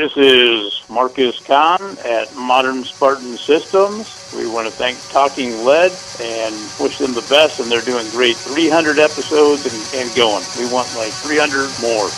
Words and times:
This 0.00 0.12
is 0.16 0.72
Marcus 0.88 1.34
Kahn 1.46 1.98
at 1.98 2.34
Modern 2.34 2.82
Spartan 2.84 3.36
Systems. 3.46 4.06
We 4.32 4.46
want 4.46 4.66
to 4.66 4.72
thank 4.82 5.06
Talking 5.10 5.62
Lead 5.64 6.00
and 6.18 6.72
wish 6.78 6.96
them 6.98 7.14
the 7.14 7.20
best, 7.22 7.58
and 7.58 7.70
they're 7.70 7.82
doing 7.82 8.08
great. 8.08 8.38
300 8.42 8.98
episodes 8.98 9.66
and, 9.66 9.86
and 9.92 10.14
going. 10.14 10.46
We 10.54 10.64
want 10.64 10.94
like 10.94 11.20
300 11.20 11.78
more. 11.78 12.10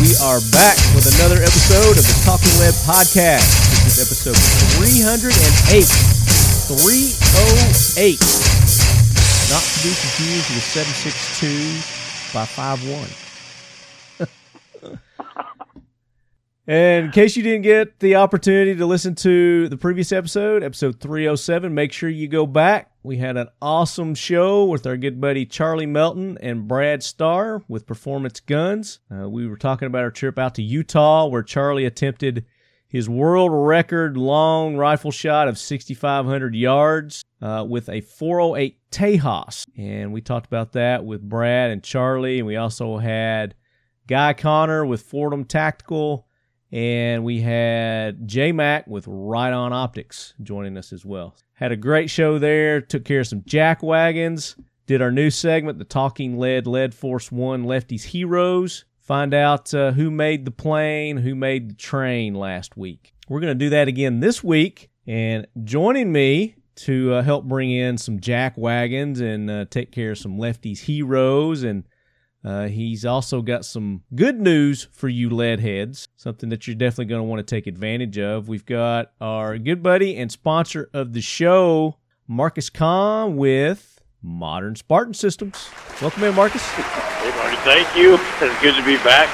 We 0.00 0.16
are 0.24 0.40
back 0.50 0.78
with 0.94 1.04
another 1.20 1.42
episode 1.42 1.98
of 1.98 2.06
the 2.08 2.22
Talking 2.24 2.48
Lead 2.58 2.72
Podcast. 2.88 3.44
This 3.84 3.98
is 3.98 4.00
episode 4.00 4.36
308. 4.80 5.84
308. 5.84 8.16
Not 9.52 9.60
to 9.60 9.78
be 9.84 9.92
confused 9.92 10.48
with 10.56 10.64
762 10.64 12.32
by 12.32 12.48
51. 12.48 14.96
and 16.66 17.04
in 17.04 17.12
case 17.12 17.36
you 17.36 17.42
didn't 17.42 17.60
get 17.62 18.00
the 18.00 18.16
opportunity 18.16 18.74
to 18.76 18.86
listen 18.86 19.14
to 19.16 19.68
the 19.68 19.76
previous 19.76 20.12
episode, 20.12 20.62
episode 20.62 20.98
307, 20.98 21.74
make 21.74 21.92
sure 21.92 22.08
you 22.08 22.26
go 22.26 22.46
back. 22.46 22.89
We 23.02 23.16
had 23.16 23.38
an 23.38 23.48
awesome 23.62 24.14
show 24.14 24.66
with 24.66 24.86
our 24.86 24.98
good 24.98 25.22
buddy 25.22 25.46
Charlie 25.46 25.86
Melton 25.86 26.36
and 26.42 26.68
Brad 26.68 27.02
Starr 27.02 27.62
with 27.66 27.86
Performance 27.86 28.40
Guns. 28.40 28.98
Uh, 29.10 29.26
we 29.26 29.46
were 29.46 29.56
talking 29.56 29.86
about 29.86 30.02
our 30.02 30.10
trip 30.10 30.38
out 30.38 30.54
to 30.56 30.62
Utah 30.62 31.24
where 31.26 31.42
Charlie 31.42 31.86
attempted 31.86 32.44
his 32.86 33.08
world 33.08 33.52
record 33.54 34.18
long 34.18 34.76
rifle 34.76 35.10
shot 35.10 35.48
of 35.48 35.56
6,500 35.56 36.54
yards 36.54 37.24
uh, 37.40 37.64
with 37.66 37.88
a 37.88 38.02
408 38.02 38.78
Tejas. 38.90 39.66
And 39.78 40.12
we 40.12 40.20
talked 40.20 40.46
about 40.46 40.72
that 40.72 41.02
with 41.02 41.26
Brad 41.26 41.70
and 41.70 41.82
Charlie. 41.82 42.40
And 42.40 42.46
we 42.46 42.56
also 42.56 42.98
had 42.98 43.54
Guy 44.06 44.34
Connor 44.34 44.84
with 44.84 45.00
Fordham 45.00 45.46
Tactical. 45.46 46.26
And 46.70 47.24
we 47.24 47.40
had 47.40 48.28
J 48.28 48.52
Mac 48.52 48.86
with 48.86 49.06
Right 49.08 49.52
On 49.54 49.72
Optics 49.72 50.34
joining 50.42 50.76
us 50.76 50.92
as 50.92 51.06
well. 51.06 51.34
Had 51.60 51.72
a 51.72 51.76
great 51.76 52.08
show 52.08 52.38
there. 52.38 52.80
Took 52.80 53.04
care 53.04 53.20
of 53.20 53.26
some 53.26 53.42
jack 53.44 53.82
wagons. 53.82 54.56
Did 54.86 55.02
our 55.02 55.12
new 55.12 55.28
segment, 55.28 55.76
the 55.76 55.84
Talking 55.84 56.38
Lead 56.38 56.66
Lead 56.66 56.94
Force 56.94 57.30
One 57.30 57.64
Lefties 57.64 58.04
Heroes. 58.04 58.86
Find 58.98 59.34
out 59.34 59.74
uh, 59.74 59.92
who 59.92 60.10
made 60.10 60.46
the 60.46 60.52
plane, 60.52 61.18
who 61.18 61.34
made 61.34 61.68
the 61.68 61.74
train 61.74 62.34
last 62.34 62.78
week. 62.78 63.12
We're 63.28 63.40
going 63.40 63.58
to 63.58 63.64
do 63.64 63.68
that 63.70 63.88
again 63.88 64.20
this 64.20 64.42
week. 64.42 64.88
And 65.06 65.46
joining 65.62 66.10
me 66.12 66.54
to 66.76 67.12
uh, 67.12 67.22
help 67.22 67.44
bring 67.44 67.70
in 67.70 67.98
some 67.98 68.20
jack 68.20 68.56
wagons 68.56 69.20
and 69.20 69.50
uh, 69.50 69.66
take 69.68 69.92
care 69.92 70.12
of 70.12 70.18
some 70.18 70.38
Lefties 70.38 70.78
Heroes 70.78 71.62
and 71.62 71.84
uh, 72.44 72.68
he's 72.68 73.04
also 73.04 73.42
got 73.42 73.64
some 73.64 74.02
good 74.14 74.40
news 74.40 74.88
for 74.92 75.08
you 75.08 75.28
lead 75.28 75.60
heads, 75.60 76.08
something 76.16 76.48
that 76.48 76.66
you're 76.66 76.76
definitely 76.76 77.04
going 77.06 77.20
to 77.20 77.24
want 77.24 77.46
to 77.46 77.54
take 77.54 77.66
advantage 77.66 78.18
of. 78.18 78.48
We've 78.48 78.64
got 78.64 79.12
our 79.20 79.58
good 79.58 79.82
buddy 79.82 80.16
and 80.16 80.32
sponsor 80.32 80.88
of 80.94 81.12
the 81.12 81.20
show, 81.20 81.98
Marcus 82.26 82.70
Kahn 82.70 83.36
with 83.36 84.00
Modern 84.22 84.74
Spartan 84.74 85.14
Systems. 85.14 85.68
Welcome 86.00 86.24
in, 86.24 86.34
Marcus. 86.34 86.62
Hey, 86.62 87.30
Marty, 87.36 87.56
thank 87.58 87.94
you. 87.96 88.14
It's 88.14 88.60
good 88.62 88.74
to 88.74 88.84
be 88.84 88.96
back. 89.04 89.28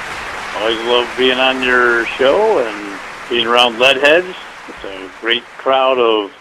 Always 0.57 0.77
love 0.87 1.09
being 1.17 1.37
on 1.37 1.63
your 1.63 2.05
show 2.07 2.59
and 2.65 2.99
being 3.29 3.47
around 3.47 3.79
lead 3.79 3.97
heads. 3.97 4.35
It's 4.67 4.83
a 4.83 5.11
great 5.21 5.43
crowd 5.43 5.97
of 5.97 6.31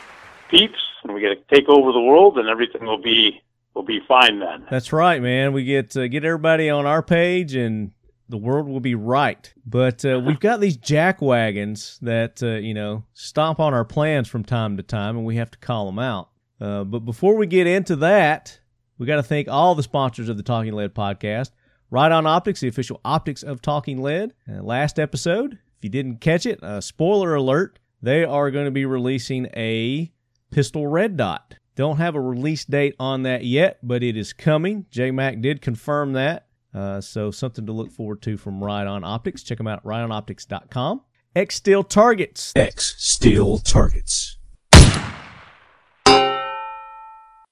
peeps, 0.48 0.78
and 1.04 1.14
we 1.14 1.20
get 1.20 1.48
to 1.48 1.54
take 1.54 1.68
over 1.68 1.92
the 1.92 2.00
world, 2.00 2.38
and 2.38 2.48
everything 2.48 2.86
will 2.86 3.00
be 3.00 3.40
will 3.76 3.84
be 3.84 4.00
fine 4.08 4.40
then. 4.40 4.66
That's 4.70 4.92
right, 4.92 5.22
man. 5.22 5.52
We 5.52 5.62
get 5.64 5.96
uh, 5.96 6.08
get 6.08 6.24
everybody 6.24 6.70
on 6.70 6.86
our 6.86 7.02
page, 7.02 7.54
and 7.54 7.92
the 8.28 8.38
world 8.38 8.66
will 8.66 8.80
be 8.80 8.94
right. 8.94 9.52
But 9.64 10.04
uh, 10.04 10.18
we've 10.18 10.40
got 10.40 10.60
these 10.60 10.76
jack 10.78 11.20
wagons 11.22 11.98
that 12.02 12.42
uh, 12.42 12.54
you 12.56 12.74
know 12.74 13.04
stomp 13.12 13.60
on 13.60 13.74
our 13.74 13.84
plans 13.84 14.26
from 14.26 14.42
time 14.42 14.78
to 14.78 14.82
time, 14.82 15.16
and 15.16 15.26
we 15.26 15.36
have 15.36 15.50
to 15.52 15.58
call 15.58 15.86
them 15.86 15.98
out. 15.98 16.30
Uh, 16.60 16.84
but 16.84 17.00
before 17.00 17.36
we 17.36 17.46
get 17.46 17.66
into 17.66 17.94
that, 17.96 18.58
we 18.98 19.06
got 19.06 19.16
to 19.16 19.22
thank 19.22 19.46
all 19.46 19.74
the 19.74 19.82
sponsors 19.82 20.30
of 20.30 20.38
the 20.38 20.42
Talking 20.42 20.72
Lead 20.72 20.94
podcast. 20.94 21.50
Right 21.88 22.10
on 22.10 22.26
Optics, 22.26 22.60
the 22.60 22.68
official 22.68 23.00
optics 23.04 23.44
of 23.44 23.62
Talking 23.62 24.02
Lead. 24.02 24.32
Last 24.48 24.98
episode, 24.98 25.52
if 25.52 25.84
you 25.84 25.90
didn't 25.90 26.20
catch 26.20 26.44
it, 26.44 26.60
uh, 26.60 26.80
spoiler 26.80 27.34
alert, 27.34 27.78
they 28.02 28.24
are 28.24 28.50
going 28.50 28.64
to 28.64 28.72
be 28.72 28.86
releasing 28.86 29.46
a 29.54 30.10
pistol 30.50 30.88
red 30.88 31.16
dot. 31.16 31.56
Don't 31.76 31.98
have 31.98 32.14
a 32.14 32.20
release 32.20 32.64
date 32.64 32.96
on 32.98 33.24
that 33.24 33.44
yet, 33.44 33.78
but 33.82 34.02
it 34.02 34.16
is 34.16 34.32
coming. 34.32 34.86
J 34.90 35.10
Mac 35.10 35.42
did 35.42 35.60
confirm 35.60 36.14
that. 36.14 36.46
Uh, 36.72 37.02
so 37.02 37.30
something 37.30 37.66
to 37.66 37.72
look 37.72 37.92
forward 37.92 38.22
to 38.22 38.38
from 38.38 38.64
Right 38.64 38.86
On 38.86 39.04
Optics. 39.04 39.42
Check 39.42 39.58
them 39.58 39.66
out 39.66 39.80
at 39.80 39.84
rightonoptics.com. 39.84 41.02
X 41.36 41.56
Steel 41.56 41.84
Targets. 41.84 42.54
X 42.56 42.94
Steel 42.98 43.58
Targets. 43.58 44.38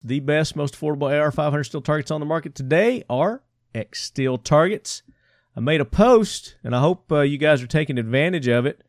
The 0.02 0.20
best, 0.20 0.56
most 0.56 0.74
affordable 0.74 1.10
AR 1.18 1.30
500 1.30 1.64
steel 1.64 1.82
targets 1.82 2.10
on 2.10 2.20
the 2.20 2.26
market 2.26 2.54
today 2.54 3.04
are 3.10 3.42
X 3.74 4.02
Steel 4.02 4.38
Targets. 4.38 5.02
I 5.54 5.60
made 5.60 5.82
a 5.82 5.86
post, 5.86 6.56
and 6.64 6.74
I 6.74 6.80
hope 6.80 7.12
uh, 7.12 7.20
you 7.20 7.36
guys 7.36 7.62
are 7.62 7.66
taking 7.66 7.98
advantage 7.98 8.48
of 8.48 8.64
it. 8.64 8.82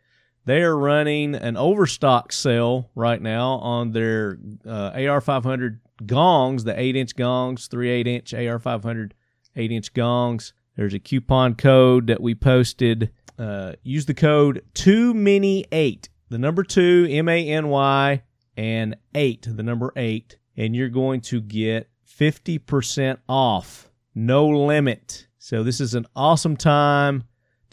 They 0.45 0.61
are 0.61 0.77
running 0.77 1.33
an 1.33 1.57
overstock 1.57 2.31
sale 2.31 2.91
right 2.93 3.21
now 3.21 3.53
on 3.53 3.91
their 3.91 4.37
uh, 4.65 4.91
AR500 4.91 5.79
gongs, 6.05 6.63
the 6.63 6.79
8 6.79 6.95
inch 6.95 7.15
gongs, 7.15 7.67
3 7.67 7.89
8 7.89 8.07
inch 8.07 8.31
AR500 8.31 9.11
8 9.55 9.71
inch 9.71 9.93
gongs. 9.93 10.53
There's 10.75 10.93
a 10.93 10.99
coupon 10.99 11.55
code 11.55 12.07
that 12.07 12.21
we 12.21 12.35
posted. 12.35 13.11
Uh, 13.39 13.73
use 13.83 14.05
the 14.05 14.13
code 14.13 14.63
2many8, 14.75 16.09
the 16.29 16.37
number 16.37 16.63
2, 16.63 17.07
M 17.09 17.27
A 17.27 17.49
N 17.49 17.69
Y, 17.69 18.23
and 18.55 18.95
8, 19.15 19.47
the 19.51 19.63
number 19.63 19.91
8, 19.95 20.37
and 20.57 20.75
you're 20.75 20.89
going 20.89 21.21
to 21.21 21.41
get 21.41 21.89
50% 22.07 23.17
off. 23.27 23.89
No 24.13 24.47
limit. 24.47 25.27
So 25.39 25.63
this 25.63 25.81
is 25.81 25.93
an 25.95 26.05
awesome 26.15 26.55
time 26.55 27.23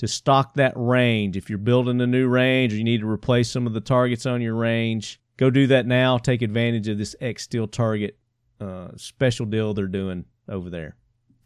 to 0.03 0.09
stock 0.09 0.55
that 0.55 0.73
range. 0.75 1.37
If 1.37 1.49
you're 1.49 1.61
building 1.61 2.01
a 2.01 2.09
new 2.09 2.27
range 2.27 2.73
or 2.73 2.77
you 2.77 2.83
need 2.83 3.03
to 3.03 3.09
replace 3.09 3.49
some 3.49 3.69
of 3.69 3.73
the 3.73 3.81
targets 3.81 4.27
on 4.27 4.43
your 4.43 4.57
range, 4.57 5.21
go 5.37 5.49
do 5.49 5.69
that 5.69 5.87
now. 5.87 6.19
Take 6.19 6.43
advantage 6.43 6.89
of 6.89 6.99
this 6.99 7.15
X 7.21 7.45
Steel 7.45 7.69
Target 7.69 8.19
uh, 8.61 8.89
special 8.97 9.47
deal 9.47 9.75
they're 9.75 9.87
doing 9.87 10.25
over 10.49 10.71
there. 10.71 10.97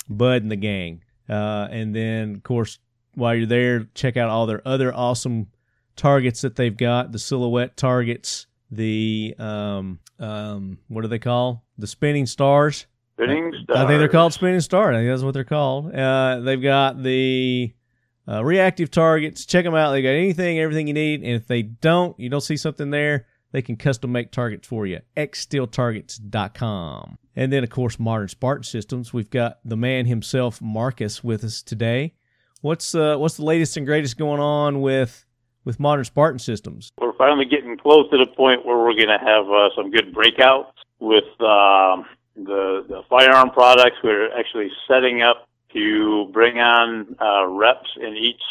Bud 0.09 0.41
and 0.41 0.51
the 0.51 0.57
gang. 0.57 1.03
Uh, 1.29 1.69
and 1.71 1.95
then, 1.95 2.37
of 2.37 2.45
course, 2.45 2.79
while 3.13 3.35
you're 3.35 3.45
there, 3.45 3.89
check 3.95 4.17
out 4.17 4.31
all 4.31 4.47
their 4.47 4.67
other 4.67 4.91
awesome 4.95 5.49
targets 5.95 6.41
that 6.41 6.57
they've 6.57 6.79
got 6.79 7.13
the 7.13 7.19
silhouette 7.19 7.77
targets, 7.77 8.47
the, 8.71 9.35
um, 9.39 9.99
um, 10.19 10.79
what 10.89 11.03
do 11.03 11.09
they 11.09 11.19
call? 11.19 11.63
The 11.77 11.87
spinning 11.87 12.25
stars. 12.25 12.87
Spinning 13.19 13.53
stars. 13.65 13.79
I 13.79 13.87
think 13.87 13.99
they're 13.99 14.09
called 14.09 14.33
spinning 14.33 14.61
stars. 14.61 14.95
I 14.95 15.01
think 15.01 15.11
that's 15.11 15.23
what 15.23 15.35
they're 15.35 15.45
called. 15.45 15.95
Uh, 15.95 16.41
they've 16.41 16.63
got 16.63 17.03
the 17.03 17.75
uh, 18.29 18.45
reactive 18.45 18.91
targets. 18.91 19.47
Check 19.47 19.65
them 19.65 19.75
out. 19.75 19.93
They 19.93 20.03
got 20.03 20.11
anything, 20.11 20.59
everything 20.59 20.89
you 20.89 20.95
need. 20.95 21.23
And 21.23 21.33
if 21.33 21.47
they 21.47 21.63
don't, 21.63 22.19
you 22.19 22.29
don't 22.29 22.41
see 22.41 22.57
something 22.57 22.91
there, 22.91 23.27
they 23.53 23.63
can 23.63 23.77
custom 23.77 24.13
make 24.13 24.33
targets 24.33 24.67
for 24.67 24.87
you. 24.87 25.01
xsteeltargets.com. 25.17 27.19
And 27.37 27.53
then, 27.53 27.63
of 27.63 27.71
course, 27.71 27.99
Modern 27.99 28.29
Spartan 28.29 28.65
Systems. 28.65 29.13
We've 29.13 29.31
got 29.31 29.59
the 29.65 29.77
man 29.77 30.07
himself, 30.07 30.61
Marcus, 30.61 31.23
with 31.23 31.45
us 31.45 31.63
today. 31.63 32.15
What's 32.63 32.95
uh, 32.95 33.17
what's 33.17 33.37
the 33.37 33.45
latest 33.45 33.77
and 33.77 33.87
greatest 33.87 34.17
going 34.17 34.41
on 34.41 34.81
with 34.81 35.27
with 35.65 35.79
Modern 35.79 36.05
Spartan 36.05 36.39
Systems? 36.39 36.91
We're 36.99 37.13
finally 37.13 37.45
getting 37.45 37.77
close 37.77 38.11
to 38.11 38.17
the 38.17 38.27
point 38.27 38.65
where 38.65 38.79
we're 38.79 38.95
going 38.95 39.09
to 39.09 39.19
have 39.19 39.49
uh, 39.49 39.69
some 39.77 39.91
good 39.91 40.15
breakouts 40.15 40.73
with 40.99 41.25
um, 41.41 42.07
the 42.35 42.85
the 42.89 43.03
firearm 43.11 43.51
products. 43.51 43.97
We're 44.03 44.37
actually 44.37 44.71
setting 44.89 45.21
up 45.21 45.47
to 45.77 46.29
bring 46.33 46.59
on 46.59 47.17
uh, 47.21 47.47
reps 47.47 47.89
in 48.01 48.17
each 48.17 48.43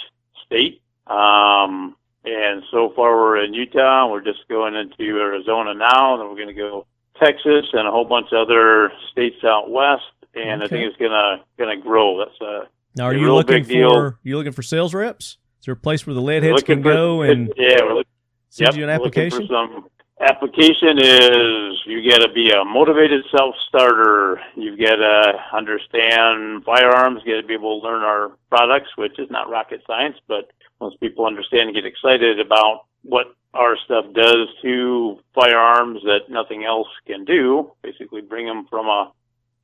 state. 0.45 0.81
Um, 1.07 1.95
and 2.23 2.63
so 2.71 2.91
far 2.95 3.15
we're 3.17 3.43
in 3.43 3.53
Utah. 3.53 4.09
We're 4.09 4.23
just 4.23 4.47
going 4.49 4.75
into 4.75 5.17
Arizona 5.19 5.73
now, 5.73 6.13
and 6.13 6.21
then 6.21 6.29
we're 6.29 6.35
going 6.35 6.47
to 6.47 6.53
go 6.53 6.85
Texas 7.19 7.65
and 7.73 7.87
a 7.87 7.91
whole 7.91 8.05
bunch 8.05 8.27
of 8.31 8.47
other 8.47 8.91
states 9.11 9.43
out 9.43 9.69
west. 9.69 10.03
And 10.33 10.61
I 10.63 10.67
think 10.67 10.83
it's 10.85 10.97
gonna 10.97 11.43
gonna 11.57 11.77
grow. 11.77 12.17
That's 12.17 12.41
a 12.41 12.67
Now, 12.97 13.05
are 13.05 13.11
a 13.11 13.17
you 13.17 13.23
real 13.23 13.35
looking 13.35 13.55
big 13.63 13.67
deal. 13.69 14.15
you 14.23 14.35
looking 14.35 14.51
for 14.51 14.63
sales 14.63 14.93
reps? 14.93 15.37
Is 15.61 15.65
there 15.65 15.73
a 15.75 15.77
place 15.77 16.05
where 16.05 16.13
the 16.13 16.21
lead 16.21 16.43
heads 16.43 16.61
can 16.61 16.83
for- 16.83 16.91
go 16.93 17.21
and 17.21 17.53
yeah, 17.55 17.77
we're 17.83 17.93
look, 17.95 18.07
send 18.49 18.67
yep, 18.67 18.75
you 18.77 18.83
an 18.83 18.89
looking 18.99 19.23
application? 19.23 19.47
for 19.47 19.53
some 19.53 19.87
application 20.19 20.97
is 20.97 21.81
you 21.85 22.09
got 22.09 22.19
to 22.19 22.31
be 22.33 22.51
a 22.51 22.63
motivated 22.63 23.23
self-starter. 23.35 24.39
You've 24.55 24.79
got 24.79 24.95
to 24.95 25.33
understand 25.53 26.63
firearms. 26.63 27.21
You 27.25 27.35
got 27.35 27.41
to 27.41 27.47
be 27.47 27.53
able 27.53 27.81
to 27.81 27.87
learn 27.87 28.01
our 28.01 28.31
products, 28.49 28.89
which 28.97 29.19
is 29.19 29.29
not 29.29 29.49
rocket 29.49 29.81
science, 29.85 30.17
but 30.27 30.51
once 30.79 30.95
people 30.99 31.25
understand 31.25 31.69
and 31.69 31.75
get 31.75 31.85
excited 31.85 32.39
about 32.39 32.85
what 33.03 33.35
our 33.53 33.77
stuff 33.85 34.05
does 34.13 34.47
to 34.61 35.19
firearms 35.33 36.01
that 36.03 36.29
nothing 36.29 36.65
else 36.65 36.89
can 37.05 37.23
do, 37.23 37.71
basically 37.81 38.21
bring 38.21 38.45
them 38.45 38.65
from 38.69 38.87
a, 38.87 39.11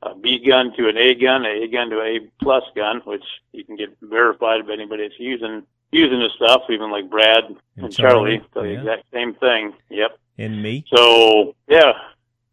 a 0.04 0.16
B 0.16 0.44
gun 0.46 0.74
to 0.78 0.88
an 0.88 0.98
A 0.98 1.14
gun, 1.16 1.46
a 1.46 1.64
A 1.64 1.68
gun 1.68 1.90
to 1.90 2.02
a 2.02 2.20
plus 2.42 2.64
gun, 2.76 3.02
which 3.04 3.24
you 3.52 3.66
can 3.66 3.76
get 3.76 3.96
verified 4.02 4.66
by 4.66 4.74
anybody 4.74 5.08
that's 5.08 5.20
using 5.20 5.64
using 5.92 6.20
this 6.20 6.32
stuff, 6.38 6.62
even 6.70 6.90
like 6.90 7.10
Brad 7.10 7.44
and, 7.44 7.58
And 7.76 7.94
Charlie, 7.94 8.42
Charlie, 8.54 8.70
the 8.70 8.74
yeah. 8.74 8.80
exact 8.80 9.04
same 9.12 9.34
thing. 9.36 9.74
Yep. 9.90 10.18
And 10.42 10.62
me. 10.64 10.86
So 10.96 11.56
yeah, 11.68 11.94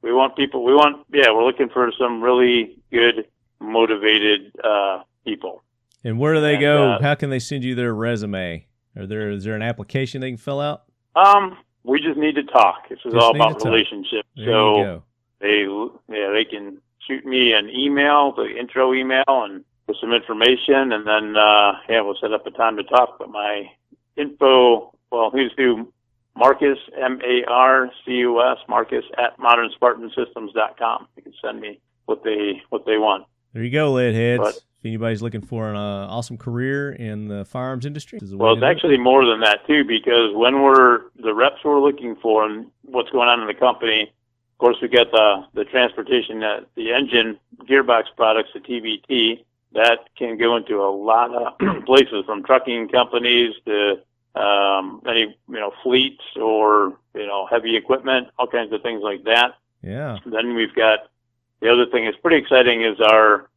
we 0.03 0.13
want 0.13 0.37
people. 0.37 0.65
We 0.65 0.75
want 0.75 1.07
yeah. 1.13 1.31
We're 1.33 1.45
looking 1.45 1.69
for 1.69 1.91
some 1.99 2.23
really 2.23 2.79
good, 2.93 3.27
motivated 3.61 4.53
uh, 4.63 5.03
people. 5.25 5.63
And 6.05 6.19
where 6.19 6.35
do 6.35 6.41
they 6.41 6.55
And, 6.55 6.61
go? 6.61 6.91
uh, 6.93 7.03
How 7.03 7.15
can 7.15 7.31
they 7.31 7.39
send 7.39 7.65
you 7.65 7.75
their 7.75 7.95
resume? 7.95 8.67
Are 8.97 9.07
there 9.07 9.31
is 9.31 9.45
there 9.45 9.55
an 9.55 9.63
application 9.63 10.21
they 10.21 10.31
can 10.31 10.37
fill 10.37 10.61
out? 10.61 10.83
Um, 11.17 11.57
we 11.85 12.01
just 12.01 12.19
need 12.19 12.35
to 12.35 12.45
talk. 12.45 12.89
This 12.89 12.99
is 13.05 13.13
Just 13.13 13.17
all 13.17 13.35
about 13.35 13.65
relationships. 13.65 14.29
So 14.37 15.03
they 15.41 15.67
yeah 16.09 16.31
they 16.33 16.45
can 16.45 16.79
shoot 17.07 17.25
me 17.25 17.53
an 17.53 17.71
email, 17.71 18.33
the 18.33 18.45
intro 18.59 18.93
email, 18.93 19.25
and 19.29 19.65
with 19.87 19.97
some 20.01 20.13
information, 20.13 20.93
and 20.93 21.07
then 21.07 21.37
uh, 21.37 21.73
yeah 21.89 22.03
we'll 22.03 22.19
set 22.21 22.33
up 22.33 22.47
a 22.47 22.51
time 22.51 22.77
to 22.77 22.83
talk. 22.85 23.19
But 23.19 23.31
my 23.31 23.71
info, 24.17 24.93
well, 25.11 25.31
here's 25.33 25.53
who 25.57 25.91
Marcus 26.39 26.79
M 26.97 27.21
A 27.27 27.45
R 27.51 27.91
C 28.05 28.13
U 28.13 28.41
S 28.41 28.59
Marcus 28.69 29.05
at 29.19 29.37
modernspartansystems.com. 29.39 31.09
You 31.17 31.23
can 31.25 31.35
send 31.43 31.61
me 31.61 31.81
what 32.07 32.23
they 32.23 32.63
what 32.71 32.87
they 32.87 32.97
want. 32.97 33.27
There 33.53 33.65
you 33.65 33.71
go, 33.71 33.93
lead 33.93 34.15
heads. 34.15 34.41
But- 34.43 34.61
if 34.81 34.85
anybody's 34.85 35.23
looking 35.23 35.41
for 35.41 35.71
an 35.71 35.75
uh, 35.75 36.07
awesome 36.09 36.39
career 36.39 36.93
in 36.93 37.27
the 37.27 37.45
firearms 37.45 37.85
industry, 37.85 38.21
Well, 38.23 38.53
it's 38.53 38.61
do 38.61 38.65
it. 38.65 38.71
actually 38.71 38.97
more 38.97 39.25
than 39.27 39.41
that 39.41 39.67
too, 39.67 39.83
because 39.83 40.33
when 40.37 40.63
we're 40.63 41.01
the 41.21 41.35
reps 41.35 41.57
we're 41.65 41.81
looking 41.81 42.15
for 42.23 42.47
and 42.47 42.71
what's 42.83 43.11
going 43.11 43.29
on 43.29 43.41
in 43.41 43.49
the 43.49 43.55
company, 43.55 44.03
of 44.03 44.59
course 44.59 44.77
we 44.81 44.87
got 44.87 45.11
the 45.11 45.45
the 45.55 45.65
transportation, 45.65 46.45
uh, 46.45 46.61
the 46.77 46.93
engine 46.93 47.41
gearbox 47.65 48.05
products, 48.17 48.51
the 48.55 48.61
TBT 48.61 49.43
that 49.73 49.99
can 50.17 50.39
go 50.39 50.55
into 50.55 50.77
a 50.81 50.93
lot 50.95 51.35
of 51.35 51.85
places, 51.85 52.25
from 52.25 52.45
trucking 52.45 52.89
companies 52.91 53.55
to 53.67 53.97
um, 54.39 55.03
any 55.09 55.37
you 55.49 55.55
know 55.55 55.73
fleets 55.83 56.23
or 56.37 56.97
you 57.15 57.27
know 57.27 57.47
heavy 57.47 57.77
equipment, 57.77 58.29
all 58.39 58.47
kinds 58.47 58.73
of 58.73 58.83
things 58.83 59.03
like 59.03 59.25
that. 59.25 59.55
yeah. 59.83 60.19
Then 60.25 60.55
we've 60.55 60.75
got 60.75 61.11
the 61.61 61.73
other 61.73 61.87
thing 61.87 62.05
that's 62.05 62.17
pretty 62.19 62.37
exciting 62.37 62.83
is 62.85 63.01
our 63.01 63.49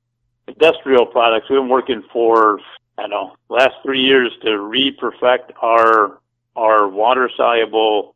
industrial 0.48 1.06
products. 1.06 1.48
We've 1.50 1.60
been 1.60 1.70
working 1.70 2.04
for 2.12 2.60
I 2.98 3.04
don't 3.04 3.12
know 3.12 3.36
last 3.50 3.76
three 3.84 4.02
years 4.02 4.32
to 4.44 4.58
re-perfect 4.60 5.52
our 5.62 6.20
our 6.56 6.88
water 6.88 7.30
soluble 7.36 8.16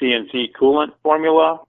CNC 0.00 0.52
coolant 0.52 0.92
formula, 1.02 1.60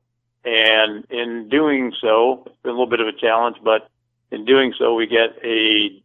and 0.46 1.06
in 1.10 1.50
doing 1.50 1.94
so, 2.02 2.44
it's 2.46 2.56
been 2.64 2.72
a 2.72 2.74
little 2.74 2.88
bit 2.88 3.00
of 3.00 3.08
a 3.08 3.14
challenge, 3.14 3.58
but 3.64 3.90
in 4.32 4.46
doing 4.46 4.74
so, 4.78 4.94
we 4.96 5.08
get 5.08 5.38
a, 5.44 6.02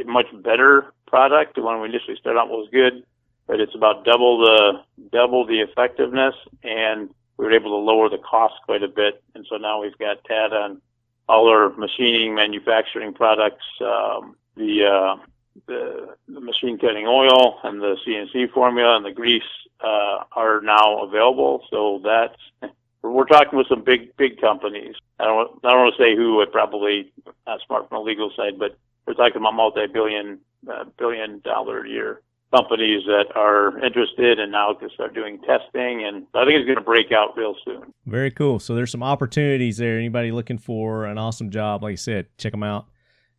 a 0.00 0.04
much 0.04 0.26
better 0.42 0.92
product. 1.06 1.56
The 1.56 1.62
one 1.62 1.80
we 1.80 1.88
initially 1.88 2.16
started 2.16 2.38
out 2.38 2.48
was 2.48 2.68
good, 2.72 3.04
but 3.46 3.60
it's 3.60 3.74
about 3.74 4.04
double 4.04 4.38
the 4.38 4.82
double 5.12 5.46
the 5.46 5.60
effectiveness 5.60 6.34
and 6.62 7.10
we 7.36 7.44
were 7.44 7.52
able 7.52 7.70
to 7.70 7.76
lower 7.76 8.08
the 8.08 8.18
cost 8.18 8.54
quite 8.64 8.82
a 8.82 8.88
bit. 8.88 9.22
And 9.34 9.46
so 9.48 9.56
now 9.56 9.80
we've 9.80 9.96
got 9.98 10.24
TAD 10.24 10.52
on 10.52 10.80
all 11.28 11.48
our 11.48 11.70
machining, 11.76 12.34
manufacturing 12.34 13.12
products, 13.12 13.64
um, 13.80 14.36
the, 14.56 14.84
uh, 14.84 15.22
the, 15.66 16.14
the 16.28 16.40
machine 16.40 16.78
cutting 16.78 17.06
oil 17.06 17.58
and 17.64 17.80
the 17.80 17.96
CNC 18.06 18.52
formula 18.52 18.96
and 18.96 19.04
the 19.04 19.12
grease, 19.12 19.42
uh, 19.80 20.24
are 20.32 20.60
now 20.62 21.02
available. 21.02 21.62
So 21.70 22.00
that's, 22.02 22.72
we're 23.02 23.26
talking 23.26 23.58
with 23.58 23.68
some 23.68 23.84
big, 23.84 24.16
big 24.16 24.40
companies. 24.40 24.94
I 25.20 25.24
don't, 25.24 25.60
I 25.62 25.70
don't 25.70 25.80
want 25.80 25.94
to 25.96 26.02
say 26.02 26.16
who, 26.16 26.40
it 26.40 26.52
probably 26.52 27.12
not 27.46 27.60
smart 27.66 27.88
from 27.88 27.98
a 27.98 28.02
legal 28.02 28.32
side, 28.34 28.58
but 28.58 28.78
we're 29.06 29.14
talking 29.14 29.36
about 29.36 29.54
multi-billion, 29.54 30.38
uh, 30.70 30.84
billion 30.96 31.40
dollar 31.40 31.84
a 31.84 31.88
year 31.88 32.22
companies 32.56 33.02
that 33.06 33.26
are 33.34 33.78
interested 33.84 34.38
and 34.38 34.52
now 34.52 34.72
can 34.74 34.90
start 34.90 35.14
doing 35.14 35.38
testing. 35.40 36.04
And 36.06 36.26
I 36.34 36.44
think 36.44 36.56
it's 36.56 36.66
going 36.66 36.78
to 36.78 36.84
break 36.84 37.12
out 37.12 37.36
real 37.36 37.54
soon. 37.64 37.92
Very 38.06 38.30
cool. 38.30 38.58
So 38.58 38.74
there's 38.74 38.90
some 38.90 39.02
opportunities 39.02 39.76
there. 39.76 39.98
Anybody 39.98 40.32
looking 40.32 40.58
for 40.58 41.04
an 41.06 41.18
awesome 41.18 41.50
job, 41.50 41.82
like 41.82 41.92
I 41.92 41.96
said, 41.96 42.26
check 42.38 42.52
them 42.52 42.62
out. 42.62 42.86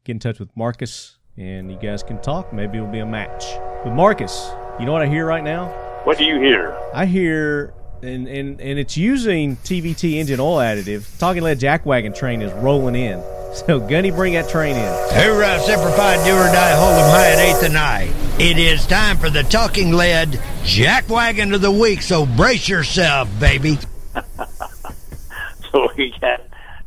Get 0.03 0.13
in 0.13 0.19
touch 0.19 0.39
with 0.39 0.55
Marcus, 0.55 1.17
and 1.35 1.71
you 1.71 1.77
guys 1.77 2.03
can 2.03 2.21
talk. 2.21 2.53
Maybe 2.53 2.77
it'll 2.77 2.89
be 2.89 2.99
a 2.99 3.05
match. 3.05 3.43
But 3.83 3.93
Marcus, 3.93 4.49
you 4.79 4.85
know 4.85 4.93
what 4.93 5.01
I 5.01 5.07
hear 5.07 5.25
right 5.25 5.43
now? 5.43 5.67
What 6.03 6.17
do 6.17 6.23
you 6.23 6.39
hear? 6.39 6.77
I 6.93 7.05
hear, 7.05 7.73
and 8.01 8.27
and 8.27 8.61
and 8.61 8.79
it's 8.79 8.95
using 8.95 9.57
TBT 9.57 10.13
engine 10.13 10.39
oil 10.39 10.57
additive. 10.59 11.17
Talking 11.19 11.43
lead 11.43 11.59
jackwagon 11.59 12.15
train 12.15 12.41
is 12.41 12.53
rolling 12.53 12.95
in. 12.95 13.21
So 13.65 13.79
Gunny, 13.79 14.11
bring 14.11 14.33
that 14.33 14.49
train 14.49 14.75
in. 14.75 14.83
Hoorah, 14.83 15.59
Semper 15.61 15.89
Fi, 15.93 16.23
do 16.25 16.35
or 16.35 16.45
die, 16.53 16.75
Hold 16.75 16.93
hold 16.93 17.05
'em 17.05 17.09
high 17.09 17.31
at 17.31 17.39
eighth 17.39 17.63
and 17.63 17.77
I. 17.77 18.26
It 18.39 18.59
is 18.59 18.85
time 18.85 19.17
for 19.17 19.29
the 19.31 19.41
talking 19.43 19.91
lead 19.93 20.29
jackwagon 20.63 21.55
of 21.55 21.61
the 21.61 21.71
week, 21.71 22.01
so 22.03 22.25
brace 22.25 22.69
yourself, 22.69 23.29
baby. 23.39 23.77
So 25.73 25.89
we 25.97 26.13
got 26.21 26.39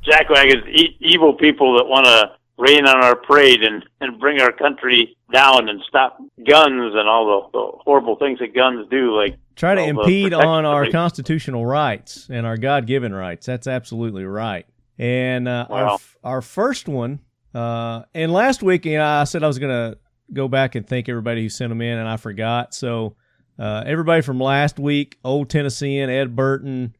jackwagons, 0.04 0.66
e- 0.68 0.96
evil 1.00 1.34
people 1.34 1.76
that 1.76 1.84
want 1.86 2.06
to 2.06 2.32
rain 2.56 2.86
on 2.86 3.04
our 3.04 3.14
parade 3.14 3.62
and, 3.62 3.84
and 4.00 4.18
bring 4.18 4.40
our 4.40 4.50
country 4.52 5.16
down 5.32 5.68
and 5.68 5.80
stop 5.86 6.16
guns 6.48 6.94
and 6.96 7.06
all 7.06 7.50
the, 7.52 7.58
the 7.58 7.72
horrible 7.84 8.16
things 8.16 8.38
that 8.38 8.54
guns 8.54 8.88
do. 8.90 9.14
Like 9.14 9.36
Try 9.54 9.74
to 9.74 9.82
impede 9.82 10.32
on 10.32 10.64
our 10.64 10.84
of- 10.84 10.92
constitutional 10.92 11.66
rights 11.66 12.26
and 12.32 12.46
our 12.46 12.56
God-given 12.56 13.12
rights. 13.14 13.44
That's 13.44 13.66
absolutely 13.66 14.24
right. 14.24 14.66
And 14.98 15.46
uh, 15.46 15.66
our 15.68 15.84
Wow. 15.84 15.98
our 16.24 16.40
first 16.42 16.88
one, 16.88 17.20
uh, 17.54 18.04
and 18.14 18.32
last 18.32 18.62
week, 18.62 18.86
you 18.86 18.96
know, 18.96 19.04
I 19.04 19.24
said 19.24 19.44
I 19.44 19.46
was 19.46 19.58
gonna 19.58 19.96
go 20.32 20.48
back 20.48 20.74
and 20.74 20.86
thank 20.86 21.08
everybody 21.08 21.42
who 21.42 21.48
sent 21.48 21.70
them 21.70 21.80
in, 21.80 21.98
and 21.98 22.08
I 22.08 22.16
forgot. 22.16 22.74
So 22.74 23.16
uh, 23.58 23.84
everybody 23.86 24.22
from 24.22 24.40
last 24.40 24.78
week, 24.78 25.18
Old 25.24 25.50
Tennessean, 25.50 26.08
Ed 26.10 26.34
Burton, 26.34 26.96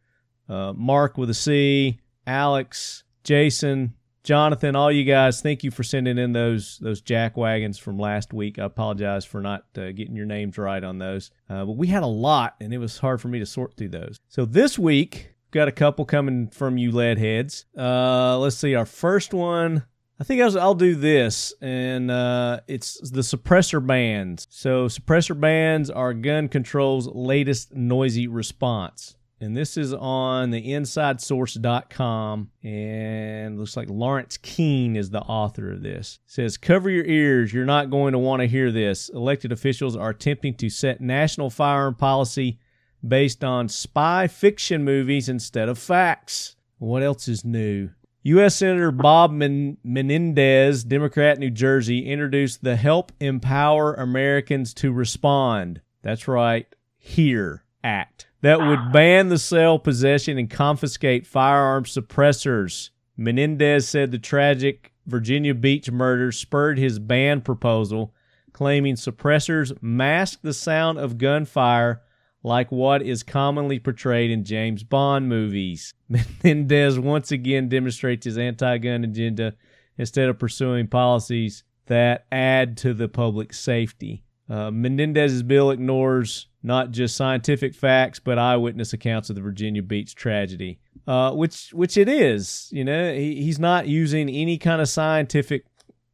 uh, 0.49 0.73
Mark 0.75 1.17
with 1.17 1.31
a 1.31 1.35
C, 1.35 2.01
Alex, 2.27 3.05
Jason, 3.25 3.95
Jonathan, 4.23 4.77
all 4.77 4.93
you 4.93 5.05
guys, 5.05 5.41
thank 5.41 5.65
you 5.65 5.71
for 5.71 5.83
sending 5.83 6.19
in 6.19 6.33
those 6.33 6.79
those 6.79 7.01
jack 7.01 7.37
wagons 7.37 7.79
from 7.79 7.99
last 7.99 8.35
week. 8.35 8.59
I 8.59 8.65
apologize 8.65 9.25
for 9.25 9.41
not 9.41 9.65
uh, 9.79 9.93
getting 9.93 10.15
your 10.15 10.27
names 10.27 10.59
right 10.59 10.85
on 10.85 10.99
those, 10.99 11.31
uh, 11.49 11.65
but 11.65 11.77
we 11.77 11.87
had 11.87 12.03
a 12.03 12.07
lot, 12.07 12.57
and 12.61 12.75
it 12.75 12.79
was 12.79 12.99
hard 12.99 13.21
for 13.21 13.29
me 13.29 13.39
to 13.39 13.47
sort 13.47 13.77
through 13.77 13.89
those. 13.89 14.19
So 14.29 14.45
this 14.45 14.79
week, 14.79 15.35
got 15.53 15.69
a 15.69 15.73
couple 15.73 16.05
coming 16.05 16.49
from 16.49 16.77
you 16.77 16.93
lead 16.93 17.19
heads. 17.19 17.65
Uh, 17.77 18.39
let's 18.39 18.57
see, 18.57 18.75
our 18.75 18.87
first 18.87 19.33
one. 19.33 19.85
I 20.21 20.25
think 20.25 20.43
I'll, 20.43 20.75
do 20.75 20.97
this, 20.97 21.55
and 21.63 22.11
uh, 22.11 22.61
it's 22.69 23.01
the 23.11 23.23
suppressor 23.23 23.85
bands. 23.85 24.47
So 24.51 24.87
suppressor 24.87 25.39
bands 25.39 25.89
are 25.89 26.13
gun 26.13 26.49
control's 26.49 27.07
latest 27.07 27.75
noisy 27.75 28.27
response. 28.29 29.17
And 29.41 29.57
this 29.57 29.79
is 29.79 29.95
on 29.95 30.51
the 30.51 30.63
insidesource.com. 30.63 32.51
And 32.63 33.59
looks 33.59 33.79
like 33.79 33.89
Lawrence 33.89 34.37
Keane 34.37 34.95
is 34.95 35.09
the 35.09 35.23
author 35.23 35.73
of 35.73 35.83
this. 35.83 36.19
It 36.27 36.31
says, 36.31 36.59
Cover 36.59 36.91
your 36.91 37.07
ears. 37.07 37.55
You're 37.55 37.65
not 37.65 37.89
going 37.89 38.13
to 38.13 38.19
want 38.19 38.41
to 38.41 38.47
hear 38.47 38.71
this. 38.71 39.09
Elected 39.09 39.53
officials 39.53 39.97
are 39.97 40.11
attempting 40.11 40.55
to 40.57 40.69
set 40.69 41.01
national 41.01 41.49
firearm 41.49 41.95
policy 41.95 42.59
based 43.07 43.43
on 43.43 43.71
spy 43.71 44.27
fiction 44.27 44.85
movies 44.85 45.31
instead 45.31 45.71
of 45.71 45.79
facts. 45.79 46.57
What 46.77 47.03
else 47.03 47.27
is 47.27 47.43
new? 47.43 47.89
U.S. 48.23 48.57
Senator 48.57 48.91
Bob 48.91 49.33
Men- 49.33 49.79
Menendez, 49.83 50.85
Democrat, 50.85 51.39
New 51.39 51.51
Jersey, 51.51 52.07
introduced 52.07 52.63
the 52.63 52.77
Help 52.77 53.13
Empower 53.21 53.95
Americans 53.95 54.75
to 54.75 54.93
Respond. 54.93 55.81
That's 56.03 56.29
right, 56.29 56.67
HERE 56.99 57.65
Act 57.83 58.27
that 58.43 58.61
would 58.61 58.93
ban 58.93 59.29
the 59.29 59.39
sale, 59.39 59.79
possession, 59.79 60.39
and 60.39 60.49
confiscate 60.49 61.27
firearm 61.27 61.85
suppressors. 61.85 62.91
Menendez 63.17 63.89
said 63.89 64.11
the 64.11 64.19
tragic 64.19 64.93
Virginia 65.07 65.55
Beach 65.55 65.91
murder 65.91 66.33
spurred 66.33 66.79
his 66.79 66.99
ban 66.99 67.43
proposal, 67.43 68.15
claiming 68.53 68.95
suppressors 68.95 69.77
mask 69.83 70.41
the 70.43 70.55
sound 70.55 70.99
of 70.99 71.19
gunfire 71.19 72.03
like 72.43 72.73
what 72.73 73.03
is 73.03 73.23
commonly 73.23 73.79
portrayed 73.79 74.31
in 74.31 74.45
James 74.45 74.83
Bond 74.83 75.29
movies. 75.29 75.93
Mendez 76.45 76.99
once 76.99 77.33
again 77.33 77.69
demonstrates 77.69 78.25
his 78.25 78.39
anti 78.39 78.79
gun 78.79 79.05
agenda 79.05 79.55
instead 79.99 80.29
of 80.29 80.39
pursuing 80.39 80.87
policies 80.87 81.65
that 81.87 82.27
add 82.33 82.77
to 82.79 82.95
the 82.95 83.09
public 83.09 83.53
safety. 83.53 84.25
Uh, 84.49 84.71
Menendez's 84.71 85.43
bill 85.43 85.71
ignores 85.71 86.49
not 86.63 86.91
just 86.91 87.17
scientific 87.17 87.75
facts, 87.75 88.19
but 88.19 88.39
eyewitness 88.39 88.93
accounts 88.93 89.31
of 89.31 89.37
the 89.37 89.43
Virginia 89.43 89.83
Beach 89.83 90.15
tragedy, 90.15 90.81
uh, 91.07 91.33
which 91.33 91.71
which 91.73 91.97
it 91.97 92.09
is. 92.09 92.69
You 92.73 92.85
know, 92.85 93.13
he, 93.13 93.43
he's 93.43 93.59
not 93.59 93.87
using 93.87 94.29
any 94.29 94.59
kind 94.59 94.81
of 94.81 94.89
scientific 94.89 95.65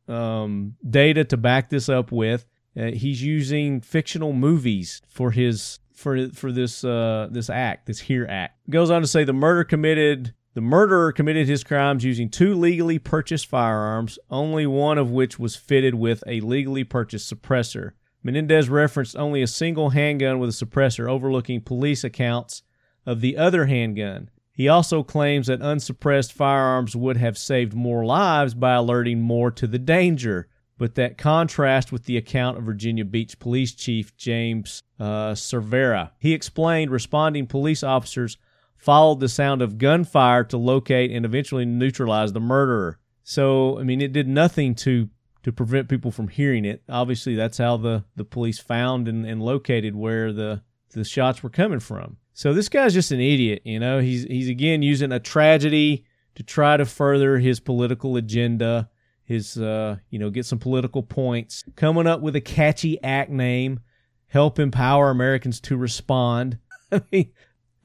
um, 0.08 0.74
data 0.88 1.24
to 1.24 1.36
back 1.36 1.70
this 1.70 1.88
up 1.88 2.12
with. 2.12 2.44
Uh, 2.76 2.90
he's 2.90 3.22
using 3.22 3.80
fictional 3.80 4.34
movies 4.34 5.00
for 5.08 5.30
his 5.30 5.78
for 5.96 6.28
for 6.28 6.52
this 6.52 6.84
uh, 6.84 7.28
this 7.30 7.50
act, 7.50 7.86
this 7.86 8.00
here 8.00 8.26
act. 8.28 8.58
Goes 8.70 8.90
on 8.90 9.00
to 9.00 9.08
say 9.08 9.24
the 9.24 9.32
murder 9.32 9.64
committed 9.64 10.34
the 10.54 10.60
murderer 10.60 11.12
committed 11.12 11.48
his 11.48 11.64
crimes 11.64 12.04
using 12.04 12.30
two 12.30 12.54
legally 12.54 12.98
purchased 12.98 13.46
firearms, 13.46 14.18
only 14.30 14.66
one 14.66 14.98
of 14.98 15.10
which 15.10 15.38
was 15.38 15.56
fitted 15.56 15.94
with 15.94 16.22
a 16.26 16.40
legally 16.40 16.84
purchased 16.84 17.32
suppressor. 17.32 17.92
Menendez 18.22 18.68
referenced 18.68 19.16
only 19.16 19.42
a 19.42 19.46
single 19.46 19.90
handgun 19.90 20.38
with 20.38 20.50
a 20.50 20.64
suppressor, 20.64 21.08
overlooking 21.08 21.60
police 21.60 22.04
accounts 22.04 22.62
of 23.04 23.20
the 23.20 23.36
other 23.36 23.66
handgun. 23.66 24.30
He 24.52 24.68
also 24.68 25.02
claims 25.02 25.48
that 25.48 25.60
unsuppressed 25.60 26.32
firearms 26.32 26.96
would 26.96 27.18
have 27.18 27.36
saved 27.36 27.74
more 27.74 28.04
lives 28.04 28.54
by 28.54 28.74
alerting 28.74 29.20
more 29.20 29.50
to 29.50 29.66
the 29.66 29.78
danger, 29.78 30.48
but 30.78 30.94
that 30.94 31.18
contrast 31.18 31.92
with 31.92 32.04
the 32.04 32.16
account 32.16 32.58
of 32.58 32.64
Virginia 32.64 33.04
Beach 33.04 33.38
Police 33.38 33.72
Chief 33.72 34.16
James 34.16 34.82
uh, 35.00 35.32
Cervera. 35.32 36.10
He 36.18 36.32
explained 36.32 36.90
responding 36.90 37.46
police 37.46 37.82
officers 37.82 38.36
followed 38.76 39.20
the 39.20 39.28
sound 39.28 39.62
of 39.62 39.78
gunfire 39.78 40.44
to 40.44 40.56
locate 40.56 41.10
and 41.10 41.24
eventually 41.24 41.64
neutralize 41.64 42.32
the 42.32 42.40
murderer. 42.40 42.98
So, 43.24 43.78
I 43.78 43.82
mean, 43.82 44.00
it 44.00 44.12
did 44.12 44.28
nothing 44.28 44.74
to 44.76 45.08
to 45.42 45.52
prevent 45.52 45.88
people 45.88 46.10
from 46.10 46.26
hearing 46.26 46.64
it. 46.64 46.82
Obviously, 46.88 47.36
that's 47.36 47.58
how 47.58 47.76
the, 47.76 48.02
the 48.16 48.24
police 48.24 48.58
found 48.58 49.06
and, 49.06 49.24
and 49.24 49.40
located 49.40 49.94
where 49.94 50.32
the, 50.32 50.60
the 50.90 51.04
shots 51.04 51.40
were 51.40 51.50
coming 51.50 51.78
from. 51.78 52.16
So 52.32 52.52
this 52.52 52.68
guy's 52.68 52.92
just 52.92 53.12
an 53.12 53.20
idiot, 53.20 53.62
you 53.64 53.78
know. 53.78 54.00
He's 54.00 54.24
he's 54.24 54.48
again 54.48 54.82
using 54.82 55.12
a 55.12 55.20
tragedy 55.20 56.04
to 56.34 56.42
try 56.42 56.76
to 56.76 56.84
further 56.84 57.38
his 57.38 57.60
political 57.60 58.16
agenda, 58.16 58.90
his 59.26 59.58
uh, 59.58 59.96
you 60.10 60.18
know, 60.18 60.30
get 60.30 60.46
some 60.46 60.58
political 60.58 61.02
points, 61.02 61.64
coming 61.74 62.06
up 62.06 62.20
with 62.22 62.34
a 62.36 62.40
catchy 62.40 63.02
act 63.02 63.30
name, 63.30 63.80
help 64.28 64.58
empower 64.58 65.10
Americans 65.10 65.60
to 65.62 65.76
respond. 65.76 66.58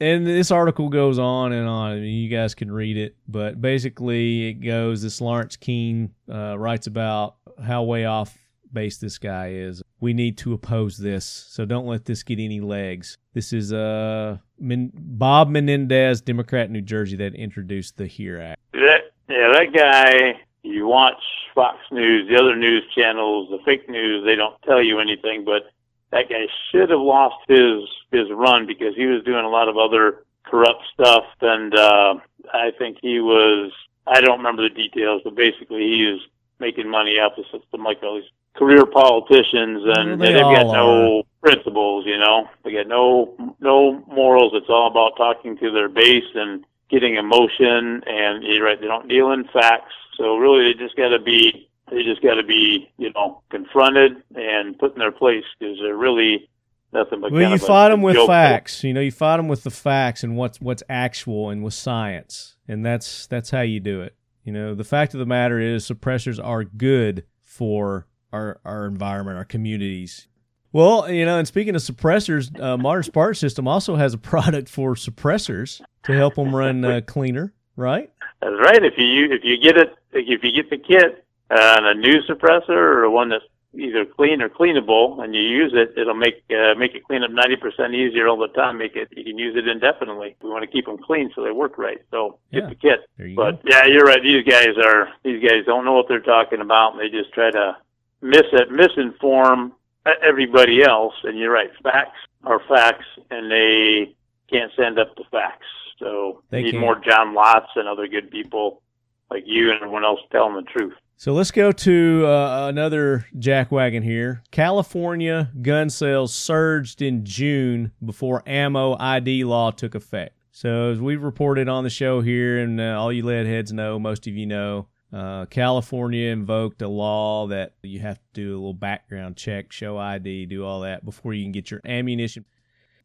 And 0.02 0.26
this 0.26 0.50
article 0.50 0.88
goes 0.88 1.20
on 1.20 1.52
and 1.52 1.68
on. 1.68 1.92
I 1.92 1.94
mean, 1.94 2.24
you 2.24 2.28
guys 2.28 2.56
can 2.56 2.72
read 2.72 2.96
it, 2.96 3.14
but 3.28 3.60
basically 3.60 4.48
it 4.48 4.54
goes. 4.54 5.00
This 5.00 5.20
Lawrence 5.20 5.54
Keane 5.54 6.12
uh, 6.28 6.58
writes 6.58 6.88
about 6.88 7.36
how 7.64 7.84
way 7.84 8.04
off 8.04 8.36
base 8.72 8.98
this 8.98 9.18
guy 9.18 9.52
is. 9.52 9.80
We 10.00 10.12
need 10.12 10.38
to 10.38 10.54
oppose 10.54 10.98
this, 10.98 11.24
so 11.24 11.64
don't 11.64 11.86
let 11.86 12.04
this 12.04 12.24
get 12.24 12.40
any 12.40 12.60
legs. 12.60 13.16
This 13.32 13.52
is 13.52 13.72
uh 13.72 14.38
Men- 14.58 14.90
Bob 14.92 15.48
Menendez, 15.48 16.20
Democrat, 16.20 16.68
New 16.68 16.82
Jersey, 16.82 17.16
that 17.18 17.36
introduced 17.36 17.96
the 17.96 18.08
HERE 18.08 18.40
Act. 18.40 18.60
That, 18.72 19.02
yeah, 19.28 19.52
that 19.52 19.72
guy. 19.72 20.40
You 20.62 20.86
watch 20.86 21.22
Fox 21.54 21.78
News, 21.90 22.28
the 22.28 22.36
other 22.36 22.56
news 22.56 22.84
channels, 22.94 23.48
the 23.50 23.58
fake 23.64 23.88
news. 23.88 24.24
They 24.24 24.36
don't 24.36 24.60
tell 24.62 24.82
you 24.82 25.00
anything, 25.00 25.44
but 25.44 25.72
that 26.10 26.28
guy 26.28 26.46
should 26.70 26.90
have 26.90 27.00
lost 27.00 27.36
his 27.48 27.82
his 28.12 28.30
run 28.30 28.66
because 28.66 28.94
he 28.94 29.06
was 29.06 29.24
doing 29.24 29.44
a 29.44 29.48
lot 29.48 29.68
of 29.68 29.76
other 29.76 30.24
corrupt 30.44 30.82
stuff, 30.94 31.24
and 31.40 31.74
uh, 31.74 32.14
I 32.52 32.70
think 32.78 32.98
he 33.02 33.20
was. 33.20 33.72
I 34.06 34.20
don't 34.20 34.38
remember 34.38 34.68
the 34.68 34.74
details, 34.74 35.22
but 35.24 35.34
basically 35.34 35.82
he 35.82 36.06
was 36.06 36.20
making 36.58 36.88
money 36.88 37.12
off 37.18 37.32
the 37.36 37.44
system 37.44 37.82
like 37.82 38.02
all 38.02 38.16
these 38.16 38.30
career 38.54 38.84
politicians, 38.86 39.82
and 39.96 40.20
they 40.20 40.32
have 40.32 40.42
got 40.42 40.66
no 40.66 41.22
principles. 41.40 42.06
You 42.06 42.18
know, 42.18 42.48
they 42.64 42.72
got 42.72 42.86
no 42.86 43.34
no 43.60 44.04
morals. 44.06 44.52
It's 44.54 44.68
all 44.68 44.88
about 44.88 45.16
talking 45.16 45.56
to 45.58 45.70
their 45.70 45.88
base 45.88 46.30
and 46.34 46.64
getting 46.90 47.16
emotion. 47.16 48.02
And 48.06 48.42
you're 48.44 48.64
right, 48.64 48.80
they 48.80 48.86
don't 48.86 49.08
deal 49.08 49.32
in 49.32 49.44
facts. 49.52 49.94
So 50.16 50.36
really, 50.36 50.72
they 50.72 50.78
just 50.78 50.96
got 50.96 51.08
to 51.08 51.18
be 51.18 51.68
they 51.90 52.02
just 52.02 52.22
got 52.22 52.34
to 52.34 52.42
be, 52.42 52.90
you 52.96 53.12
know, 53.12 53.42
confronted 53.50 54.22
and 54.34 54.78
put 54.78 54.94
in 54.94 54.98
their 54.98 55.12
place 55.12 55.44
because 55.58 55.78
they're 55.80 55.96
really 55.96 56.48
nothing 56.92 57.20
but. 57.20 57.32
Well, 57.32 57.50
you 57.50 57.58
fight 57.58 57.90
them 57.90 58.02
with 58.02 58.16
facts. 58.26 58.82
You 58.82 58.94
know, 58.94 59.00
you 59.00 59.10
fight 59.10 59.36
them 59.36 59.48
with 59.48 59.62
the 59.62 59.70
facts 59.70 60.24
and 60.24 60.36
what's 60.36 60.60
what's 60.60 60.82
actual 60.88 61.50
and 61.50 61.62
with 61.62 61.74
science, 61.74 62.56
and 62.68 62.84
that's 62.84 63.26
that's 63.26 63.50
how 63.50 63.60
you 63.60 63.80
do 63.80 64.00
it. 64.02 64.14
You 64.44 64.52
know, 64.52 64.74
the 64.74 64.84
fact 64.84 65.14
of 65.14 65.20
the 65.20 65.26
matter 65.26 65.60
is, 65.60 65.86
suppressors 65.86 66.42
are 66.42 66.64
good 66.64 67.24
for 67.42 68.06
our 68.32 68.60
our 68.64 68.86
environment, 68.86 69.38
our 69.38 69.44
communities. 69.44 70.28
Well, 70.72 71.10
you 71.10 71.26
know, 71.26 71.38
and 71.38 71.46
speaking 71.46 71.74
of 71.74 71.82
suppressors, 71.82 72.58
uh, 72.58 72.78
Modern 72.78 73.02
Spartan 73.02 73.34
System 73.34 73.68
also 73.68 73.96
has 73.96 74.14
a 74.14 74.18
product 74.32 74.68
for 74.68 74.94
suppressors 74.94 75.82
to 76.04 76.12
help 76.12 76.36
them 76.36 76.54
run 76.56 76.84
uh, 76.84 77.00
cleaner, 77.06 77.52
right? 77.76 78.10
That's 78.42 78.56
right. 78.66 78.84
If 78.84 78.94
you 78.98 79.30
if 79.32 79.44
you 79.44 79.56
get 79.56 79.76
it, 79.78 79.94
if 80.12 80.42
you 80.42 80.50
get 80.52 80.68
the 80.68 80.76
kit 80.78 81.24
uh, 81.50 81.76
and 81.78 81.86
a 81.86 81.94
new 81.94 82.20
suppressor 82.28 82.70
or 82.70 83.08
one 83.08 83.28
that's 83.28 83.44
either 83.74 84.04
clean 84.04 84.42
or 84.42 84.50
cleanable, 84.50 85.22
and 85.24 85.34
you 85.34 85.40
use 85.40 85.72
it, 85.74 85.94
it'll 85.96 86.12
make 86.14 86.42
uh, 86.50 86.74
make 86.76 86.94
it 86.94 87.04
clean 87.04 87.22
up 87.22 87.30
ninety 87.30 87.56
percent 87.56 87.94
easier 87.94 88.26
all 88.28 88.36
the 88.36 88.48
time. 88.48 88.78
Make 88.78 88.96
it 88.96 89.08
you 89.16 89.22
can 89.24 89.38
use 89.38 89.54
it 89.56 89.68
indefinitely. 89.68 90.34
We 90.42 90.50
want 90.50 90.62
to 90.64 90.66
keep 90.70 90.86
them 90.86 90.98
clean 90.98 91.30
so 91.34 91.42
they 91.44 91.52
work 91.52 91.78
right. 91.78 92.02
So 92.10 92.38
get 92.52 92.64
Yeah. 92.64 92.68
the 92.70 92.74
kit. 92.74 93.00
There 93.16 93.26
you 93.28 93.36
But 93.36 93.62
go. 93.62 93.68
yeah, 93.70 93.86
you're 93.86 94.04
right. 94.04 94.22
These 94.22 94.44
guys 94.44 94.76
are 94.84 95.08
these 95.22 95.40
guys 95.42 95.64
don't 95.64 95.84
know 95.84 95.92
what 95.94 96.08
they're 96.08 96.20
talking 96.20 96.60
about. 96.60 96.92
And 96.94 97.00
they 97.00 97.08
just 97.08 97.32
try 97.32 97.50
to 97.52 97.76
mis 98.20 98.42
misinform 98.52 99.72
everybody 100.20 100.82
else. 100.82 101.14
And 101.22 101.38
you're 101.38 101.52
right. 101.52 101.70
Facts 101.82 102.18
are 102.44 102.60
facts, 102.68 103.06
and 103.30 103.50
they 103.50 104.14
can't 104.50 104.72
stand 104.72 104.98
up 104.98 105.14
to 105.16 105.22
facts. 105.30 105.66
So 105.98 106.42
They 106.50 106.62
need 106.62 106.72
can't. 106.72 106.80
more 106.80 107.00
John 107.00 107.34
Lotts 107.34 107.68
and 107.76 107.88
other 107.88 108.06
good 108.06 108.30
people 108.30 108.82
like 109.30 109.44
you 109.46 109.70
and 109.70 109.80
everyone 109.80 110.04
else 110.04 110.20
telling 110.30 110.54
the 110.56 110.62
truth. 110.62 110.94
So 111.16 111.32
let's 111.32 111.52
go 111.52 111.70
to 111.70 112.26
uh, 112.26 112.66
another 112.68 113.26
jackwagon 113.36 114.02
here. 114.02 114.42
California 114.50 115.50
gun 115.62 115.88
sales 115.88 116.34
surged 116.34 117.00
in 117.00 117.24
June 117.24 117.92
before 118.04 118.42
ammo 118.44 118.96
ID 118.98 119.44
law 119.44 119.70
took 119.70 119.94
effect. 119.94 120.36
So 120.50 120.90
as 120.90 121.00
we've 121.00 121.22
reported 121.22 121.68
on 121.68 121.84
the 121.84 121.90
show 121.90 122.20
here, 122.20 122.58
and 122.58 122.80
uh, 122.80 122.98
all 122.98 123.12
you 123.12 123.24
lead 123.24 123.46
heads 123.46 123.72
know, 123.72 123.98
most 123.98 124.26
of 124.26 124.34
you 124.34 124.46
know, 124.46 124.88
uh, 125.12 125.46
California 125.46 126.30
invoked 126.30 126.82
a 126.82 126.88
law 126.88 127.46
that 127.46 127.74
you 127.82 128.00
have 128.00 128.18
to 128.18 128.24
do 128.32 128.52
a 128.52 128.58
little 128.58 128.74
background 128.74 129.36
check, 129.36 129.70
show 129.70 129.96
ID, 129.98 130.46
do 130.46 130.64
all 130.64 130.80
that 130.80 131.04
before 131.04 131.34
you 131.34 131.44
can 131.44 131.52
get 131.52 131.70
your 131.70 131.80
ammunition. 131.84 132.44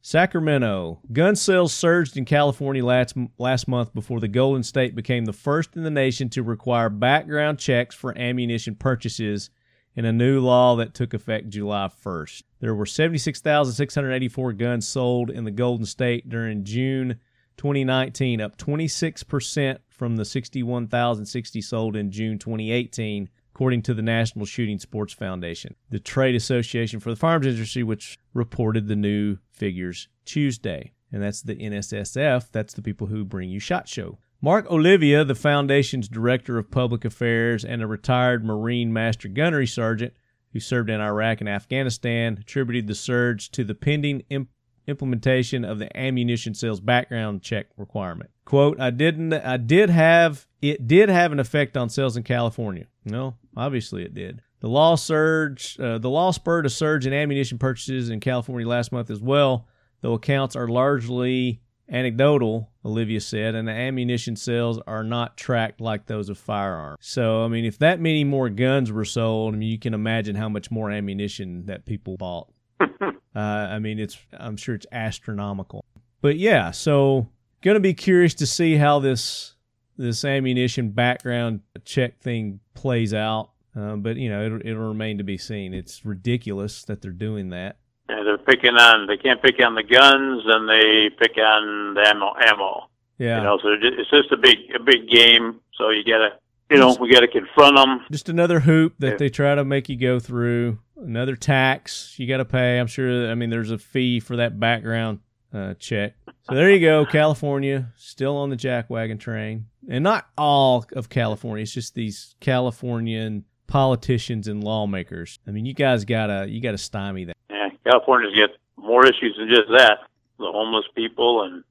Sacramento. 0.02 1.00
Gun 1.12 1.36
sales 1.36 1.74
surged 1.74 2.18
in 2.18 2.26
California 2.26 2.86
last, 2.86 3.16
last 3.38 3.68
month 3.68 3.94
before 3.94 4.20
the 4.20 4.28
Golden 4.28 4.64
State 4.64 4.96
became 4.96 5.26
the 5.26 5.34
first 5.34 5.76
in 5.76 5.84
the 5.84 5.90
nation 5.90 6.30
to 6.30 6.44
require 6.44 6.90
background 6.90 7.60
checks 7.60 7.94
for 7.94 8.18
ammunition 8.18 8.76
purchases 8.76 9.50
in 9.96 10.06
a 10.06 10.14
new 10.14 10.40
law 10.40 10.76
that 10.76 10.94
took 10.94 11.14
effect 11.14 11.50
July 11.50 11.90
1st. 12.06 12.44
There 12.60 12.76
were 12.76 12.86
76,684 12.86 14.54
guns 14.54 14.88
sold 14.88 15.30
in 15.30 15.44
the 15.44 15.52
Golden 15.52 15.86
State 15.86 16.30
during 16.30 16.64
June 16.64 17.20
2019, 17.58 18.40
up 18.40 18.58
26% 18.58 19.80
from 19.90 20.16
the 20.16 20.26
61,060 20.26 21.62
sold 21.62 21.96
in 21.96 22.12
June 22.12 22.38
2018, 22.38 23.30
according 23.58 23.82
to 23.82 23.96
the 23.96 24.04
National 24.04 24.46
Shooting 24.46 24.78
Sports 24.78 25.14
Foundation, 25.14 25.74
the 25.90 25.98
trade 25.98 26.36
association 26.36 27.00
for 27.00 27.10
the 27.10 27.16
firearms 27.16 27.48
industry, 27.48 27.82
which 27.82 28.20
reported 28.36 28.88
the 28.88 28.96
new 28.96 29.40
figures 29.50 30.10
Tuesday. 30.26 30.92
And 31.12 31.24
that's 31.24 31.42
the 31.42 31.56
NSSF, 31.56 32.52
that's 32.52 32.76
the 32.76 32.84
people 32.84 33.08
who 33.08 33.26
bring 33.26 33.50
you 33.50 33.60
SHOT 33.60 33.88
Show. 33.88 34.20
Mark 34.42 34.70
Oliva, 34.70 35.26
the 35.26 35.34
foundation's 35.34 36.08
director 36.08 36.60
of 36.60 36.70
public 36.70 37.04
affairs 37.04 37.66
and 37.66 37.82
a 37.82 37.88
retired 37.88 38.46
Marine 38.46 38.94
Master 38.94 39.28
Gunnery 39.28 39.66
Sergeant 39.66 40.14
who 40.54 40.60
served 40.60 40.92
in 40.92 41.02
Iraq 41.02 41.42
and 41.42 41.50
Afghanistan, 41.50 42.38
attributed 42.40 42.86
the 42.86 42.94
surge 42.94 43.50
to 43.52 43.64
the 43.64 43.76
pending 43.76 44.22
imp- 44.30 44.50
implementation 44.88 45.66
of 45.66 45.80
the 45.80 45.98
ammunition 45.98 46.54
sales 46.54 46.80
background 46.80 47.42
check 47.42 47.68
requirement. 47.76 48.30
Quote, 48.46 48.80
I 48.80 48.90
didn't 48.90 49.34
I 49.34 49.58
did 49.58 49.90
have 49.90 50.48
it 50.62 50.88
did 50.88 51.10
have 51.10 51.32
an 51.32 51.40
effect 51.40 51.76
on 51.76 51.90
sales 51.90 52.16
in 52.16 52.24
California. 52.24 52.88
No, 53.08 53.36
obviously 53.56 54.04
it 54.04 54.14
did. 54.14 54.42
The 54.60 54.70
law 54.70 54.96
surge 54.96 55.80
uh, 55.80 55.98
the 56.00 56.10
law 56.10 56.32
spurred 56.32 56.66
a 56.66 56.70
surge 56.70 57.06
in 57.06 57.14
ammunition 57.14 57.58
purchases 57.58 58.10
in 58.10 58.20
California 58.20 58.68
last 58.68 58.92
month 58.92 59.10
as 59.10 59.22
well, 59.22 59.68
though 60.02 60.14
accounts 60.14 60.56
are 60.56 60.68
largely 60.68 61.62
anecdotal, 61.90 62.70
Oliva 62.84 63.20
said, 63.20 63.56
and 63.56 63.68
the 63.68 63.72
ammunition 63.72 64.36
sales 64.36 64.80
are 64.88 65.04
not 65.04 65.38
tracked 65.38 65.80
like 65.80 66.06
those 66.06 66.30
of 66.30 66.38
firearms. 66.38 66.98
So, 67.02 67.44
I 67.44 67.48
mean, 67.48 67.66
if 67.66 67.80
that 67.80 68.00
many 68.00 68.24
more 68.24 68.50
guns 68.50 68.92
were 68.92 69.06
sold, 69.06 69.54
I 69.54 69.58
mean, 69.58 69.70
you 69.70 69.80
can 69.80 69.94
imagine 69.94 70.36
how 70.36 70.50
much 70.50 70.70
more 70.70 70.92
ammunition 70.92 71.66
that 71.68 71.86
people 71.86 72.18
bought. 72.18 72.52
Uh, 73.36 73.70
I 73.70 73.78
mean, 73.78 74.00
it's 74.00 74.18
I'm 74.34 74.58
sure 74.58 74.74
it's 74.74 74.88
astronomical. 74.92 75.86
But 76.22 76.38
yeah, 76.38 76.72
so 76.72 77.30
gonna 77.62 77.80
be 77.80 77.94
curious 77.94 78.34
to 78.36 78.48
see 78.48 78.78
how 78.78 78.98
this 78.98 79.54
this 79.98 80.24
ammunition 80.26 80.90
background 80.92 81.62
check 81.86 82.20
thing 82.20 82.60
plays 82.74 83.14
out. 83.14 83.50
Uh, 83.76 83.96
but 83.96 84.16
you 84.18 84.30
know, 84.30 84.44
it'll, 84.46 84.60
it'll 84.66 84.88
remain 84.88 85.18
to 85.20 85.24
be 85.24 85.38
seen. 85.38 85.74
It's 85.74 86.06
ridiculous 86.06 86.84
that 86.86 87.02
they're 87.02 87.12
doing 87.12 87.50
that. 87.50 87.78
Yeah, 88.10 88.24
they're 88.24 88.38
picking 88.38 88.76
on. 88.76 89.08
They 89.08 89.18
can't 89.18 89.42
pick 89.42 89.56
on 89.64 89.76
the 89.76 89.84
guns, 89.84 90.44
and 90.46 90.68
they 90.70 91.10
pick 91.20 91.38
on 91.38 91.94
the 91.94 92.08
ammo. 92.08 92.34
Ammo. 92.40 92.90
Yeah, 93.20 93.38
You 93.40 93.44
know, 93.44 93.60
so 93.62 93.76
it's 93.82 94.10
just 94.10 94.32
a 94.32 94.38
big, 94.38 94.58
a 94.76 94.80
big 94.80 95.10
game. 95.10 95.60
So 95.76 95.90
you 95.90 96.04
gotta, 96.04 96.38
you 96.72 96.78
know, 96.78 96.96
we 97.00 97.12
gotta 97.12 97.28
confront 97.28 97.76
them. 97.76 98.06
just 98.12 98.30
another 98.30 98.60
hoop 98.62 98.94
that 99.00 99.12
Yeah. 99.12 99.18
they 99.18 99.30
try 99.30 99.56
to 99.56 99.66
make 99.66 99.90
you 99.90 99.96
go 99.98 100.20
through. 100.20 100.80
Another 100.96 101.36
tax 101.36 102.16
you 102.18 102.28
got 102.28 102.38
to 102.38 102.46
pay. 102.46 102.80
I'm 102.80 102.88
sure. 102.88 103.30
I 103.30 103.36
mean, 103.36 103.50
there's 103.52 103.70
a 103.72 103.78
fee 103.78 104.20
for 104.20 104.38
that 104.38 104.60
background 104.60 105.20
uh, 105.58 105.74
check. 105.76 106.14
So 106.44 106.56
there 106.56 106.72
you 106.72 106.80
go, 106.80 107.06
California 107.12 107.92
still 107.98 108.38
on 108.38 108.50
the 108.50 108.56
jackwagon 108.56 109.20
train, 109.20 109.66
and 109.90 110.04
not 110.04 110.28
all 110.38 110.86
of 110.96 111.10
California. 111.10 111.64
It's 111.64 111.74
just 111.74 111.96
these 111.96 112.36
Californian 112.40 113.46
politicians 113.68 114.48
and 114.48 114.64
lawmakers. 114.64 115.40
I 115.48 115.52
mean, 115.52 115.66
you 115.66 115.74
guys 115.74 116.06
gotta 116.06 116.48
you 116.50 116.62
gotta 116.62 116.78
stymie 116.78 117.26
that. 117.26 117.36
Yeah, 117.50 117.70
California's 117.86 118.36
got 118.36 118.50
more 118.78 119.06
issues 119.06 119.36
than 119.38 119.50
just 119.50 119.70
that. 119.70 120.00
The 120.40 120.52
homeless 120.52 120.86
people, 120.96 121.44
and 121.44 121.64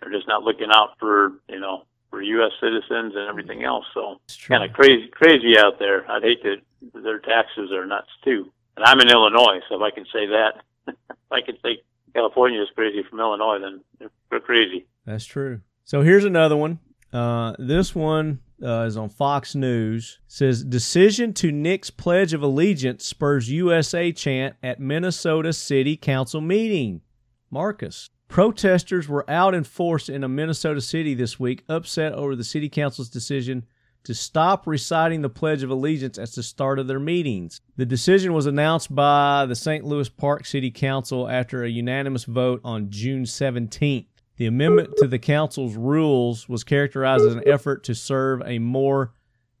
they're 0.00 0.12
just 0.12 0.28
not 0.28 0.42
looking 0.42 0.68
out 0.72 0.90
for, 0.98 1.32
you 1.48 1.60
know, 1.60 1.84
for 2.10 2.20
U.S. 2.22 2.52
citizens 2.60 3.14
and 3.14 3.28
everything 3.28 3.64
else. 3.64 3.84
So 3.94 4.20
It's 4.24 4.46
kind 4.46 4.64
of 4.64 4.72
crazy, 4.72 5.08
crazy 5.08 5.58
out 5.58 5.78
there. 5.78 6.10
I'd 6.10 6.22
hate 6.22 6.42
to. 6.42 6.56
Their 6.94 7.18
taxes 7.18 7.72
are 7.72 7.86
nuts 7.86 8.08
too. 8.24 8.50
And 8.76 8.84
I'm 8.84 9.00
in 9.00 9.08
Illinois, 9.08 9.60
so 9.68 9.76
if 9.76 9.82
I 9.82 9.90
can 9.90 10.04
say 10.12 10.26
that, 10.26 10.62
if 10.88 10.94
I 11.30 11.40
can 11.40 11.56
say 11.62 11.78
California 12.18 12.60
is 12.60 12.68
crazy 12.74 13.04
from 13.08 13.20
Illinois, 13.20 13.58
then 13.60 13.80
they're, 14.28 14.40
crazy. 14.40 14.86
That's 15.06 15.24
true. 15.24 15.60
So 15.84 16.02
here's 16.02 16.24
another 16.24 16.56
one. 16.56 16.80
Uh, 17.12 17.54
this 17.60 17.94
one 17.94 18.40
uh, 18.60 18.82
is 18.82 18.96
on 18.96 19.08
Fox 19.08 19.54
News. 19.54 20.18
says 20.26 20.64
decision 20.64 21.32
to 21.34 21.52
nix 21.52 21.90
Pledge 21.90 22.32
of 22.32 22.42
Allegiance 22.42 23.04
spurs 23.04 23.50
USA 23.50 24.10
chant 24.10 24.56
at 24.64 24.80
Minnesota 24.80 25.52
City 25.52 25.96
Council 25.96 26.40
meeting. 26.40 27.02
Marcus. 27.52 28.10
Protesters 28.26 29.08
were 29.08 29.28
out 29.30 29.54
in 29.54 29.62
force 29.62 30.08
in 30.08 30.24
a 30.24 30.28
Minnesota 30.28 30.80
city 30.80 31.14
this 31.14 31.38
week, 31.38 31.62
upset 31.68 32.12
over 32.12 32.34
the 32.34 32.44
city 32.44 32.68
council's 32.68 33.08
decision 33.08 33.64
to 34.04 34.14
stop 34.14 34.66
reciting 34.66 35.22
the 35.22 35.28
Pledge 35.28 35.62
of 35.62 35.70
Allegiance 35.70 36.18
at 36.18 36.32
the 36.32 36.42
start 36.42 36.78
of 36.78 36.86
their 36.86 37.00
meetings. 37.00 37.60
The 37.76 37.86
decision 37.86 38.32
was 38.32 38.46
announced 38.46 38.94
by 38.94 39.44
the 39.46 39.54
St. 39.54 39.84
Louis 39.84 40.08
Park 40.08 40.46
City 40.46 40.70
Council 40.70 41.28
after 41.28 41.62
a 41.62 41.68
unanimous 41.68 42.24
vote 42.24 42.60
on 42.64 42.90
June 42.90 43.24
17th. 43.24 44.06
The 44.36 44.46
amendment 44.46 44.90
to 44.98 45.08
the 45.08 45.18
council's 45.18 45.74
rules 45.74 46.48
was 46.48 46.64
characterized 46.64 47.24
as 47.24 47.34
an 47.34 47.42
effort 47.46 47.82
to 47.84 47.94
serve 47.94 48.40
a 48.46 48.60
more 48.60 49.12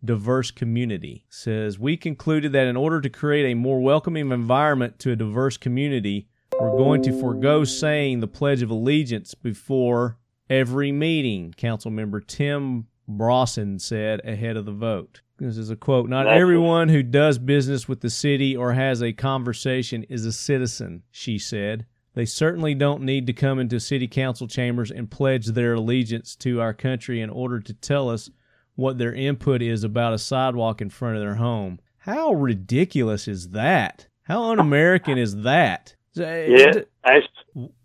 diverse 0.04 0.52
community. 0.52 1.24
It 1.26 1.34
says 1.34 1.78
we 1.78 1.96
concluded 1.96 2.52
that 2.52 2.68
in 2.68 2.76
order 2.76 3.00
to 3.00 3.10
create 3.10 3.50
a 3.50 3.54
more 3.54 3.80
welcoming 3.80 4.30
environment 4.30 4.98
to 5.00 5.10
a 5.10 5.16
diverse 5.16 5.56
community, 5.56 6.28
we're 6.60 6.76
going 6.76 7.02
to 7.02 7.20
forego 7.20 7.64
saying 7.64 8.20
the 8.20 8.28
Pledge 8.28 8.62
of 8.62 8.70
Allegiance 8.70 9.34
before 9.34 10.16
every 10.48 10.92
meeting, 10.92 11.52
Council 11.56 11.90
Member 11.90 12.20
Tim 12.20 12.86
Brausen 13.08 13.78
said 13.78 14.20
ahead 14.24 14.56
of 14.56 14.66
the 14.66 14.72
vote. 14.72 15.22
This 15.38 15.56
is 15.56 15.70
a 15.70 15.76
quote 15.76 16.08
Not 16.08 16.26
everyone 16.26 16.88
who 16.88 17.02
does 17.02 17.38
business 17.38 17.88
with 17.88 18.00
the 18.00 18.10
city 18.10 18.56
or 18.56 18.74
has 18.74 19.02
a 19.02 19.12
conversation 19.12 20.04
is 20.04 20.26
a 20.26 20.32
citizen, 20.32 21.02
she 21.10 21.38
said. 21.38 21.86
They 22.14 22.26
certainly 22.26 22.74
don't 22.74 23.02
need 23.02 23.26
to 23.28 23.32
come 23.32 23.58
into 23.58 23.78
city 23.78 24.08
council 24.08 24.48
chambers 24.48 24.90
and 24.90 25.10
pledge 25.10 25.46
their 25.46 25.74
allegiance 25.74 26.34
to 26.36 26.60
our 26.60 26.74
country 26.74 27.20
in 27.20 27.30
order 27.30 27.60
to 27.60 27.72
tell 27.72 28.10
us 28.10 28.30
what 28.74 28.98
their 28.98 29.14
input 29.14 29.62
is 29.62 29.84
about 29.84 30.12
a 30.12 30.18
sidewalk 30.18 30.80
in 30.80 30.90
front 30.90 31.16
of 31.16 31.22
their 31.22 31.36
home. 31.36 31.78
How 31.98 32.32
ridiculous 32.32 33.28
is 33.28 33.50
that? 33.50 34.08
How 34.22 34.50
un 34.50 34.58
American 34.58 35.16
is 35.16 35.36
that? 35.42 35.94
Yeah, 36.14 36.82
I, 37.04 37.20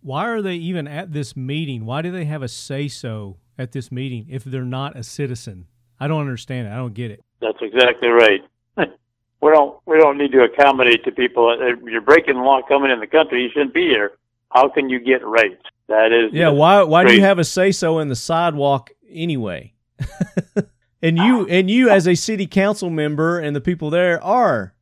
Why 0.02 0.28
are 0.28 0.42
they 0.42 0.56
even 0.56 0.88
at 0.88 1.14
this 1.14 1.36
meeting? 1.36 1.86
Why 1.86 2.02
do 2.02 2.12
they 2.12 2.26
have 2.26 2.42
a 2.42 2.48
say 2.48 2.88
so 2.88 3.38
at 3.58 3.72
this 3.72 3.92
meeting 3.92 4.28
if 4.30 4.44
they're 4.44 4.64
not 4.64 4.98
a 4.98 5.04
citizen? 5.04 5.68
I 6.00 6.08
don't 6.08 6.22
understand 6.22 6.68
it. 6.68 6.72
I 6.72 6.76
don't 6.76 6.94
get 6.94 7.12
it. 7.12 7.22
That's 7.42 7.58
exactly 7.62 8.10
right. 8.10 8.42
we 8.78 9.52
don't 9.52 9.78
we 9.86 9.98
don't 9.98 10.18
need 10.18 10.32
to 10.32 10.44
accommodate 10.44 11.04
to 11.06 11.12
people. 11.12 11.56
If 11.60 11.80
You're 11.84 12.02
breaking 12.02 12.36
the 12.36 12.42
law 12.42 12.62
coming 12.68 12.92
in 12.92 13.00
the 13.00 13.08
country. 13.08 13.44
You 13.44 13.50
shouldn't 13.54 13.74
be 13.74 13.88
here. 13.88 14.14
How 14.52 14.70
can 14.70 14.90
you 14.90 15.00
get 15.00 15.26
rights? 15.26 15.64
That 15.88 16.12
is 16.12 16.34
Yeah, 16.34 16.50
why 16.50 16.84
why 16.84 17.04
do 17.04 17.14
you 17.14 17.22
have 17.22 17.40
a 17.40 17.44
say 17.44 17.72
so 17.72 18.00
in 18.00 18.08
the 18.08 18.16
sidewalk 18.16 18.92
anyway? 19.10 19.74
and 21.02 21.18
you 21.18 21.48
and 21.48 21.70
you 21.70 21.90
as 21.90 22.08
a 22.08 22.16
city 22.16 22.48
council 22.48 22.90
member 22.90 23.40
and 23.40 23.56
the 23.56 23.62
people 23.62 23.90
there 23.90 24.24
are 24.24 24.76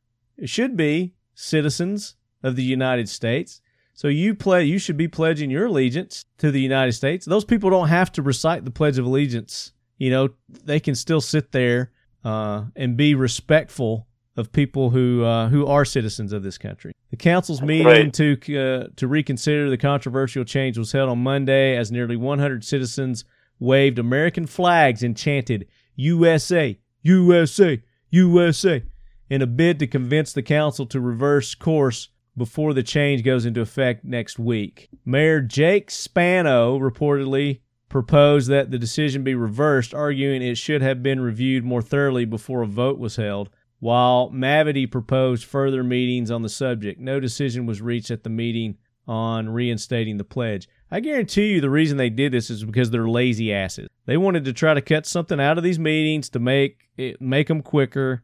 should 0.44 0.76
be 0.76 1.14
citizens 1.34 2.16
of 2.42 2.56
the 2.56 2.62
United 2.62 3.08
States. 3.08 3.60
So 3.94 4.08
you 4.08 4.34
play 4.34 4.64
you 4.64 4.78
should 4.78 4.96
be 4.96 5.08
pledging 5.08 5.50
your 5.50 5.66
allegiance 5.66 6.24
to 6.38 6.50
the 6.50 6.60
United 6.60 6.92
States. 6.92 7.26
Those 7.26 7.44
people 7.44 7.70
don't 7.70 7.88
have 7.88 8.10
to 8.12 8.22
recite 8.22 8.64
the 8.64 8.70
pledge 8.70 8.98
of 8.98 9.04
allegiance. 9.04 9.72
You 9.98 10.10
know, 10.10 10.28
they 10.48 10.80
can 10.80 10.94
still 10.94 11.20
sit 11.20 11.52
there 11.52 11.92
uh, 12.24 12.64
and 12.74 12.96
be 12.96 13.14
respectful 13.14 14.06
of 14.36 14.50
people 14.52 14.90
who 14.90 15.24
uh, 15.24 15.48
who 15.48 15.66
are 15.66 15.84
citizens 15.84 16.32
of 16.32 16.42
this 16.42 16.58
country. 16.58 16.92
The 17.10 17.16
council's 17.16 17.60
meeting 17.60 17.86
right. 17.86 18.14
to 18.14 18.32
uh, 18.56 18.88
to 18.96 19.06
reconsider 19.06 19.68
the 19.68 19.76
controversial 19.76 20.44
change 20.44 20.78
was 20.78 20.92
held 20.92 21.10
on 21.10 21.18
Monday 21.18 21.76
as 21.76 21.92
nearly 21.92 22.16
100 22.16 22.64
citizens 22.64 23.24
waved 23.58 23.98
American 23.98 24.46
flags 24.46 25.02
and 25.02 25.16
chanted 25.16 25.68
USA, 25.94 26.78
USA, 27.02 27.82
USA 28.10 28.82
in 29.28 29.42
a 29.42 29.46
bid 29.46 29.78
to 29.78 29.86
convince 29.86 30.32
the 30.32 30.42
council 30.42 30.86
to 30.86 31.00
reverse 31.00 31.54
course 31.54 32.08
before 32.36 32.72
the 32.74 32.82
change 32.82 33.22
goes 33.22 33.44
into 33.44 33.60
effect 33.60 34.04
next 34.04 34.38
week. 34.38 34.88
Mayor 35.04 35.40
Jake 35.40 35.90
Spano 35.90 36.78
reportedly 36.78 37.60
proposed 37.88 38.48
that 38.48 38.70
the 38.70 38.78
decision 38.78 39.22
be 39.22 39.34
reversed, 39.34 39.92
arguing 39.92 40.42
it 40.42 40.56
should 40.56 40.82
have 40.82 41.02
been 41.02 41.20
reviewed 41.20 41.64
more 41.64 41.82
thoroughly 41.82 42.24
before 42.24 42.62
a 42.62 42.66
vote 42.66 42.98
was 42.98 43.16
held. 43.16 43.50
While 43.80 44.30
Mavity 44.30 44.90
proposed 44.90 45.44
further 45.44 45.82
meetings 45.82 46.30
on 46.30 46.42
the 46.42 46.48
subject, 46.48 47.00
no 47.00 47.20
decision 47.20 47.66
was 47.66 47.82
reached 47.82 48.10
at 48.10 48.22
the 48.22 48.30
meeting 48.30 48.78
on 49.06 49.48
reinstating 49.48 50.16
the 50.16 50.24
pledge. 50.24 50.68
I 50.90 51.00
guarantee 51.00 51.52
you 51.52 51.60
the 51.60 51.70
reason 51.70 51.96
they 51.96 52.10
did 52.10 52.32
this 52.32 52.48
is 52.48 52.64
because 52.64 52.90
they're 52.90 53.08
lazy 53.08 53.52
asses. 53.52 53.88
They 54.06 54.16
wanted 54.16 54.44
to 54.44 54.52
try 54.52 54.74
to 54.74 54.80
cut 54.80 55.06
something 55.06 55.40
out 55.40 55.58
of 55.58 55.64
these 55.64 55.78
meetings 55.78 56.28
to 56.30 56.38
make 56.38 56.88
it 56.96 57.20
make 57.20 57.48
them 57.48 57.62
quicker 57.62 58.22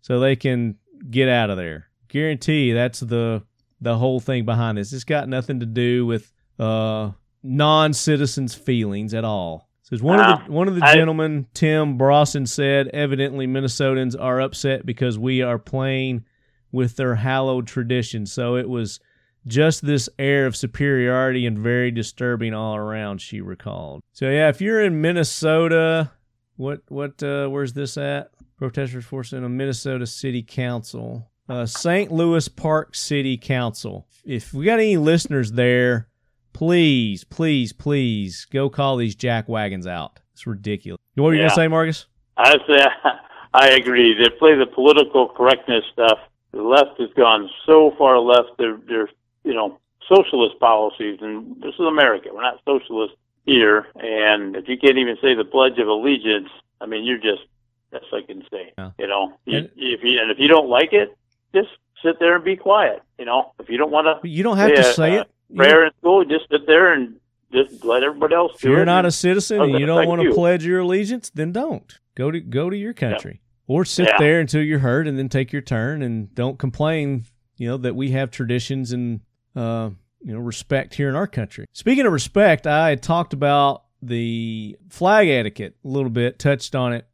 so 0.00 0.20
they 0.20 0.36
can 0.36 0.76
get 1.10 1.28
out 1.28 1.50
of 1.50 1.56
there. 1.56 1.88
Guarantee 2.08 2.72
that's 2.72 3.00
the 3.00 3.42
the 3.80 3.96
whole 3.96 4.20
thing 4.20 4.44
behind 4.44 4.78
this. 4.78 4.92
It's 4.92 5.04
got 5.04 5.28
nothing 5.28 5.60
to 5.60 5.66
do 5.66 6.06
with 6.06 6.32
uh 6.58 7.12
non-citizens' 7.42 8.54
feelings 8.54 9.14
at 9.14 9.24
all. 9.24 9.68
Says 9.82 10.02
one 10.02 10.20
of 10.20 10.46
the 10.46 10.52
one 10.52 10.68
of 10.68 10.74
the 10.74 10.84
I- 10.84 10.94
gentlemen, 10.94 11.46
Tim 11.54 11.96
Brausen, 11.96 12.46
said, 12.46 12.88
evidently 12.88 13.46
Minnesotans 13.46 14.14
are 14.18 14.40
upset 14.40 14.84
because 14.84 15.18
we 15.18 15.40
are 15.40 15.58
playing 15.58 16.24
with 16.72 16.96
their 16.96 17.14
hallowed 17.14 17.66
tradition. 17.66 18.26
So 18.26 18.56
it 18.56 18.68
was 18.68 19.00
just 19.46 19.86
this 19.86 20.08
air 20.18 20.44
of 20.44 20.56
superiority 20.56 21.46
and 21.46 21.58
very 21.58 21.90
disturbing 21.90 22.52
all 22.52 22.76
around. 22.76 23.22
She 23.22 23.40
recalled. 23.40 24.02
So 24.12 24.28
yeah, 24.28 24.48
if 24.48 24.60
you're 24.60 24.84
in 24.84 25.00
Minnesota, 25.00 26.10
what 26.56 26.82
what 26.88 27.22
uh, 27.22 27.48
where's 27.48 27.72
this 27.72 27.96
at? 27.96 28.30
Protesters 28.58 29.04
forcing 29.04 29.44
a 29.44 29.48
Minnesota 29.48 30.06
City 30.06 30.42
Council, 30.42 31.30
uh, 31.48 31.66
St. 31.66 32.10
Louis 32.12 32.48
Park 32.48 32.94
City 32.94 33.36
Council. 33.36 34.06
If 34.24 34.52
we 34.52 34.64
got 34.64 34.74
any 34.78 34.96
listeners 34.96 35.52
there, 35.52 36.08
please, 36.52 37.24
please, 37.24 37.72
please 37.72 38.46
go 38.50 38.68
call 38.68 38.96
these 38.96 39.14
jack 39.14 39.48
wagons 39.48 39.86
out. 39.86 40.18
It's 40.32 40.46
ridiculous. 40.46 41.00
What 41.14 41.24
were 41.24 41.34
you 41.34 41.40
Yeah. 41.40 41.46
gonna 41.48 41.54
say, 41.54 41.68
Marcus? 41.68 42.06
I 42.36 42.56
say 42.66 42.84
I 43.54 43.68
agree. 43.70 44.14
They 44.14 44.28
play 44.38 44.54
the 44.54 44.66
political 44.66 45.28
correctness 45.28 45.84
stuff. 45.92 46.18
The 46.52 46.62
left 46.62 46.98
has 47.00 47.10
gone 47.16 47.48
so 47.66 47.92
far 47.98 48.18
left. 48.18 48.50
They're, 48.58 48.78
they're 48.86 49.08
you 49.44 49.54
know, 49.54 49.78
socialist 50.08 50.58
policies, 50.60 51.18
and 51.20 51.56
this 51.62 51.74
is 51.74 51.80
America. 51.80 52.28
We're 52.32 52.42
not 52.42 52.60
socialist 52.66 53.14
here. 53.46 53.86
And 53.96 54.54
if 54.56 54.68
you 54.68 54.76
can't 54.78 54.98
even 54.98 55.16
say 55.22 55.34
the 55.34 55.44
Pledge 55.44 55.78
of 55.78 55.88
Allegiance, 55.88 56.48
I 56.80 56.86
mean, 56.86 57.04
you're 57.04 57.18
just 57.18 57.42
that's 57.90 58.04
like 58.12 58.28
insane. 58.28 58.72
Yeah. 58.76 58.90
You 58.98 59.06
know, 59.06 59.32
you, 59.46 59.58
if 59.76 60.00
you 60.04 60.20
and 60.20 60.30
if 60.30 60.38
you 60.38 60.48
don't 60.48 60.68
like 60.68 60.92
it, 60.92 61.16
just 61.54 61.68
sit 62.02 62.16
there 62.20 62.36
and 62.36 62.44
be 62.44 62.56
quiet. 62.56 63.02
You 63.18 63.24
know, 63.24 63.52
if 63.58 63.68
you 63.68 63.76
don't 63.78 63.90
want 63.90 64.22
to 64.22 64.28
you 64.28 64.42
don't 64.42 64.56
have 64.56 64.70
to 64.70 64.74
Yeah, 64.82 64.92
say 64.92 65.16
uh, 65.18 65.20
it. 65.22 65.30
Prayer 65.56 65.86
in 65.86 65.92
school, 66.00 66.24
just 66.24 66.48
sit 66.50 66.66
there 66.66 66.92
and 66.92 67.16
just 67.52 67.82
let 67.84 68.02
everybody 68.02 68.34
else 68.34 68.52
If 68.56 68.64
you're 68.64 68.84
not 68.84 69.06
a 69.06 69.10
citizen 69.10 69.62
and 69.62 69.78
you 69.78 69.86
don't 69.86 70.06
want 70.06 70.20
to 70.22 70.32
pledge 70.34 70.64
your 70.64 70.80
allegiance, 70.80 71.30
then 71.30 71.52
don't 71.52 71.98
go 72.14 72.30
to 72.30 72.40
go 72.40 72.68
to 72.68 72.76
your 72.76 72.92
country 72.92 73.40
or 73.66 73.84
sit 73.84 74.06
Yeah. 74.08 74.16
there 74.18 74.40
until 74.40 74.62
you're 74.62 74.80
heard 74.80 75.08
and 75.08 75.18
then 75.18 75.28
take 75.30 75.52
your 75.52 75.62
turn 75.62 76.02
and 76.02 76.34
don't 76.34 76.58
complain. 76.58 77.24
You 77.56 77.68
know 77.68 77.76
that 77.78 77.96
we 77.96 78.10
have 78.10 78.30
traditions 78.30 78.92
and 78.92 79.20
uh, 79.56 79.90
you 80.20 80.32
know 80.34 80.38
respect 80.40 80.94
here 80.94 81.08
in 81.08 81.16
our 81.16 81.26
country. 81.26 81.64
Speaking 81.72 82.06
of 82.06 82.12
respect, 82.12 82.66
I 82.66 82.90
had 82.90 83.02
talked 83.02 83.32
about 83.32 83.84
the 84.02 84.76
flag 84.90 85.28
etiquette 85.28 85.76
a 85.84 85.88
little 85.88 86.10
bit, 86.10 86.38
touched 86.38 86.76
on 86.76 86.92
it 86.92 87.06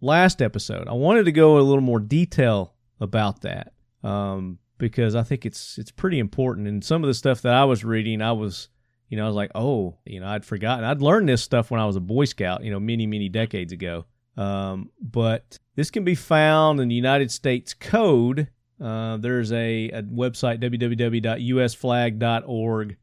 last 0.00 0.40
episode. 0.40 0.88
I 0.88 0.92
wanted 0.92 1.24
to 1.24 1.32
go 1.32 1.58
a 1.58 1.60
little 1.60 1.82
more 1.82 2.00
detail 2.00 2.72
about 3.00 3.42
that 3.42 3.72
um, 4.02 4.58
because 4.78 5.14
I 5.14 5.22
think 5.22 5.46
it's 5.46 5.78
it's 5.78 5.90
pretty 5.90 6.18
important. 6.18 6.68
And 6.68 6.84
some 6.84 7.02
of 7.02 7.08
the 7.08 7.14
stuff 7.14 7.40
that 7.42 7.54
I 7.54 7.64
was 7.64 7.84
reading, 7.84 8.22
I 8.22 8.32
was 8.32 8.68
you 9.08 9.16
know 9.16 9.24
I 9.24 9.26
was 9.26 9.36
like, 9.36 9.50
oh, 9.54 9.96
you 10.04 10.20
know, 10.20 10.26
I'd 10.26 10.44
forgotten. 10.44 10.84
I'd 10.84 11.02
learned 11.02 11.28
this 11.28 11.42
stuff 11.42 11.70
when 11.70 11.80
I 11.80 11.86
was 11.86 11.96
a 11.96 12.00
Boy 12.00 12.24
Scout, 12.24 12.64
you 12.64 12.70
know, 12.70 12.80
many 12.80 13.06
many 13.06 13.28
decades 13.28 13.72
ago. 13.72 14.06
Um, 14.36 14.90
but 15.00 15.58
this 15.76 15.90
can 15.90 16.04
be 16.04 16.14
found 16.14 16.80
in 16.80 16.88
the 16.88 16.94
United 16.94 17.30
States 17.30 17.74
Code. 17.74 18.48
Uh, 18.80 19.18
there's 19.18 19.52
a, 19.52 19.90
a 19.90 20.02
website 20.02 20.62
www.usflag.org 20.62 22.96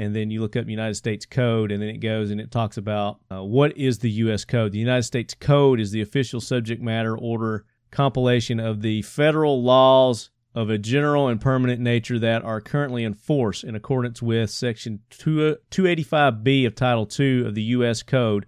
and 0.00 0.16
then 0.16 0.30
you 0.30 0.40
look 0.40 0.56
up 0.56 0.66
United 0.66 0.94
States 0.94 1.26
Code, 1.26 1.70
and 1.70 1.82
then 1.82 1.90
it 1.90 1.98
goes 1.98 2.30
and 2.30 2.40
it 2.40 2.50
talks 2.50 2.78
about 2.78 3.20
uh, 3.30 3.44
what 3.44 3.76
is 3.76 3.98
the 3.98 4.10
U.S. 4.12 4.46
Code. 4.46 4.72
The 4.72 4.78
United 4.78 5.02
States 5.02 5.34
Code 5.34 5.78
is 5.78 5.90
the 5.90 6.00
official 6.00 6.40
subject 6.40 6.80
matter 6.80 7.18
order 7.18 7.66
compilation 7.90 8.58
of 8.58 8.80
the 8.80 9.02
federal 9.02 9.62
laws 9.62 10.30
of 10.54 10.68
a 10.68 10.78
general 10.78 11.28
and 11.28 11.40
permanent 11.40 11.80
nature 11.80 12.18
that 12.18 12.42
are 12.42 12.60
currently 12.60 13.04
in 13.04 13.14
force 13.14 13.62
in 13.62 13.74
accordance 13.74 14.20
with 14.20 14.50
Section 14.50 15.00
285B 15.10 16.66
of 16.66 16.74
Title 16.74 17.08
II 17.18 17.46
of 17.46 17.54
the 17.54 17.62
U.S. 17.62 18.02
Code. 18.02 18.46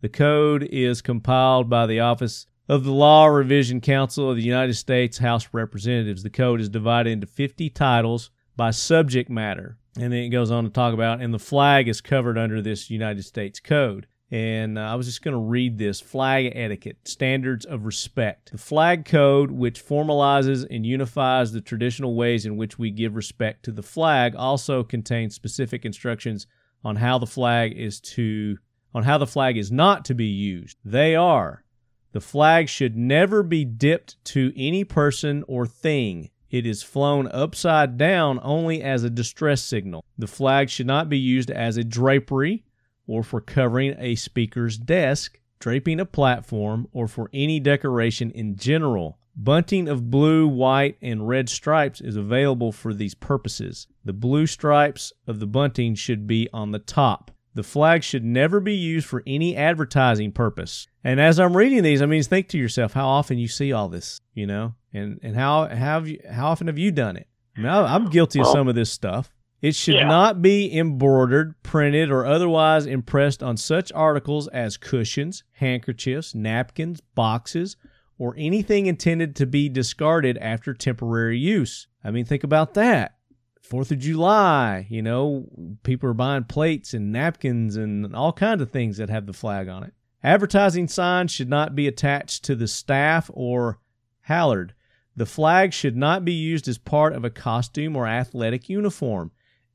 The 0.00 0.08
code 0.08 0.62
is 0.62 1.02
compiled 1.02 1.68
by 1.68 1.86
the 1.86 2.00
Office 2.00 2.46
of 2.68 2.84
the 2.84 2.92
Law 2.92 3.26
Revision 3.26 3.80
Council 3.80 4.30
of 4.30 4.36
the 4.36 4.42
United 4.42 4.74
States 4.74 5.18
House 5.18 5.46
of 5.46 5.54
Representatives. 5.54 6.22
The 6.22 6.30
code 6.30 6.60
is 6.60 6.68
divided 6.68 7.10
into 7.10 7.26
50 7.26 7.68
titles 7.70 8.30
by 8.56 8.70
subject 8.70 9.28
matter. 9.28 9.76
And 9.96 10.12
then 10.12 10.20
it 10.20 10.28
goes 10.28 10.52
on 10.52 10.64
to 10.64 10.70
talk 10.70 10.94
about, 10.94 11.20
and 11.20 11.34
the 11.34 11.38
flag 11.38 11.88
is 11.88 12.00
covered 12.00 12.38
under 12.38 12.62
this 12.62 12.90
United 12.90 13.24
States 13.24 13.58
Code. 13.58 14.06
And 14.32 14.78
uh, 14.78 14.82
I 14.82 14.94
was 14.94 15.06
just 15.06 15.22
going 15.22 15.34
to 15.34 15.40
read 15.40 15.76
this 15.76 16.00
flag 16.00 16.52
etiquette, 16.54 16.98
standards 17.04 17.64
of 17.64 17.84
respect. 17.84 18.52
The 18.52 18.58
flag 18.58 19.04
code, 19.04 19.50
which 19.50 19.84
formalizes 19.84 20.64
and 20.70 20.86
unifies 20.86 21.50
the 21.50 21.60
traditional 21.60 22.14
ways 22.14 22.46
in 22.46 22.56
which 22.56 22.78
we 22.78 22.90
give 22.92 23.16
respect 23.16 23.64
to 23.64 23.72
the 23.72 23.82
flag, 23.82 24.36
also 24.36 24.84
contains 24.84 25.34
specific 25.34 25.84
instructions 25.84 26.46
on 26.84 26.96
how 26.96 27.18
the 27.18 27.26
flag 27.26 27.76
is 27.76 28.00
to 28.00 28.58
on 28.92 29.04
how 29.04 29.18
the 29.18 29.26
flag 29.26 29.56
is 29.56 29.70
not 29.70 30.04
to 30.04 30.14
be 30.14 30.26
used. 30.26 30.76
They 30.84 31.14
are 31.14 31.64
the 32.12 32.20
flag 32.20 32.68
should 32.68 32.96
never 32.96 33.42
be 33.42 33.64
dipped 33.64 34.16
to 34.26 34.52
any 34.56 34.84
person 34.84 35.44
or 35.46 35.66
thing. 35.66 36.30
It 36.50 36.66
is 36.66 36.82
flown 36.82 37.28
upside 37.28 37.96
down 37.96 38.40
only 38.42 38.82
as 38.82 39.04
a 39.04 39.10
distress 39.10 39.62
signal. 39.62 40.04
The 40.18 40.26
flag 40.26 40.68
should 40.68 40.88
not 40.88 41.08
be 41.08 41.18
used 41.18 41.50
as 41.52 41.76
a 41.76 41.84
drapery 41.84 42.64
or 43.10 43.24
for 43.24 43.40
covering 43.40 43.96
a 43.98 44.14
speaker's 44.14 44.78
desk, 44.78 45.40
draping 45.58 45.98
a 45.98 46.06
platform, 46.06 46.86
or 46.92 47.08
for 47.08 47.28
any 47.34 47.58
decoration 47.58 48.30
in 48.30 48.54
general. 48.54 49.18
Bunting 49.34 49.88
of 49.88 50.12
blue, 50.12 50.46
white, 50.46 50.96
and 51.02 51.26
red 51.26 51.48
stripes 51.48 52.00
is 52.00 52.14
available 52.14 52.70
for 52.70 52.94
these 52.94 53.16
purposes. 53.16 53.88
The 54.04 54.12
blue 54.12 54.46
stripes 54.46 55.12
of 55.26 55.40
the 55.40 55.48
bunting 55.48 55.96
should 55.96 56.28
be 56.28 56.48
on 56.52 56.70
the 56.70 56.78
top. 56.78 57.32
The 57.54 57.64
flag 57.64 58.04
should 58.04 58.24
never 58.24 58.60
be 58.60 58.76
used 58.76 59.08
for 59.08 59.24
any 59.26 59.56
advertising 59.56 60.30
purpose. 60.30 60.86
And 61.02 61.20
as 61.20 61.40
I'm 61.40 61.56
reading 61.56 61.82
these, 61.82 62.00
I 62.00 62.06
mean, 62.06 62.22
think 62.22 62.46
to 62.50 62.58
yourself 62.58 62.92
how 62.92 63.08
often 63.08 63.38
you 63.38 63.48
see 63.48 63.72
all 63.72 63.88
this, 63.88 64.20
you 64.34 64.46
know, 64.46 64.74
and 64.92 65.18
and 65.20 65.34
how 65.34 65.66
have 65.66 66.06
you 66.06 66.20
how 66.30 66.48
often 66.48 66.68
have 66.68 66.78
you 66.78 66.92
done 66.92 67.16
it? 67.16 67.26
I 67.56 67.60
mean, 67.60 67.70
I'm 67.70 68.08
guilty 68.08 68.38
of 68.40 68.46
some 68.46 68.68
of 68.68 68.76
this 68.76 68.92
stuff. 68.92 69.32
It 69.62 69.74
should 69.74 69.96
Yeah. 69.96 70.08
not 70.08 70.40
be 70.40 70.74
embroidered, 70.74 71.54
printed, 71.62 72.10
or 72.10 72.24
otherwise 72.24 72.86
impressed 72.86 73.42
on 73.42 73.56
such 73.58 73.92
articles 73.92 74.48
as 74.48 74.76
cushions, 74.78 75.42
handkerchiefs, 75.52 76.34
napkins, 76.34 77.00
boxes, 77.14 77.76
or 78.18 78.34
anything 78.38 78.86
intended 78.86 79.36
to 79.36 79.46
be 79.46 79.68
discarded 79.68 80.38
after 80.38 80.72
temporary 80.72 81.38
use. 81.38 81.88
I 82.02 82.10
mean, 82.10 82.24
think 82.24 82.42
about 82.44 82.74
that. 82.74 83.16
Fourth 83.62 83.90
of 83.92 83.98
July, 83.98 84.86
you 84.88 85.02
know, 85.02 85.46
people 85.82 86.08
are 86.08 86.14
buying 86.14 86.44
plates 86.44 86.92
and 86.94 87.12
napkins 87.12 87.76
and 87.76 88.14
all 88.16 88.32
kinds 88.32 88.62
of 88.62 88.70
things 88.70 88.96
that 88.96 89.10
have 89.10 89.26
the 89.26 89.32
flag 89.32 89.68
on 89.68 89.84
it. 89.84 89.92
Advertising 90.24 90.88
signs 90.88 91.30
should 91.30 91.48
not 91.48 91.74
be 91.74 91.86
attached 91.86 92.44
to 92.44 92.54
the 92.54 92.66
staff 92.66 93.30
or 93.32 93.78
halyard. 94.22 94.74
The 95.16 95.26
flag 95.26 95.72
should 95.72 95.96
not 95.96 96.24
be 96.24 96.32
used 96.32 96.66
as 96.68 96.78
part 96.78 97.12
of 97.14 97.24
a 97.24 97.30
costume 97.30 97.94
or 97.96 98.06
athletic 98.06 98.68
uniform, 98.68 99.30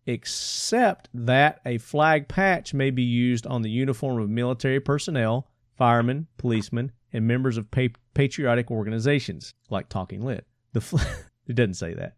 except 0.05 1.09
that 1.13 1.61
a 1.65 1.77
flag 1.77 2.27
patch 2.27 2.73
may 2.73 2.91
be 2.91 3.03
used 3.03 3.47
on 3.47 3.61
the 3.61 3.69
uniform 3.69 4.19
of 4.19 4.29
military 4.29 4.79
personnel, 4.79 5.47
firemen, 5.77 6.27
policemen, 6.37 6.91
and 7.11 7.27
members 7.27 7.57
of 7.57 7.69
pa- 7.71 7.87
patriotic 8.13 8.69
organizations, 8.69 9.53
like 9.69 9.89
Talking 9.89 10.23
Lead. 10.23 10.43
The 10.73 10.81
fl- 10.81 10.97
it 11.47 11.55
doesn't 11.55 11.75
say 11.75 11.93
that. 11.93 12.15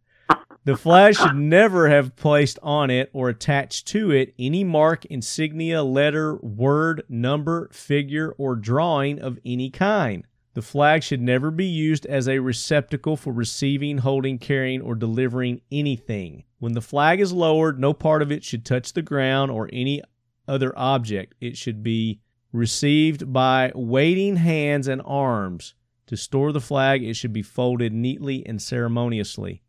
The 0.66 0.76
flag 0.76 1.16
should 1.16 1.36
never 1.36 1.88
have 1.88 2.18
placed 2.18 2.60
on 2.62 2.90
it 2.90 3.10
or 3.14 3.30
attached 3.30 3.88
to 3.88 4.12
it 4.12 4.34
any 4.38 4.66
mark, 4.66 5.06
insignia, 5.06 5.82
letter, 5.82 6.36
word, 6.38 7.04
number, 7.08 7.70
figure, 7.72 8.36
or 8.38 8.58
drawing 8.58 9.22
of 9.22 9.40
any 9.46 9.70
kind. 9.70 10.26
The 10.58 10.64
flag 10.64 11.04
should 11.04 11.22
never 11.22 11.52
be 11.52 11.68
used 11.68 12.08
as 12.08 12.28
a 12.28 12.40
receptacle 12.40 13.16
for 13.16 13.32
receiving, 13.32 14.00
holding, 14.00 14.40
carrying, 14.40 14.82
or 14.82 14.96
delivering 14.96 15.62
anything. 15.72 16.46
When 16.58 16.74
the 16.74 16.82
flag 16.82 17.20
is 17.20 17.32
lowered, 17.32 17.80
no 17.80 17.94
part 17.94 18.24
of 18.24 18.32
it 18.32 18.44
should 18.44 18.66
touch 18.66 18.94
the 18.94 19.04
ground 19.04 19.52
or 19.52 19.70
any 19.72 20.02
other 20.48 20.74
object. 20.76 21.36
It 21.40 21.58
should 21.58 21.84
be 21.84 22.22
received 22.52 23.32
by 23.32 23.72
waiting 23.76 24.38
hands 24.38 24.88
and 24.88 25.00
arms. 25.06 25.76
To 26.08 26.18
store 26.18 26.52
the 26.52 26.60
flag, 26.60 27.04
it 27.04 27.14
should 27.14 27.34
be 27.34 27.44
folded 27.44 27.94
neatly 27.94 28.44
and 28.48 28.60
ceremoniously. 28.60 29.62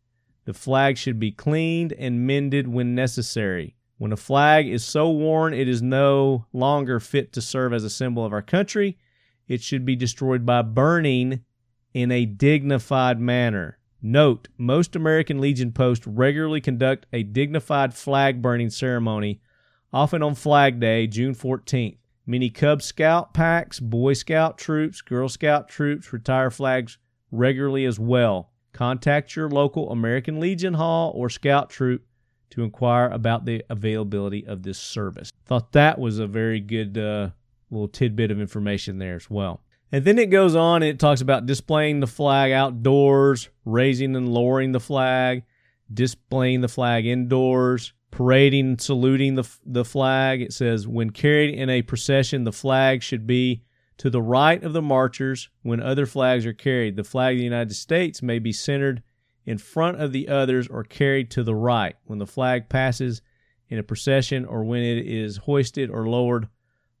The 0.45 0.55
flag 0.55 0.97
should 0.97 1.19
be 1.19 1.31
cleaned 1.31 1.93
and 1.93 2.25
mended 2.25 2.67
when 2.67 2.95
necessary. 2.95 3.75
When 3.99 4.11
a 4.11 4.17
flag 4.17 4.67
is 4.67 4.83
so 4.83 5.11
worn 5.11 5.53
it 5.53 5.69
is 5.69 5.83
no 5.83 6.47
longer 6.51 6.99
fit 6.99 7.31
to 7.33 7.43
serve 7.43 7.73
as 7.73 7.83
a 7.83 7.91
symbol 7.91 8.25
of 8.25 8.33
our 8.33 8.41
country, 8.41 8.97
it 9.49 9.61
should 9.61 9.83
be 9.83 9.97
destroyed 9.97 10.45
by 10.45 10.61
burning 10.61 11.43
in 11.93 12.11
a 12.11 12.25
dignified 12.25 13.19
manner. 13.19 13.79
Note, 14.01 14.47
most 14.57 14.95
American 14.95 15.41
Legion 15.41 15.73
posts 15.73 16.07
regularly 16.07 16.61
conduct 16.61 17.05
a 17.11 17.23
dignified 17.23 17.93
flag 17.93 18.41
burning 18.41 18.69
ceremony, 18.69 19.41
often 19.91 20.23
on 20.23 20.35
Flag 20.35 20.79
Day, 20.79 21.07
June 21.07 21.35
14th. 21.35 21.97
Many 22.25 22.51
Cub 22.51 22.81
Scout 22.83 23.33
packs, 23.33 23.79
Boy 23.79 24.13
Scout 24.13 24.57
troops, 24.57 25.01
Girl 25.01 25.27
Scout 25.27 25.67
troops 25.67 26.13
retire 26.13 26.51
flags 26.51 26.99
regularly 27.31 27.85
as 27.85 27.99
well. 27.99 28.51
Contact 28.71 29.35
your 29.35 29.49
local 29.49 29.91
American 29.91 30.39
Legion 30.39 30.75
Hall 30.75 31.11
or 31.15 31.29
Scout 31.29 31.71
troop 31.71 32.05
to 32.51 32.63
inquire 32.63 33.09
about 33.09 33.45
the 33.45 33.63
availability 33.69 34.45
of 34.45 34.61
this 34.61 34.77
service. 34.77 35.31
Thought 35.45 35.71
that 35.71 35.99
was 35.99 36.19
a 36.19 36.27
very 36.27 36.59
good 36.59 36.97
uh, 36.97 37.29
little 37.71 37.87
tidbit 37.87 38.31
of 38.31 38.39
information 38.39 38.97
there 38.97 39.15
as 39.15 39.29
well. 39.29 39.61
And 39.91 40.05
then 40.05 40.19
it 40.19 40.29
goes 40.29 40.55
on 40.55 40.83
it 40.83 40.99
talks 40.99 41.21
about 41.21 41.45
displaying 41.45 41.99
the 41.99 42.07
flag 42.07 42.51
outdoors, 42.51 43.49
raising 43.65 44.15
and 44.15 44.29
lowering 44.29 44.71
the 44.71 44.79
flag, 44.79 45.43
displaying 45.91 46.61
the 46.61 46.67
flag 46.67 47.05
indoors, 47.05 47.93
parading 48.11 48.67
and 48.67 48.81
saluting 48.81 49.35
the, 49.35 49.49
the 49.65 49.85
flag. 49.85 50.41
It 50.41 50.53
says, 50.53 50.87
when 50.87 51.09
carried 51.09 51.53
in 51.53 51.69
a 51.69 51.81
procession, 51.81 52.43
the 52.43 52.51
flag 52.51 53.01
should 53.01 53.25
be 53.25 53.63
to 53.97 54.09
the 54.09 54.21
right 54.21 54.63
of 54.63 54.73
the 54.73 54.81
marchers 54.81 55.49
when 55.63 55.81
other 55.81 56.05
flags 56.05 56.45
are 56.45 56.53
carried. 56.53 56.95
The 56.95 57.03
flag 57.03 57.35
of 57.35 57.39
the 57.39 57.43
United 57.43 57.75
States 57.75 58.21
may 58.21 58.39
be 58.39 58.53
centered 58.53 59.03
in 59.45 59.57
front 59.57 59.99
of 59.99 60.11
the 60.11 60.27
others 60.29 60.67
or 60.67 60.83
carried 60.83 61.31
to 61.31 61.43
the 61.43 61.55
right. 61.55 61.95
When 62.05 62.19
the 62.19 62.27
flag 62.27 62.69
passes 62.69 63.21
in 63.67 63.79
a 63.79 63.83
procession 63.83 64.45
or 64.45 64.63
when 64.63 64.83
it 64.83 65.05
is 65.05 65.37
hoisted 65.37 65.89
or 65.89 66.07
lowered, 66.07 66.47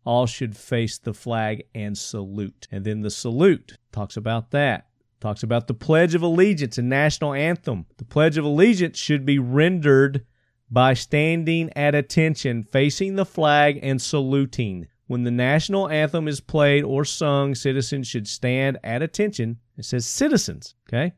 all 0.09 0.25
should 0.25 0.57
face 0.57 0.97
the 0.97 1.13
flag 1.13 1.65
and 1.75 1.95
salute. 1.95 2.67
And 2.71 2.83
then 2.83 3.01
the 3.01 3.11
salute 3.11 3.77
talks 3.91 4.17
about 4.17 4.49
that. 4.49 4.87
Talks 5.19 5.43
about 5.43 5.67
the 5.67 5.75
Pledge 5.75 6.15
of 6.15 6.23
Allegiance 6.23 6.79
and 6.79 6.89
national 6.89 7.35
anthem. 7.35 7.85
The 7.97 8.05
Pledge 8.05 8.35
of 8.35 8.43
Allegiance 8.43 8.97
should 8.97 9.23
be 9.23 9.37
rendered 9.37 10.25
by 10.71 10.95
standing 10.95 11.71
at 11.75 11.93
attention, 11.93 12.63
facing 12.63 13.17
the 13.17 13.25
flag 13.25 13.79
and 13.83 14.01
saluting. 14.01 14.87
When 15.05 15.25
the 15.25 15.31
national 15.31 15.87
anthem 15.89 16.27
is 16.27 16.39
played 16.39 16.83
or 16.83 17.05
sung, 17.05 17.53
citizens 17.53 18.07
should 18.07 18.27
stand 18.27 18.79
at 18.83 19.03
attention. 19.03 19.59
It 19.77 19.85
says 19.85 20.07
citizens, 20.07 20.73
okay? 20.87 21.13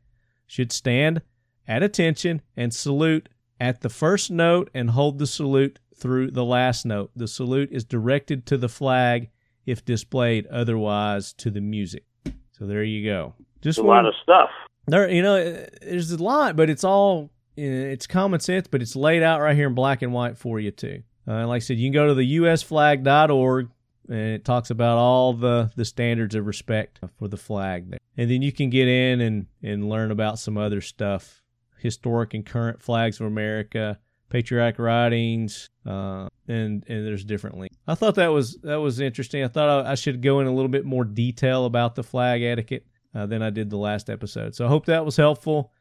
Should 0.47 0.73
stand 0.73 1.21
at 1.65 1.81
attention 1.81 2.41
and 2.57 2.73
salute 2.73 3.29
at 3.57 3.79
the 3.79 3.89
first 3.89 4.31
note 4.31 4.69
and 4.73 4.89
hold 4.89 5.17
the 5.17 5.27
salute 5.27 5.79
through 6.01 6.31
the 6.31 6.43
last 6.43 6.85
note. 6.85 7.11
The 7.15 7.27
salute 7.27 7.69
is 7.71 7.85
directed 7.85 8.45
to 8.47 8.57
the 8.57 8.67
flag 8.67 9.29
if 9.65 9.85
displayed, 9.85 10.47
otherwise 10.47 11.31
to 11.33 11.49
the 11.51 11.61
music. 11.61 12.03
So 12.51 12.65
there 12.65 12.83
you 12.83 13.07
go. 13.07 13.35
Just 13.61 13.77
a 13.79 13.83
one- 13.83 13.97
lot 13.97 14.05
of 14.07 14.15
stuff. 14.21 14.49
there, 14.87 15.07
you 15.09 15.21
know, 15.21 15.35
there's 15.81 16.11
a 16.11 16.21
lot, 16.21 16.55
but 16.55 16.69
it's 16.69 16.83
all 16.83 17.29
it's 17.55 18.07
common 18.07 18.39
sense, 18.39 18.67
but 18.67 18.81
it's 18.81 18.95
laid 18.95 19.21
out 19.21 19.39
right 19.41 19.55
here 19.55 19.67
in 19.67 19.75
black 19.75 20.01
and 20.01 20.11
white 20.11 20.37
for 20.37 20.59
you 20.59 20.71
too. 20.71 21.03
Uh, 21.27 21.45
like 21.47 21.57
I 21.57 21.59
said, 21.59 21.77
you 21.77 21.85
can 21.85 21.93
go 21.93 22.07
to 22.07 22.15
the 22.15 22.37
usflag.org, 22.37 23.69
and 24.09 24.17
it 24.17 24.43
talks 24.45 24.71
about 24.71 24.97
all 24.97 25.33
the 25.33 25.71
the 25.75 25.85
standards 25.85 26.33
of 26.33 26.47
respect 26.47 26.99
for 27.19 27.27
the 27.27 27.37
flag 27.37 27.91
there. 27.91 27.99
And 28.17 28.29
then 28.29 28.41
you 28.41 28.51
can 28.51 28.69
get 28.69 28.87
in 28.87 29.21
and 29.21 29.45
and 29.61 29.87
learn 29.87 30.09
about 30.11 30.39
some 30.39 30.57
other 30.57 30.81
stuff, 30.81 31.43
historic 31.77 32.33
and 32.33 32.43
current 32.45 32.81
flags 32.81 33.19
of 33.19 33.27
America, 33.27 33.99
patriotic 34.31 34.79
writings, 34.79 35.69
uh, 35.85 36.27
and 36.47 36.83
and 36.87 37.05
there's 37.05 37.23
different 37.23 37.57
links. 37.59 37.77
I 37.87 37.93
thought 37.93 38.15
that 38.15 38.29
was 38.29 38.57
that 38.63 38.77
was 38.77 38.99
interesting. 38.99 39.43
I 39.43 39.47
thought 39.47 39.85
I, 39.85 39.91
I 39.91 39.95
should 39.95 40.21
go 40.21 40.39
in 40.39 40.47
a 40.47 40.51
little 40.51 40.69
bit 40.69 40.85
more 40.85 41.03
detail 41.03 41.65
about 41.65 41.93
the 41.95 42.03
flag 42.03 42.41
etiquette 42.41 42.87
uh, 43.13 43.27
than 43.27 43.43
I 43.43 43.51
did 43.51 43.69
the 43.69 43.77
last 43.77 44.09
episode. 44.09 44.55
So 44.55 44.65
I 44.65 44.69
hope 44.69 44.85
that 44.87 45.05
was 45.05 45.17
helpful. 45.17 45.71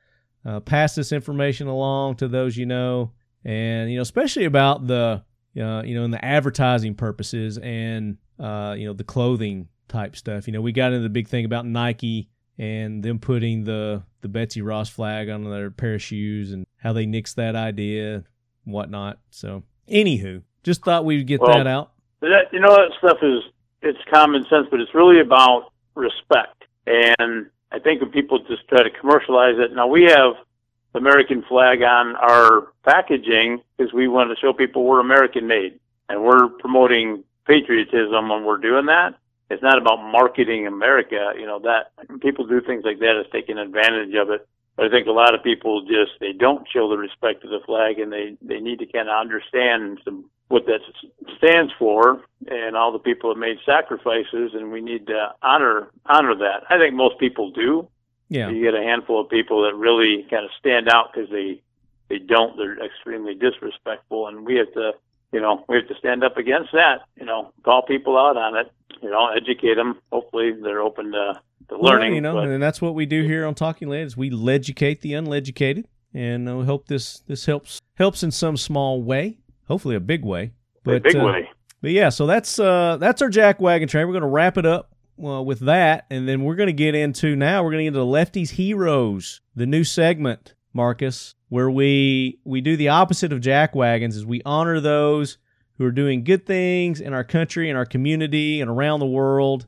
Uh, 0.45 0.61
pass 0.61 0.95
this 0.95 1.13
information 1.13 1.67
along 1.67 2.17
to 2.17 2.29
those 2.29 2.57
you 2.57 2.67
know, 2.67 3.13
and 3.45 3.91
you 3.91 3.97
know, 3.97 4.03
especially 4.03 4.45
about 4.45 4.87
the 4.87 5.23
uh, 5.57 5.83
you 5.85 5.95
know, 5.95 6.05
in 6.05 6.11
the 6.11 6.25
advertising 6.25 6.95
purposes 6.95 7.59
and 7.59 8.19
uh, 8.39 8.75
you 8.77 8.87
know 8.87 8.93
the 8.93 9.05
clothing 9.05 9.69
type 9.89 10.17
stuff. 10.17 10.47
You 10.47 10.53
know, 10.53 10.61
we 10.61 10.73
got 10.73 10.93
into 10.93 11.03
the 11.03 11.09
big 11.09 11.29
thing 11.29 11.45
about 11.45 11.67
Nike 11.67 12.29
and 12.59 13.03
them 13.03 13.19
putting 13.19 13.65
the 13.65 14.03
the 14.21 14.29
Betsy 14.29 14.63
Ross 14.63 14.89
flag 14.89 15.29
on 15.29 15.45
their 15.45 15.71
pair 15.71 15.95
of 15.95 16.03
shoes 16.03 16.53
and 16.53 16.67
how 16.77 16.93
they 16.93 17.07
nixed 17.07 17.35
that 17.37 17.57
idea, 17.57 18.25
whatnot. 18.73 19.19
So, 19.31 19.63
anywho, 19.89 20.43
just 20.63 20.85
thought 20.85 21.05
we'd 21.05 21.27
get 21.27 21.41
Well, 21.41 21.57
that 21.57 21.67
out. 21.67 21.93
That 22.21 22.53
you 22.53 22.61
know 22.61 22.75
that 22.75 22.91
stuff 22.99 23.19
is 23.23 23.43
it's 23.83 23.99
common 24.13 24.45
sense, 24.51 24.67
but 24.71 24.81
it's 24.81 24.95
really 24.95 25.21
about 25.21 25.73
respect. 25.95 26.65
And 26.87 27.47
I 27.73 27.79
think 27.79 28.01
when 28.01 28.11
people 28.11 28.39
just 28.41 28.69
try 28.69 28.83
to 28.83 28.91
commercialize 28.91 29.57
it, 29.59 29.75
now 29.75 29.87
we 29.87 30.05
have 30.05 30.35
the 30.93 30.99
American 30.99 31.43
flag 31.49 31.83
on 31.83 32.17
our 32.17 32.73
packaging 32.85 33.63
because 33.77 33.93
we 33.93 34.09
want 34.09 34.31
to 34.31 34.37
show 34.41 34.53
people 34.53 34.85
we're 34.85 35.01
American 35.01 35.47
made 35.47 35.79
and 36.09 36.23
we're 36.23 36.49
promoting 36.49 37.25
patriotism 37.47 38.29
when 38.29 38.45
we're 38.45 38.59
doing 38.59 38.87
that. 38.87 39.15
It's 39.51 39.63
not 39.63 39.79
about 39.79 39.97
marketing 39.97 40.67
America. 40.67 41.33
You 41.39 41.47
know 41.47 41.61
that 41.61 41.93
people 42.21 42.47
do 42.47 42.61
things 42.61 42.85
like 42.85 42.99
that 43.01 43.17
as 43.17 43.27
taking 43.33 43.59
advantage 43.59 44.15
of 44.15 44.31
it. 44.31 44.47
But 44.81 44.87
I 44.87 44.91
think 44.97 45.09
a 45.09 45.13
lot 45.13 45.35
of 45.35 45.43
people 45.43 45.83
just 45.83 46.13
they 46.21 46.33
don't 46.33 46.67
show 46.73 46.89
the 46.89 46.97
respect 46.97 47.43
to 47.43 47.49
the 47.49 47.61
flag, 47.67 47.99
and 47.99 48.11
they 48.11 48.39
they 48.41 48.61
need 48.61 48.79
to 48.79 48.87
kind 48.87 49.11
of 49.11 49.21
understand 49.21 50.01
some, 50.07 50.25
what 50.49 50.65
that 50.65 50.81
stands 51.37 51.71
for, 51.79 52.25
and 52.49 52.75
all 52.75 52.91
the 52.91 52.99
people 52.99 53.29
that 53.29 53.39
made 53.39 53.59
sacrifices, 53.67 54.53
and 54.55 54.73
we 54.73 54.81
need 54.81 55.07
to 55.09 55.35
honor 55.43 55.91
honor 56.07 56.35
that. 56.35 56.63
I 56.71 56.79
think 56.79 56.95
most 56.95 57.19
people 57.19 57.51
do. 57.51 57.89
Yeah, 58.31 58.49
You 58.49 58.63
get 58.63 58.75
a 58.75 58.83
handful 58.83 59.21
of 59.21 59.29
people 59.29 59.61
that 59.65 59.75
really 59.75 60.27
kind 60.31 60.47
of 60.47 60.51
stand 60.59 60.89
out 60.89 61.13
because 61.13 61.29
they 61.29 61.61
they 62.09 62.19
don't. 62.19 62.57
They're 62.57 62.83
extremely 62.83 63.35
disrespectful, 63.35 64.29
and 64.29 64.47
we 64.47 64.57
have 64.57 64.73
to, 64.73 64.93
you 65.31 65.43
know, 65.43 65.63
we 65.69 65.77
have 65.77 65.89
to 65.89 65.95
stand 65.97 66.25
up 66.25 66.39
against 66.39 66.73
that. 66.73 67.03
You 67.19 67.27
know, 67.27 67.53
call 67.65 67.83
people 67.83 68.17
out 68.17 68.39
on 68.39 68.57
it. 68.57 68.73
You 69.03 69.11
know, 69.11 69.29
educate 69.29 69.75
them. 69.75 69.99
Hopefully, 70.11 70.53
they're 70.53 70.81
open 70.81 71.13
to, 71.13 71.39
to 71.71 71.79
learning. 71.79 72.11
Well, 72.11 72.15
you 72.15 72.21
know, 72.21 72.35
but- 72.35 72.49
and 72.49 72.63
that's 72.63 72.81
what 72.81 72.95
we 72.95 73.07
do 73.07 73.23
here 73.25 73.47
on 73.47 73.55
Talking 73.55 73.89
Lead 73.89 74.07
is 74.07 74.17
we 74.17 74.31
educate 74.51 75.01
the 75.01 75.15
uneducated, 75.15 75.89
and 76.15 76.49
uh, 76.49 76.57
we 76.57 76.65
hope 76.67 76.87
this 76.87 77.21
this 77.27 77.47
helps 77.47 77.81
helps 77.95 78.23
in 78.23 78.31
some 78.31 78.57
small 78.57 79.03
way, 79.03 79.39
hopefully 79.69 79.97
a 79.97 80.01
big 80.01 80.25
way. 80.25 80.53
a 80.87 80.99
big 81.01 81.17
uh, 81.17 81.25
way. 81.25 81.51
But 81.83 81.93
yeah, 81.93 82.11
so 82.11 82.27
that's 82.27 82.59
uh 82.59 82.99
that's 83.01 83.23
our 83.23 83.31
Jack 83.31 83.61
Wagon 83.61 83.89
train. 83.89 84.07
We're 84.07 84.13
gonna 84.15 84.29
wrap 84.29 84.59
it 84.59 84.67
up 84.67 84.93
uh, 85.25 85.43
with 85.43 85.61
that, 85.61 86.07
and 86.11 86.29
then 86.29 86.43
we're 86.45 86.57
gonna 86.57 86.73
get 86.73 86.95
into 86.95 87.37
now 87.37 87.63
we're 87.65 87.71
gonna 87.71 87.85
get 87.85 87.89
into 87.89 88.05
Lefty's 88.05 88.51
Heroes, 88.51 89.41
the 89.57 89.67
new 89.67 89.85
segment, 89.85 90.55
Marcus, 90.75 91.35
where 91.49 91.71
we 91.71 92.39
we 92.45 92.61
do 92.61 92.77
the 92.77 92.89
opposite 92.89 93.33
of 93.33 93.41
Jack 93.41 93.75
Wagons, 93.75 94.17
is 94.17 94.27
we 94.27 94.43
honor 94.45 94.81
those 94.81 95.39
who 95.79 95.87
are 95.87 95.91
doing 95.93 96.23
good 96.25 96.45
things 96.45 97.01
in 97.01 97.15
our 97.15 97.25
country 97.25 97.71
and 97.71 97.79
our 97.79 97.87
community 97.87 98.61
and 98.61 98.71
around 98.71 99.01
the 99.01 99.07
world, 99.07 99.67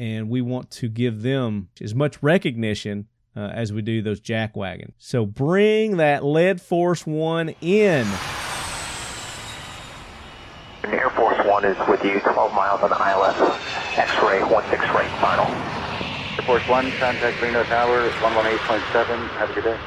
and 0.00 0.30
we 0.30 0.40
want 0.40 0.70
to 0.70 0.88
give 0.88 1.20
them 1.20 1.68
as 1.82 1.94
much 1.94 2.22
recognition 2.22 3.06
uh, 3.36 3.40
as 3.52 3.70
we 3.70 3.82
do 3.82 4.00
those 4.00 4.18
Jack 4.18 4.56
Wagons. 4.56 4.94
So 4.96 5.26
bring 5.26 5.98
that 5.98 6.24
Lead 6.24 6.58
Force 6.58 7.06
One 7.06 7.50
in. 7.60 8.08
Air 10.84 11.10
Force 11.10 11.36
One 11.46 11.66
is 11.66 11.76
with 11.86 12.02
you, 12.02 12.18
12 12.20 12.54
miles 12.54 12.80
on 12.80 12.88
the 12.88 12.96
ILS, 12.96 13.60
X-ray 13.98 14.40
16 14.40 14.80
right 14.94 15.20
final. 15.20 15.44
Air 15.44 16.46
Force 16.46 16.66
One, 16.66 16.90
contact 16.92 17.42
Reno 17.42 17.62
Tower, 17.64 18.08
118.7. 18.08 19.28
Have 19.28 19.50
a 19.50 19.52
good 19.52 19.64
day. 19.64 19.78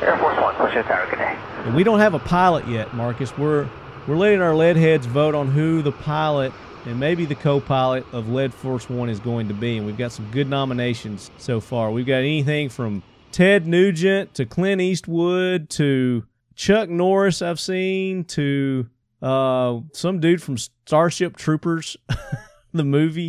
Air 0.00 0.16
Force 0.18 0.40
One, 0.40 0.54
pushing 0.54 0.84
tower, 0.84 1.10
good 1.10 1.18
day. 1.18 1.36
And 1.64 1.74
we 1.74 1.82
don't 1.82 1.98
have 1.98 2.14
a 2.14 2.20
pilot 2.20 2.68
yet, 2.68 2.94
Marcus. 2.94 3.36
We're 3.36 3.68
we're 4.06 4.16
letting 4.16 4.40
our 4.40 4.54
lead 4.54 4.76
heads 4.76 5.06
vote 5.06 5.34
on 5.34 5.48
who 5.48 5.82
the 5.82 5.90
pilot 5.90 6.52
and 6.86 7.00
maybe 7.00 7.24
the 7.24 7.34
co-pilot 7.34 8.06
of 8.12 8.30
Lead 8.30 8.54
Force 8.54 8.88
One 8.88 9.08
is 9.08 9.18
going 9.18 9.48
to 9.48 9.54
be. 9.54 9.76
And 9.76 9.86
we've 9.86 9.98
got 9.98 10.12
some 10.12 10.30
good 10.30 10.48
nominations 10.48 11.30
so 11.36 11.60
far. 11.60 11.90
We've 11.90 12.06
got 12.06 12.18
anything 12.18 12.68
from 12.68 13.02
Ted 13.32 13.66
Nugent 13.66 14.34
to 14.34 14.46
Clint 14.46 14.80
Eastwood 14.80 15.68
to 15.70 16.24
Chuck 16.54 16.88
Norris. 16.88 17.42
I've 17.42 17.60
seen 17.60 18.24
to 18.24 18.88
uh, 19.20 19.80
some 19.92 20.20
dude 20.20 20.42
from 20.42 20.56
Starship 20.58 21.36
Troopers, 21.36 21.96
the 22.72 22.84
movie. 22.84 23.28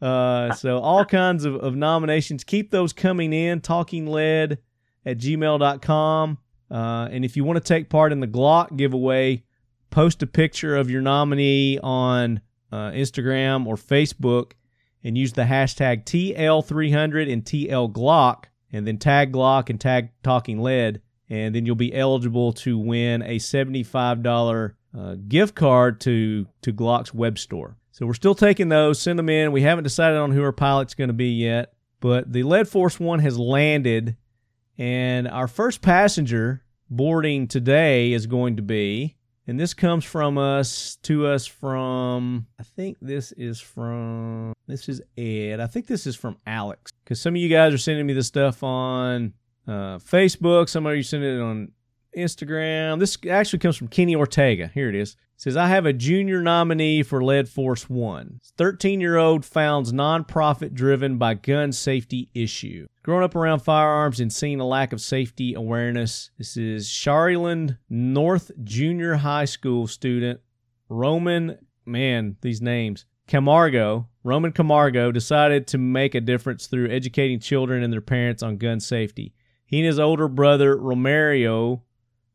Uh, 0.00 0.52
so 0.54 0.78
all 0.78 1.04
kinds 1.04 1.44
of, 1.44 1.56
of 1.56 1.76
nominations. 1.76 2.42
Keep 2.42 2.70
those 2.70 2.92
coming 2.92 3.32
in. 3.32 3.60
Talking 3.60 4.06
Lead 4.06 4.58
at 5.04 5.18
gmail.com. 5.18 6.38
Uh, 6.70 7.08
and 7.10 7.24
if 7.24 7.36
you 7.36 7.44
want 7.44 7.58
to 7.58 7.62
take 7.62 7.90
part 7.90 8.12
in 8.12 8.20
the 8.20 8.26
Glock 8.26 8.76
giveaway, 8.76 9.44
post 9.90 10.22
a 10.22 10.26
picture 10.26 10.74
of 10.74 10.90
your 10.90 11.02
nominee 11.02 11.78
on 11.82 12.40
uh, 12.72 12.90
Instagram 12.90 13.66
or 13.66 13.76
Facebook 13.76 14.52
and 15.04 15.16
use 15.18 15.32
the 15.32 15.42
hashtag 15.42 16.04
TL300 16.04 17.32
and 17.32 17.44
TLGlock 17.44 18.44
and 18.72 18.86
then 18.86 18.98
tag 18.98 19.32
Glock 19.32 19.68
and 19.70 19.80
tag 19.80 20.10
Talking 20.22 20.60
Lead. 20.60 21.02
And 21.28 21.54
then 21.54 21.66
you'll 21.66 21.76
be 21.76 21.94
eligible 21.94 22.52
to 22.54 22.78
win 22.78 23.22
a 23.22 23.38
$75 23.38 24.72
uh, 24.96 25.16
gift 25.28 25.54
card 25.54 26.00
to, 26.02 26.46
to 26.62 26.72
Glock's 26.72 27.14
web 27.14 27.38
store. 27.38 27.76
So 27.92 28.06
we're 28.06 28.14
still 28.14 28.34
taking 28.34 28.68
those. 28.68 29.00
Send 29.00 29.18
them 29.18 29.28
in. 29.28 29.52
We 29.52 29.62
haven't 29.62 29.84
decided 29.84 30.18
on 30.18 30.32
who 30.32 30.42
our 30.42 30.52
pilot's 30.52 30.94
going 30.94 31.08
to 31.08 31.14
be 31.14 31.30
yet. 31.30 31.74
But 32.00 32.32
the 32.32 32.42
Lead 32.42 32.68
Force 32.68 32.98
One 32.98 33.20
has 33.20 33.38
landed 33.38 34.16
and 34.78 35.28
our 35.28 35.46
first 35.46 35.82
passenger 35.82 36.64
boarding 36.90 37.46
today 37.46 38.12
is 38.12 38.26
going 38.26 38.56
to 38.56 38.62
be, 38.62 39.16
and 39.46 39.58
this 39.58 39.74
comes 39.74 40.04
from 40.04 40.38
us 40.38 40.96
to 41.02 41.26
us 41.26 41.46
from, 41.46 42.46
I 42.60 42.62
think 42.62 42.98
this 43.00 43.32
is 43.32 43.60
from, 43.60 44.52
this 44.68 44.88
is 44.88 45.02
Ed. 45.18 45.58
I 45.60 45.66
think 45.66 45.86
this 45.86 46.06
is 46.06 46.14
from 46.14 46.36
Alex. 46.46 46.92
Because 47.04 47.20
some 47.20 47.34
of 47.34 47.40
you 47.40 47.48
guys 47.48 47.74
are 47.74 47.78
sending 47.78 48.06
me 48.06 48.12
this 48.12 48.28
stuff 48.28 48.62
on 48.62 49.32
uh, 49.66 49.98
Facebook. 49.98 50.68
Some 50.68 50.86
of 50.86 50.96
you 50.96 51.02
sending 51.02 51.38
it 51.38 51.40
on 51.40 51.72
Instagram. 52.16 53.00
This 53.00 53.18
actually 53.28 53.58
comes 53.58 53.76
from 53.76 53.88
Kenny 53.88 54.14
Ortega. 54.14 54.70
Here 54.72 54.88
it 54.88 54.94
is. 54.94 55.16
Says, 55.42 55.56
I 55.56 55.66
have 55.66 55.86
a 55.86 55.92
junior 55.92 56.40
nominee 56.40 57.02
for 57.02 57.20
Lead 57.20 57.48
Force 57.48 57.90
One. 57.90 58.38
13 58.56 59.00
year 59.00 59.16
old 59.16 59.44
founds 59.44 59.92
nonprofit 59.92 60.72
driven 60.72 61.18
by 61.18 61.34
gun 61.34 61.72
safety 61.72 62.30
issue. 62.32 62.86
Growing 63.02 63.24
up 63.24 63.34
around 63.34 63.58
firearms 63.58 64.20
and 64.20 64.32
seeing 64.32 64.60
a 64.60 64.64
lack 64.64 64.92
of 64.92 65.00
safety 65.00 65.54
awareness. 65.54 66.30
This 66.38 66.56
is 66.56 66.88
Sharyland 66.88 67.76
North 67.90 68.52
Junior 68.62 69.16
High 69.16 69.46
School 69.46 69.88
student 69.88 70.38
Roman, 70.88 71.58
man, 71.84 72.36
these 72.40 72.62
names. 72.62 73.04
Camargo, 73.26 74.06
Roman 74.22 74.52
Camargo, 74.52 75.10
decided 75.10 75.66
to 75.66 75.76
make 75.76 76.14
a 76.14 76.20
difference 76.20 76.68
through 76.68 76.88
educating 76.88 77.40
children 77.40 77.82
and 77.82 77.92
their 77.92 78.00
parents 78.00 78.44
on 78.44 78.58
gun 78.58 78.78
safety. 78.78 79.34
He 79.66 79.78
and 79.78 79.86
his 79.88 79.98
older 79.98 80.28
brother 80.28 80.76
Romario, 80.76 81.82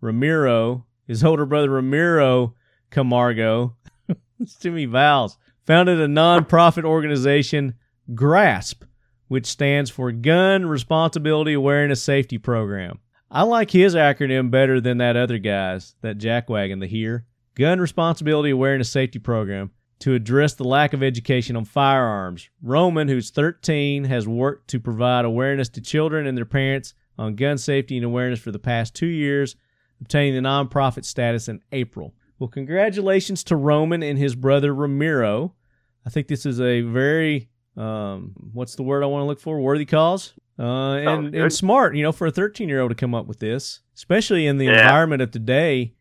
Ramiro, 0.01 0.85
his 1.07 1.23
older 1.23 1.45
brother 1.45 1.69
Ramiro 1.69 2.53
Camargo, 2.97 3.75
it's 4.39 4.65
many 4.65 4.85
vowels, 4.85 5.37
founded 5.67 6.01
a 6.01 6.07
nonprofit 6.07 6.83
organization, 6.83 7.75
GRASP, 8.15 8.85
which 9.27 9.45
stands 9.45 9.91
for 9.91 10.11
Gun 10.11 10.65
Responsibility 10.65 11.53
Awareness 11.53 12.01
Safety 12.01 12.39
Program. 12.39 12.97
I 13.29 13.43
like 13.43 13.69
his 13.69 13.93
acronym 13.93 14.49
better 14.49 14.81
than 14.81 14.97
that 14.97 15.15
other 15.15 15.37
guy's, 15.37 15.93
that 16.01 16.17
jackwagon, 16.17 16.79
the 16.79 16.87
here. 16.87 17.27
Gun 17.53 17.79
Responsibility 17.79 18.49
Awareness 18.49 18.89
Safety 18.89 19.19
Program 19.19 19.69
to 19.99 20.15
address 20.15 20.55
the 20.55 20.63
lack 20.63 20.93
of 20.93 21.03
education 21.03 21.55
on 21.55 21.65
firearms. 21.65 22.49
Roman, 22.63 23.07
who's 23.07 23.29
13, 23.29 24.05
has 24.05 24.27
worked 24.27 24.69
to 24.69 24.79
provide 24.79 25.23
awareness 25.23 25.69
to 25.69 25.81
children 25.81 26.25
and 26.25 26.35
their 26.35 26.45
parents 26.45 26.95
on 27.19 27.35
gun 27.35 27.59
safety 27.59 27.95
and 27.95 28.05
awareness 28.07 28.39
for 28.39 28.51
the 28.51 28.57
past 28.57 28.95
two 28.95 29.05
years, 29.05 29.55
obtaining 30.01 30.33
the 30.33 30.49
nonprofit 30.49 31.05
status 31.05 31.47
in 31.47 31.61
April. 31.71 32.15
Well, 32.39 32.47
congratulations 32.47 33.43
to 33.45 33.55
Roman 33.55 34.03
and 34.03 34.17
his 34.17 34.35
brother 34.35 34.73
Ramiro. 34.73 35.53
I 36.05 36.09
think 36.09 36.27
this 36.27 36.45
is 36.45 36.61
a 36.61 36.81
very 36.81 37.49
um, 37.75 38.33
what's 38.53 38.75
the 38.75 38.83
word 38.83 39.03
I 39.03 39.05
want 39.07 39.21
to 39.21 39.25
look 39.25 39.39
for? 39.39 39.59
Worthy 39.59 39.85
cause. 39.85 40.33
Uh, 40.59 40.95
and, 40.95 41.35
and 41.35 41.53
smart, 41.53 41.95
you 41.95 42.01
know, 42.01 42.11
for 42.11 42.25
a 42.27 42.31
13 42.31 42.67
year 42.67 42.81
old 42.81 42.89
to 42.89 42.95
come 42.95 43.13
up 43.13 43.27
with 43.27 43.39
this, 43.39 43.81
especially 43.95 44.47
in 44.47 44.57
the 44.57 44.65
Yeah. 44.65 44.81
environment 44.81 45.21
of 45.21 45.29
today. 45.31 45.93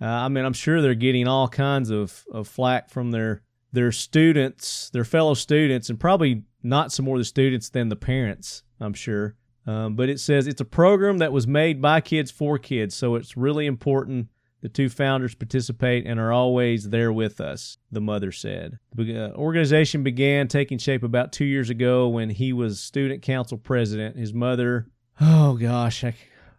Uh, 0.00 0.06
I 0.06 0.28
mean, 0.28 0.44
I'm 0.44 0.52
sure 0.52 0.80
they're 0.82 0.94
getting 0.94 1.28
all 1.28 1.46
kinds 1.46 1.90
of, 1.90 2.24
of 2.32 2.48
flack 2.48 2.90
from 2.90 3.10
their 3.12 3.42
their 3.72 3.92
students, 3.92 4.90
their 4.90 5.04
fellow 5.04 5.34
students, 5.34 5.88
and 5.90 6.00
probably 6.00 6.42
not 6.60 6.90
some 6.90 7.04
more 7.04 7.18
the 7.18 7.24
students 7.24 7.68
than 7.68 7.88
the 7.88 7.94
parents, 7.94 8.64
I'm 8.80 8.94
sure. 8.94 9.36
Um, 9.64 9.94
but 9.94 10.08
it 10.08 10.18
says 10.18 10.48
it's 10.48 10.60
a 10.60 10.64
program 10.64 11.18
that 11.18 11.30
was 11.32 11.46
made 11.46 11.80
by 11.80 12.00
kids 12.00 12.32
for 12.32 12.58
kids, 12.58 12.96
so 12.96 13.14
it's 13.14 13.36
really 13.36 13.66
important 13.66 14.26
the 14.62 14.68
two 14.68 14.88
founders 14.88 15.34
participate 15.34 16.06
and 16.06 16.20
are 16.20 16.32
always 16.32 16.90
there 16.90 17.12
with 17.12 17.40
us, 17.40 17.78
the 17.90 18.00
mother 18.00 18.30
said. 18.32 18.78
The 18.94 19.30
uh, 19.32 19.36
organization 19.36 20.02
began 20.02 20.48
taking 20.48 20.78
shape 20.78 21.02
about 21.02 21.32
two 21.32 21.44
years 21.44 21.70
ago 21.70 22.08
when 22.08 22.30
he 22.30 22.52
was 22.52 22.80
student 22.80 23.22
council 23.22 23.58
president. 23.58 24.16
His 24.16 24.34
mother, 24.34 24.86
oh 25.20 25.54
gosh, 25.54 26.04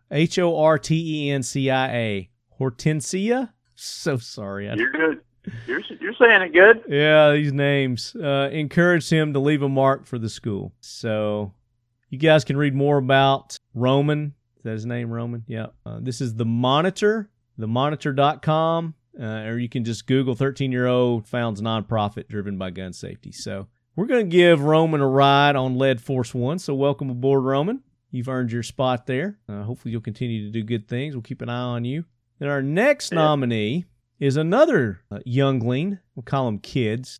H 0.09 0.39
O 0.39 0.57
R 0.57 0.77
T 0.77 1.27
E 1.27 1.31
N 1.31 1.43
C 1.43 1.69
I 1.69 1.95
A, 1.95 2.29
Hortencia? 2.59 3.49
So 3.75 4.17
sorry. 4.17 4.69
I 4.69 4.75
You're 4.75 4.91
good. 4.91 5.21
You're 5.65 5.81
you're 5.99 6.13
saying 6.13 6.41
it 6.43 6.53
good. 6.53 6.83
yeah, 6.87 7.31
these 7.33 7.51
names 7.51 8.15
uh, 8.15 8.49
encouraged 8.51 9.09
him 9.09 9.33
to 9.33 9.39
leave 9.39 9.63
a 9.63 9.69
mark 9.69 10.05
for 10.05 10.19
the 10.19 10.29
school. 10.29 10.71
So 10.81 11.53
you 12.09 12.19
guys 12.19 12.43
can 12.43 12.57
read 12.57 12.75
more 12.75 12.97
about 12.97 13.57
Roman. 13.73 14.35
Is 14.57 14.63
that 14.63 14.71
his 14.71 14.85
name, 14.85 15.09
Roman? 15.09 15.43
Yeah. 15.47 15.67
Uh, 15.83 15.97
this 15.99 16.21
is 16.21 16.35
the 16.35 16.45
Monitor, 16.45 17.29
themonitor.com, 17.62 18.93
uh, 19.19 19.24
or 19.24 19.58
you 19.58 19.69
can 19.69 19.84
just 19.84 20.08
Google 20.08 20.36
13 20.36 20.71
year 20.71 20.88
old 20.88 21.28
founds 21.28 21.62
nonprofit 21.62 22.28
driven 22.28 22.58
by 22.58 22.69
gun 22.69 22.93
safety. 22.93 23.32
So 23.32 23.67
we're 23.95 24.06
going 24.06 24.30
to 24.30 24.36
give 24.36 24.63
Roman 24.63 25.02
a 25.02 25.08
ride 25.08 25.56
on 25.56 25.78
Lead 25.78 26.02
Force 26.02 26.34
One. 26.34 26.60
So 26.60 26.74
welcome 26.74 27.10
aboard, 27.10 27.43
Roman. 27.43 27.82
You've 28.10 28.30
earned 28.30 28.52
your 28.52 28.63
spot 28.63 29.06
there. 29.06 29.38
Uh, 29.47 29.63
hopefully, 29.63 29.91
you'll 29.91 30.02
continue 30.02 30.45
to 30.45 30.52
do 30.52 30.63
good 30.63 30.88
things. 30.88 31.15
We'll 31.15 31.21
keep 31.21 31.41
an 31.41 31.50
eye 31.50 31.62
on 31.62 31.86
you. 31.86 32.06
And 32.39 32.50
our 32.50 32.62
next 32.62 33.13
nominee 33.13 33.86
is 34.19 34.36
another 34.36 35.02
uh, 35.12 35.19
youngling. 35.26 36.00
We'll 36.15 36.24
call 36.24 36.47
him 36.47 36.60
kids. 36.60 37.19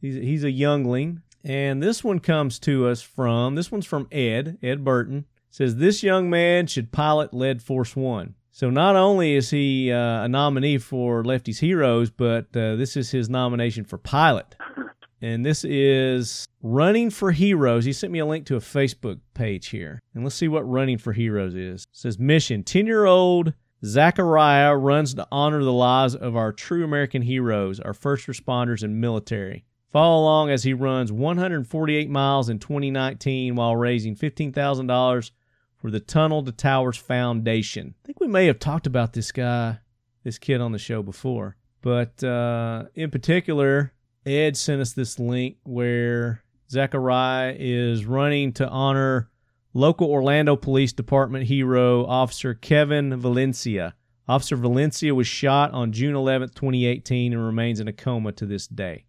He's 0.00 0.14
he's 0.14 0.44
a 0.44 0.50
youngling, 0.50 1.22
and 1.44 1.82
this 1.82 2.02
one 2.02 2.18
comes 2.18 2.58
to 2.60 2.88
us 2.88 3.02
from 3.02 3.54
this 3.54 3.70
one's 3.70 3.86
from 3.86 4.08
Ed 4.10 4.58
Ed 4.62 4.84
Burton. 4.84 5.26
Says 5.50 5.76
this 5.76 6.02
young 6.02 6.30
man 6.30 6.66
should 6.66 6.92
pilot 6.92 7.34
Lead 7.34 7.62
Force 7.62 7.94
One. 7.94 8.34
So 8.54 8.68
not 8.68 8.96
only 8.96 9.34
is 9.34 9.48
he 9.48 9.90
uh, 9.90 10.24
a 10.24 10.28
nominee 10.28 10.76
for 10.76 11.24
Lefty's 11.24 11.58
Heroes, 11.58 12.10
but 12.10 12.54
uh, 12.54 12.76
this 12.76 12.98
is 12.98 13.10
his 13.10 13.30
nomination 13.30 13.82
for 13.84 13.96
pilot. 13.96 14.54
And 15.22 15.44
this 15.46 15.64
is 15.64 16.46
Running 16.62 17.08
for 17.08 17.30
Heroes. 17.30 17.86
He 17.86 17.94
sent 17.94 18.12
me 18.12 18.18
a 18.18 18.26
link 18.26 18.44
to 18.46 18.56
a 18.56 18.60
Facebook 18.60 19.20
page 19.32 19.68
here. 19.68 20.00
And 20.14 20.22
let's 20.22 20.36
see 20.36 20.48
what 20.48 20.68
Running 20.68 20.98
for 20.98 21.14
Heroes 21.14 21.54
is. 21.54 21.84
It 21.84 21.88
says 21.92 22.18
mission 22.18 22.62
10 22.62 22.86
year 22.86 23.06
old 23.06 23.54
Zachariah 23.86 24.76
runs 24.76 25.14
to 25.14 25.26
honor 25.32 25.64
the 25.64 25.72
lives 25.72 26.14
of 26.14 26.36
our 26.36 26.52
true 26.52 26.84
American 26.84 27.22
heroes, 27.22 27.80
our 27.80 27.94
first 27.94 28.26
responders 28.26 28.82
and 28.82 29.00
military. 29.00 29.64
Follow 29.90 30.22
along 30.22 30.50
as 30.50 30.62
he 30.62 30.74
runs 30.74 31.10
148 31.10 32.10
miles 32.10 32.50
in 32.50 32.58
2019 32.58 33.56
while 33.56 33.76
raising 33.76 34.14
$15,000 34.14 35.30
for 35.82 35.90
the 35.90 36.00
Tunnel 36.00 36.44
to 36.44 36.52
Towers 36.52 36.96
Foundation. 36.96 37.96
I 38.04 38.06
think 38.06 38.20
we 38.20 38.28
may 38.28 38.46
have 38.46 38.60
talked 38.60 38.86
about 38.86 39.14
this 39.14 39.32
guy, 39.32 39.80
this 40.22 40.38
kid 40.38 40.60
on 40.60 40.70
the 40.70 40.78
show 40.78 41.02
before. 41.02 41.56
But 41.82 42.22
uh, 42.22 42.84
in 42.94 43.10
particular, 43.10 43.92
Ed 44.24 44.56
sent 44.56 44.80
us 44.80 44.92
this 44.92 45.18
link 45.18 45.56
where 45.64 46.44
Zachariah 46.70 47.56
is 47.58 48.06
running 48.06 48.52
to 48.52 48.68
honor 48.68 49.28
local 49.74 50.08
Orlando 50.08 50.54
Police 50.54 50.92
Department 50.92 51.46
hero 51.46 52.06
Officer 52.06 52.54
Kevin 52.54 53.16
Valencia. 53.16 53.96
Officer 54.28 54.54
Valencia 54.54 55.12
was 55.12 55.26
shot 55.26 55.72
on 55.72 55.90
June 55.90 56.14
11th, 56.14 56.54
2018, 56.54 57.32
and 57.32 57.44
remains 57.44 57.80
in 57.80 57.88
a 57.88 57.92
coma 57.92 58.30
to 58.30 58.46
this 58.46 58.68
day. 58.68 59.04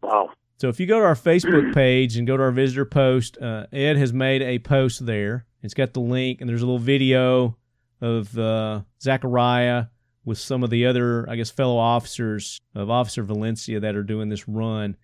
Wow. 0.00 0.30
So 0.58 0.68
if 0.68 0.78
you 0.78 0.86
go 0.86 1.00
to 1.00 1.04
our 1.06 1.16
Facebook 1.16 1.74
page 1.74 2.16
and 2.16 2.24
go 2.24 2.36
to 2.36 2.42
our 2.44 2.52
visitor 2.52 2.84
post, 2.84 3.36
uh, 3.38 3.66
Ed 3.72 3.96
has 3.96 4.12
made 4.12 4.42
a 4.42 4.60
post 4.60 5.06
there. 5.06 5.46
It's 5.64 5.74
got 5.74 5.94
the 5.94 6.00
link, 6.00 6.42
and 6.42 6.48
there's 6.48 6.60
a 6.60 6.66
little 6.66 6.78
video 6.78 7.56
of 8.02 8.38
uh, 8.38 8.82
Zachariah 9.00 9.86
with 10.22 10.36
some 10.36 10.62
of 10.62 10.68
the 10.68 10.84
other, 10.84 11.28
I 11.28 11.36
guess, 11.36 11.50
fellow 11.50 11.78
officers 11.78 12.60
of 12.74 12.90
Officer 12.90 13.22
Valencia 13.22 13.80
that 13.80 13.96
are 13.96 14.02
doing 14.02 14.28
this 14.28 14.46
run. 14.46 14.94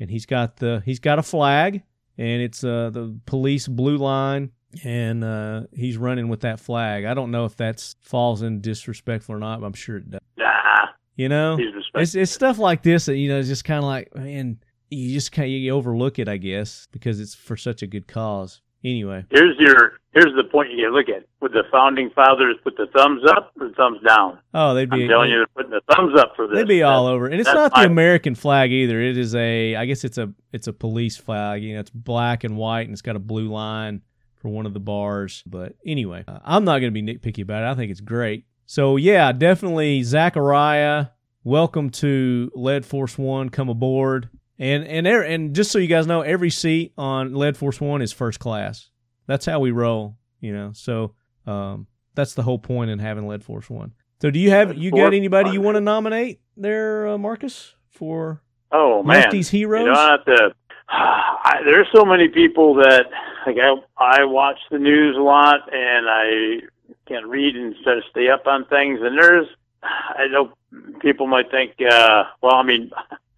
And 0.00 0.10
he's 0.10 0.26
got 0.26 0.56
the 0.56 0.82
he's 0.84 0.98
got 0.98 1.20
a 1.20 1.22
flag, 1.22 1.82
and 2.18 2.42
it's 2.42 2.64
uh, 2.64 2.90
the 2.90 3.16
police 3.26 3.68
blue 3.68 3.96
line, 3.96 4.50
and 4.82 5.22
uh, 5.22 5.62
he's 5.72 5.96
running 5.96 6.28
with 6.28 6.40
that 6.40 6.58
flag. 6.58 7.04
I 7.04 7.14
don't 7.14 7.30
know 7.30 7.44
if 7.44 7.56
that's 7.56 7.94
falls 8.00 8.42
in 8.42 8.60
disrespectful 8.60 9.36
or 9.36 9.38
not, 9.38 9.60
but 9.60 9.66
I'm 9.66 9.72
sure 9.72 9.98
it 9.98 10.10
does. 10.10 10.20
Nah, 10.36 10.86
You 11.14 11.28
know, 11.28 11.58
it's 11.94 12.16
it's 12.16 12.32
stuff 12.32 12.58
like 12.58 12.82
this 12.82 13.06
that 13.06 13.16
you 13.16 13.28
know 13.28 13.38
is 13.38 13.48
just 13.48 13.64
kind 13.64 13.78
of 13.78 13.84
like 13.84 14.14
man, 14.16 14.58
you 14.90 15.12
just 15.12 15.30
kind 15.30 15.46
of 15.46 15.52
you 15.52 15.72
overlook 15.72 16.18
it, 16.18 16.28
I 16.28 16.38
guess, 16.38 16.88
because 16.90 17.20
it's 17.20 17.36
for 17.36 17.56
such 17.56 17.82
a 17.82 17.86
good 17.86 18.08
cause. 18.08 18.60
Anyway, 18.84 19.24
Here's 19.30 19.56
your 19.58 19.94
here's 20.12 20.32
the 20.36 20.44
point 20.50 20.70
you 20.72 20.92
look 20.94 21.08
at. 21.08 21.24
Would 21.40 21.52
the 21.52 21.64
founding 21.70 22.10
fathers 22.14 22.56
put 22.62 22.76
the 22.76 22.86
thumbs 22.96 23.22
up 23.28 23.52
or 23.60 23.68
the 23.68 23.74
thumbs 23.74 23.98
down? 24.06 24.38
oh, 24.54 24.74
they'd 24.74 24.88
be 24.88 25.02
I'm 25.02 25.08
telling 25.08 25.30
you, 25.30 25.38
they're 25.38 25.46
putting 25.48 25.70
the 25.72 25.80
thumbs 25.94 26.18
up 26.18 26.34
for 26.36 26.46
this. 26.46 26.56
they'd 26.58 26.68
be 26.68 26.82
all 26.84 27.06
That's- 27.06 27.14
over, 27.16 27.26
and 27.26 27.40
it's 27.40 27.52
not 27.52 27.74
the 27.74 27.82
American 27.82 28.34
flag 28.36 28.70
either. 28.72 29.00
It 29.00 29.18
is 29.18 29.34
a, 29.34 29.74
I 29.74 29.84
guess 29.86 30.04
it's 30.04 30.16
a 30.18 30.32
it's 30.52 30.68
a 30.68 30.72
police 30.72 31.16
flag. 31.16 31.62
You 31.62 31.74
know, 31.74 31.80
it's 31.80 31.90
black 31.90 32.44
and 32.44 32.56
white, 32.56 32.82
and 32.82 32.92
it's 32.92 33.02
got 33.02 33.16
a 33.16 33.20
blue 33.20 33.48
line 33.48 34.02
for 34.36 34.48
one 34.48 34.64
of 34.66 34.74
the 34.74 34.80
bars. 34.80 35.42
But 35.44 35.74
anyway, 35.84 36.22
uh, 36.28 36.38
I'm 36.44 36.64
not 36.64 36.78
going 36.78 36.94
to 36.94 37.02
be 37.02 37.02
nitpicky 37.02 37.42
about 37.42 37.64
it. 37.64 37.66
I 37.66 37.74
think 37.74 37.90
it's 37.90 38.00
great. 38.00 38.44
So 38.66 38.96
yeah, 38.96 39.32
definitely 39.32 40.04
Zachariah. 40.04 41.06
Welcome 41.42 41.90
to 41.90 42.50
Lead 42.54 42.84
Force 42.84 43.16
One. 43.18 43.48
Come 43.48 43.68
aboard. 43.68 44.28
And 44.58 44.84
and 44.84 45.06
er- 45.06 45.22
and 45.22 45.54
just 45.54 45.70
so 45.70 45.78
you 45.78 45.86
guys 45.86 46.06
know, 46.06 46.22
every 46.22 46.50
seat 46.50 46.92
on 46.98 47.34
Lead 47.34 47.56
Force 47.56 47.80
One 47.80 48.02
is 48.02 48.12
first 48.12 48.40
class. 48.40 48.90
That's 49.26 49.46
how 49.46 49.60
we 49.60 49.70
roll, 49.70 50.16
you 50.40 50.52
know. 50.52 50.72
So 50.74 51.14
um, 51.46 51.86
that's 52.14 52.34
the 52.34 52.42
whole 52.42 52.58
point 52.58 52.90
in 52.90 52.98
having 52.98 53.28
Lead 53.28 53.44
Force 53.44 53.70
One. 53.70 53.92
So 54.20 54.30
do 54.30 54.38
you 54.38 54.50
have 54.50 54.76
you 54.76 54.90
got 54.90 55.14
anybody 55.14 55.50
you 55.50 55.60
want 55.60 55.76
to 55.76 55.80
nominate 55.80 56.40
there, 56.56 57.06
uh, 57.06 57.18
Marcus, 57.18 57.74
for 57.90 58.42
Oh 58.72 59.02
man, 59.02 59.22
Lefty's 59.22 59.48
Heroes? 59.48 59.86
You 59.86 59.92
have 59.94 60.24
to. 60.24 60.54
I, 60.88 61.60
there's 61.64 61.86
so 61.94 62.04
many 62.04 62.28
people 62.28 62.74
that 62.76 63.06
like 63.46 63.56
I 63.62 63.74
I 63.96 64.24
watch 64.24 64.58
the 64.70 64.78
news 64.78 65.16
a 65.16 65.20
lot 65.20 65.72
and 65.72 66.06
I 66.08 66.66
can't 67.06 67.26
read 67.26 67.54
and 67.54 67.74
try 67.84 67.94
to 67.94 68.02
stay 68.10 68.28
up 68.28 68.46
on 68.46 68.64
things. 68.66 68.98
And 69.02 69.16
there's 69.16 69.46
I 69.82 70.26
know 70.26 70.52
people 71.00 71.26
might 71.26 71.50
think, 71.50 71.74
uh, 71.80 72.24
well, 72.42 72.54
I 72.54 72.62
mean, 72.64 72.90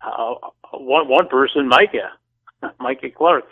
uh, 0.02 0.34
one 0.72 1.08
one 1.08 1.28
person, 1.28 1.68
Micah, 1.68 2.12
Micah 2.80 3.10
Clark. 3.10 3.44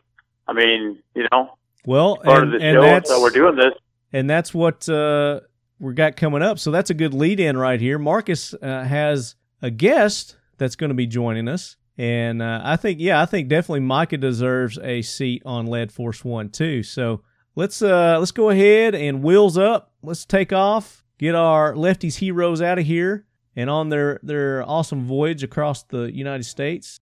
I 0.47 0.53
mean, 0.53 0.99
you 1.15 1.27
know, 1.31 1.59
well, 1.87 2.17
part 2.17 2.43
and, 2.43 2.55
of 2.55 2.61
the 2.61 2.67
and 2.67 2.77
show, 2.77 2.83
that's 2.83 3.11
so 3.11 3.21
we're 3.21 3.31
doing 3.31 3.57
this. 3.57 3.75
and 4.13 4.29
that's 4.29 4.55
what 4.55 4.89
uh, 4.89 5.41
we 5.79 5.95
got 5.95 6.17
coming 6.17 6.43
up. 6.43 6.59
So 6.59 6.71
that's 6.71 6.91
a 6.91 6.95
good 6.95 7.15
lead 7.15 7.41
in 7.41 7.57
right 7.57 7.81
here. 7.81 7.99
Marcus 7.99 8.55
uh, 8.55 8.85
has 8.85 9.35
a 9.63 9.71
guest 9.71 10.37
that's 10.57 10.77
going 10.77 10.89
to 10.89 10.95
be 10.95 11.07
joining 11.07 11.49
us, 11.49 11.77
and 11.97 12.41
uh, 12.41 12.61
I 12.65 12.77
think 12.77 12.99
yeah, 13.01 13.21
I 13.21 13.27
think 13.27 13.49
definitely 13.49 13.81
Micah 13.81 14.19
deserves 14.19 14.79
a 14.83 15.03
seat 15.03 15.43
on 15.45 15.67
Lead 15.67 15.93
Force 15.93 16.25
One 16.25 16.49
too. 16.49 16.83
So 16.83 17.23
let's 17.55 17.83
uh, 17.83 18.19
let's 18.19 18.33
go 18.33 18.51
ahead 18.51 18.95
and 18.95 19.23
wheels 19.23 19.59
up. 19.59 19.93
Let's 20.03 20.25
take 20.25 20.53
off. 20.53 21.05
Get 21.19 21.35
our 21.35 21.75
lefties 21.75 22.17
heroes 22.17 22.63
out 22.63 22.79
of 22.79 22.87
here 22.87 23.27
and 23.59 23.69
on 23.69 23.89
their 23.89 24.21
their 24.23 24.63
awesome 24.69 25.05
voyage 25.05 25.43
across 25.43 25.83
the 25.83 26.13
United 26.15 26.45
States. 26.45 27.01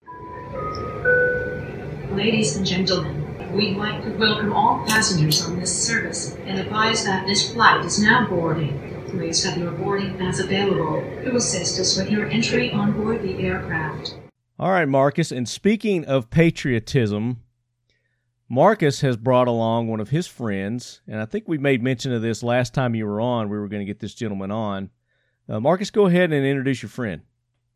Ladies 2.12 2.56
and 2.56 2.64
gentlemen, 2.64 3.52
we'd 3.52 3.76
like 3.76 4.02
to 4.02 4.10
welcome 4.16 4.54
all 4.54 4.82
passengers 4.86 5.44
on 5.44 5.60
this 5.60 5.86
service 5.86 6.34
and 6.46 6.58
advise 6.58 7.04
that 7.04 7.26
this 7.26 7.52
flight 7.52 7.84
is 7.84 8.02
now 8.02 8.26
boarding. 8.26 9.04
Please 9.10 9.44
have 9.44 9.58
your 9.58 9.70
boarding 9.72 10.16
pass 10.16 10.40
available 10.40 11.02
to 11.24 11.36
assist 11.36 11.78
us 11.78 11.98
with 11.98 12.10
your 12.10 12.26
entry 12.26 12.72
on 12.72 12.92
board 12.92 13.20
the 13.22 13.38
aircraft. 13.38 14.18
All 14.58 14.70
right, 14.70 14.88
Marcus. 14.88 15.30
And 15.30 15.46
speaking 15.46 16.06
of 16.06 16.30
patriotism, 16.30 17.42
Marcus 18.48 19.02
has 19.02 19.18
brought 19.18 19.46
along 19.46 19.88
one 19.88 20.00
of 20.00 20.08
his 20.08 20.26
friends, 20.26 21.02
and 21.06 21.20
I 21.20 21.26
think 21.26 21.46
we 21.46 21.58
made 21.58 21.82
mention 21.82 22.14
of 22.14 22.22
this 22.22 22.42
last 22.42 22.72
time 22.72 22.94
you 22.94 23.04
were 23.06 23.20
on. 23.20 23.50
We 23.50 23.58
were 23.58 23.68
going 23.68 23.84
to 23.84 23.86
get 23.86 24.00
this 24.00 24.14
gentleman 24.14 24.50
on. 24.50 24.88
Uh, 25.48 25.60
Marcus, 25.60 25.90
go 25.90 26.06
ahead 26.06 26.32
and 26.32 26.44
introduce 26.44 26.82
your 26.82 26.88
friend. 26.88 27.22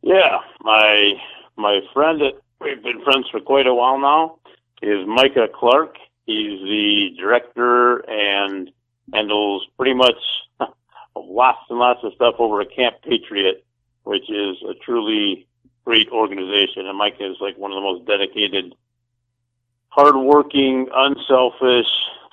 Yeah, 0.02 0.38
my 0.60 1.12
my 1.56 1.80
friend 1.92 2.20
that 2.20 2.40
we've 2.60 2.82
been 2.82 3.02
friends 3.04 3.26
for 3.30 3.40
quite 3.40 3.66
a 3.66 3.74
while 3.74 3.98
now 3.98 4.38
is 4.82 5.06
Micah 5.06 5.48
Clark. 5.54 5.96
He's 6.26 6.60
the 6.60 7.10
director 7.18 7.98
and 8.08 8.70
handles 9.12 9.66
pretty 9.76 9.94
much 9.94 10.16
lots 11.16 11.58
and 11.68 11.78
lots 11.78 12.00
of 12.02 12.12
stuff 12.14 12.36
over 12.38 12.60
at 12.60 12.74
Camp 12.74 12.96
Patriot, 13.02 13.64
which 14.04 14.28
is 14.30 14.56
a 14.68 14.74
truly 14.84 15.46
great 15.84 16.08
organization. 16.08 16.86
And 16.86 16.98
Micah 16.98 17.30
is 17.30 17.36
like 17.40 17.56
one 17.56 17.72
of 17.72 17.76
the 17.76 17.82
most 17.82 18.06
dedicated, 18.06 18.74
hardworking, 19.88 20.88
unselfish, 20.94 21.90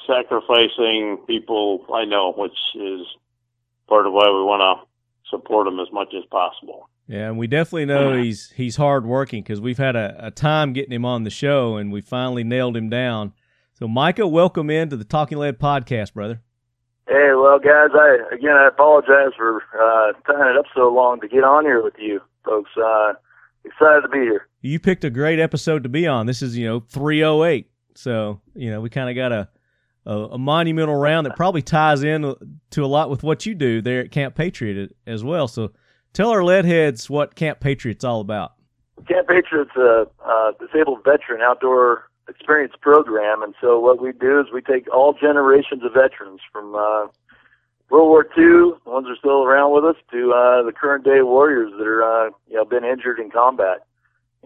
sacrificing 0.07 1.17
people 1.27 1.85
I 1.93 2.05
know, 2.05 2.33
which 2.35 2.57
is 2.75 3.01
part 3.87 4.07
of 4.07 4.13
why 4.13 4.27
we 4.29 4.43
want 4.43 4.61
to 4.61 4.86
support 5.29 5.67
him 5.67 5.79
as 5.79 5.87
much 5.91 6.13
as 6.17 6.23
possible. 6.31 6.89
Yeah, 7.07 7.27
and 7.27 7.37
we 7.37 7.47
definitely 7.47 7.85
know 7.85 8.21
he's 8.21 8.51
he's 8.51 8.75
hard 8.75 9.05
working 9.05 9.41
because 9.41 9.61
we've 9.61 9.77
had 9.77 9.95
a, 9.95 10.27
a 10.27 10.31
time 10.31 10.73
getting 10.73 10.91
him 10.91 11.05
on 11.05 11.23
the 11.23 11.29
show, 11.29 11.77
and 11.77 11.91
we 11.91 12.01
finally 12.01 12.43
nailed 12.43 12.75
him 12.75 12.89
down. 12.89 13.33
So, 13.73 13.87
Micah, 13.87 14.27
welcome 14.27 14.69
into 14.69 14.97
the 14.97 15.05
Talking 15.05 15.37
Lead 15.37 15.59
podcast, 15.59 16.13
brother. 16.13 16.41
Hey, 17.07 17.29
well, 17.35 17.59
guys, 17.59 17.89
I 17.93 18.17
again 18.33 18.57
I 18.57 18.67
apologize 18.67 19.31
for 19.37 19.63
uh, 19.73 20.13
tying 20.25 20.55
it 20.55 20.57
up 20.57 20.65
so 20.75 20.89
long 20.93 21.21
to 21.21 21.27
get 21.27 21.43
on 21.43 21.63
here 21.63 21.81
with 21.81 21.93
you 21.97 22.21
folks. 22.47 22.71
Uh, 22.75 23.13
excited 23.63 24.01
to 24.01 24.09
be 24.09 24.19
here. 24.19 24.47
You 24.61 24.79
picked 24.79 25.03
a 25.03 25.09
great 25.09 25.39
episode 25.39 25.83
to 25.83 25.89
be 25.89 26.07
on. 26.07 26.25
This 26.25 26.41
is 26.41 26.57
you 26.57 26.65
know 26.65 26.79
308, 26.79 27.69
so 27.95 28.41
you 28.55 28.71
know 28.71 28.81
we 28.81 28.89
kind 28.89 29.09
of 29.09 29.15
got 29.15 29.31
a, 29.31 29.49
a 30.07 30.29
a 30.33 30.37
monumental 30.37 30.95
round 30.95 31.25
that 31.25 31.35
probably 31.35 31.61
ties 31.61 32.03
in 32.03 32.33
to 32.71 32.85
a 32.85 32.87
lot 32.87 33.09
with 33.09 33.23
what 33.23 33.45
you 33.45 33.53
do 33.53 33.81
there 33.81 34.01
at 34.01 34.11
Camp 34.11 34.35
Patriot 34.35 34.95
as 35.05 35.23
well. 35.23 35.47
So, 35.47 35.71
tell 36.13 36.31
our 36.31 36.43
lead 36.43 36.65
heads 36.65 37.09
what 37.09 37.35
Camp 37.35 37.59
Patriot's 37.59 38.03
all 38.03 38.21
about. 38.21 38.53
Camp 39.07 39.27
Patriot's 39.27 39.75
a, 39.75 40.07
a 40.25 40.51
disabled 40.59 41.03
veteran 41.03 41.41
outdoor 41.41 42.09
experience 42.29 42.73
program, 42.81 43.43
and 43.43 43.53
so 43.61 43.79
what 43.79 44.01
we 44.01 44.11
do 44.11 44.39
is 44.39 44.47
we 44.53 44.61
take 44.61 44.91
all 44.93 45.13
generations 45.13 45.83
of 45.83 45.93
veterans 45.93 46.41
from 46.51 46.75
uh, 46.75 47.07
World 47.89 48.09
War 48.09 48.23
II, 48.23 48.77
the 48.83 48.91
ones 48.91 49.05
that 49.05 49.13
are 49.13 49.17
still 49.17 49.43
around 49.43 49.73
with 49.73 49.85
us, 49.85 49.95
to 50.11 50.33
uh, 50.33 50.63
the 50.63 50.73
current 50.73 51.05
day 51.05 51.21
warriors 51.21 51.71
that 51.77 51.87
are 51.87 52.03
uh, 52.03 52.29
you 52.47 52.55
know 52.55 52.65
been 52.65 52.83
injured 52.83 53.19
in 53.19 53.29
combat. 53.29 53.85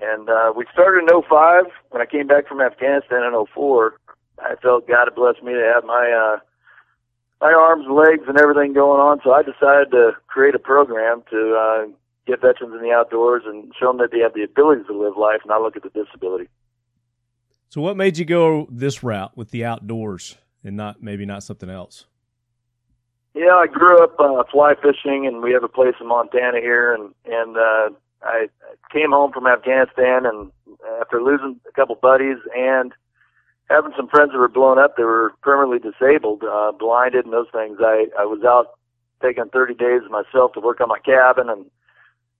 And 0.01 0.30
uh, 0.30 0.53
we 0.55 0.66
started 0.72 1.09
in 1.09 1.22
05. 1.22 1.66
When 1.89 2.01
I 2.01 2.05
came 2.05 2.28
back 2.28 2.47
from 2.47 2.62
Afghanistan 2.62 3.24
in 3.24 3.45
04, 3.53 3.99
I 4.42 4.56
felt 4.62 4.88
God 4.88 5.06
had 5.06 5.16
blessed 5.16 5.44
me 5.44 5.54
to 5.54 5.72
have 5.74 5.84
my 5.84 6.12
uh, 6.12 6.39
my 7.42 7.54
arms, 7.54 7.86
legs, 7.89 8.28
and 8.28 8.39
everything 8.39 8.74
going 8.74 9.02
on. 9.02 9.20
So 9.24 9.32
I 9.34 9.42
decided 9.42 9.92
to 9.92 10.12
create 10.28 10.54
a 10.54 10.60
program 10.60 11.24
to 11.32 11.56
uh, 11.56 11.88
get 12.28 12.42
veterans 12.42 12.74
in 12.74 12.82
the 12.82 12.92
outdoors 12.92 13.44
and 13.46 13.74
show 13.80 13.88
them 13.88 13.98
that 13.98 14.12
they 14.12 14.20
have 14.20 14.34
the 14.34 14.44
ability 14.44 14.84
to 14.88 14.94
live 14.94 15.18
life, 15.18 15.42
not 15.46 15.62
look 15.62 15.76
at 15.76 15.84
the 15.84 15.89
disability. 15.89 16.48
So, 17.70 17.82
what 17.82 17.98
made 17.98 18.18
you 18.18 18.26
go 18.26 18.68
this 18.70 19.02
route 19.02 19.36
with 19.36 19.52
the 19.52 19.66
outdoors 19.66 20.38
and 20.64 20.76
not 20.76 21.02
maybe 21.02 21.26
not 21.26 21.44
something 21.44 21.70
else? 21.70 22.06
Yeah, 23.34 23.56
I 23.56 23.68
grew 23.68 24.04
up 24.04 24.20
uh, 24.20 24.44
fly 24.52 24.74
fishing, 24.76 25.26
and 25.26 25.42
we 25.42 25.54
have 25.54 25.64
a 25.64 25.70
place 25.70 25.96
in 26.02 26.08
Montana 26.08 26.60
here, 26.60 26.94
and 26.94 27.14
and 27.26 27.58
uh, 27.58 27.89
I 28.24 28.48
came 28.92 29.12
home 29.12 29.32
from 29.32 29.48
Afghanistan, 29.48 30.26
and 30.26 30.52
after 31.00 31.24
losing 31.24 31.60
a 31.68 31.72
couple 31.72 31.96
buddies 31.96 32.38
and 32.56 32.92
having 33.72 33.93
some 33.95 34.07
friends 34.07 34.32
that 34.32 34.38
were 34.38 34.47
blown 34.47 34.78
up, 34.78 34.97
they 34.97 35.03
were 35.03 35.34
permanently 35.41 35.80
disabled, 35.80 36.43
uh, 36.43 36.72
blinded, 36.78 37.26
and 37.26 37.34
those 37.34 37.49
things. 37.51 37.78
I 37.80 38.07
I 38.19 38.26
was 38.26 38.43
out 38.43 38.78
taking 39.22 39.45
30 39.45 39.76
days 39.76 40.01
myself 40.09 40.53
to 40.53 40.59
work 40.59 40.82
on 40.82 40.89
my 40.89 40.99
cabin 40.99 41.49
and 41.49 41.65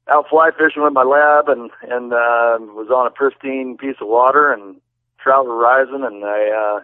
out 0.10 0.28
fly 0.30 0.50
fishing 0.52 0.84
with 0.84 0.94
my 0.94 1.04
lab, 1.04 1.48
and 1.48 1.72
and 1.84 2.14
uh, 2.14 2.58
was 2.74 2.90
on 2.90 3.08
a 3.08 3.12
pristine 3.12 3.78
piece 3.78 3.98
of 4.02 4.08
water, 4.08 4.52
and 4.52 4.76
trout 5.20 5.46
were 5.46 5.58
rising, 5.58 6.04
and 6.04 6.24
I 6.26 6.50
uh, 6.50 6.80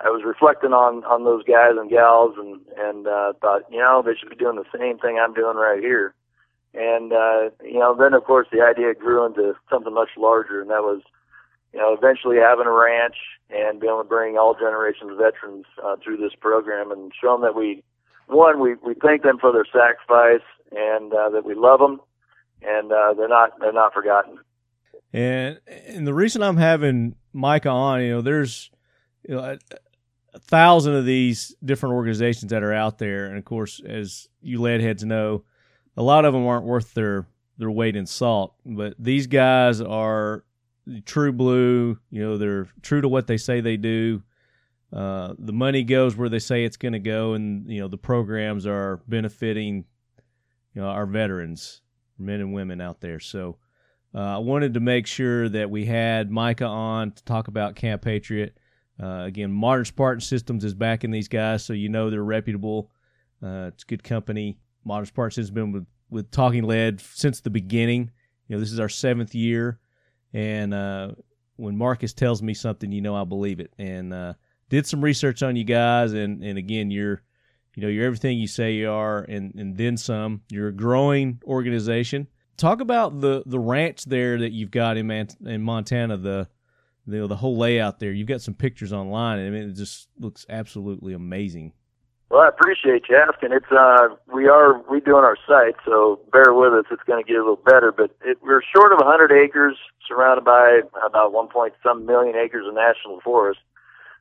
I 0.00 0.10
was 0.10 0.22
reflecting 0.24 0.72
on 0.72 1.04
on 1.04 1.24
those 1.24 1.44
guys 1.44 1.72
and 1.76 1.90
gals, 1.90 2.34
and 2.38 2.60
and 2.78 3.06
uh, 3.06 3.32
thought, 3.40 3.62
you 3.70 3.78
know, 3.78 4.02
they 4.04 4.14
should 4.18 4.30
be 4.30 4.36
doing 4.36 4.56
the 4.56 4.78
same 4.78 4.98
thing 4.98 5.18
I'm 5.18 5.34
doing 5.34 5.56
right 5.56 5.80
here. 5.80 6.14
And 6.74 7.12
uh, 7.12 7.50
you 7.62 7.78
know, 7.78 7.94
then 7.94 8.14
of 8.14 8.24
course 8.24 8.48
the 8.50 8.62
idea 8.62 8.94
grew 8.94 9.26
into 9.26 9.54
something 9.70 9.92
much 9.92 10.10
larger, 10.16 10.60
and 10.60 10.70
that 10.70 10.82
was, 10.82 11.02
you 11.72 11.80
know, 11.80 11.94
eventually 11.94 12.36
having 12.36 12.66
a 12.66 12.72
ranch 12.72 13.16
and 13.50 13.80
being 13.80 13.92
able 13.92 14.02
to 14.02 14.08
bring 14.08 14.36
all 14.36 14.54
generations 14.54 15.10
of 15.12 15.18
veterans 15.18 15.64
uh, 15.82 15.96
through 16.02 16.18
this 16.18 16.34
program 16.40 16.90
and 16.90 17.12
show 17.20 17.32
them 17.32 17.42
that 17.42 17.54
we, 17.54 17.82
one, 18.26 18.60
we 18.60 18.74
we 18.74 18.94
thank 18.94 19.22
them 19.22 19.38
for 19.38 19.52
their 19.52 19.66
sacrifice 19.66 20.46
and 20.70 21.12
uh, 21.12 21.28
that 21.30 21.44
we 21.44 21.54
love 21.54 21.80
them, 21.80 22.00
and 22.62 22.92
uh, 22.92 23.14
they're 23.14 23.28
not 23.28 23.58
they're 23.60 23.72
not 23.72 23.92
forgotten. 23.92 24.38
And 25.12 25.60
and 25.66 26.06
the 26.06 26.14
reason 26.14 26.42
I'm 26.42 26.56
having 26.56 27.16
Micah 27.32 27.68
on, 27.68 28.02
you 28.02 28.10
know, 28.12 28.20
there's 28.20 28.70
you 29.28 29.34
know, 29.34 29.40
a, 29.42 29.58
a 30.34 30.38
thousand 30.38 30.94
of 30.94 31.04
these 31.04 31.54
different 31.64 31.94
organizations 31.94 32.50
that 32.50 32.62
are 32.62 32.72
out 32.72 32.98
there, 32.98 33.26
and 33.26 33.36
of 33.36 33.44
course, 33.44 33.80
as 33.84 34.28
you 34.40 34.60
lead 34.60 34.80
heads 34.80 35.04
know, 35.04 35.44
a 35.96 36.02
lot 36.02 36.24
of 36.24 36.32
them 36.32 36.46
aren't 36.46 36.64
worth 36.64 36.94
their 36.94 37.26
their 37.58 37.70
weight 37.70 37.96
in 37.96 38.06
salt. 38.06 38.54
But 38.64 38.94
these 38.98 39.26
guys 39.26 39.80
are 39.80 40.44
true 41.04 41.32
blue. 41.32 41.98
You 42.10 42.22
know, 42.22 42.38
they're 42.38 42.68
true 42.82 43.00
to 43.00 43.08
what 43.08 43.26
they 43.26 43.36
say 43.36 43.60
they 43.60 43.76
do. 43.76 44.22
Uh, 44.92 45.34
the 45.38 45.52
money 45.52 45.84
goes 45.84 46.16
where 46.16 46.28
they 46.28 46.38
say 46.38 46.64
it's 46.64 46.76
going 46.76 46.92
to 46.92 46.98
go, 46.98 47.32
and 47.32 47.70
you 47.70 47.80
know 47.80 47.88
the 47.88 47.96
programs 47.96 48.66
are 48.66 49.00
benefiting, 49.08 49.84
you 50.74 50.82
know, 50.82 50.88
our 50.88 51.06
veterans, 51.06 51.80
men 52.18 52.40
and 52.40 52.52
women 52.52 52.80
out 52.80 53.00
there. 53.00 53.18
So 53.18 53.56
uh, 54.14 54.36
I 54.36 54.38
wanted 54.38 54.74
to 54.74 54.80
make 54.80 55.06
sure 55.06 55.48
that 55.48 55.70
we 55.70 55.86
had 55.86 56.30
Micah 56.30 56.66
on 56.66 57.12
to 57.12 57.24
talk 57.24 57.48
about 57.48 57.74
Camp 57.74 58.02
Patriot. 58.02 58.58
Uh, 59.02 59.24
again, 59.24 59.50
Modern 59.50 59.86
Spartan 59.86 60.20
Systems 60.20 60.64
is 60.64 60.74
backing 60.74 61.10
these 61.10 61.28
guys, 61.28 61.64
so 61.64 61.72
you 61.72 61.88
know 61.88 62.10
they're 62.10 62.22
reputable. 62.22 62.90
Uh, 63.42 63.70
it's 63.72 63.84
good 63.84 64.04
company. 64.04 64.58
Modern 64.84 65.06
Spartan 65.06 65.40
has 65.40 65.50
been 65.50 65.72
with, 65.72 65.86
with 66.10 66.30
Talking 66.30 66.64
Lead 66.64 67.00
since 67.00 67.40
the 67.40 67.50
beginning. 67.50 68.10
You 68.48 68.56
know, 68.56 68.60
this 68.60 68.72
is 68.72 68.78
our 68.78 68.90
seventh 68.90 69.34
year, 69.34 69.78
and 70.32 70.74
uh, 70.74 71.12
when 71.56 71.76
Marcus 71.76 72.12
tells 72.12 72.42
me 72.42 72.54
something, 72.54 72.92
you 72.92 73.00
know 73.00 73.14
I 73.14 73.24
believe 73.24 73.60
it. 73.60 73.72
And 73.78 74.12
uh, 74.12 74.34
did 74.68 74.86
some 74.86 75.02
research 75.02 75.42
on 75.42 75.56
you 75.56 75.64
guys, 75.64 76.12
and 76.12 76.42
and 76.42 76.58
again, 76.58 76.90
you're 76.90 77.22
you 77.74 77.82
know 77.82 77.88
you're 77.88 78.06
everything 78.06 78.38
you 78.38 78.48
say 78.48 78.72
you 78.72 78.90
are, 78.90 79.20
and 79.22 79.54
and 79.54 79.76
then 79.76 79.96
some. 79.96 80.42
You're 80.50 80.68
a 80.68 80.72
growing 80.72 81.40
organization 81.44 82.28
talk 82.56 82.80
about 82.80 83.20
the 83.20 83.42
the 83.46 83.58
ranch 83.58 84.04
there 84.04 84.38
that 84.38 84.52
you've 84.52 84.70
got 84.70 84.96
in 84.96 85.06
Man- 85.06 85.28
in 85.44 85.62
Montana. 85.62 86.16
The 86.16 86.48
the 87.06 87.26
the 87.26 87.36
whole 87.36 87.56
layout 87.56 87.98
there. 87.98 88.12
You've 88.12 88.28
got 88.28 88.40
some 88.40 88.54
pictures 88.54 88.92
online. 88.92 89.40
And 89.40 89.48
I 89.48 89.50
mean, 89.50 89.70
it 89.70 89.74
just 89.74 90.08
looks 90.18 90.46
absolutely 90.48 91.12
amazing. 91.12 91.72
Well, 92.32 92.40
I 92.40 92.48
appreciate 92.48 93.10
you 93.10 93.16
asking. 93.18 93.52
It's 93.52 93.70
uh, 93.70 94.08
we 94.32 94.48
are 94.48 94.80
redoing 94.84 95.22
our 95.22 95.36
site, 95.46 95.74
so 95.84 96.18
bear 96.32 96.54
with 96.54 96.72
us. 96.72 96.86
It's 96.90 97.02
going 97.02 97.22
to 97.22 97.28
get 97.28 97.36
a 97.36 97.44
little 97.44 97.60
better, 97.62 97.92
but 97.92 98.16
it, 98.24 98.38
we're 98.40 98.62
short 98.74 98.90
of 98.90 99.00
100 99.00 99.30
acres, 99.30 99.76
surrounded 100.08 100.42
by 100.42 100.80
about 101.06 101.34
1 101.34 101.48
point 101.48 101.74
some 101.82 102.06
million 102.06 102.34
acres 102.34 102.66
of 102.66 102.72
national 102.72 103.20
forest. 103.20 103.60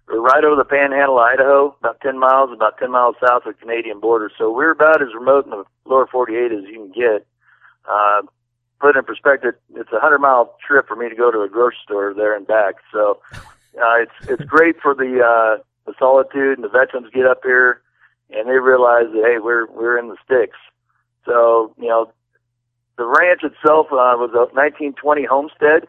We're 0.09 0.19
right 0.19 0.43
over 0.43 0.57
the 0.57 0.65
Panhandle, 0.65 1.19
of 1.19 1.23
Idaho, 1.23 1.77
about 1.79 2.01
10 2.01 2.19
miles, 2.19 2.49
about 2.51 2.77
10 2.79 2.91
miles 2.91 3.15
south 3.25 3.45
of 3.45 3.55
the 3.55 3.61
Canadian 3.61 4.01
border. 4.01 4.29
So 4.37 4.51
we're 4.51 4.71
about 4.71 5.01
as 5.01 5.15
remote 5.15 5.45
in 5.45 5.51
the 5.51 5.63
lower 5.85 6.05
48 6.05 6.51
as 6.51 6.65
you 6.67 6.73
can 6.73 6.91
get. 6.91 7.25
Uh, 7.89 8.23
put 8.81 8.97
in 8.97 9.05
perspective, 9.05 9.53
it's 9.75 9.93
a 9.93 10.01
hundred 10.01 10.19
mile 10.19 10.57
trip 10.67 10.85
for 10.85 10.97
me 10.97 11.07
to 11.07 11.15
go 11.15 11.31
to 11.31 11.43
a 11.43 11.47
grocery 11.47 11.77
store 11.85 12.13
there 12.13 12.35
and 12.35 12.45
back. 12.45 12.75
So 12.91 13.21
uh, 13.33 14.03
it's 14.03 14.27
it's 14.27 14.43
great 14.43 14.81
for 14.81 14.93
the 14.93 15.23
uh, 15.23 15.63
the 15.85 15.93
solitude 15.97 16.57
and 16.57 16.65
the 16.65 16.69
veterans 16.69 17.07
get 17.13 17.25
up 17.25 17.39
here 17.45 17.81
and 18.33 18.47
they 18.47 18.59
realize 18.59 19.07
that 19.13 19.23
hey 19.25 19.39
we're 19.39 19.67
we're 19.71 19.97
in 19.97 20.09
the 20.09 20.17
sticks. 20.23 20.57
So 21.25 21.73
you 21.77 21.87
know 21.87 22.11
the 22.97 23.05
ranch 23.05 23.41
itself 23.43 23.87
uh, 23.87 24.17
was 24.19 24.31
a 24.33 24.53
1920 24.53 25.25
homestead 25.25 25.87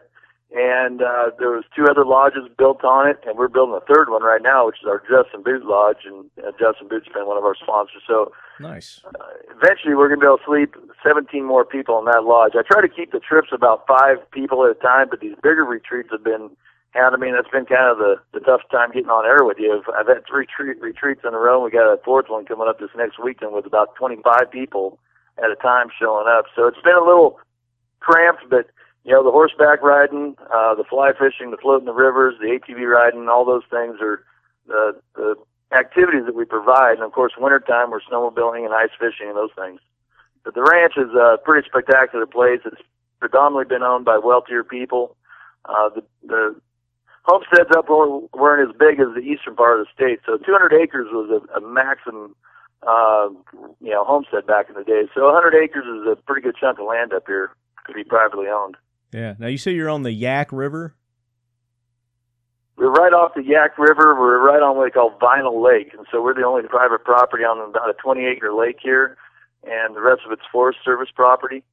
and 0.53 1.01
uh, 1.01 1.33
there 1.39 1.49
was 1.49 1.65
two 1.75 1.85
other 1.89 2.05
lodges 2.05 2.45
built 2.57 2.83
on 2.83 3.09
it, 3.09 3.17
and 3.25 3.37
we're 3.37 3.47
building 3.47 3.73
a 3.73 3.81
third 3.91 4.09
one 4.09 4.21
right 4.21 4.41
now, 4.41 4.67
which 4.67 4.77
is 4.83 4.87
our 4.87 5.01
Justin 5.01 5.41
Boot 5.41 5.65
Lodge, 5.65 6.05
and 6.05 6.29
uh, 6.45 6.51
Justin 6.59 6.87
Boot's 6.87 7.09
been 7.09 7.25
one 7.25 7.37
of 7.37 7.43
our 7.43 7.55
sponsors. 7.55 8.03
So 8.05 8.31
nice. 8.59 9.01
Uh, 9.03 9.33
eventually, 9.49 9.95
we're 9.95 10.13
going 10.13 10.21
to 10.21 10.25
be 10.25 10.29
able 10.29 10.37
to 10.37 10.45
sleep 10.45 10.75
17 11.01 11.43
more 11.43 11.65
people 11.65 11.97
in 11.97 12.05
that 12.05 12.23
lodge. 12.23 12.53
I 12.53 12.61
try 12.61 12.85
to 12.85 12.87
keep 12.87 13.11
the 13.11 13.19
trips 13.19 13.49
about 13.51 13.87
five 13.87 14.21
people 14.29 14.63
at 14.63 14.77
a 14.77 14.79
time, 14.79 15.07
but 15.09 15.21
these 15.21 15.33
bigger 15.41 15.65
retreats 15.65 16.09
have 16.11 16.23
been 16.23 16.51
I 16.95 17.17
mean, 17.17 17.33
that's 17.33 17.49
been 17.49 17.65
kind 17.65 17.89
of 17.89 17.97
the, 17.97 18.15
the 18.33 18.39
tough 18.39 18.61
time 18.71 18.91
getting 18.91 19.09
on 19.09 19.25
air 19.25 19.43
with 19.43 19.57
you. 19.59 19.81
I've 19.97 20.07
had 20.07 20.25
three 20.27 20.45
tre- 20.45 20.77
retreats 20.79 21.21
in 21.25 21.33
a 21.33 21.39
row. 21.39 21.63
We 21.63 21.71
got 21.71 21.91
a 21.91 21.97
fourth 22.05 22.25
one 22.29 22.45
coming 22.45 22.67
up 22.67 22.79
this 22.79 22.91
next 22.95 23.17
weekend 23.17 23.53
with 23.53 23.65
about 23.65 23.95
25 23.95 24.51
people 24.51 24.99
at 25.43 25.49
a 25.49 25.55
time 25.55 25.87
showing 25.97 26.27
up. 26.27 26.45
So 26.55 26.67
it's 26.67 26.81
been 26.81 26.95
a 26.95 27.03
little 27.03 27.39
cramped, 27.99 28.49
but 28.49 28.67
you 29.03 29.11
know, 29.11 29.23
the 29.23 29.31
horseback 29.31 29.81
riding, 29.81 30.35
uh, 30.53 30.75
the 30.75 30.83
fly 30.83 31.11
fishing, 31.13 31.51
the 31.51 31.57
floating 31.57 31.85
the 31.85 31.93
rivers, 31.93 32.35
the 32.39 32.47
ATV 32.47 32.87
riding, 32.87 33.27
all 33.27 33.43
those 33.43 33.63
things 33.69 33.97
are 33.99 34.23
the, 34.67 35.01
the 35.15 35.35
activities 35.75 36.25
that 36.25 36.35
we 36.35 36.45
provide. 36.45 36.93
And 36.93 37.03
of 37.03 37.11
course, 37.11 37.33
wintertime, 37.37 37.91
we're 37.91 38.01
snowmobiling 38.01 38.65
and 38.65 38.73
ice 38.73 38.93
fishing 38.99 39.27
and 39.27 39.35
those 39.35 39.51
things. 39.57 39.81
But 40.45 40.53
the 40.53 40.63
ranch 40.63 40.93
is 40.97 41.09
a 41.15 41.37
pretty 41.43 41.67
spectacular 41.67 42.25
place. 42.25 42.61
It's 42.65 42.81
predominantly 43.19 43.73
been 43.73 43.83
owned 43.83 44.05
by 44.05 44.19
wealthier 44.19 44.63
people. 44.63 45.15
Uh, 45.65 45.89
the, 45.89 46.03
the 46.25 46.55
homesteads 47.23 47.69
up 47.75 47.89
weren't 47.89 48.69
as 48.69 48.75
big 48.77 48.99
as 48.99 49.07
the 49.15 49.21
eastern 49.21 49.55
part 49.55 49.79
of 49.79 49.87
the 49.87 49.91
state. 49.93 50.19
So 50.25 50.37
200 50.37 50.73
acres 50.73 51.07
was 51.11 51.29
a, 51.29 51.57
a 51.57 51.61
maximum, 51.61 52.35
uh, 52.83 53.29
you 53.81 53.91
know, 53.91 54.03
homestead 54.03 54.45
back 54.45 54.69
in 54.69 54.75
the 54.75 54.83
day. 54.83 55.03
So 55.15 55.25
100 55.25 55.55
acres 55.55 55.85
is 55.85 56.07
a 56.07 56.15
pretty 56.15 56.41
good 56.41 56.55
chunk 56.59 56.79
of 56.79 56.85
land 56.85 57.13
up 57.13 57.23
here 57.27 57.51
to 57.87 57.93
be 57.93 58.03
privately 58.03 58.47
owned. 58.47 58.75
Yeah. 59.11 59.35
Now 59.37 59.47
you 59.47 59.57
say 59.57 59.71
you're 59.71 59.89
on 59.89 60.03
the 60.03 60.09
Yaak 60.09 60.47
River. 60.51 60.95
We're 62.75 62.91
right 62.91 63.13
off 63.13 63.35
the 63.35 63.41
Yaak 63.41 63.77
River. 63.77 64.19
We're 64.19 64.43
right 64.43 64.61
on 64.61 64.75
what 64.75 64.85
they 64.85 64.89
call 64.89 65.15
Vinal 65.21 65.63
Lake, 65.63 65.93
and 65.95 66.07
so 66.11 66.21
we're 66.23 66.33
the 66.33 66.43
only 66.43 66.67
private 66.67 67.03
property 67.03 67.43
on 67.43 67.69
about 67.69 67.89
a 67.89 67.93
20 67.93 68.25
acre 68.25 68.51
lake 68.51 68.77
here, 68.81 69.15
and 69.63 69.95
the 69.95 70.01
rest 70.01 70.21
of 70.25 70.31
it's 70.31 70.41
Forest 70.51 70.79
Service 70.83 71.09
property. 71.13 71.63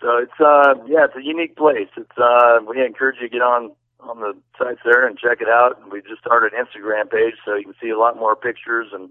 So 0.00 0.18
it's 0.18 0.38
uh 0.38 0.74
yeah, 0.86 1.06
it's 1.06 1.16
a 1.16 1.24
unique 1.24 1.56
place. 1.56 1.88
It's 1.96 2.16
uh 2.16 2.60
we 2.66 2.84
encourage 2.84 3.16
you 3.20 3.28
to 3.28 3.32
get 3.32 3.42
on 3.42 3.72
on 4.00 4.20
the 4.20 4.34
sites 4.58 4.80
there 4.84 5.06
and 5.06 5.16
check 5.18 5.40
it 5.40 5.48
out. 5.48 5.80
And 5.80 5.90
we 5.90 6.02
just 6.02 6.20
started 6.20 6.52
an 6.52 6.62
Instagram 6.64 7.10
page 7.10 7.34
so 7.44 7.54
you 7.54 7.64
can 7.64 7.74
see 7.80 7.88
a 7.90 7.98
lot 7.98 8.16
more 8.16 8.36
pictures 8.36 8.88
and 8.92 9.08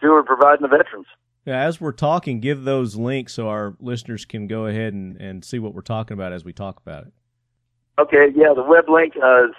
see 0.00 0.06
what 0.06 0.14
we're 0.14 0.22
providing 0.22 0.62
the 0.62 0.68
veterans. 0.68 1.06
Yeah, 1.44 1.64
as 1.64 1.80
we're 1.80 1.92
talking, 1.92 2.40
give 2.40 2.64
those 2.64 2.96
links 2.96 3.34
so 3.34 3.48
our 3.48 3.74
listeners 3.80 4.24
can 4.24 4.46
go 4.46 4.66
ahead 4.66 4.92
and, 4.92 5.16
and 5.16 5.44
see 5.44 5.58
what 5.58 5.74
we're 5.74 5.80
talking 5.80 6.14
about 6.14 6.32
as 6.32 6.44
we 6.44 6.52
talk 6.52 6.80
about 6.84 7.02
it. 7.04 7.12
Okay, 7.98 8.28
yeah, 8.34 8.52
the 8.54 8.62
web 8.62 8.88
link 8.88 9.16
uh, 9.16 9.44
is, 9.44 9.54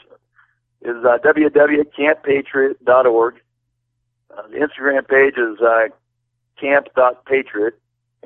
is 0.82 1.04
uh, 1.04 1.18
www.camppatriot.org. 1.26 3.36
Uh, 4.32 4.48
the 4.48 4.58
Instagram 4.58 5.06
page 5.08 5.38
is 5.38 5.60
uh, 5.62 5.88
camp.patriot. 6.60 7.80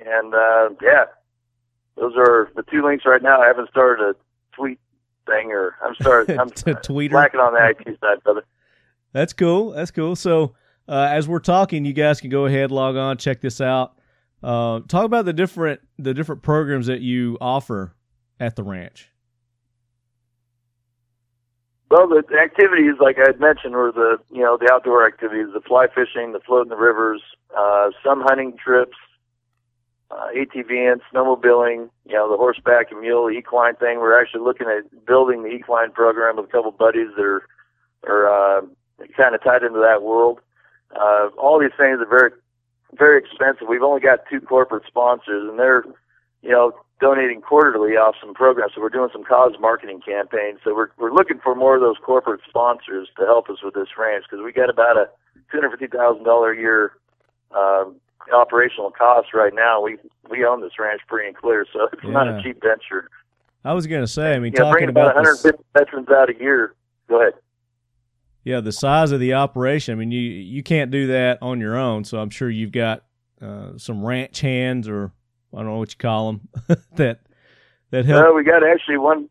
And 0.06 0.34
uh, 0.34 0.70
yeah, 0.82 1.06
those 1.96 2.14
are 2.18 2.52
the 2.56 2.64
two 2.64 2.84
links 2.84 3.06
right 3.06 3.22
now. 3.22 3.42
I 3.42 3.48
haven't 3.48 3.70
started 3.70 4.04
a 4.04 4.16
tweet 4.56 4.80
thing 5.26 5.52
or 5.52 5.76
I'm 5.84 5.96
sorry. 5.96 6.26
I'm 6.38 6.50
Tweeter. 6.52 7.12
slacking 7.12 7.40
on 7.40 7.54
the 7.54 7.70
IT 7.70 8.00
side, 8.00 8.24
brother. 8.24 8.44
That's 9.12 9.34
cool. 9.34 9.72
That's 9.72 9.92
cool. 9.92 10.16
So 10.16 10.56
uh, 10.88 11.08
as 11.12 11.28
we're 11.28 11.40
talking, 11.40 11.86
you 11.86 11.94
guys 11.94 12.20
can 12.22 12.30
go 12.30 12.46
ahead, 12.46 12.72
log 12.72 12.96
on, 12.96 13.18
check 13.18 13.42
this 13.42 13.62
out. 13.62 13.98
Uh, 14.42 14.82
talk 14.88 15.06
about 15.06 15.26
the 15.26 15.34
different 15.34 15.80
the 15.98 16.14
different 16.14 16.42
programs 16.42 16.88
that 16.88 17.00
you 17.00 17.38
offer 17.40 17.96
at 18.40 18.56
the 18.56 18.64
ranch. 18.64 19.10
Well, 21.90 22.08
the, 22.08 22.24
the 22.28 22.40
activities, 22.40 22.96
like 23.00 23.18
I 23.20 23.28
had 23.28 23.40
mentioned, 23.40 23.76
were 23.76 23.92
the 23.92 24.18
you 24.32 24.42
know 24.42 24.58
the 24.58 24.70
outdoor 24.72 25.06
activities, 25.08 25.48
the 25.54 25.62
fly 25.62 25.88
fishing, 25.88 26.34
the 26.34 26.40
float 26.40 26.64
in 26.66 26.70
the 26.70 26.76
rivers, 26.76 27.22
uh, 27.58 27.92
some 28.04 28.22
hunting 28.22 28.58
trips, 28.62 28.98
uh, 30.14 30.28
ATVing, 30.36 31.00
snowmobiling, 31.14 31.90
you 32.06 32.14
know 32.14 32.30
the 32.30 32.38
horseback 32.38 32.92
and 32.92 33.02
mule 33.02 33.30
equine 33.30 33.76
thing. 33.76 34.00
We're 34.00 34.20
actually 34.20 34.42
looking 34.42 34.68
at 34.68 35.06
building 35.06 35.44
the 35.44 35.50
equine 35.50 35.92
program 35.92 36.38
with 36.38 36.46
a 36.46 36.52
couple 36.52 36.72
buddies 36.72 37.10
that 37.16 37.24
are 37.24 37.48
are 38.06 38.28
uh, 38.28 38.62
kind 39.18 39.36
of 39.36 39.44
tied 39.44 39.64
into 39.64 39.80
that 39.80 40.04
world. 40.04 40.40
Uh, 40.96 41.30
all 41.38 41.60
these 41.60 41.76
things 41.78 42.00
are 42.00 42.06
very 42.06 42.32
very 42.98 43.20
expensive. 43.20 43.68
We've 43.68 43.84
only 43.84 44.02
got 44.02 44.20
two 44.30 44.42
corporate 44.42 44.84
sponsors, 44.88 45.50
and 45.50 45.58
they're 45.58 45.84
you 46.42 46.52
know 46.52 46.74
donating 47.00 47.42
quarterly 47.42 47.98
off 47.98 48.16
some 48.22 48.34
programs. 48.34 48.74
So 48.76 48.82
we're 48.82 48.90
doing 48.90 49.10
some 49.12 49.24
cause 49.24 49.54
marketing 49.60 50.02
campaigns. 50.06 50.60
So 50.64 50.76
we're 50.76 50.90
we're 50.98 51.14
looking 51.14 51.40
for 51.40 51.56
more 51.56 51.76
of 51.76 51.82
those 51.82 51.98
corporate 52.04 52.42
sponsors 52.48 53.10
to 53.18 53.26
help 53.26 53.50
us 53.50 53.64
with 53.64 53.74
this 53.74 53.98
ranch 53.98 54.26
because 54.30 54.44
we 54.44 54.52
got 54.52 54.70
about 54.70 54.98
a 54.98 55.10
two 55.52 55.58
hundred 55.58 55.72
fifty 55.72 55.88
thousand 55.88 56.24
dollar 56.24 56.52
a 56.52 56.58
year 56.58 56.94
um, 57.56 57.96
operational 58.32 58.92
costs 58.92 59.32
right 59.34 59.54
now. 59.54 59.82
We 59.82 59.98
we 60.30 60.46
own 60.46 60.62
this 60.62 60.80
ranch 60.80 61.02
free 61.10 61.28
and 61.28 61.36
clear, 61.36 61.66
so 61.72 61.90
it's 61.92 62.04
not 62.04 62.28
a 62.28 62.42
cheap 62.44 62.62
venture. 62.62 63.10
I 63.66 63.74
was 63.74 63.88
going 63.88 64.02
to 64.02 64.08
say, 64.08 64.34
I 64.34 64.40
mean, 64.40 64.52
know, 64.54 64.64
talking 64.64 64.72
bringing 64.74 64.90
about 64.90 65.12
about 65.12 65.24
this, 65.24 65.44
150 65.44 65.64
veterans 65.74 66.10
out 66.10 66.30
a 66.30 66.38
year. 66.40 66.76
Go 67.08 67.22
ahead. 67.22 67.34
yeah, 68.44 68.60
the 68.60 68.72
size 68.72 69.12
of 69.12 69.20
the 69.20 69.34
operation. 69.34 69.94
I 69.94 69.96
mean, 69.96 70.12
you 70.12 70.20
you 70.20 70.64
can't 70.64 70.92
do 70.92 71.08
that 71.08 71.40
on 71.42 71.60
your 71.60 71.78
own. 71.78 72.04
So 72.04 72.20
I'm 72.20 72.30
sure 72.30 72.50
you've 72.50 72.72
got 72.72 73.04
uh, 73.42 73.78
some 73.78 74.06
ranch 74.06 74.42
hands, 74.42 74.88
or 74.88 75.12
I 75.54 75.58
don't 75.58 75.68
know 75.68 75.78
what 75.78 75.92
you 75.92 75.98
call 75.98 76.34
them, 76.34 76.50
that 76.96 77.20
that 77.92 78.06
help. 78.06 78.26
No, 78.26 78.34
we 78.34 78.44
got 78.44 78.64
actually 78.64 78.98
one. 78.98 79.30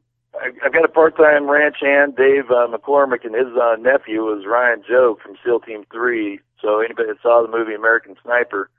I've 0.65 0.73
got 0.73 0.85
a 0.85 0.89
part-time 0.89 1.49
ranch 1.49 1.77
hand, 1.81 2.17
Dave 2.17 2.51
uh, 2.51 2.67
McCormick, 2.67 3.25
and 3.25 3.35
his 3.35 3.55
uh, 3.55 3.77
nephew 3.79 4.23
was 4.23 4.47
Ryan 4.47 4.83
Job 4.89 5.21
from 5.21 5.37
SEAL 5.45 5.61
Team 5.61 5.85
Three. 5.93 6.41
So 6.61 6.81
anybody 6.81 7.09
that 7.09 7.21
saw 7.23 7.43
the 7.43 7.49
movie 7.49 7.75
American 7.75 8.15
Sniper 8.23 8.71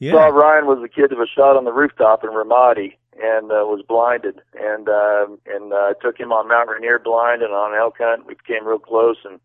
yeah, 0.00 0.12
saw 0.12 0.26
Ryan 0.26 0.66
was 0.66 0.80
the 0.82 0.88
kid 0.88 1.10
that 1.10 1.18
was 1.18 1.28
shot 1.28 1.56
on 1.56 1.64
the 1.64 1.72
rooftop 1.72 2.24
in 2.24 2.30
Ramadi 2.30 2.96
and 3.22 3.52
uh, 3.52 3.64
was 3.68 3.82
blinded, 3.86 4.40
and 4.58 4.88
uh, 4.88 5.26
and 5.46 5.72
uh, 5.72 5.94
took 6.00 6.18
him 6.18 6.32
on 6.32 6.48
Mount 6.48 6.68
Rainier 6.68 6.98
blind 6.98 7.42
and 7.42 7.52
on 7.52 7.74
elk 7.78 7.96
hunt. 7.98 8.26
We 8.26 8.34
became 8.34 8.66
real 8.66 8.78
close, 8.78 9.18
and 9.24 9.38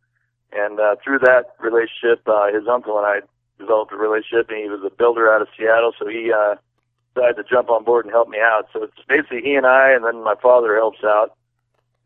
and 0.51 0.79
uh, 0.79 0.95
through 1.03 1.19
that 1.19 1.55
relationship, 1.59 2.27
uh, 2.27 2.51
his 2.53 2.67
uncle 2.67 2.97
and 2.97 3.05
I 3.05 3.19
developed 3.59 3.91
a 3.91 3.97
relationship, 3.97 4.49
and 4.49 4.57
he 4.57 4.69
was 4.69 4.81
a 4.85 4.89
builder 4.89 5.31
out 5.31 5.41
of 5.41 5.47
Seattle, 5.57 5.93
so 5.99 6.07
he 6.07 6.31
uh, 6.31 6.55
decided 7.13 7.35
to 7.35 7.43
jump 7.43 7.69
on 7.69 7.83
board 7.83 8.05
and 8.05 8.13
help 8.13 8.29
me 8.29 8.39
out. 8.39 8.67
So 8.71 8.83
it's 8.83 8.93
basically 9.07 9.41
he 9.41 9.55
and 9.55 9.65
I, 9.65 9.91
and 9.91 10.05
then 10.05 10.23
my 10.23 10.35
father 10.41 10.75
helps 10.75 11.03
out, 11.03 11.35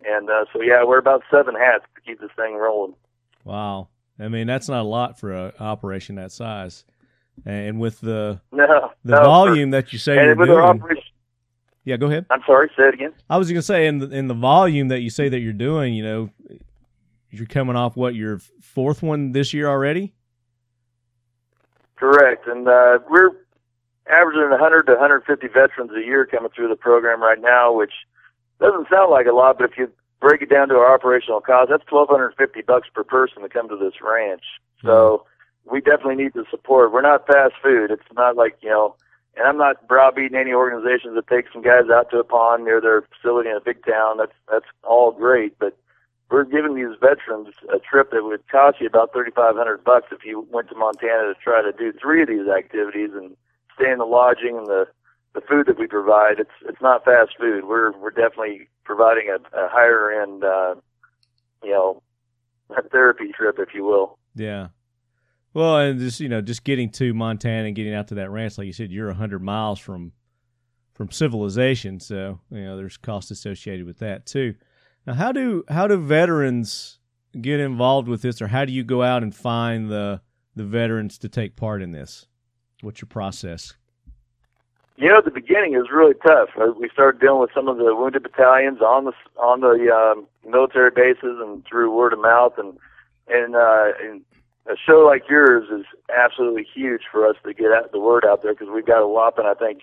and 0.06 0.30
uh, 0.30 0.46
so 0.52 0.62
yeah, 0.62 0.84
we're 0.84 0.98
about 0.98 1.24
seven 1.30 1.56
hats 1.56 1.86
to 1.96 2.02
keep 2.02 2.20
this 2.20 2.32
thing 2.36 2.56
rolling. 2.56 2.96
wow. 3.44 3.90
I 4.22 4.28
mean, 4.28 4.48
that's 4.48 4.68
not 4.68 4.82
a 4.82 4.88
lot 4.88 5.18
for 5.18 5.32
a 5.32 5.54
operation 5.62 6.16
that 6.16 6.34
size, 6.34 6.84
and 7.46 7.80
with 7.80 8.00
the 8.02 8.42
No, 8.52 8.92
the 9.04 9.16
no, 9.16 9.24
volume 9.24 9.72
that 9.72 9.92
you 9.94 10.00
say 10.00 10.18
and 10.18 10.38
you're 10.38 10.46
doing. 10.46 10.60
operation, 10.60 11.04
Yeah, 11.86 11.98
go 11.98 12.08
ahead. 12.08 12.26
I'm 12.30 12.42
sorry, 12.46 12.70
say 12.78 12.88
it 12.90 12.94
again. 12.94 13.14
I 13.30 13.38
was 13.38 13.48
going 13.48 13.58
to 13.60 13.62
say 13.62 13.88
in 13.88 14.00
the, 14.00 14.10
in 14.10 14.28
the 14.28 14.34
volume 14.34 14.90
that 14.90 15.02
you 15.02 15.10
say 15.10 15.30
that 15.30 15.40
you're 15.40 15.54
doing, 15.54 15.94
you 15.94 16.04
know, 16.04 16.30
you're 17.32 17.46
coming 17.48 17.76
off 17.76 17.96
what 17.96 18.16
your 18.16 18.40
fourth 18.62 19.02
one 19.04 19.32
this 19.32 19.54
year 19.54 19.68
already. 19.68 20.14
Correct, 21.96 22.48
and 22.48 22.68
uh, 22.68 23.00
we're 23.10 23.32
averaging 24.10 24.50
100 24.50 24.84
to 24.88 24.94
150 24.94 25.48
veterans 25.48 25.92
a 25.96 26.00
year 26.06 26.26
coming 26.26 26.50
through 26.56 26.70
the 26.70 26.76
program 26.76 27.22
right 27.22 27.42
now, 27.42 27.74
which 27.74 27.92
doesn't 28.60 28.88
sound 28.90 29.12
like 29.12 29.28
a 29.28 29.34
lot, 29.34 29.58
but 29.58 29.70
if 29.70 29.78
you 29.78 29.90
break 30.22 30.42
it 30.42 30.50
down 30.50 30.70
to 30.70 30.76
our 30.76 30.94
operational 30.94 31.42
cost, 31.42 31.70
that's 31.70 31.84
1,250 31.90 32.62
bucks 32.62 32.88
per 32.94 33.04
person 33.04 33.42
to 33.42 33.50
come 33.50 33.68
to 33.70 33.76
this 33.78 33.94
ranch. 34.02 34.44
So 34.84 35.26
we 35.72 35.82
definitely 35.82 36.16
need 36.16 36.34
the 36.34 36.46
support. 36.50 36.92
We're 36.92 37.02
not 37.02 37.28
fast 37.28 37.54
food. 37.62 37.92
It's 37.92 38.04
not 38.16 38.36
like 38.36 38.58
you 38.62 38.70
know, 38.70 38.96
and 39.36 39.48
I'm 39.48 39.58
not 39.58 39.88
browbeating 39.88 40.38
any 40.38 40.54
organizations 40.54 41.16
that 41.16 41.28
take 41.28 41.46
some 41.52 41.62
guys 41.62 41.90
out 41.92 42.10
to 42.12 42.20
a 42.20 42.24
pond 42.24 42.66
near 42.66 42.82
their 42.82 43.04
facility 43.04 43.50
in 43.50 43.56
a 43.56 43.62
big 43.62 43.86
town. 43.86 44.18
That's 44.18 44.36
that's 44.52 44.66
all 44.84 45.12
great, 45.12 45.58
but 45.60 45.78
we're 46.30 46.44
giving 46.44 46.76
these 46.76 46.98
veterans 47.00 47.50
a 47.74 47.80
trip 47.80 48.12
that 48.12 48.24
would 48.24 48.48
cost 48.50 48.80
you 48.80 48.88
about 48.88 49.14
thirty 49.14 49.32
five 49.32 49.56
hundred 49.56 49.84
bucks 49.84 50.08
if 50.12 50.24
you 50.24 50.48
went 50.52 50.70
to 50.70 50.76
Montana 50.76 51.34
to 51.34 51.36
try 51.42 51.62
to 51.62 51.72
do 51.72 51.92
three 52.00 52.22
of 52.22 52.28
these 52.28 52.48
activities 52.48 53.12
and 53.14 53.36
stay 53.76 53.92
in 53.92 53.98
the 53.98 54.06
lodging 54.06 54.58
and 54.58 54.68
the 54.68 54.88
the 55.34 55.42
food 55.42 55.68
that 55.68 55.78
we 55.78 55.88
provide. 55.88 56.40
It's 56.40 56.58
it's 56.68 56.82
not 56.82 57.06
fast 57.06 57.32
food. 57.40 57.66
We're 57.66 57.98
we're 57.98 58.12
definitely 58.12 58.68
providing 58.84 59.30
a, 59.30 59.36
a 59.58 59.70
higher 59.70 60.12
end, 60.12 60.44
uh, 60.44 60.76
you 61.64 61.72
know, 61.72 62.02
therapy 62.92 63.32
trip, 63.36 63.58
if 63.60 63.74
you 63.74 63.84
will. 63.84 64.18
Yeah. 64.36 64.70
Well, 65.54 65.78
and 65.78 66.00
just 66.00 66.20
you 66.20 66.30
know, 66.30 66.42
just 66.42 66.64
getting 66.64 66.90
to 66.92 67.14
Montana 67.14 67.68
and 67.68 67.76
getting 67.76 67.94
out 67.94 68.08
to 68.10 68.16
that 68.16 68.30
ranch, 68.30 68.58
like 68.58 68.68
you 68.68 68.74
said, 68.74 68.92
you're 68.92 69.12
hundred 69.14 69.42
miles 69.42 69.80
from 69.80 70.12
from 70.94 71.12
civilization, 71.12 72.00
so 72.00 72.40
you 72.52 72.64
know 72.64 72.78
there's 72.78 72.98
cost 72.98 73.32
associated 73.32 73.86
with 73.86 74.00
that 74.00 74.26
too. 74.26 74.56
Now, 75.08 75.14
how 75.14 75.32
do 75.32 75.64
how 75.70 75.88
do 75.88 75.98
veterans 75.98 77.00
get 77.40 77.60
involved 77.60 78.08
with 78.08 78.22
this, 78.22 78.42
or 78.42 78.48
how 78.48 78.66
do 78.66 78.74
you 78.74 78.84
go 78.84 79.02
out 79.02 79.24
and 79.24 79.34
find 79.34 79.90
the 79.90 80.22
the 80.56 80.66
veterans 80.66 81.18
to 81.20 81.30
take 81.30 81.56
part 81.56 81.82
in 81.82 81.92
this? 81.92 82.28
What's 82.82 83.02
your 83.02 83.08
process? 83.08 83.76
You 84.98 85.08
know, 85.08 85.22
the 85.24 85.32
beginning 85.32 85.78
was 85.78 85.88
really 85.94 86.16
tough. 86.28 86.50
Uh, 86.60 86.74
We 86.78 86.90
started 86.90 87.22
dealing 87.22 87.40
with 87.40 87.52
some 87.56 87.70
of 87.70 87.78
the 87.78 87.96
wounded 87.96 88.22
battalions 88.22 88.82
on 88.82 89.06
the 89.06 89.14
on 89.38 89.62
the 89.62 89.90
um, 89.90 90.28
military 90.46 90.92
bases 90.92 91.40
and 91.40 91.66
through 91.66 91.96
word 91.96 92.14
of 92.14 92.20
mouth, 92.20 92.54
and 92.58 92.78
and, 93.30 93.56
uh, 93.56 93.92
and 94.02 94.22
a 94.70 94.76
show 94.78 95.00
like 95.00 95.24
yours 95.30 95.68
is 95.72 95.86
absolutely 96.16 96.66
huge 96.74 97.02
for 97.12 97.28
us 97.28 97.36
to 97.44 97.54
get 97.54 97.70
the 97.92 98.00
word 98.00 98.24
out 98.26 98.44
there 98.44 98.54
because 98.54 98.68
we've 98.74 98.86
got 98.86 99.02
a 99.02 99.08
whopping, 99.08 99.46
I 99.46 99.56
think, 99.56 99.82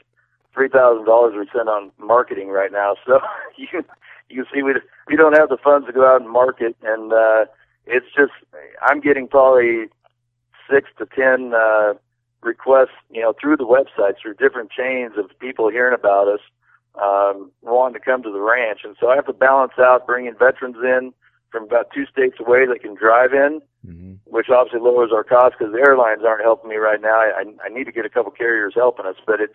three 0.54 0.68
thousand 0.68 1.06
dollars 1.06 1.34
we 1.36 1.46
spend 1.48 1.68
on 1.68 1.90
marketing 1.98 2.48
right 2.48 2.72
now. 2.72 2.94
So 3.06 3.20
you 3.56 3.66
can 3.68 3.84
you 4.28 4.44
see 4.52 4.62
we 4.62 4.74
we 5.08 5.16
don't 5.16 5.36
have 5.36 5.48
the 5.48 5.58
funds 5.62 5.86
to 5.86 5.92
go 5.92 6.06
out 6.06 6.20
and 6.20 6.30
market, 6.30 6.76
and 6.82 7.12
uh, 7.12 7.46
it's 7.86 8.06
just 8.16 8.32
I'm 8.82 9.00
getting 9.00 9.28
probably 9.28 9.86
six 10.70 10.88
to 10.98 11.06
ten. 11.06 11.52
Uh, 11.54 11.94
requests, 12.42 12.94
you 13.10 13.20
know, 13.20 13.34
through 13.38 13.56
the 13.56 13.64
websites, 13.64 14.20
through 14.22 14.34
different 14.34 14.70
chains 14.70 15.12
of 15.18 15.28
people 15.40 15.68
hearing 15.68 15.94
about 15.94 16.28
us, 16.28 16.40
um, 16.94 17.50
wanting 17.62 17.98
to 17.98 18.04
come 18.04 18.22
to 18.22 18.30
the 18.32 18.40
ranch. 18.40 18.80
And 18.84 18.96
so 19.00 19.08
I 19.08 19.16
have 19.16 19.26
to 19.26 19.32
balance 19.32 19.72
out 19.78 20.06
bringing 20.06 20.34
veterans 20.38 20.76
in 20.76 21.12
from 21.56 21.64
about 21.64 21.90
two 21.94 22.04
states 22.06 22.36
away 22.38 22.66
that 22.66 22.82
can 22.82 22.94
drive 22.94 23.32
in, 23.32 23.60
Mm-hmm. 23.86 24.14
which 24.24 24.48
obviously 24.50 24.80
lowers 24.80 25.10
our 25.14 25.22
costs 25.22 25.54
because 25.56 25.72
the 25.72 25.78
airlines 25.78 26.22
aren't 26.26 26.42
helping 26.42 26.68
me 26.68 26.74
right 26.74 27.00
now. 27.00 27.14
I, 27.20 27.44
I 27.64 27.68
need 27.68 27.84
to 27.84 27.92
get 27.92 28.04
a 28.04 28.08
couple 28.08 28.32
carriers 28.32 28.72
helping 28.74 29.06
us, 29.06 29.14
but 29.24 29.40
it's, 29.40 29.54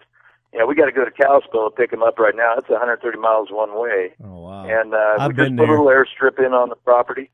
you 0.53 0.59
know, 0.59 0.65
we 0.65 0.73
got 0.73 0.85
to 0.85 0.93
go 0.93 1.03
to 1.03 1.11
Kalispell 1.11 1.69
to 1.69 1.75
pick 1.75 1.91
them 1.91 2.01
up 2.01 2.17
right 2.17 2.33
now. 2.33 2.53
It's 2.57 2.69
130 2.69 3.17
miles 3.17 3.49
one 3.51 3.77
way. 3.77 4.13
Oh 4.23 4.39
wow! 4.39 4.63
And 4.65 4.93
uh, 4.93 5.15
I've 5.19 5.31
we 5.35 5.43
just 5.43 5.57
put 5.57 5.67
a 5.67 5.71
little 5.73 5.87
airstrip 5.87 6.39
in 6.39 6.53
on 6.53 6.69
the 6.69 6.75
property, 6.77 7.29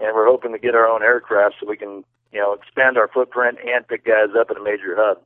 and 0.00 0.14
we're 0.16 0.24
hoping 0.24 0.52
to 0.52 0.58
get 0.58 0.74
our 0.74 0.86
own 0.88 1.02
aircraft 1.02 1.56
so 1.60 1.68
we 1.68 1.76
can, 1.76 2.04
you 2.32 2.40
know, 2.40 2.54
expand 2.54 2.96
our 2.96 3.08
footprint 3.08 3.58
and 3.62 3.86
pick 3.86 4.06
guys 4.06 4.30
up 4.38 4.50
at 4.50 4.56
a 4.56 4.62
major 4.64 4.96
hub. 4.96 5.18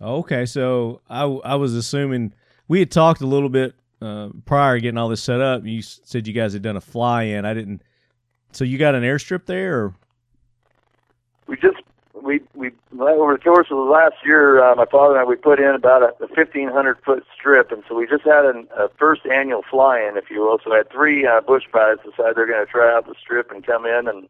Okay, 0.00 0.46
so 0.46 1.02
I 1.10 1.24
I 1.24 1.54
was 1.56 1.74
assuming 1.74 2.32
we 2.66 2.78
had 2.78 2.90
talked 2.90 3.20
a 3.20 3.26
little 3.26 3.50
bit 3.50 3.74
uh, 4.00 4.28
prior 4.44 4.78
getting 4.78 4.98
all 4.98 5.08
this 5.08 5.22
set 5.22 5.40
up. 5.40 5.64
You 5.64 5.82
said 5.82 6.26
you 6.26 6.32
guys 6.32 6.52
had 6.52 6.62
done 6.62 6.76
a 6.76 6.80
fly 6.80 7.24
in. 7.24 7.44
I 7.44 7.54
didn't. 7.54 7.82
So 8.52 8.64
you 8.64 8.78
got 8.78 8.94
an 8.94 9.02
airstrip 9.02 9.46
there, 9.46 9.84
or 9.84 9.94
We 11.46 11.56
just 11.56 11.78
we 12.22 12.40
we 12.54 12.72
over 12.98 13.34
the 13.34 13.42
course 13.42 13.68
of 13.70 13.76
the 13.76 13.90
last 13.90 14.16
year, 14.24 14.62
uh, 14.62 14.74
my 14.74 14.86
father 14.86 15.14
and 15.14 15.20
I 15.20 15.24
we 15.24 15.36
put 15.36 15.60
in 15.60 15.74
about 15.74 16.02
a, 16.02 16.24
a 16.24 16.28
1,500 16.28 16.98
foot 17.04 17.24
strip, 17.34 17.70
and 17.70 17.82
so 17.88 17.94
we 17.94 18.06
just 18.06 18.24
had 18.24 18.44
an, 18.44 18.66
a 18.76 18.88
first 18.98 19.22
annual 19.26 19.62
fly-in, 19.70 20.16
if 20.16 20.30
you 20.30 20.40
will. 20.40 20.58
So 20.62 20.70
we 20.70 20.76
had 20.76 20.90
three 20.90 21.26
uh, 21.26 21.40
bush 21.40 21.64
pilots 21.70 22.02
decide 22.02 22.34
they're 22.34 22.46
going 22.46 22.64
to 22.64 22.70
try 22.70 22.94
out 22.94 23.06
the 23.06 23.14
strip 23.20 23.50
and 23.50 23.64
come 23.64 23.86
in, 23.86 24.08
and 24.08 24.28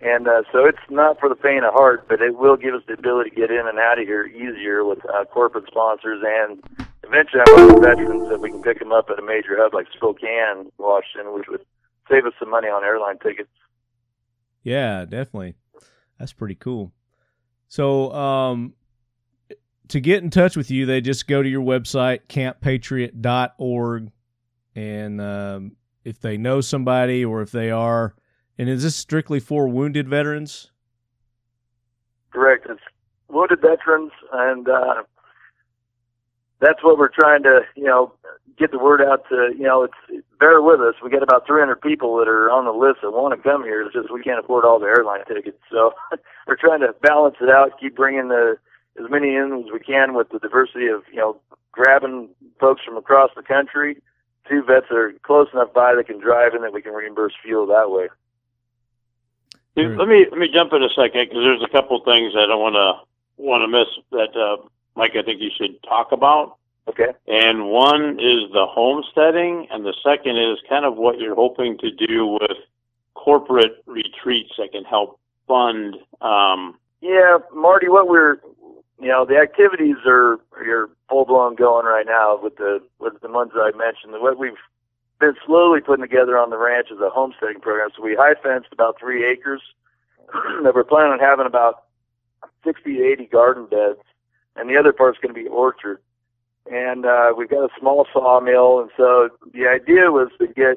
and 0.00 0.28
uh, 0.28 0.42
so 0.52 0.64
it's 0.64 0.78
not 0.90 1.18
for 1.18 1.28
the 1.28 1.34
faint 1.34 1.64
of 1.64 1.74
heart, 1.74 2.06
but 2.08 2.20
it 2.20 2.36
will 2.36 2.56
give 2.56 2.74
us 2.74 2.82
the 2.86 2.94
ability 2.94 3.30
to 3.30 3.36
get 3.36 3.50
in 3.50 3.66
and 3.66 3.78
out 3.78 3.98
of 3.98 4.06
here 4.06 4.26
easier 4.26 4.84
with 4.84 5.04
uh, 5.06 5.24
corporate 5.24 5.66
sponsors, 5.66 6.22
and 6.24 6.62
eventually 7.08 7.42
I 7.46 7.50
want 7.50 7.74
the 7.74 7.88
veterans 7.88 8.28
that 8.28 8.40
we 8.40 8.50
can 8.50 8.62
pick 8.62 8.78
them 8.78 8.92
up 8.92 9.08
at 9.10 9.18
a 9.18 9.22
major 9.22 9.56
hub 9.56 9.74
like 9.74 9.86
Spokane, 9.94 10.70
Washington, 10.78 11.34
which 11.34 11.48
would 11.48 11.64
save 12.10 12.26
us 12.26 12.32
some 12.38 12.50
money 12.50 12.68
on 12.68 12.84
airline 12.84 13.18
tickets. 13.18 13.50
Yeah, 14.62 15.04
definitely. 15.04 15.54
That's 16.18 16.32
pretty 16.32 16.54
cool. 16.54 16.92
So, 17.68 18.12
um, 18.12 18.74
to 19.88 20.00
get 20.00 20.22
in 20.22 20.30
touch 20.30 20.56
with 20.56 20.70
you, 20.70 20.84
they 20.84 21.00
just 21.00 21.26
go 21.26 21.42
to 21.42 21.48
your 21.48 21.62
website, 21.62 22.20
camppatriot.org. 22.28 24.10
And 24.74 25.20
um, 25.20 25.76
if 26.04 26.20
they 26.20 26.36
know 26.36 26.60
somebody 26.60 27.24
or 27.24 27.42
if 27.42 27.50
they 27.50 27.70
are, 27.70 28.14
and 28.58 28.68
is 28.68 28.82
this 28.82 28.96
strictly 28.96 29.40
for 29.40 29.68
wounded 29.68 30.08
veterans? 30.08 30.70
Correct. 32.30 32.66
It's 32.68 32.80
wounded 33.28 33.60
veterans, 33.60 34.12
and 34.32 34.68
uh, 34.68 35.02
that's 36.60 36.82
what 36.82 36.98
we're 36.98 37.08
trying 37.08 37.42
to, 37.44 37.62
you 37.76 37.84
know, 37.84 38.12
get 38.58 38.70
the 38.70 38.78
word 38.78 39.00
out 39.00 39.28
to. 39.28 39.54
You 39.56 39.64
know, 39.64 39.84
it's 39.84 40.24
bear 40.40 40.60
with 40.60 40.80
us. 40.80 40.94
We 41.02 41.10
got 41.10 41.22
about 41.22 41.46
300 41.46 41.80
people 41.80 42.16
that 42.18 42.28
are 42.28 42.50
on 42.50 42.64
the 42.64 42.72
list 42.72 43.00
that 43.02 43.10
want 43.10 43.34
to 43.36 43.48
come 43.48 43.64
here. 43.64 43.82
It's 43.82 43.94
just 43.94 44.12
we 44.12 44.22
can't 44.22 44.40
afford 44.40 44.64
all 44.64 44.78
the 44.78 44.86
airline 44.86 45.24
tickets, 45.26 45.58
so 45.70 45.92
we're 46.46 46.56
trying 46.56 46.80
to 46.80 46.94
balance 47.02 47.36
it 47.40 47.50
out. 47.50 47.78
Keep 47.80 47.96
bringing 47.96 48.28
the 48.28 48.58
as 49.02 49.10
many 49.10 49.34
in 49.34 49.64
as 49.64 49.72
we 49.72 49.78
can 49.78 50.14
with 50.14 50.28
the 50.30 50.40
diversity 50.40 50.88
of, 50.88 51.02
you 51.12 51.18
know, 51.18 51.36
grabbing 51.70 52.28
folks 52.58 52.82
from 52.84 52.96
across 52.96 53.30
the 53.36 53.42
country. 53.42 54.02
Two 54.48 54.62
vets 54.62 54.86
that 54.88 54.96
are 54.96 55.12
close 55.22 55.48
enough 55.52 55.72
by 55.72 55.94
that 55.94 56.06
can 56.06 56.18
drive, 56.18 56.54
and 56.54 56.64
that 56.64 56.72
we 56.72 56.82
can 56.82 56.92
reimburse 56.92 57.34
fuel 57.42 57.66
that 57.66 57.90
way. 57.90 58.08
Let 59.76 60.08
me 60.08 60.26
let 60.28 60.40
me 60.40 60.48
jump 60.52 60.72
in 60.72 60.82
a 60.82 60.88
second 60.88 61.28
because 61.28 61.44
there's 61.44 61.62
a 61.62 61.68
couple 61.68 62.02
things 62.02 62.34
I 62.34 62.46
don't 62.46 62.60
want 62.60 62.74
to 62.74 63.06
want 63.40 63.62
to 63.62 63.68
miss 63.68 63.86
that 64.10 64.34
uh, 64.34 64.66
Mike. 64.98 65.12
I 65.16 65.22
think 65.22 65.40
you 65.40 65.50
should 65.56 65.82
talk 65.84 66.12
about. 66.12 66.56
Okay. 66.88 67.12
And 67.26 67.68
one 67.68 68.18
is 68.18 68.50
the 68.52 68.66
homesteading, 68.66 69.68
and 69.70 69.84
the 69.84 69.94
second 70.02 70.36
is 70.36 70.58
kind 70.68 70.84
of 70.84 70.96
what 70.96 71.18
you're 71.18 71.34
hoping 71.34 71.78
to 71.78 71.90
do 71.90 72.26
with 72.26 72.58
corporate 73.14 73.82
retreats 73.86 74.52
that 74.58 74.72
can 74.72 74.84
help 74.84 75.20
fund. 75.46 75.96
Um, 76.20 76.78
yeah, 77.00 77.38
Marty, 77.54 77.88
what 77.88 78.08
we're 78.08 78.38
you 79.00 79.08
know 79.08 79.24
the 79.24 79.36
activities 79.36 79.96
are 80.04 80.40
are 80.56 80.90
full 81.08 81.24
blown 81.24 81.54
going 81.54 81.86
right 81.86 82.06
now 82.06 82.38
with 82.42 82.56
the 82.56 82.82
with 82.98 83.20
the 83.20 83.28
ones 83.28 83.52
that 83.54 83.60
I 83.60 83.76
mentioned. 83.76 84.20
What 84.20 84.38
we've 84.38 84.52
been 85.20 85.34
slowly 85.46 85.80
putting 85.80 86.02
together 86.02 86.38
on 86.38 86.50
the 86.50 86.58
ranch 86.58 86.88
is 86.90 87.00
a 87.00 87.10
homesteading 87.10 87.60
program. 87.60 87.90
So 87.96 88.02
we 88.02 88.16
high 88.16 88.34
fenced 88.42 88.72
about 88.72 88.98
three 88.98 89.28
acres 89.28 89.62
that 90.62 90.74
we're 90.74 90.84
planning 90.84 91.12
on 91.12 91.20
having 91.20 91.46
about 91.46 91.84
60 92.64 92.96
to 92.96 93.04
80 93.04 93.26
garden 93.26 93.66
beds, 93.66 94.00
and 94.58 94.68
the 94.68 94.76
other 94.76 94.92
part's 94.92 95.18
going 95.18 95.34
to 95.34 95.40
be 95.40 95.48
orchard. 95.48 96.00
And 96.70 97.06
uh, 97.06 97.32
we've 97.36 97.48
got 97.48 97.64
a 97.64 97.68
small 97.78 98.06
sawmill, 98.12 98.80
and 98.80 98.90
so 98.96 99.30
the 99.54 99.66
idea 99.66 100.10
was 100.10 100.28
to 100.38 100.46
get 100.46 100.76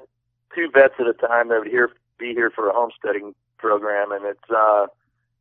two 0.56 0.70
vets 0.74 0.94
at 1.00 1.08
a 1.08 1.14
time 1.14 1.50
that 1.50 1.60
would 1.60 1.68
here 1.68 1.92
be 2.18 2.34
here 2.34 2.50
for 2.50 2.70
a 2.70 2.74
homesteading 2.74 3.36
program, 3.58 4.12
and 4.12 4.26
it's 4.26 4.50
uh, 4.50 4.88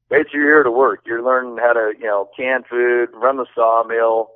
basically 0.09 0.41
you're 0.41 0.49
here 0.49 0.63
to 0.65 0.71
work. 0.71 1.03
You're 1.07 1.23
learning 1.23 1.59
how 1.59 1.75
to 1.75 1.93
you 1.97 2.07
know 2.07 2.29
can 2.37 2.65
food, 2.65 3.11
run 3.13 3.37
the 3.37 3.47
sawmill, 3.55 4.33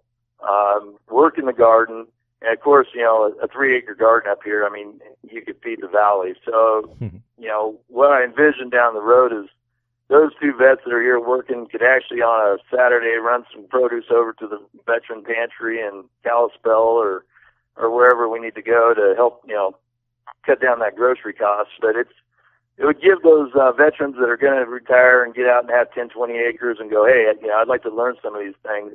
um, 0.49 0.97
work 1.11 1.37
in 1.37 1.47
the 1.47 1.53
garden, 1.53 2.07
and 2.45 2.53
of 2.53 2.61
course, 2.61 2.89
you 2.95 3.03
know, 3.03 3.35
a, 3.41 3.45
a 3.45 3.49
three 3.49 3.77
acre 3.77 3.95
garden 3.95 4.31
up 4.31 4.41
here, 4.45 4.67
I 4.67 4.71
mean, 4.71 5.01
you 5.23 5.41
could 5.41 5.57
feed 5.63 5.81
the 5.81 5.89
valley. 5.89 6.35
So, 6.45 6.95
you 7.01 7.49
know, 7.49 7.79
what 7.89 8.11
I 8.11 8.25
envision 8.25 8.69
down 8.69 8.95
the 8.95 9.01
road 9.01 9.33
is 9.33 9.49
those 10.09 10.33
two 10.41 10.53
vets 10.53 10.83
that 10.85 10.93
are 10.93 11.03
here 11.03 11.21
working 11.21 11.67
could 11.67 11.83
actually 11.83 12.21
on 12.21 12.59
a 12.59 12.75
Saturday 12.75 13.17
run 13.17 13.45
some 13.53 13.67
produce 13.69 14.07
over 14.11 14.33
to 14.35 14.47
the 14.47 14.61
veteran 14.87 15.25
pantry 15.25 15.81
in 15.81 16.05
Kalispell 16.23 17.01
or, 17.01 17.25
or 17.77 17.91
wherever 17.91 18.29
we 18.29 18.41
need 18.41 18.55
to 18.55 18.63
go 18.63 18.93
to 18.95 19.15
help, 19.17 19.43
you 19.47 19.55
know, 19.55 19.77
cut 20.45 20.61
down 20.61 20.81
that 20.81 20.97
grocery 20.97 21.33
cost. 21.33 21.71
But 21.81 21.97
it's, 21.97 22.13
it 22.77 22.85
would 22.85 23.01
give 23.01 23.23
those 23.23 23.53
uh, 23.55 23.73
veterans 23.73 24.17
that 24.17 24.29
are 24.29 24.37
going 24.37 24.59
to 24.63 24.71
retire 24.71 25.25
and 25.25 25.35
get 25.35 25.47
out 25.47 25.65
and 25.65 25.71
have 25.71 25.93
10, 25.95 26.11
20 26.11 26.35
acres 26.35 26.79
and 26.81 26.91
go, 26.91 27.07
hey, 27.07 27.33
you 27.41 27.49
know, 27.49 27.57
I'd 27.57 27.69
like 27.69 27.83
to 27.83 27.95
learn 27.95 28.17
some 28.23 28.35
of 28.35 28.43
these 28.43 28.59
things 28.63 28.93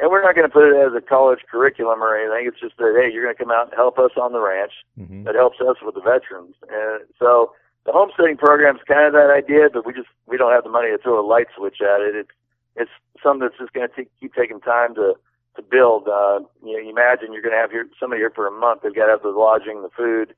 and 0.00 0.10
we're 0.10 0.22
not 0.22 0.34
going 0.34 0.48
to 0.48 0.52
put 0.52 0.64
it 0.64 0.76
as 0.76 0.94
a 0.96 1.00
college 1.00 1.40
curriculum 1.50 2.02
or 2.02 2.16
anything. 2.16 2.48
It's 2.48 2.60
just 2.60 2.76
that 2.78 2.96
hey, 2.96 3.12
you're 3.12 3.22
going 3.22 3.36
to 3.36 3.44
come 3.44 3.52
out 3.52 3.68
and 3.68 3.74
help 3.76 3.98
us 3.98 4.12
on 4.16 4.32
the 4.32 4.40
ranch. 4.40 4.72
Mm-hmm. 4.98 5.24
That 5.24 5.34
helps 5.34 5.60
us 5.60 5.76
with 5.82 5.94
the 5.94 6.00
veterans, 6.00 6.54
and 6.68 7.04
so 7.18 7.52
the 7.90 7.98
homesteading 7.98 8.36
program 8.36 8.76
is 8.76 8.82
kind 8.86 9.06
of 9.06 9.12
that 9.14 9.34
idea, 9.34 9.66
but 9.72 9.84
we 9.84 9.92
just 9.92 10.06
we 10.26 10.36
don't 10.36 10.52
have 10.52 10.62
the 10.62 10.70
money 10.70 10.90
to 10.90 10.98
throw 11.02 11.18
a 11.18 11.26
light 11.26 11.48
switch 11.56 11.82
at 11.82 12.00
it. 12.00 12.14
It's 12.14 12.30
it's 12.76 12.90
something 13.20 13.42
that's 13.42 13.58
just 13.58 13.72
going 13.72 13.88
to 13.88 14.04
keep 14.20 14.32
taking 14.32 14.60
time 14.60 14.94
to 14.94 15.14
to 15.56 15.62
build. 15.62 16.06
Uh, 16.06 16.46
you 16.62 16.78
know, 16.78 16.88
imagine 16.88 17.32
you're 17.32 17.42
going 17.42 17.54
to 17.54 17.58
have 17.58 17.72
here 17.72 17.88
somebody 17.98 18.22
here 18.22 18.30
for 18.30 18.46
a 18.46 18.54
month. 18.54 18.82
They've 18.82 18.94
got 18.94 19.06
to 19.06 19.18
have 19.18 19.26
the 19.26 19.34
lodging, 19.34 19.82
the 19.82 19.90
food, 19.90 20.34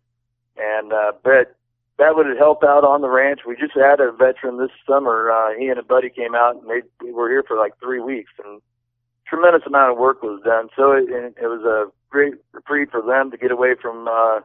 and 0.57 0.95
uh, 0.95 1.13
but 1.23 1.61
that 1.99 2.17
would 2.17 2.27
help 2.39 2.65
out 2.65 2.89
on 2.89 3.03
the 3.03 3.13
ranch. 3.13 3.41
We 3.47 3.55
just 3.55 3.77
had 3.77 4.01
a 4.01 4.11
veteran 4.11 4.57
this 4.57 4.73
summer. 4.89 5.31
Uh, 5.31 5.53
he 5.53 5.69
and 5.69 5.79
a 5.79 5.85
buddy 5.85 6.09
came 6.09 6.35
out 6.35 6.57
and 6.57 6.65
they, 6.71 6.81
they 7.05 7.13
were 7.13 7.29
here 7.29 7.45
for 7.47 7.59
like 7.59 7.79
three 7.79 8.01
weeks 8.01 8.33
and 8.43 8.63
tremendous 9.29 9.63
amount 9.67 9.93
of 9.93 9.99
work 9.99 10.23
was 10.23 10.41
done. 10.43 10.69
So 10.75 10.93
it, 10.93 11.37
it 11.37 11.47
was 11.53 11.63
a 11.69 11.93
great 12.09 12.35
reprieve 12.53 12.89
for 12.91 13.03
them 13.03 13.31
to 13.31 13.37
get 13.37 13.53
away 13.53 13.75
from 13.81 14.09
uh, 14.09 14.41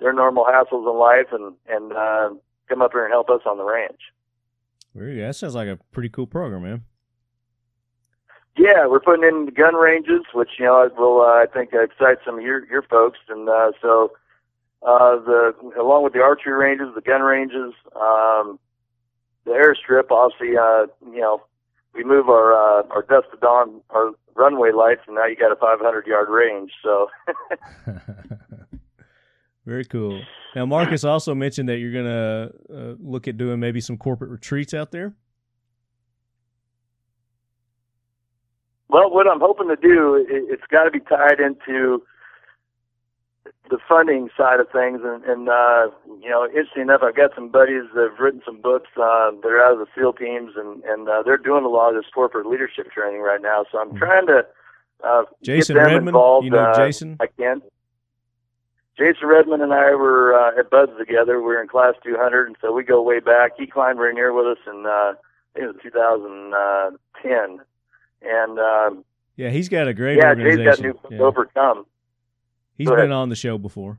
their 0.00 0.12
normal 0.12 0.44
hassles 0.44 0.90
in 0.90 0.98
life 0.98 1.30
and 1.32 1.54
and 1.68 1.92
uh, 1.92 2.30
come 2.68 2.82
up 2.82 2.92
here 2.92 3.04
and 3.04 3.12
help 3.12 3.30
us 3.30 3.40
on 3.46 3.58
the 3.58 3.64
ranch. 3.64 4.00
Good. 4.96 5.18
That 5.18 5.36
sounds 5.36 5.54
like 5.54 5.68
a 5.68 5.78
pretty 5.92 6.08
cool 6.08 6.26
program, 6.26 6.62
man. 6.62 6.84
Yeah, 8.56 8.86
we're 8.86 9.00
putting 9.00 9.24
in 9.24 9.46
gun 9.54 9.76
ranges, 9.76 10.22
which 10.34 10.50
you 10.58 10.64
know 10.64 10.90
will 10.98 11.20
uh, 11.20 11.42
I 11.42 11.46
think 11.52 11.70
excite 11.72 12.18
some 12.26 12.38
of 12.38 12.42
your 12.42 12.66
your 12.66 12.82
folks, 12.82 13.18
and 13.28 13.48
uh, 13.48 13.70
so 13.80 14.12
uh, 14.82 15.16
the 15.16 15.54
along 15.78 16.02
with 16.02 16.12
the 16.12 16.20
archery 16.20 16.52
ranges, 16.52 16.88
the 16.94 17.00
gun 17.00 17.22
ranges, 17.22 17.72
um, 17.94 18.58
the 19.44 19.52
airstrip. 19.52 20.10
Obviously, 20.10 20.56
uh, 20.56 20.86
you 21.12 21.20
know, 21.20 21.42
we 21.94 22.02
move 22.02 22.28
our 22.28 22.52
uh, 22.52 22.82
our 22.90 23.02
dusk 23.02 23.30
to 23.30 23.36
dawn 23.36 23.80
our 23.90 24.10
runway 24.34 24.72
lights, 24.72 25.02
and 25.06 25.14
now 25.14 25.26
you 25.26 25.36
got 25.36 25.52
a 25.52 25.56
500 25.56 26.06
yard 26.06 26.28
range. 26.28 26.72
So. 26.82 27.08
Very 29.68 29.84
cool. 29.84 30.20
Now, 30.56 30.64
Marcus 30.64 31.04
also 31.04 31.34
mentioned 31.34 31.68
that 31.68 31.76
you're 31.76 31.92
going 31.92 32.06
to 32.06 32.52
uh, 32.74 32.94
look 32.98 33.28
at 33.28 33.36
doing 33.36 33.60
maybe 33.60 33.82
some 33.82 33.98
corporate 33.98 34.30
retreats 34.30 34.72
out 34.72 34.90
there. 34.90 35.14
Well, 38.88 39.12
what 39.12 39.28
I'm 39.28 39.40
hoping 39.40 39.68
to 39.68 39.76
do, 39.76 40.14
it, 40.16 40.26
it's 40.48 40.62
got 40.70 40.84
to 40.84 40.90
be 40.90 41.00
tied 41.00 41.38
into 41.38 42.02
the 43.70 43.78
funding 43.86 44.30
side 44.38 44.58
of 44.58 44.68
things, 44.72 45.00
and, 45.04 45.22
and 45.24 45.50
uh, 45.50 45.88
you 46.20 46.30
know, 46.30 46.46
interesting 46.46 46.82
enough, 46.82 47.02
I've 47.04 47.14
got 47.14 47.34
some 47.34 47.50
buddies 47.50 47.84
that 47.94 48.08
have 48.10 48.18
written 48.18 48.40
some 48.44 48.62
books. 48.62 48.88
Uh, 48.96 49.32
they're 49.42 49.62
out 49.62 49.74
of 49.74 49.80
the 49.80 49.86
SEAL 49.94 50.14
teams, 50.14 50.52
and 50.56 50.82
and 50.84 51.08
uh, 51.10 51.22
they're 51.22 51.36
doing 51.36 51.64
a 51.64 51.68
lot 51.68 51.90
of 51.90 52.02
this 52.02 52.10
corporate 52.12 52.46
leadership 52.46 52.90
training 52.90 53.20
right 53.20 53.42
now. 53.42 53.66
So 53.70 53.78
I'm 53.78 53.94
trying 53.96 54.26
to 54.28 54.46
uh, 55.04 55.24
Jason 55.42 55.76
get 55.76 55.82
them 55.82 55.92
Redman, 55.92 56.08
involved. 56.08 56.46
you 56.46 56.50
know 56.52 56.64
uh, 56.64 56.74
Jason? 56.74 57.18
I 57.20 57.26
can. 57.26 57.60
Jason 58.98 59.28
Redman 59.28 59.60
and 59.60 59.72
I 59.72 59.94
were 59.94 60.34
uh, 60.34 60.58
at 60.58 60.70
BUD/S 60.70 60.96
together. 60.98 61.38
We 61.38 61.44
were 61.46 61.62
in 61.62 61.68
class 61.68 61.94
200, 62.04 62.48
and 62.48 62.56
so 62.60 62.72
we 62.72 62.82
go 62.82 63.00
way 63.00 63.20
back. 63.20 63.52
He 63.56 63.66
climbed 63.66 64.00
Rainier 64.00 64.32
with 64.32 64.46
us 64.46 64.58
in 64.66 64.84
uh, 64.86 64.90
I 64.90 65.14
think 65.54 65.64
it 65.64 65.66
was 65.68 65.76
2010, 65.82 67.58
and 68.22 68.58
um, 68.58 69.04
Yeah, 69.36 69.50
he's 69.50 69.68
got 69.68 69.86
a 69.86 69.94
great 69.94 70.18
yeah, 70.18 70.34
Jay's 70.34 70.58
got 70.58 70.80
new 70.80 70.94
book, 70.94 71.12
Yeah. 71.12 71.20
Overcome. 71.20 71.86
He's 72.76 72.88
Go 72.88 72.94
ahead. 72.94 73.04
been 73.04 73.12
on 73.12 73.28
the 73.28 73.36
show 73.36 73.56
before. 73.58 73.98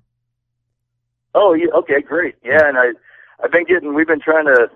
Oh, 1.36 1.54
yeah, 1.54 1.68
okay, 1.76 2.02
great. 2.02 2.36
Yeah, 2.44 2.68
and 2.68 2.78
I, 2.78 2.92
I've 3.44 3.52
been 3.52 3.66
getting. 3.66 3.94
We've 3.94 4.08
been 4.08 4.22
trying 4.22 4.46
to 4.46 4.70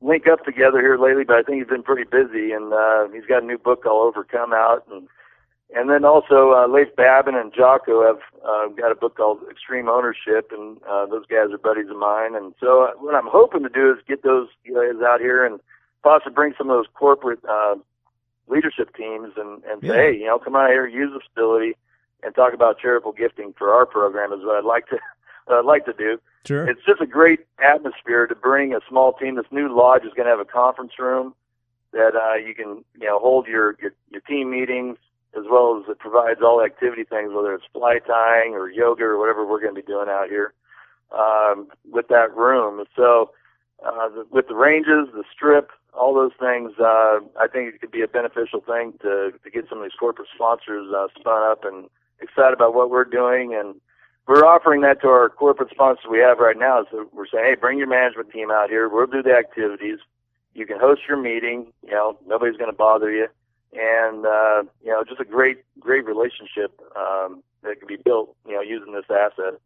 link 0.00 0.26
up 0.26 0.44
together 0.44 0.80
here 0.80 0.98
lately, 0.98 1.24
but 1.24 1.36
I 1.36 1.42
think 1.42 1.58
he's 1.58 1.68
been 1.68 1.82
pretty 1.82 2.04
busy, 2.04 2.52
and 2.52 2.72
uh, 2.72 3.08
he's 3.12 3.24
got 3.26 3.42
a 3.42 3.46
new 3.46 3.58
book 3.58 3.84
called 3.84 4.08
Overcome 4.08 4.52
out, 4.52 4.84
and 4.90 5.06
and 5.72 5.88
then 5.88 6.04
also 6.04 6.52
uh, 6.52 6.68
Leif 6.68 6.94
Babin 6.96 7.34
and 7.34 7.52
Jocko 7.52 8.06
have 8.06 8.20
uh, 8.44 8.68
got 8.74 8.92
a 8.92 8.94
book 8.94 9.16
called 9.16 9.40
Extreme 9.50 9.88
Ownership, 9.88 10.52
and 10.52 10.78
uh, 10.88 11.06
those 11.06 11.26
guys 11.26 11.50
are 11.52 11.58
buddies 11.58 11.90
of 11.90 11.96
mine. 11.96 12.36
And 12.36 12.54
so 12.60 12.84
uh, 12.84 12.90
what 12.98 13.14
I'm 13.14 13.28
hoping 13.28 13.62
to 13.62 13.68
do 13.68 13.90
is 13.92 13.98
get 14.06 14.22
those 14.22 14.48
guys 14.66 15.02
out 15.04 15.20
here 15.20 15.44
and 15.44 15.60
possibly 16.02 16.34
bring 16.34 16.54
some 16.56 16.70
of 16.70 16.76
those 16.76 16.86
corporate 16.94 17.40
uh, 17.48 17.76
leadership 18.46 18.94
teams 18.94 19.32
and 19.36 19.64
and 19.64 19.80
say, 19.82 19.88
hey, 19.88 20.16
you 20.16 20.26
know, 20.26 20.38
come 20.38 20.54
out 20.54 20.70
here, 20.70 20.86
use 20.86 21.12
the 21.12 21.20
facility, 21.20 21.76
and 22.22 22.34
talk 22.34 22.52
about 22.52 22.78
charitable 22.78 23.12
gifting 23.12 23.54
for 23.56 23.72
our 23.72 23.86
program 23.86 24.32
is 24.32 24.44
what 24.44 24.56
I'd 24.56 24.64
like 24.64 24.86
to 24.88 24.98
what 25.46 25.58
I'd 25.58 25.64
like 25.64 25.86
to 25.86 25.94
do. 25.94 26.20
Sure. 26.44 26.68
It's 26.68 26.84
just 26.86 27.00
a 27.00 27.06
great 27.06 27.40
atmosphere 27.58 28.26
to 28.26 28.34
bring 28.34 28.74
a 28.74 28.80
small 28.88 29.14
team. 29.14 29.36
This 29.36 29.46
new 29.50 29.74
lodge 29.74 30.04
is 30.04 30.12
going 30.14 30.26
to 30.26 30.30
have 30.30 30.40
a 30.40 30.44
conference 30.44 30.92
room 30.98 31.34
that 31.92 32.14
uh, 32.14 32.34
you 32.34 32.54
can 32.54 32.84
you 33.00 33.06
know 33.06 33.18
hold 33.18 33.46
your, 33.46 33.76
your 33.80 33.92
your 34.10 34.20
team 34.20 34.50
meetings 34.50 34.98
as 35.36 35.44
well 35.50 35.82
as 35.82 35.90
it 35.90 35.98
provides 35.98 36.40
all 36.42 36.62
activity 36.64 37.04
things, 37.04 37.32
whether 37.32 37.54
it's 37.54 37.64
fly 37.72 37.98
tying 38.06 38.54
or 38.54 38.70
yoga 38.70 39.04
or 39.04 39.18
whatever 39.18 39.46
we're 39.46 39.60
going 39.60 39.74
to 39.74 39.80
be 39.80 39.86
doing 39.86 40.08
out 40.08 40.28
here 40.28 40.52
um, 41.12 41.68
with 41.90 42.08
that 42.08 42.34
room. 42.34 42.84
So 42.96 43.30
uh, 43.84 44.08
the, 44.08 44.26
with 44.30 44.48
the 44.48 44.54
ranges, 44.54 45.08
the 45.12 45.24
strip, 45.32 45.70
all 45.92 46.14
those 46.14 46.32
things, 46.38 46.72
uh, 46.78 47.20
I 47.38 47.46
think 47.52 47.74
it 47.74 47.80
could 47.80 47.90
be 47.90 48.02
a 48.02 48.08
beneficial 48.08 48.60
thing 48.60 48.94
to, 49.02 49.32
to 49.42 49.50
get 49.50 49.68
some 49.68 49.78
of 49.78 49.84
these 49.84 49.98
corporate 49.98 50.28
sponsors 50.34 50.92
uh, 50.94 51.06
spun 51.18 51.42
up 51.50 51.64
and 51.64 51.88
excited 52.20 52.54
about 52.54 52.74
what 52.74 52.90
we're 52.90 53.04
doing. 53.04 53.54
And 53.54 53.80
we're 54.26 54.44
offering 54.44 54.80
that 54.82 55.00
to 55.02 55.08
our 55.08 55.28
corporate 55.28 55.70
sponsors 55.70 56.06
we 56.10 56.18
have 56.18 56.38
right 56.38 56.58
now. 56.58 56.86
So 56.90 57.08
we're 57.12 57.26
saying, 57.26 57.44
hey, 57.44 57.54
bring 57.54 57.78
your 57.78 57.88
management 57.88 58.30
team 58.30 58.50
out 58.50 58.70
here. 58.70 58.88
We'll 58.88 59.06
do 59.06 59.22
the 59.22 59.34
activities. 59.34 59.98
You 60.54 60.66
can 60.66 60.78
host 60.80 61.02
your 61.08 61.20
meeting. 61.20 61.72
You 61.82 61.92
know, 61.92 62.18
nobody's 62.26 62.56
going 62.56 62.70
to 62.70 62.76
bother 62.76 63.10
you. 63.10 63.28
And, 63.74 64.24
uh, 64.24 64.62
you 64.82 64.90
know, 64.90 65.02
just 65.06 65.20
a 65.20 65.24
great, 65.24 65.58
great 65.80 66.04
relationship 66.04 66.80
um, 66.96 67.42
that 67.62 67.78
can 67.78 67.88
be 67.88 67.96
built, 67.96 68.36
you 68.46 68.54
know, 68.54 68.60
using 68.60 68.92
this 68.92 69.04
asset. 69.10 69.60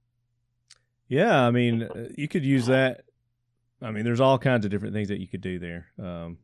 Yeah, 1.08 1.42
I 1.42 1.50
mean, 1.50 1.88
you 2.16 2.28
could 2.28 2.44
use 2.44 2.66
that. 2.66 3.04
I 3.80 3.90
mean, 3.90 4.04
there's 4.04 4.20
all 4.20 4.38
kinds 4.38 4.64
of 4.64 4.70
different 4.70 4.94
things 4.94 5.08
that 5.08 5.20
you 5.20 5.28
could 5.28 5.40
do 5.40 5.58
there. 5.58 5.86
Um, 5.98 6.38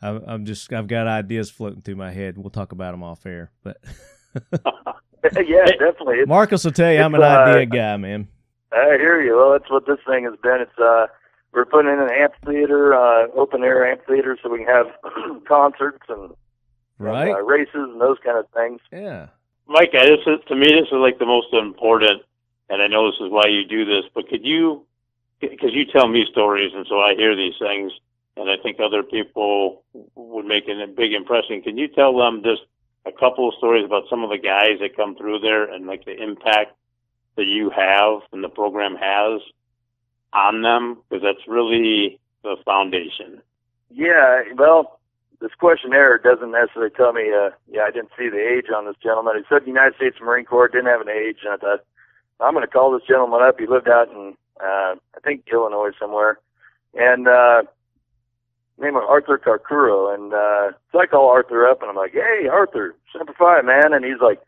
I, 0.00 0.18
I'm 0.26 0.44
just, 0.44 0.72
I've 0.72 0.86
got 0.86 1.06
ideas 1.06 1.50
floating 1.50 1.82
through 1.82 1.96
my 1.96 2.10
head. 2.10 2.38
We'll 2.38 2.50
talk 2.50 2.72
about 2.72 2.92
them 2.92 3.02
off 3.02 3.26
air, 3.26 3.50
but 3.62 3.78
yeah, 5.46 5.64
definitely. 5.64 6.16
It's, 6.16 6.28
Marcus 6.28 6.64
will 6.64 6.72
tell 6.72 6.92
you 6.92 7.00
I'm 7.00 7.14
an 7.14 7.22
uh, 7.22 7.26
idea 7.26 7.66
guy, 7.66 7.96
man. 7.96 8.28
I 8.72 8.96
hear 8.98 9.22
you. 9.22 9.36
Well, 9.36 9.52
that's 9.52 9.70
what 9.70 9.86
this 9.86 9.98
thing 10.06 10.24
has 10.24 10.34
been. 10.42 10.58
It's 10.60 10.78
uh, 10.78 11.06
we're 11.54 11.64
putting 11.64 11.92
in 11.92 11.98
an 12.00 12.10
amphitheater, 12.10 12.94
uh, 12.94 13.26
open 13.34 13.62
air 13.62 13.90
amphitheater, 13.90 14.36
so 14.42 14.48
we 14.50 14.64
can 14.64 14.66
have 14.68 14.86
concerts 15.48 16.04
and, 16.08 16.32
Right? 16.98 17.28
and 17.28 17.36
uh, 17.36 17.42
races 17.42 17.74
and 17.74 18.00
those 18.00 18.18
kind 18.24 18.38
of 18.38 18.46
things. 18.50 18.80
Yeah. 18.92 19.28
Mike, 19.66 19.90
I- 19.94 20.06
this 20.06 20.20
is, 20.26 20.40
to 20.48 20.54
me, 20.56 20.66
this 20.66 20.86
is 20.88 20.92
like 20.98 21.18
the 21.18 21.26
most 21.26 21.52
important, 21.52 22.22
and 22.68 22.82
I 22.82 22.86
know 22.86 23.10
this 23.10 23.20
is 23.20 23.30
why 23.30 23.46
you 23.48 23.64
do 23.64 23.84
this, 23.84 24.04
but 24.14 24.28
could 24.28 24.44
you, 24.44 24.84
because 25.40 25.70
you 25.72 25.84
tell 25.86 26.08
me 26.08 26.26
stories, 26.30 26.72
and 26.74 26.86
so 26.88 27.00
I 27.00 27.14
hear 27.16 27.34
these 27.36 27.54
things, 27.58 27.92
and 28.36 28.50
I 28.50 28.56
think 28.62 28.78
other 28.80 29.02
people 29.02 29.82
would 30.14 30.44
make 30.46 30.64
a 30.68 30.86
big 30.86 31.12
impression. 31.12 31.62
Can 31.62 31.76
you 31.78 31.88
tell 31.88 32.16
them 32.16 32.42
just 32.42 32.62
a 33.06 33.12
couple 33.12 33.48
of 33.48 33.54
stories 33.58 33.84
about 33.84 34.04
some 34.08 34.24
of 34.24 34.30
the 34.30 34.38
guys 34.38 34.78
that 34.80 34.96
come 34.96 35.14
through 35.14 35.38
there 35.40 35.64
and 35.72 35.86
like 35.86 36.04
the 36.04 36.20
impact 36.20 36.72
that 37.36 37.44
you 37.46 37.70
have 37.70 38.20
and 38.32 38.42
the 38.42 38.48
program 38.48 38.96
has 38.96 39.40
on 40.34 40.62
them? 40.62 40.98
Because 41.08 41.22
that's 41.22 41.48
really 41.48 42.20
the 42.42 42.56
foundation. 42.64 43.40
Yeah, 43.90 44.42
well, 44.56 44.98
this 45.40 45.52
questionnaire 45.58 46.18
doesn't 46.18 46.50
necessarily 46.50 46.90
tell 46.90 47.12
me. 47.12 47.32
Uh, 47.32 47.50
yeah, 47.70 47.82
I 47.82 47.90
didn't 47.90 48.10
see 48.18 48.28
the 48.28 48.40
age 48.40 48.66
on 48.74 48.86
this 48.86 48.96
gentleman. 49.02 49.36
It 49.36 49.46
said 49.48 49.66
United 49.66 49.96
States 49.96 50.16
Marine 50.20 50.44
Corps 50.44 50.68
didn't 50.68 50.86
have 50.86 51.00
an 51.00 51.08
age, 51.08 51.38
and 51.44 51.54
I 51.54 51.56
thought 51.56 51.84
I'm 52.40 52.54
going 52.54 52.66
to 52.66 52.72
call 52.72 52.92
this 52.92 53.06
gentleman 53.06 53.42
up. 53.42 53.58
He 53.58 53.66
lived 53.66 53.88
out 53.88 54.10
in 54.10 54.36
uh, 54.60 54.94
I 54.94 55.20
think 55.22 55.44
Illinois 55.52 55.90
somewhere, 55.98 56.38
and 56.94 57.28
uh, 57.28 57.62
name 58.78 58.96
of 58.96 59.04
Arthur 59.04 59.38
Carcuro, 59.38 60.12
and 60.12 60.32
uh, 60.32 60.72
so 60.90 61.00
I 61.00 61.06
call 61.06 61.28
Arthur 61.28 61.66
up, 61.66 61.82
and 61.82 61.90
I'm 61.90 61.96
like, 61.96 62.12
"Hey, 62.12 62.48
Arthur, 62.50 62.94
Semper 63.12 63.34
Fi, 63.34 63.62
man," 63.62 63.92
and 63.92 64.04
he's 64.04 64.20
like. 64.20 64.40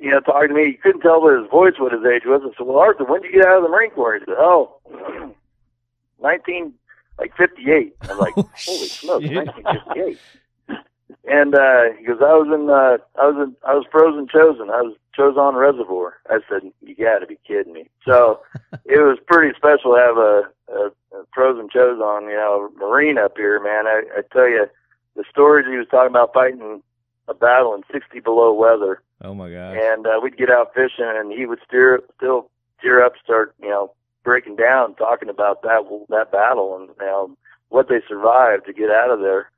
You 0.00 0.10
know, 0.10 0.20
talking 0.20 0.48
to 0.48 0.54
me, 0.54 0.66
you 0.66 0.78
couldn't 0.78 1.00
tell 1.02 1.20
by 1.20 1.40
his 1.40 1.48
voice 1.50 1.74
what 1.78 1.92
his 1.92 2.04
age 2.04 2.22
was. 2.26 2.42
I 2.44 2.56
said, 2.56 2.66
"Well, 2.66 2.78
Arthur, 2.78 3.04
when 3.04 3.22
did 3.22 3.32
you 3.32 3.40
get 3.40 3.48
out 3.48 3.58
of 3.58 3.62
the 3.62 3.68
Marine 3.68 3.90
Corps?" 3.90 4.14
He 4.14 4.24
said, 4.24 4.34
"Oh, 4.36 4.80
19, 6.22 6.74
like 7.18 7.36
58." 7.36 7.94
I'm 8.02 8.18
like, 8.18 8.34
Oh, 8.36 8.48
"Holy 8.56 8.88
smokes, 8.88 9.24
shit. 9.26 9.46
1958!" 9.46 10.18
And 11.26 11.54
uh, 11.54 11.96
he 11.98 12.04
goes, 12.04 12.18
"I 12.20 12.34
was 12.34 12.48
in, 12.52 12.68
uh, 12.68 12.98
I 13.20 13.26
was 13.26 13.48
in, 13.48 13.56
I 13.66 13.74
was 13.74 13.86
frozen 13.90 14.26
Chosin. 14.26 14.70
I 14.70 14.82
was 14.82 14.96
Chosin 15.16 15.54
Reservoir." 15.54 16.18
I 16.28 16.40
said, 16.48 16.70
"You 16.82 16.94
got 16.96 17.20
to 17.20 17.26
be 17.26 17.38
kidding 17.46 17.72
me!" 17.72 17.88
So 18.06 18.40
it 18.84 18.98
was 18.98 19.18
pretty 19.26 19.54
special 19.56 19.94
to 19.94 20.00
have 20.00 20.16
a, 20.18 20.42
a, 20.70 21.18
a 21.18 21.24
frozen 21.32 21.68
Chosin, 21.68 22.22
you 22.28 22.36
know, 22.36 22.68
Marine 22.76 23.16
up 23.16 23.36
here, 23.36 23.58
man. 23.62 23.86
I, 23.86 24.02
I 24.18 24.22
tell 24.32 24.48
you, 24.48 24.66
the 25.16 25.24
stories 25.30 25.66
he 25.66 25.76
was 25.78 25.86
talking 25.90 26.10
about 26.10 26.34
fighting 26.34 26.82
a 27.28 27.34
battle 27.34 27.74
in 27.74 27.82
60 27.90 28.20
below 28.20 28.52
weather 28.52 29.00
Oh 29.24 29.34
my 29.34 29.50
gosh. 29.50 29.78
and 29.80 30.06
uh, 30.06 30.20
we'd 30.22 30.36
get 30.36 30.50
out 30.50 30.74
fishing, 30.74 31.10
and 31.16 31.32
he 31.32 31.46
would 31.46 31.58
steer 31.66 32.02
still 32.16 32.50
tear 32.80 33.04
up, 33.04 33.14
start 33.22 33.54
you 33.60 33.70
know 33.70 33.92
breaking 34.22 34.56
down, 34.56 34.94
talking 34.94 35.30
about 35.30 35.62
that 35.62 35.80
that 36.10 36.30
battle 36.30 36.76
and 36.76 36.90
you 37.00 37.06
know 37.06 37.36
what 37.70 37.88
they 37.88 38.00
survived 38.06 38.66
to 38.66 38.72
get 38.72 38.90
out 38.90 39.10
of 39.10 39.20
there. 39.20 39.50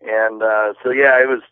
And 0.00 0.42
uh, 0.42 0.74
so 0.82 0.90
yeah, 0.90 1.22
it 1.22 1.28
was 1.28 1.42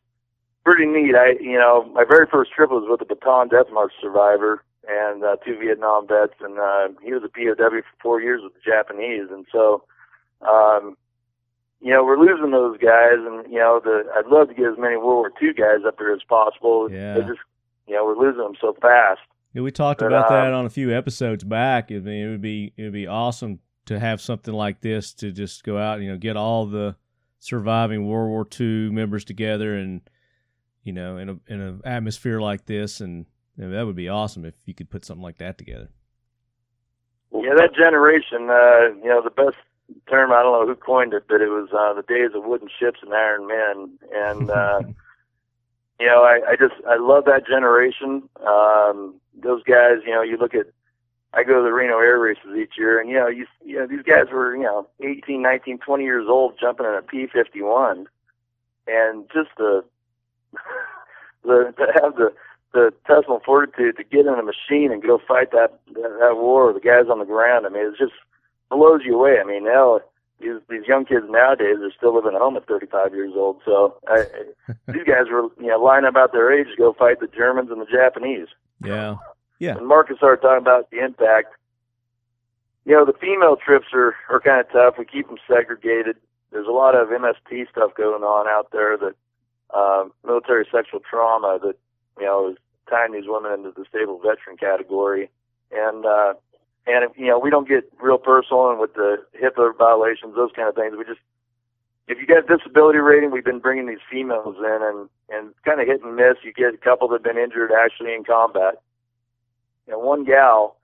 pretty 0.65 0.85
neat. 0.85 1.15
I 1.15 1.37
you 1.41 1.59
know 1.59 1.89
my 1.95 2.05
very 2.05 2.27
first 2.27 2.51
trip 2.53 2.71
was 2.71 2.85
with 2.89 3.09
a 3.09 3.15
Bataan 3.15 3.51
Death 3.51 3.73
March 3.73 3.93
survivor 4.01 4.65
and 4.89 5.23
uh, 5.23 5.37
two 5.45 5.57
Vietnam 5.57 6.09
vets, 6.09 6.35
and 6.41 6.59
uh, 6.59 6.89
he 7.05 7.13
was 7.13 7.23
a 7.23 7.29
POW 7.29 7.55
for 7.55 8.03
four 8.03 8.21
years 8.21 8.43
with 8.43 8.55
the 8.55 8.61
Japanese, 8.65 9.29
and 9.31 9.47
so. 9.53 9.85
Um, 10.41 10.97
you 11.83 11.91
know, 11.93 12.05
we're 12.05 12.19
losing 12.19 12.51
those 12.51 12.77
guys, 12.79 13.17
and 13.17 13.51
you 13.51 13.59
know, 13.59 13.81
the 13.83 14.05
I'd 14.15 14.27
love 14.27 14.49
to 14.49 14.55
get 14.55 14.67
as 14.67 14.79
many 14.79 14.97
World 14.97 15.31
War 15.31 15.33
II 15.43 15.53
guys 15.55 15.87
up 15.87 15.99
there 15.99 16.13
as 16.13 16.23
possible. 16.29 16.91
Yeah. 16.91 17.15
They 17.15 17.21
just, 17.21 17.41
know, 17.95 18.05
we're 18.05 18.17
losing 18.17 18.43
them 18.43 18.55
so 18.61 18.77
fast. 18.81 19.21
Yeah, 19.53 19.63
we 19.63 19.73
talked 19.73 20.03
about 20.03 20.29
that 20.29 20.53
um, 20.53 20.61
on 20.61 20.67
a 20.67 20.71
few 20.71 20.97
episodes 20.97 21.43
back. 21.43 21.91
I 21.91 21.95
mean, 21.95 22.27
it 22.27 22.31
would 22.31 22.43
be 22.43 22.73
it 22.77 22.85
would 22.85 22.93
be 22.93 23.07
awesome 23.07 23.59
to 23.87 23.99
have 23.99 24.21
something 24.21 24.55
like 24.55 24.81
this 24.81 25.13
to 25.15 25.33
just 25.33 25.65
go 25.65 25.77
out, 25.77 26.01
you 26.01 26.09
know, 26.09 26.17
get 26.17 26.37
all 26.37 26.67
the 26.67 26.95
surviving 27.41 28.07
World 28.07 28.29
War 28.29 28.47
II 28.59 28.91
members 28.91 29.25
together, 29.25 29.75
and 29.75 30.03
you 30.85 30.93
know, 30.93 31.17
in 31.17 31.29
a 31.29 31.37
in 31.49 31.61
an 31.61 31.81
atmosphere 31.85 32.41
like 32.41 32.67
this, 32.67 33.01
and 33.01 33.27
that 33.57 33.85
would 33.85 33.97
be 33.97 34.09
awesome 34.09 34.45
if 34.45 34.55
you 34.67 34.75
could 34.75 34.91
put 34.91 35.05
something 35.05 35.23
like 35.23 35.39
that 35.39 35.59
together. 35.59 35.89
Yeah, 37.33 37.55
that 37.57 37.75
generation, 37.75 38.51
uh, 38.51 38.95
you 39.03 39.09
know, 39.09 39.23
the 39.23 39.31
best 39.31 39.57
term, 40.09 40.33
I 40.33 40.43
don't 40.43 40.53
know 40.53 40.67
who 40.67 40.75
coined 40.75 41.15
it, 41.15 41.25
but 41.29 41.41
it 41.41 41.49
was 41.49 41.69
uh, 41.73 41.95
the 41.95 42.03
days 42.03 42.31
of 42.35 42.45
wooden 42.45 42.69
ships 42.79 43.01
and 43.03 43.15
iron 43.15 43.47
men. 43.47 43.99
And, 44.13 44.51
uh, 44.51 44.81
you 46.01 46.07
know, 46.07 46.23
I, 46.23 46.41
I 46.53 46.57
just, 46.57 46.75
I 46.89 46.97
love 46.97 47.27
that 47.27 47.47
generation. 47.47 48.29
Um, 48.47 49.17
those 49.41 49.63
guys, 49.63 49.99
you 50.05 50.13
know, 50.13 50.23
you 50.23 50.39
look 50.39 50.55
at, 50.55 50.67
I 51.35 51.45
go 51.45 51.59
to 51.59 51.63
the 51.63 51.73
Reno 51.73 51.99
air 51.99 52.19
races 52.19 52.57
each 52.59 52.73
year 52.79 52.99
and, 52.99 53.09
you 53.09 53.17
know, 53.17 53.29
you, 53.29 53.47
you 53.65 53.77
know, 53.77 53.87
these 53.87 54.03
guys 54.03 54.33
were, 54.33 54.57
you 54.57 54.63
know, 54.63 54.89
18, 55.01 55.43
19, 55.43 55.79
20 55.79 56.05
years 56.05 56.27
old 56.29 56.55
jumping 56.59 56.87
in 56.87 56.95
a 56.95 57.03
P-51 57.03 58.07
and 58.89 59.25
just 59.33 59.51
the, 59.59 59.85
the, 61.45 61.73
to 61.77 62.03
have 62.03 62.17
the, 62.17 62.33
the 62.73 62.93
intestinal 63.09 63.43
fortitude 63.45 63.97
to 63.99 64.05
get 64.05 64.27
in 64.27 64.35
a 64.35 64.43
machine 64.43 64.91
and 64.93 65.03
go 65.03 65.21
fight 65.29 65.51
that, 65.53 65.81
that 65.93 66.17
that 66.21 66.37
war 66.37 66.73
the 66.73 66.81
guys 66.81 67.11
on 67.11 67.19
the 67.19 67.25
ground. 67.25 67.67
I 67.67 67.69
mean, 67.69 67.87
it 67.87 67.99
just 67.99 68.15
blows 68.71 69.03
you 69.05 69.17
away. 69.17 69.39
I 69.41 69.45
mean, 69.45 69.65
now 69.65 70.01
these 70.41 70.61
these 70.69 70.87
young 70.87 71.05
kids 71.05 71.27
nowadays 71.29 71.77
are 71.81 71.93
still 71.97 72.15
living 72.15 72.35
at 72.35 72.41
home 72.41 72.57
at 72.57 72.67
35 72.67 73.15
years 73.15 73.33
old. 73.37 73.61
So 73.65 73.97
I, 74.09 74.25
these 74.89 75.05
guys 75.05 75.27
were 75.31 75.49
you 75.61 75.69
know 75.69 75.79
lying 75.79 76.05
about 76.05 76.33
their 76.33 76.53
age 76.53 76.69
to 76.71 76.77
go 76.77 76.93
fight 76.93 77.21
the 77.21 77.29
Germans 77.29 77.71
and 77.71 77.81
the 77.81 77.87
Japanese. 77.87 78.49
Yeah, 78.83 79.17
yeah, 79.59 79.77
And 79.77 79.87
Marcus 79.87 80.17
started 80.17 80.43
talking 80.43 80.63
about 80.63 80.91
the 80.91 81.05
impact. 81.05 81.49
You 82.87 82.95
know, 82.95 83.05
the 83.05 83.19
female 83.21 83.57
trips 83.57 83.89
are 83.93 84.15
are 84.29 84.41
kind 84.41 84.61
of 84.61 84.73
tough. 84.73 84.95
We 84.99 85.05
keep 85.05 85.29
them 85.29 85.39
segregated. 85.47 86.17
There's 86.51 86.67
a 86.67 86.73
lot 86.73 86.95
of 86.95 87.09
MST 87.09 87.71
stuff 87.71 87.95
going 87.95 88.23
on 88.23 88.49
out 88.49 88.69
there 88.73 88.97
that 88.97 89.15
um, 89.77 90.13
military 90.25 90.67
sexual 90.73 91.01
trauma 91.01 91.59
that 91.63 91.77
you 92.19 92.25
know 92.25 92.51
is 92.51 92.57
tying 92.89 93.13
these 93.13 93.27
women 93.27 93.53
into 93.53 93.71
the 93.71 93.85
disabled 93.85 94.23
veteran 94.23 94.57
category, 94.57 95.31
and 95.71 96.07
uh, 96.07 96.35
and 96.87 97.05
if, 97.05 97.13
you 97.17 97.27
know 97.27 97.39
we 97.39 97.51
don't 97.51 97.69
get 97.69 97.91
real 98.01 98.19
personal 98.19 98.71
and 98.71 98.81
with 98.81 98.95
the 98.95 99.19
HIPAA 99.41 99.77
violations, 99.77 100.35
those 100.35 100.51
kind 100.55 100.69
of 100.69 100.75
things. 100.75 100.95
We 100.97 101.05
just 101.05 101.21
if 102.09 102.19
you 102.19 102.27
get 102.27 102.39
a 102.39 102.57
disability 102.59 102.99
rating, 102.99 103.31
we've 103.31 103.45
been 103.45 103.61
bringing 103.61 103.87
these 103.87 104.03
females 104.11 104.57
in 104.59 104.79
and 104.83 105.09
and 105.29 105.55
kind 105.65 105.81
of 105.81 105.87
hit 105.87 106.03
and 106.03 106.17
miss. 106.17 106.37
You 106.43 106.53
get 106.53 106.75
a 106.75 106.79
couple 106.79 107.09
that 107.09 107.23
have 107.23 107.23
been 107.23 107.43
injured 107.43 107.71
actually 107.73 108.15
in 108.15 108.25
combat. 108.25 108.83
And 109.87 110.03
one 110.03 110.25
gal 110.25 110.77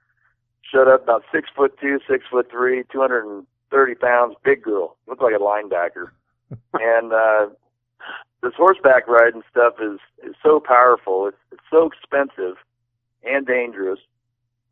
showed 0.62 0.88
up 0.88 1.02
about 1.02 1.24
six 1.32 1.48
foot 1.54 1.76
two, 1.80 1.98
six 2.08 2.24
foot 2.30 2.50
three, 2.50 2.84
two 2.92 3.00
hundred 3.00 3.26
and 3.26 3.46
thirty 3.70 3.94
pounds, 3.94 4.36
big 4.44 4.62
girl, 4.62 4.96
looked 5.06 5.22
like 5.22 5.34
a 5.34 5.38
linebacker. 5.38 6.10
and 6.74 7.12
uh, 7.12 7.46
this 8.42 8.52
horseback 8.56 9.08
riding 9.08 9.42
stuff 9.50 9.74
is 9.80 9.98
is 10.24 10.34
so 10.42 10.60
powerful. 10.60 11.26
It's 11.26 11.36
it's 11.50 11.64
so 11.70 11.90
expensive 11.90 12.56
and 13.24 13.46
dangerous, 13.46 13.98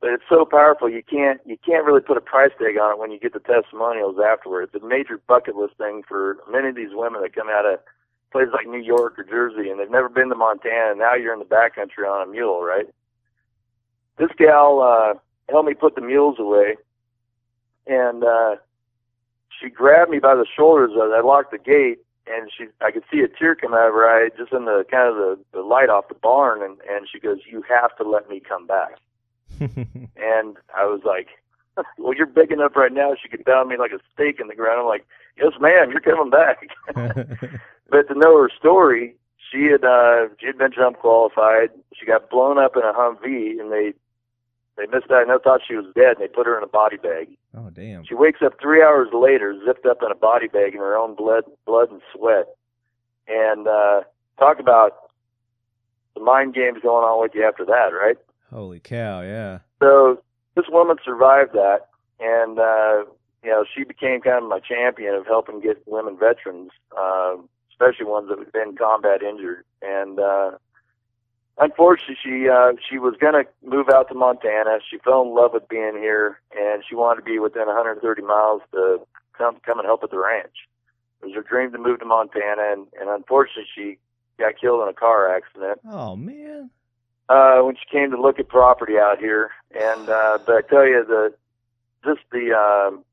but 0.05 0.12
it's 0.12 0.28
so 0.28 0.44
powerful. 0.44 0.90
You 0.90 1.02
can't 1.02 1.40
you 1.46 1.57
can't 1.64 1.86
really 1.86 2.02
put 2.02 2.18
a 2.18 2.20
price 2.20 2.50
tag 2.59 2.76
on 2.76 2.92
it 2.92 2.98
when 2.98 3.11
you 3.11 3.18
get 3.18 3.32
the 3.32 3.40
testimonials 3.40 4.16
afterwards. 4.20 4.70
It's 4.74 4.84
a 4.84 4.86
major 4.86 5.18
bucket 5.26 5.57
list 5.57 5.78
thing 5.78 6.02
for 6.07 6.36
many 6.52 6.68
of 6.68 6.76
these 6.76 6.92
women 6.92 7.22
that 7.22 7.34
come 7.34 7.48
out 7.48 7.64
of 7.64 7.78
places 8.30 8.52
like 8.52 8.66
New 8.66 8.82
York 8.82 9.18
or 9.18 9.24
Jersey, 9.24 9.70
and 9.70 9.80
they've 9.80 9.90
never 9.90 10.11
been 10.11 10.28
to 10.28 10.34
Montana. 10.34 10.90
And 10.90 10.98
now 10.98 11.14
you're 11.14 11.32
in 11.32 11.38
the 11.38 11.46
backcountry 11.46 12.05
on 12.07 12.28
a 12.28 12.30
mule, 12.30 12.62
right? 12.62 12.84
This 14.18 14.28
gal 14.36 14.80
uh, 14.82 15.18
helped 15.48 15.68
me 15.68 15.72
put 15.72 15.94
the 15.94 16.02
mules 16.02 16.36
away, 16.38 16.76
and 17.86 18.24
uh, 18.24 18.57
she 19.59 19.70
grabbed 19.70 20.11
me 20.11 20.18
by 20.18 20.34
the 20.34 20.44
shoulders 20.55 20.90
as 20.92 21.12
I 21.16 21.22
locked 21.24 21.50
the 21.50 21.57
gate, 21.57 22.05
and 22.26 22.50
she 22.55 22.66
I 22.82 22.90
could 22.90 23.05
see 23.11 23.20
a 23.20 23.28
tear 23.28 23.55
come 23.55 23.72
out 23.72 23.88
of 23.88 23.94
her 23.94 24.05
eye 24.07 24.28
just 24.36 24.52
in 24.52 24.66
the 24.66 24.84
kind 24.90 25.09
of 25.09 25.14
the, 25.14 25.38
the 25.55 25.62
light 25.62 25.88
off 25.88 26.09
the 26.09 26.14
barn, 26.14 26.62
and 26.62 26.76
and 26.90 27.09
she 27.11 27.18
goes, 27.18 27.38
"You 27.50 27.62
have 27.70 27.96
to 27.96 28.05
let 28.05 28.28
me 28.28 28.38
come 28.46 28.66
back." 28.66 29.00
and 30.16 30.57
I 30.76 30.84
was 30.84 31.02
like, 31.05 31.28
"Well, 31.98 32.14
you're 32.14 32.26
big 32.26 32.52
enough 32.52 32.76
right 32.76 32.92
now. 32.92 33.14
She 33.20 33.28
could 33.28 33.44
down 33.44 33.68
me 33.68 33.76
like 33.76 33.92
a 33.92 34.00
stake 34.12 34.40
in 34.40 34.48
the 34.48 34.55
ground." 34.55 34.80
I'm 34.80 34.86
like, 34.86 35.07
"Yes, 35.36 35.52
ma'am, 35.61 35.90
you're 35.90 36.00
coming 36.00 36.30
back." 36.30 36.68
but 37.90 38.09
to 38.09 38.14
know 38.14 38.40
her 38.40 38.50
story, 38.59 39.16
she 39.50 39.66
had 39.66 39.84
uh, 39.84 40.28
she 40.40 40.46
had 40.46 40.59
been 40.59 40.72
jump 40.72 40.98
qualified. 40.98 41.70
She 41.94 42.07
got 42.07 42.30
blown 42.30 42.59
up 42.59 42.76
in 42.76 42.82
a 42.82 42.92
Humvee, 42.92 43.61
and 43.61 43.70
they 43.72 43.94
they 44.76 44.86
misdiagnosed, 44.86 45.44
thought 45.44 45.61
she 45.66 45.76
was 45.76 45.86
dead, 45.94 46.16
and 46.16 46.20
they 46.20 46.28
put 46.28 46.46
her 46.46 46.57
in 46.59 46.64
a 46.64 46.68
body 46.68 46.96
bag. 46.96 47.28
oh 47.57 47.70
damn. 47.70 48.05
She 48.05 48.14
wakes 48.14 48.40
up 48.42 48.55
three 48.61 48.82
hours 48.82 49.09
later, 49.12 49.57
zipped 49.64 49.86
up 49.86 50.02
in 50.02 50.11
a 50.11 50.16
body 50.16 50.48
bag 50.48 50.74
in 50.74 50.80
her 50.80 50.96
own 50.96 51.14
blood, 51.14 51.44
blood 51.66 51.90
and 51.90 52.00
sweat. 52.14 52.46
And 53.28 53.68
uh, 53.68 54.02
talk 54.38 54.59
about 54.59 55.11
the 56.14 56.20
mind 56.20 56.55
games 56.55 56.78
going 56.82 57.05
on 57.05 57.20
with 57.20 57.32
you 57.34 57.44
after 57.44 57.64
that, 57.64 57.90
right? 57.92 58.16
Holy 58.55 58.78
cow! 58.78 59.20
Yeah. 59.22 59.59
So 59.82 60.22
this 60.55 60.66
woman 60.68 60.96
survived 61.05 61.55
that, 61.55 61.88
and 62.20 62.57
uh, 62.59 63.11
you 63.42 63.50
know 63.50 63.64
she 63.74 63.82
became 63.82 64.20
kind 64.20 64.44
of 64.44 64.48
my 64.48 64.61
champion 64.61 65.14
of 65.14 65.26
helping 65.26 65.61
get 65.61 65.82
women 65.86 66.16
veterans, 66.16 66.70
uh, 66.96 67.34
especially 67.70 68.07
ones 68.07 68.28
that 68.28 68.38
have 68.38 68.52
been 68.52 68.76
combat 68.76 69.24
injured. 69.24 69.64
And 69.82 70.20
uh, 70.20 70.52
unfortunately, 71.59 72.16
she 72.22 72.48
uh, 72.48 72.74
she 72.88 72.98
was 72.98 73.16
going 73.20 73.34
to 73.34 73.44
move 73.68 73.88
out 73.92 74.07
to 74.11 74.14
Montana. 74.14 74.78
She 74.88 74.98
fell 74.98 75.22
in 75.22 75.34
love 75.34 75.50
with 75.52 75.68
being 75.68 75.96
here, 75.98 76.40
and 76.57 76.84
she 76.88 76.94
wanted 76.94 77.22
to 77.22 77.24
be 77.24 77.40
within 77.40 77.66
130 77.66 78.22
miles 78.22 78.62
to 78.70 79.00
come 79.36 79.57
come 79.66 79.80
and 79.80 79.86
help 79.86 80.05
at 80.05 80.12
the 80.12 80.18
ranch. 80.18 80.68
It 81.22 81.26
was 81.26 81.34
her 81.34 81.42
dream 81.42 81.72
to 81.72 81.78
move 81.78 81.98
to 81.98 82.05
Montana, 82.05 82.70
and, 82.70 82.86
and 83.00 83.11
unfortunately, 83.11 83.66
she 83.74 83.98
got 84.38 84.61
killed 84.61 84.82
in 84.82 84.88
a 84.88 84.92
car 84.92 85.34
accident 85.34 85.80
Oh 85.88 86.14
man. 86.16 86.70
Uh, 87.28 87.60
when 87.60 87.76
she 87.76 87.84
came 87.90 88.10
to 88.10 88.20
look 88.20 88.38
at 88.38 88.48
property 88.48 88.94
out 88.98 89.18
here. 89.18 89.50
And 89.74 90.08
uh, 90.08 90.38
but 90.46 90.56
I 90.56 90.60
tell 90.62 90.86
you, 90.86 91.04
the 91.06 91.34
just 92.04 92.20
the 92.30 92.52
um, 92.52 93.04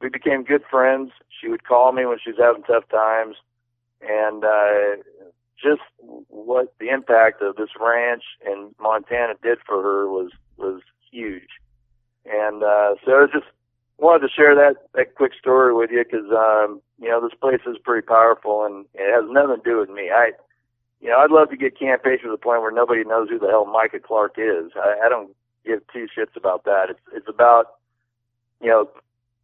we 0.00 0.08
became 0.08 0.44
good 0.44 0.62
friends. 0.70 1.12
She 1.40 1.48
would 1.48 1.64
call 1.64 1.92
me 1.92 2.04
when 2.04 2.18
she 2.22 2.30
was 2.30 2.38
having 2.40 2.62
tough 2.64 2.88
times, 2.88 3.36
and 4.00 4.44
uh, 4.44 5.02
just 5.60 5.82
what 6.28 6.74
the 6.78 6.88
impact 6.88 7.42
of 7.42 7.56
this 7.56 7.70
ranch 7.80 8.22
in 8.44 8.74
Montana 8.80 9.34
did 9.42 9.58
for 9.66 9.82
her 9.82 10.08
was 10.08 10.30
was 10.56 10.80
huge. 11.10 11.48
And 12.24 12.62
uh, 12.62 12.94
so 13.04 13.22
I 13.22 13.26
just 13.32 13.46
wanted 13.98 14.26
to 14.26 14.32
share 14.32 14.54
that 14.54 14.76
that 14.94 15.14
quick 15.14 15.32
story 15.38 15.74
with 15.74 15.90
you 15.90 16.04
because 16.04 16.30
um, 16.30 16.80
you 17.00 17.08
know 17.08 17.20
this 17.20 17.38
place 17.40 17.60
is 17.66 17.76
pretty 17.82 18.06
powerful, 18.06 18.64
and 18.64 18.86
it 18.94 19.12
has 19.12 19.24
nothing 19.30 19.62
to 19.62 19.70
do 19.70 19.78
with 19.78 19.90
me. 19.90 20.10
I 20.10 20.32
you 21.00 21.08
know, 21.08 21.18
I'd 21.18 21.30
love 21.30 21.50
to 21.50 21.56
get 21.56 21.78
Camp 21.78 22.02
Patriot 22.02 22.24
to 22.24 22.30
the 22.30 22.36
point 22.36 22.62
where 22.62 22.72
nobody 22.72 23.04
knows 23.04 23.28
who 23.28 23.38
the 23.38 23.48
hell 23.48 23.66
Micah 23.66 24.00
Clark 24.00 24.34
is. 24.36 24.72
I, 24.74 25.06
I 25.06 25.08
don't 25.08 25.30
give 25.64 25.80
two 25.92 26.06
shits 26.16 26.36
about 26.36 26.64
that. 26.64 26.86
It's 26.90 27.00
it's 27.12 27.28
about 27.28 27.76
you 28.60 28.68
know 28.68 28.90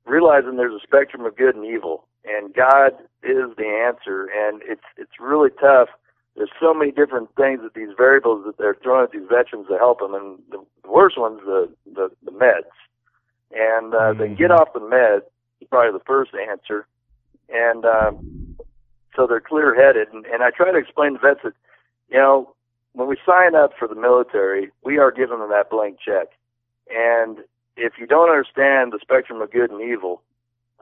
realizing 0.04 0.56
there's 0.56 0.74
a 0.74 0.84
spectrum 0.84 1.24
of 1.24 1.36
good 1.36 1.54
and 1.54 1.64
evil, 1.64 2.06
and 2.24 2.52
God 2.52 2.92
is 3.22 3.54
the 3.56 3.86
answer. 3.86 4.26
And 4.26 4.62
it's 4.64 4.84
it's 4.96 5.20
really 5.20 5.50
tough. 5.60 5.88
There's 6.36 6.50
so 6.60 6.74
many 6.74 6.90
different 6.90 7.28
things 7.36 7.60
that 7.62 7.74
these 7.74 7.94
variables 7.96 8.44
that 8.46 8.58
they're 8.58 8.76
throwing 8.82 9.04
at 9.04 9.12
these 9.12 9.28
veterans 9.28 9.68
to 9.68 9.78
help 9.78 10.00
them, 10.00 10.14
and 10.14 10.38
the, 10.50 10.64
the 10.82 10.90
worst 10.90 11.16
one's 11.18 11.40
the 11.40 11.72
the, 11.86 12.10
the 12.24 12.32
meds. 12.32 12.74
And 13.56 13.94
uh, 13.94 14.12
they 14.14 14.34
get 14.34 14.50
off 14.50 14.72
the 14.74 14.80
meds. 14.80 15.22
is 15.60 15.68
Probably 15.70 15.96
the 15.96 16.04
first 16.04 16.32
answer, 16.34 16.88
and 17.48 17.84
um, 17.84 18.43
so 19.16 19.26
they're 19.26 19.40
clear 19.40 19.74
headed. 19.74 20.08
And, 20.12 20.26
and 20.26 20.42
I 20.42 20.50
try 20.50 20.72
to 20.72 20.78
explain 20.78 21.14
to 21.14 21.18
vets 21.18 21.40
that, 21.44 21.54
you 22.08 22.18
know, 22.18 22.54
when 22.92 23.08
we 23.08 23.16
sign 23.26 23.54
up 23.54 23.72
for 23.78 23.88
the 23.88 23.94
military, 23.94 24.70
we 24.84 24.98
are 24.98 25.10
them 25.10 25.48
that 25.50 25.70
blank 25.70 25.98
check. 26.04 26.28
And 26.88 27.38
if 27.76 27.94
you 27.98 28.06
don't 28.06 28.30
understand 28.30 28.92
the 28.92 29.00
spectrum 29.00 29.42
of 29.42 29.50
good 29.50 29.70
and 29.70 29.80
evil, 29.80 30.22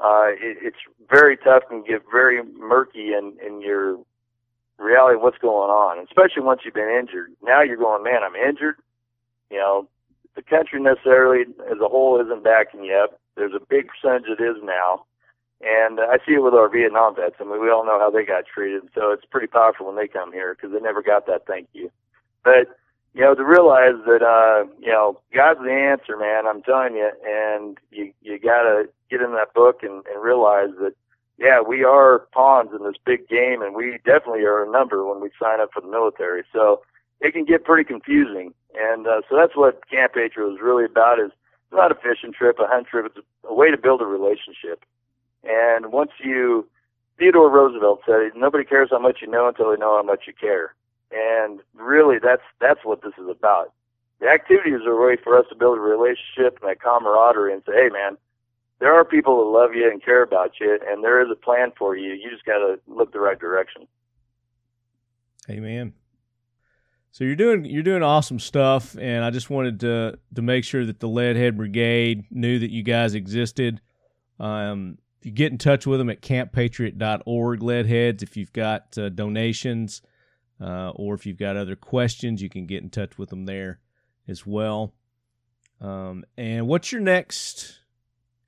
uh, 0.03 0.28
it, 0.28 0.59
it's 0.61 0.76
very 1.09 1.37
tough 1.37 1.62
and 1.70 1.87
get 1.87 2.03
very 2.11 2.43
murky 2.59 3.12
in, 3.12 3.37
in 3.45 3.62
your 3.62 3.99
reality 4.78 5.16
of 5.16 5.22
what's 5.22 5.39
going 5.39 5.70
on, 5.70 6.05
especially 6.05 6.43
once 6.43 6.62
you've 6.64 6.74
been 6.74 6.99
injured. 6.99 7.33
Now 7.43 7.62
you're 7.62 7.76
going, 7.76 8.03
man, 8.03 8.22
I'm 8.22 8.37
injured. 8.37 8.76
You 9.51 9.59
know, 9.59 9.89
the 10.35 10.43
country 10.43 10.80
necessarily 10.80 11.45
as 11.70 11.78
a 11.80 11.89
whole 11.89 12.20
isn't 12.20 12.45
backing 12.45 12.85
you 12.85 12.95
up. 12.95 13.20
There's 13.37 13.55
a 13.55 13.61
big 13.61 13.89
percentage 13.89 14.26
that 14.28 14.45
is 14.45 14.57
now. 14.62 15.05
And 15.62 16.00
I 16.00 16.18
see 16.26 16.34
it 16.34 16.42
with 16.42 16.54
our 16.54 16.68
Vietnam 16.68 17.14
vets. 17.14 17.36
I 17.38 17.44
mean, 17.44 17.62
we 17.62 17.70
all 17.70 17.86
know 17.86 17.98
how 18.00 18.10
they 18.10 18.24
got 18.24 18.46
treated. 18.46 18.82
So 18.94 19.12
it's 19.12 19.24
pretty 19.24 19.46
powerful 19.46 19.86
when 19.86 19.96
they 19.96 20.08
come 20.08 20.32
here 20.32 20.54
because 20.54 20.72
they 20.72 20.80
never 20.80 21.02
got 21.02 21.26
that 21.26 21.46
thank 21.46 21.68
you. 21.72 21.90
But, 22.42 22.76
you 23.14 23.20
know, 23.20 23.36
to 23.36 23.44
realize 23.44 23.94
that, 24.06 24.22
uh, 24.22 24.66
you 24.80 24.90
know, 24.90 25.20
God's 25.32 25.60
the 25.60 25.70
answer, 25.70 26.16
man, 26.16 26.48
I'm 26.48 26.62
telling 26.62 26.96
you. 26.96 27.10
And 27.24 27.78
you, 27.92 28.12
you 28.22 28.40
got 28.40 28.62
to 28.62 28.88
get 29.08 29.20
in 29.20 29.32
that 29.34 29.54
book 29.54 29.84
and, 29.84 30.04
and 30.06 30.20
realize 30.20 30.70
that, 30.80 30.94
yeah, 31.38 31.60
we 31.60 31.84
are 31.84 32.26
pawns 32.32 32.70
in 32.76 32.84
this 32.84 32.98
big 33.04 33.28
game 33.28 33.62
and 33.62 33.74
we 33.74 33.98
definitely 34.04 34.42
are 34.42 34.64
a 34.64 34.70
number 34.70 35.06
when 35.06 35.20
we 35.20 35.30
sign 35.40 35.60
up 35.60 35.70
for 35.72 35.80
the 35.80 35.88
military. 35.88 36.42
So 36.52 36.82
it 37.20 37.32
can 37.32 37.44
get 37.44 37.64
pretty 37.64 37.84
confusing. 37.84 38.52
And, 38.74 39.06
uh, 39.06 39.22
so 39.30 39.36
that's 39.36 39.54
what 39.54 39.88
Camp 39.88 40.14
Patriot 40.14 40.48
was 40.48 40.60
really 40.60 40.86
about 40.86 41.20
is 41.20 41.30
not 41.70 41.92
a 41.92 41.94
fishing 41.94 42.32
trip, 42.32 42.58
a 42.58 42.66
hunt 42.66 42.88
trip. 42.88 43.06
It's 43.06 43.24
a 43.48 43.54
way 43.54 43.70
to 43.70 43.78
build 43.78 44.02
a 44.02 44.06
relationship. 44.06 44.84
And 45.45 45.93
once 45.93 46.11
you, 46.22 46.68
Theodore 47.18 47.51
Roosevelt 47.51 48.01
said, 48.07 48.32
nobody 48.36 48.64
cares 48.64 48.90
how 48.90 48.99
much 48.99 49.18
you 49.20 49.28
know 49.28 49.49
until 49.49 49.70
they 49.70 49.76
know 49.76 49.97
how 49.97 50.03
much 50.03 50.24
you 50.26 50.32
care. 50.32 50.74
And 51.11 51.61
really, 51.74 52.18
that's 52.22 52.43
that's 52.61 52.80
what 52.84 53.03
this 53.03 53.12
is 53.18 53.28
about. 53.28 53.72
The 54.20 54.28
activities 54.28 54.80
are 54.86 54.93
a 54.93 55.07
way 55.07 55.16
for 55.22 55.36
us 55.36 55.45
to 55.51 55.55
build 55.55 55.78
a 55.78 55.80
relationship 55.80 56.59
and 56.61 56.70
that 56.70 56.80
camaraderie, 56.80 57.53
and 57.53 57.62
say, 57.66 57.72
hey, 57.72 57.88
man, 57.90 58.16
there 58.78 58.95
are 58.95 59.05
people 59.05 59.38
that 59.38 59.51
love 59.51 59.74
you 59.74 59.90
and 59.90 60.03
care 60.03 60.22
about 60.22 60.53
you, 60.61 60.78
and 60.86 61.05
there 61.05 61.20
is 61.20 61.28
a 61.30 61.36
plan 61.36 61.72
for 61.76 61.97
you. 61.97 62.12
You 62.12 62.30
just 62.30 62.45
got 62.45 62.59
to 62.59 62.80
look 62.86 63.12
the 63.12 63.20
right 63.20 63.38
direction. 63.38 63.86
Amen. 65.51 65.93
So 67.11 67.24
you're 67.24 67.36
doing 67.36 67.66
you're 67.66 67.82
doing 67.82 68.03
awesome 68.03 68.38
stuff, 68.38 68.97
and 68.99 69.22
I 69.22 69.30
just 69.30 69.51
wanted 69.51 69.80
to 69.80 70.18
to 70.34 70.43
make 70.43 70.64
sure 70.64 70.86
that 70.86 70.99
the 70.99 71.09
Leadhead 71.09 71.57
Brigade 71.57 72.24
knew 72.30 72.59
that 72.59 72.70
you 72.70 72.82
guys 72.82 73.14
existed. 73.14 73.82
Um, 74.40 74.97
you 75.27 75.33
get 75.33 75.53
in 75.53 75.59
touch 75.59 75.87
with 75.87 75.99
them 75.99 76.11
at 76.11 76.23
camppatriot.org, 76.23 77.61
Leadheads. 77.61 78.23
If 78.23 78.37
you've 78.37 78.53
got 78.53 78.97
uh, 78.99 79.09
donations 79.09 80.03
uh, 80.61 80.91
or 80.91 81.14
if 81.14 81.27
you've 81.27 81.39
got 81.39 81.57
other 81.57 81.77
questions, 81.77 82.43
you 82.43 82.49
can 82.49 82.66
get 82.66 82.83
in 82.83 82.91
touch 82.91 83.18
with 83.18 83.31
them 83.31 83.47
there 83.47 83.81
as 84.29 84.47
well. 84.47 84.95
Um, 85.81 86.25
and 86.37 86.68
what's 86.68 86.93
your 86.93 87.01
next 87.01 87.81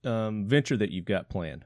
um, 0.05 0.47
venture 0.47 0.77
that 0.77 0.91
you've 0.91 1.05
got 1.05 1.29
planned? 1.29 1.65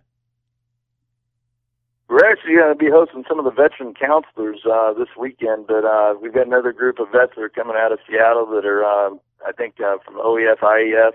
We're 2.09 2.25
actually 2.25 2.57
going 2.57 2.73
to 2.73 2.79
be 2.79 2.91
hosting 2.91 3.25
some 3.29 3.39
of 3.39 3.45
the 3.45 3.51
veteran 3.51 3.93
counselors 3.93 4.61
uh, 4.65 4.95
this 4.95 5.09
weekend, 5.19 5.67
but 5.67 5.85
uh, 5.85 6.15
we've 6.21 6.33
got 6.33 6.47
another 6.47 6.73
group 6.73 6.99
of 6.99 7.09
vets 7.13 7.33
that 7.37 7.43
are 7.43 7.51
coming 7.51 7.77
out 7.79 7.93
of 7.93 7.99
Seattle 8.09 8.47
that 8.47 8.65
are, 8.65 8.83
um, 8.83 9.21
I 9.47 9.53
think, 9.53 9.75
uh, 9.79 9.99
from 10.03 10.15
OEF, 10.15 10.59
IEF, 10.61 11.13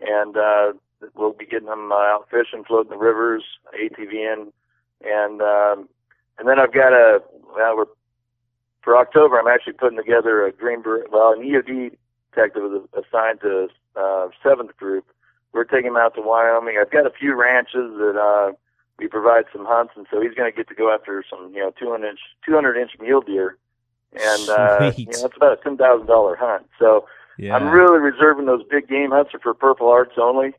and 0.00 0.36
uh, 0.36 0.72
we'll 1.14 1.32
be 1.32 1.46
getting 1.46 1.68
them 1.68 1.92
uh, 1.92 1.96
out 1.96 2.28
fishing, 2.30 2.64
floating 2.64 2.90
the 2.90 2.96
rivers, 2.96 3.44
ATVing, 3.74 4.52
and 5.04 5.42
um, 5.42 5.88
and 6.38 6.48
then 6.48 6.58
I've 6.58 6.72
got 6.72 6.92
a 6.92 7.22
well, 7.54 7.76
we're 7.76 7.86
for 8.82 8.96
October. 8.96 9.38
I'm 9.38 9.48
actually 9.48 9.74
putting 9.74 9.98
together 9.98 10.46
a 10.46 10.52
Green 10.52 10.82
well, 11.10 11.32
an 11.32 11.42
EOD 11.42 11.96
detective 12.32 12.62
assigned 12.94 13.40
to 13.40 13.68
uh, 13.96 14.28
seventh 14.42 14.76
group. 14.76 15.06
We're 15.52 15.64
taking 15.64 15.88
him 15.88 15.96
out 15.96 16.14
to 16.14 16.20
Wyoming. 16.20 16.76
I've 16.80 16.90
got 16.90 17.06
a 17.06 17.10
few 17.10 17.34
ranches 17.34 17.96
that 17.98 18.16
uh, 18.16 18.52
we 18.98 19.08
provide 19.08 19.44
some 19.52 19.64
hunts, 19.66 19.94
and 19.96 20.06
so 20.10 20.20
he's 20.20 20.34
going 20.34 20.50
to 20.50 20.56
get 20.56 20.68
to 20.68 20.74
go 20.74 20.94
after 20.94 21.24
some, 21.28 21.52
you 21.54 21.60
know, 21.60 21.72
200 21.78 22.06
inch, 22.08 22.20
200 22.44 22.76
inch 22.76 22.90
mule 23.00 23.22
deer, 23.22 23.56
and 24.12 24.48
uh, 24.48 24.92
you 24.96 25.06
know, 25.06 25.24
it's 25.24 25.36
about 25.36 25.58
a 25.58 25.62
ten 25.62 25.76
thousand 25.76 26.06
dollar 26.06 26.36
hunt. 26.36 26.66
So 26.78 27.06
Yeah. 27.38 27.56
I'm 27.56 27.70
really 27.70 27.98
reserving 27.98 28.46
those 28.46 28.62
big 28.70 28.88
game 28.88 29.10
hunts 29.10 29.34
are 29.34 29.40
for 29.40 29.54
Purple 29.54 29.88
Hearts 29.88 30.14
only, 30.16 30.54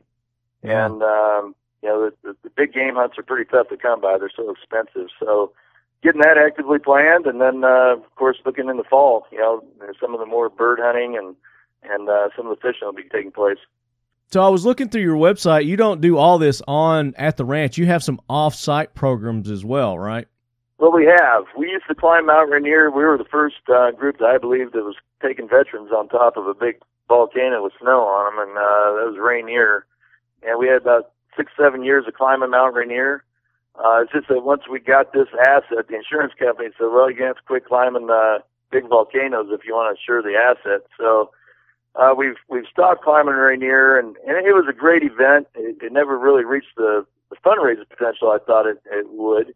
Yeah. 0.62 0.86
and 0.86 1.02
um, 1.02 1.54
you 1.82 1.88
know, 1.88 2.10
the, 2.22 2.36
the, 2.42 2.50
big 2.50 2.72
game 2.72 2.96
hunts 2.96 3.16
are 3.18 3.22
pretty 3.22 3.48
tough 3.48 3.68
to 3.68 3.76
come 3.76 4.00
by. 4.00 4.18
They're 4.18 4.30
so 4.34 4.50
expensive. 4.50 5.08
So 5.20 5.52
getting 6.02 6.20
that 6.22 6.36
actively 6.38 6.78
planned, 6.78 7.26
and 7.26 7.40
then 7.40 7.64
uh, 7.64 7.96
of 7.96 8.14
course 8.16 8.38
looking 8.44 8.68
in 8.68 8.76
the 8.76 8.84
fall. 8.84 9.26
You 9.30 9.38
know, 9.38 9.64
there's 9.78 9.96
some 10.00 10.14
of 10.14 10.20
the 10.20 10.26
more 10.26 10.48
bird 10.48 10.80
hunting 10.82 11.16
and 11.16 11.36
and 11.82 12.08
uh, 12.08 12.28
some 12.36 12.46
of 12.46 12.56
the 12.56 12.60
fishing 12.60 12.86
will 12.86 12.92
be 12.92 13.04
taking 13.04 13.30
place. 13.30 13.58
So 14.30 14.42
I 14.42 14.48
was 14.48 14.66
looking 14.66 14.88
through 14.88 15.02
your 15.02 15.16
website. 15.16 15.64
You 15.64 15.76
don't 15.76 16.00
do 16.00 16.18
all 16.18 16.38
this 16.38 16.60
on 16.68 17.14
at 17.16 17.36
the 17.36 17.44
ranch. 17.44 17.78
You 17.78 17.86
have 17.86 18.02
some 18.02 18.20
off-site 18.28 18.94
programs 18.94 19.50
as 19.50 19.64
well, 19.64 19.98
right? 19.98 20.28
Well, 20.78 20.92
we 20.92 21.06
have. 21.06 21.44
We 21.56 21.70
used 21.70 21.86
to 21.88 21.94
climb 21.94 22.26
Mount 22.26 22.50
Rainier. 22.50 22.90
We 22.90 23.04
were 23.04 23.16
the 23.16 23.24
first 23.24 23.56
uh, 23.72 23.92
group 23.92 24.18
that 24.18 24.26
I 24.26 24.36
believe 24.36 24.72
that 24.72 24.84
was 24.84 24.96
taking 25.22 25.48
veterans 25.48 25.90
on 25.92 26.08
top 26.08 26.36
of 26.36 26.46
a 26.46 26.52
big 26.52 26.80
volcano 27.08 27.62
with 27.62 27.72
snow 27.80 28.02
on 28.02 28.36
them, 28.36 28.48
and 28.48 28.58
uh, 28.58 29.00
that 29.00 29.10
was 29.10 29.18
Rainier. 29.18 29.86
And 30.42 30.58
we 30.58 30.68
had 30.68 30.82
about 30.82 31.10
six, 31.36 31.52
seven 31.58 31.84
years 31.84 32.04
of 32.06 32.14
climbing 32.14 32.50
Mount 32.50 32.74
Rainier. 32.74 33.24
Uh, 33.74 34.02
it's 34.02 34.12
just 34.12 34.28
that 34.28 34.42
once 34.44 34.62
we 34.70 34.80
got 34.80 35.12
this 35.12 35.28
asset, 35.46 35.86
the 35.88 35.96
insurance 35.96 36.32
company 36.38 36.68
said, 36.76 36.86
well, 36.90 37.08
to 37.08 37.14
have 37.22 37.36
to 37.36 37.42
quit 37.46 37.64
climbing 37.64 38.10
uh, 38.10 38.38
big 38.70 38.88
volcanoes 38.88 39.46
if 39.50 39.60
you 39.64 39.74
want 39.74 39.94
to 39.94 40.00
insure 40.00 40.22
the 40.22 40.36
asset. 40.36 40.86
So 40.98 41.30
uh, 41.94 42.14
we've 42.16 42.36
we've 42.48 42.66
stopped 42.70 43.02
climbing 43.02 43.34
Rainier, 43.34 43.98
and, 43.98 44.16
and 44.26 44.36
it 44.46 44.52
was 44.52 44.66
a 44.68 44.72
great 44.72 45.02
event. 45.02 45.46
It, 45.54 45.76
it 45.82 45.92
never 45.92 46.18
really 46.18 46.44
reached 46.44 46.74
the, 46.76 47.06
the 47.30 47.36
fundraising 47.36 47.88
potential 47.88 48.30
I 48.30 48.38
thought 48.44 48.66
it, 48.66 48.82
it 48.90 49.06
would. 49.10 49.54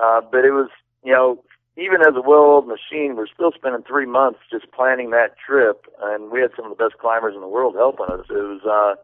Uh, 0.00 0.20
but 0.20 0.44
it 0.44 0.52
was, 0.52 0.70
you 1.04 1.12
know, 1.12 1.42
even 1.76 2.00
as 2.00 2.14
a 2.16 2.22
well-oiled 2.22 2.66
machine, 2.66 3.16
we're 3.16 3.26
still 3.26 3.52
spending 3.52 3.82
three 3.82 4.06
months 4.06 4.40
just 4.50 4.70
planning 4.72 5.10
that 5.10 5.36
trip, 5.38 5.86
and 6.02 6.30
we 6.30 6.40
had 6.40 6.50
some 6.56 6.70
of 6.70 6.76
the 6.76 6.82
best 6.82 6.98
climbers 6.98 7.34
in 7.34 7.40
the 7.40 7.48
world 7.48 7.74
helping 7.76 8.06
us. 8.06 8.26
It 8.30 8.34
was 8.34 8.62
uh, 8.64 9.00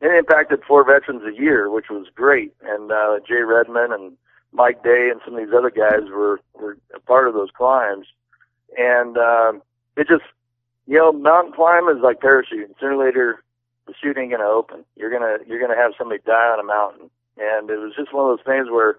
it 0.00 0.16
impacted 0.16 0.62
four 0.66 0.84
veterans 0.84 1.22
a 1.24 1.40
year, 1.40 1.70
which 1.70 1.90
was 1.90 2.06
great, 2.14 2.54
and 2.62 2.92
uh, 2.92 3.18
Jay 3.26 3.42
Redman 3.42 3.92
and 3.92 4.12
Mike 4.52 4.82
Day 4.82 5.10
and 5.10 5.20
some 5.24 5.34
of 5.34 5.40
these 5.44 5.54
other 5.54 5.70
guys 5.70 6.08
were 6.10 6.40
were 6.54 6.78
a 6.94 7.00
part 7.00 7.28
of 7.28 7.34
those 7.34 7.50
climbs, 7.56 8.06
and 8.76 9.16
um, 9.18 9.62
it 9.96 10.08
just 10.08 10.24
you 10.86 10.96
know 10.96 11.12
mountain 11.12 11.52
climb 11.52 11.88
is 11.88 12.02
like 12.02 12.20
parachuting. 12.20 12.78
Sooner 12.80 12.94
or 12.94 13.04
later, 13.04 13.42
the 13.86 13.94
chute 14.00 14.16
ain't 14.16 14.30
gonna 14.30 14.44
open. 14.44 14.84
You're 14.96 15.10
gonna 15.10 15.38
you're 15.46 15.60
gonna 15.60 15.76
have 15.76 15.92
somebody 15.98 16.20
die 16.24 16.52
on 16.52 16.60
a 16.60 16.64
mountain, 16.64 17.10
and 17.36 17.68
it 17.68 17.78
was 17.78 17.94
just 17.96 18.12
one 18.12 18.30
of 18.30 18.38
those 18.38 18.46
things 18.46 18.70
where 18.70 18.98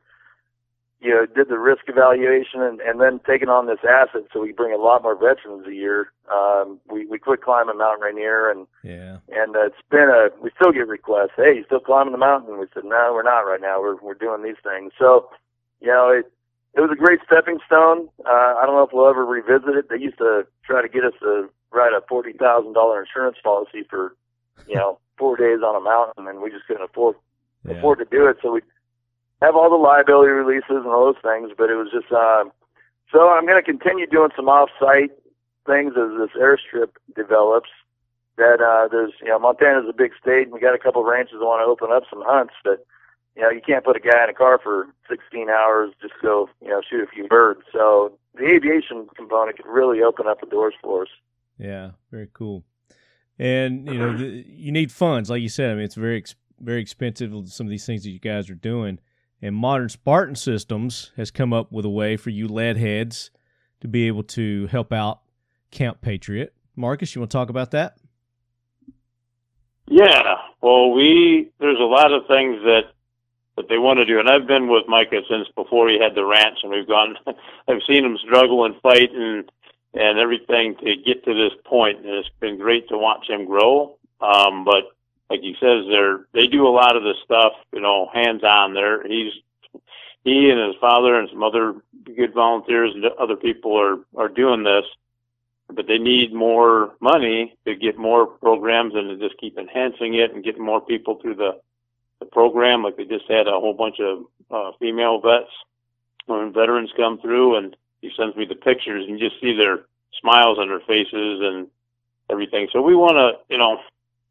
you 1.02 1.12
know, 1.12 1.26
did 1.26 1.48
the 1.48 1.58
risk 1.58 1.84
evaluation 1.88 2.62
and, 2.62 2.82
and 2.82 3.00
then 3.00 3.22
taking 3.26 3.48
on 3.48 3.68
this 3.68 3.80
asset 3.88 4.24
so 4.34 4.42
we 4.42 4.52
bring 4.52 4.74
a 4.74 4.78
lot 4.78 5.02
more 5.02 5.16
veterans 5.16 5.66
a 5.66 5.74
year. 5.74 6.12
Um, 6.34 6.80
we, 6.92 7.06
we 7.06 7.18
quit 7.18 7.42
climbing 7.42 7.78
Mount 7.78 8.02
Rainier 8.02 8.50
and, 8.52 8.68
Yeah. 8.84 9.18
and 9.30 9.56
uh, 9.56 9.68
it's 9.68 9.82
been 9.90 10.10
a, 10.10 10.28
we 10.42 10.52
still 10.60 10.74
get 10.74 10.88
requests. 10.88 11.38
Hey, 11.38 11.56
you 11.56 11.64
still 11.66 11.80
climbing 11.80 12.12
the 12.12 12.18
mountain? 12.18 12.60
We 12.60 12.68
said, 12.74 12.84
no, 12.84 13.12
we're 13.14 13.24
not 13.24 13.42
right 13.48 13.62
now. 13.62 13.80
We're, 13.80 13.96
we're 14.02 14.14
doing 14.14 14.44
these 14.44 14.60
things. 14.62 14.92
So, 15.00 15.30
you 15.80 15.88
know, 15.88 16.10
it, 16.10 16.30
it 16.76 16.82
was 16.82 16.92
a 16.92 16.96
great 17.00 17.20
stepping 17.26 17.60
stone. 17.66 18.10
Uh, 18.26 18.56
I 18.60 18.64
don't 18.66 18.76
know 18.76 18.84
if 18.84 18.92
we'll 18.92 19.08
ever 19.08 19.26
revisit 19.26 19.76
it. 19.76 19.90
They 19.90 19.98
used 19.98 20.18
to 20.18 20.46
try 20.66 20.82
to 20.82 20.90
get 20.90 21.06
us 21.06 21.14
to 21.22 21.50
write 21.72 21.94
a 21.94 22.02
$40,000 22.12 23.00
insurance 23.00 23.38
policy 23.42 23.84
for, 23.90 24.16
you 24.68 24.76
know, 24.76 25.00
four 25.18 25.38
days 25.38 25.60
on 25.64 25.76
a 25.78 25.80
mountain 25.82 26.28
and 26.28 26.42
we 26.42 26.50
just 26.52 26.68
couldn't 26.68 26.84
afford, 26.84 27.16
Yeah. 27.66 27.76
afford 27.78 28.00
to 28.00 28.06
do 28.06 28.28
it. 28.28 28.38
So 28.42 28.52
we, 28.52 28.62
have 29.42 29.56
all 29.56 29.70
the 29.70 29.76
liability 29.76 30.32
releases 30.32 30.84
and 30.84 30.88
all 30.88 31.06
those 31.06 31.22
things, 31.24 31.52
but 31.58 31.70
it 31.70 31.76
was 31.76 31.90
just 31.92 32.12
uh, 32.12 32.44
so 33.12 33.30
I'm 33.30 33.46
going 33.46 33.62
to 33.62 33.66
continue 33.66 34.06
doing 34.06 34.30
some 34.36 34.50
off-site 34.50 35.12
things 35.66 35.94
as 35.98 36.18
this 36.18 36.34
airstrip 36.40 36.92
develops. 37.16 37.70
That 38.38 38.62
uh, 38.62 38.88
there's 38.90 39.12
you 39.22 39.28
know 39.28 39.40
Montana's 39.40 39.86
a 39.90 39.94
big 39.94 40.12
state, 40.20 40.44
and 40.44 40.54
we 40.54 40.60
got 40.60 40.74
a 40.74 40.80
couple 40.80 41.04
ranches 41.04 41.36
that 41.40 41.46
want 41.46 41.62
to 41.62 41.70
open 41.70 41.94
up 41.96 42.04
some 42.10 42.24
hunts, 42.26 42.54
but 42.64 42.86
you 43.36 43.42
know 43.42 43.50
you 43.50 43.62
can't 43.66 43.84
put 43.84 43.98
a 43.98 44.00
guy 44.00 44.24
in 44.24 44.30
a 44.30 44.34
car 44.34 44.60
for 44.64 44.88
16 45.10 45.50
hours 45.50 45.92
just 46.02 46.14
to 46.22 46.28
go 46.28 46.50
you 46.62 46.70
know 46.70 46.82
shoot 46.90 47.04
a 47.04 47.08
few 47.08 47.28
birds. 47.28 47.62
So 47.74 48.18
the 48.36 48.46
aviation 48.46 49.08
component 49.16 49.58
could 49.58 49.66
really 49.66 50.02
open 50.02 50.26
up 50.28 50.40
the 50.40 50.48
doors 50.48 50.74
for 50.82 51.02
us. 51.02 51.10
Yeah, 51.58 51.92
very 52.12 52.30
cool. 52.32 52.64
And 53.38 53.88
you 53.88 53.98
know, 53.98 54.18
the, 54.18 54.46
you 54.48 54.72
need 54.72 54.92
funds, 54.92 55.30
like 55.30 55.42
you 55.42 55.50
said. 55.50 55.72
I 55.72 55.74
mean, 55.76 55.84
it's 55.84 55.96
very 55.96 56.18
ex- 56.18 56.36
very 56.62 56.82
expensive. 56.82 57.32
Some 57.50 57.68
of 57.68 57.72
these 57.72 57.86
things 57.86 58.04
that 58.04 58.10
you 58.10 58.20
guys 58.20 58.50
are 58.50 58.56
doing, 58.56 59.00
and 59.42 59.56
modern 59.56 59.90
Spartan 59.90 60.36
Systems 60.36 61.12
has 61.18 61.32
come 61.32 61.54
up 61.54 61.72
with 61.72 61.86
a 61.86 61.90
way 61.90 62.18
for 62.18 62.30
you 62.30 62.48
lead 62.48 62.78
heads 62.78 63.32
to 63.82 63.88
be 63.88 64.08
able 64.08 64.24
to 64.24 64.68
help 64.68 64.92
out 64.92 65.22
Camp 65.72 66.02
Patriot. 66.02 66.54
Marcus, 66.76 67.16
you 67.16 67.22
want 67.22 67.32
to 67.32 67.38
talk 67.38 67.50
about 67.50 67.72
that? 67.72 67.98
Yeah. 69.88 70.36
Well, 70.62 70.92
we 70.92 71.52
there's 71.60 71.80
a 71.80 71.84
lot 71.84 72.12
of 72.14 72.28
things 72.28 72.62
that 72.64 72.92
that 73.58 73.68
they 73.68 73.78
want 73.78 73.98
to 73.98 74.06
do, 74.06 74.20
and 74.20 74.30
I've 74.30 74.48
been 74.48 74.70
with 74.70 74.88
Micah 74.88 75.22
since 75.30 75.48
before 75.56 75.90
he 75.90 76.00
had 76.00 76.16
the 76.16 76.26
ranch, 76.26 76.60
and 76.64 76.72
we've 76.72 76.88
gone. 76.88 77.18
I've 77.68 77.82
seen 77.88 78.06
him 78.06 78.18
struggle 78.18 78.66
and 78.66 78.80
fight 78.82 79.12
and 79.14 79.50
and 79.94 80.20
everything 80.20 80.76
to 80.78 80.96
get 80.96 81.26
to 81.26 81.34
this 81.34 81.58
point, 81.66 81.98
and 81.98 82.08
it's 82.08 82.30
been 82.40 82.58
great 82.58 82.88
to 82.90 82.98
watch 82.98 83.28
him 83.28 83.46
grow. 83.46 83.98
Um, 84.22 84.64
but 84.64 84.96
like 85.30 85.42
he 85.42 85.56
says, 85.60 85.86
they're 85.90 86.26
they 86.34 86.48
do 86.48 86.68
a 86.68 86.70
lot 86.70 86.96
of 86.96 87.04
the 87.04 87.14
stuff, 87.24 87.54
you 87.74 87.82
know, 87.82 88.10
hands 88.14 88.44
on. 88.44 88.74
There, 88.74 89.08
he's 89.08 89.34
he 90.24 90.50
and 90.50 90.60
his 90.60 90.76
father 90.82 91.16
and 91.20 91.30
some 91.30 91.44
other 91.44 91.76
good 92.16 92.34
volunteers 92.34 92.94
and 92.94 93.06
other 93.06 93.36
people 93.36 93.80
are 93.80 94.00
are 94.16 94.30
doing 94.30 94.64
this 94.64 94.86
but 95.74 95.88
they 95.88 95.98
need 95.98 96.34
more 96.34 96.96
money 97.00 97.56
to 97.66 97.76
get 97.76 97.98
more 97.98 98.26
programs 98.26 98.96
and 98.96 99.10
to 99.10 99.28
just 99.28 99.40
keep 99.40 99.58
enhancing 99.58 100.16
it 100.16 100.34
and 100.34 100.44
getting 100.44 100.64
more 100.64 100.82
people 100.82 101.20
through 101.22 101.36
the 101.36 101.60
the 102.20 102.26
program. 102.26 102.84
Like 102.84 102.98
they 102.98 103.06
just 103.06 103.30
had 103.30 103.48
a 103.48 103.52
whole 103.52 103.74
bunch 103.74 104.00
of 104.00 104.26
uh, 104.52 104.72
female 104.80 105.22
vets 105.22 105.52
when 106.26 106.52
veterans 106.54 106.92
come 106.98 107.20
through, 107.20 107.56
and 107.56 107.76
he 108.02 108.12
sends 108.18 108.36
me 108.36 108.46
the 108.46 108.56
pictures, 108.56 109.06
and 109.08 109.20
you 109.20 109.30
just 109.30 109.40
see 109.42 109.56
their 109.56 109.86
smiles 110.20 110.58
on 110.60 110.68
their 110.68 110.82
faces 110.82 111.40
and 111.42 111.68
everything. 112.30 112.68
So 112.74 112.82
we 112.82 112.96
want 112.96 113.16
to, 113.16 113.54
you 113.54 113.58
know, 113.58 113.80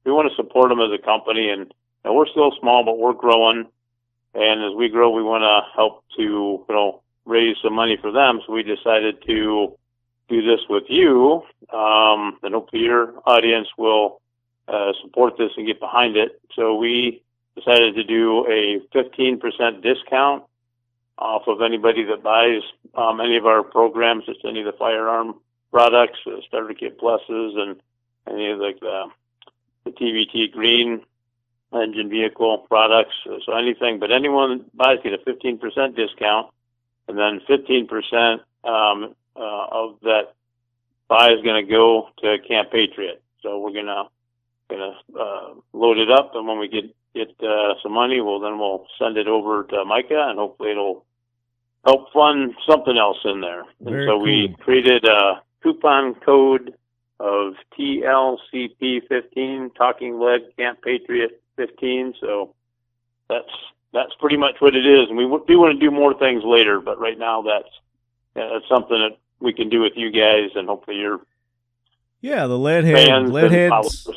we 0.09 0.15
want 0.15 0.31
to 0.31 0.37
support 0.37 0.71
them 0.71 0.81
as 0.81 0.91
a 0.91 1.05
company, 1.05 1.51
and, 1.51 1.73
and 2.03 2.15
we're 2.15 2.27
still 2.29 2.51
small, 2.59 2.83
but 2.83 2.99
we're 2.99 3.13
growing. 3.13 3.67
And 4.33 4.65
as 4.65 4.75
we 4.75 4.89
grow, 4.89 5.11
we 5.11 5.23
want 5.23 5.43
to 5.43 5.71
help 5.77 6.03
to, 6.17 6.23
you 6.23 6.75
know, 6.75 7.03
raise 7.27 7.57
some 7.63 7.75
money 7.75 7.99
for 8.01 8.11
them. 8.11 8.41
So 8.47 8.55
we 8.55 8.63
decided 8.63 9.23
to 9.27 9.77
do 10.31 10.43
this 10.43 10.61
with 10.71 10.85
you, 10.89 11.43
um, 11.75 12.39
and 12.43 12.55
hopefully 12.55 12.85
your 12.85 13.13
audience 13.27 13.69
will 13.77 14.23
uh, 14.67 14.93
support 15.03 15.37
this 15.37 15.51
and 15.59 15.67
get 15.67 15.79
behind 15.79 16.17
it. 16.17 16.41
So 16.57 16.77
we 16.77 17.23
decided 17.55 17.95
to 17.97 18.05
do 18.05 18.47
a 18.47 18.81
15% 18.97 19.83
discount 19.83 20.45
off 21.19 21.43
of 21.49 21.61
anybody 21.61 22.05
that 22.05 22.23
buys 22.23 22.63
um, 22.95 23.21
any 23.21 23.37
of 23.37 23.45
our 23.45 23.63
programs, 23.63 24.25
just 24.25 24.41
any 24.47 24.61
of 24.61 24.67
the 24.67 24.79
firearm 24.79 25.35
products, 25.71 26.19
uh, 26.27 26.41
starter 26.47 26.73
kit 26.73 26.99
pluses, 26.99 27.59
and 27.59 27.77
any 28.27 28.51
of 28.51 28.59
like 28.59 28.81
the, 28.81 29.05
the 29.89 30.05
TVT 30.05 30.53
green 30.53 31.03
engine 31.73 32.09
vehicle 32.09 32.59
products. 32.69 33.15
So 33.25 33.53
anything, 33.53 33.99
but 33.99 34.11
anyone 34.11 34.65
buys 34.75 34.99
get 35.03 35.13
a 35.13 35.19
15% 35.19 35.97
discount, 35.97 36.49
and 37.09 37.19
then 37.19 37.41
15% 37.49 38.41
um, 38.65 39.15
uh, 39.37 39.67
of 39.71 39.97
that 40.03 40.35
buy 41.09 41.31
is 41.31 41.43
going 41.43 41.65
to 41.65 41.71
go 41.71 42.09
to 42.19 42.39
Camp 42.47 42.71
Patriot. 42.71 43.23
So 43.43 43.61
we're 43.61 43.73
gonna 43.73 44.05
gonna 44.69 44.99
uh, 45.19 45.55
load 45.73 45.99
it 45.99 46.11
up, 46.11 46.35
and 46.35 46.47
when 46.47 46.59
we 46.59 46.69
get 46.69 46.95
get 47.15 47.31
uh, 47.43 47.75
some 47.83 47.93
money, 47.93 48.21
well 48.21 48.41
then 48.41 48.59
we'll 48.59 48.87
send 48.99 49.17
it 49.17 49.29
over 49.29 49.63
to 49.63 49.85
Micah, 49.85 50.27
and 50.29 50.39
hopefully 50.39 50.73
it'll 50.73 51.05
help 51.85 52.13
fund 52.13 52.55
something 52.69 52.99
else 52.99 53.19
in 53.25 53.41
there. 53.41 53.61
And 53.61 53.91
Very 53.91 54.07
so 54.07 54.19
we 54.19 54.57
created 54.59 55.05
a 55.05 55.41
coupon 55.63 56.17
code 56.17 56.75
of 57.21 57.55
TLCP15, 57.79 59.75
Talking 59.75 60.21
Lead 60.21 60.57
Camp 60.57 60.81
Patriot 60.83 61.43
15. 61.57 62.15
So 62.21 62.55
that's 63.29 63.51
that's 63.93 64.13
pretty 64.21 64.37
much 64.37 64.57
what 64.61 64.75
it 64.77 64.87
is, 64.87 65.09
and 65.09 65.17
we 65.17 65.25
do 65.47 65.59
want 65.59 65.73
to 65.73 65.79
do 65.79 65.91
more 65.91 66.13
things 66.19 66.45
later, 66.45 66.79
but 66.81 66.99
right 67.01 67.19
now 67.19 67.43
that's 67.43 67.69
that's 68.35 68.69
something 68.69 68.99
that 68.99 69.17
we 69.41 69.53
can 69.53 69.69
do 69.69 69.81
with 69.81 69.95
you 69.97 70.11
guys, 70.11 70.51
and 70.55 70.69
hopefully 70.69 70.99
you're. 70.99 71.21
Yeah, 72.21 72.47
the 72.47 72.59
lead 72.59 72.85
head, 72.85 73.29
lead 73.29 73.53
heads. 73.53 74.09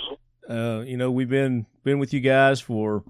Uh, 0.50 0.84
you 0.86 0.98
know, 0.98 1.12
we've 1.12 1.30
been 1.30 1.66
been 1.84 2.00
with 2.00 2.14
you 2.14 2.20
guys 2.20 2.60
for. 2.60 3.04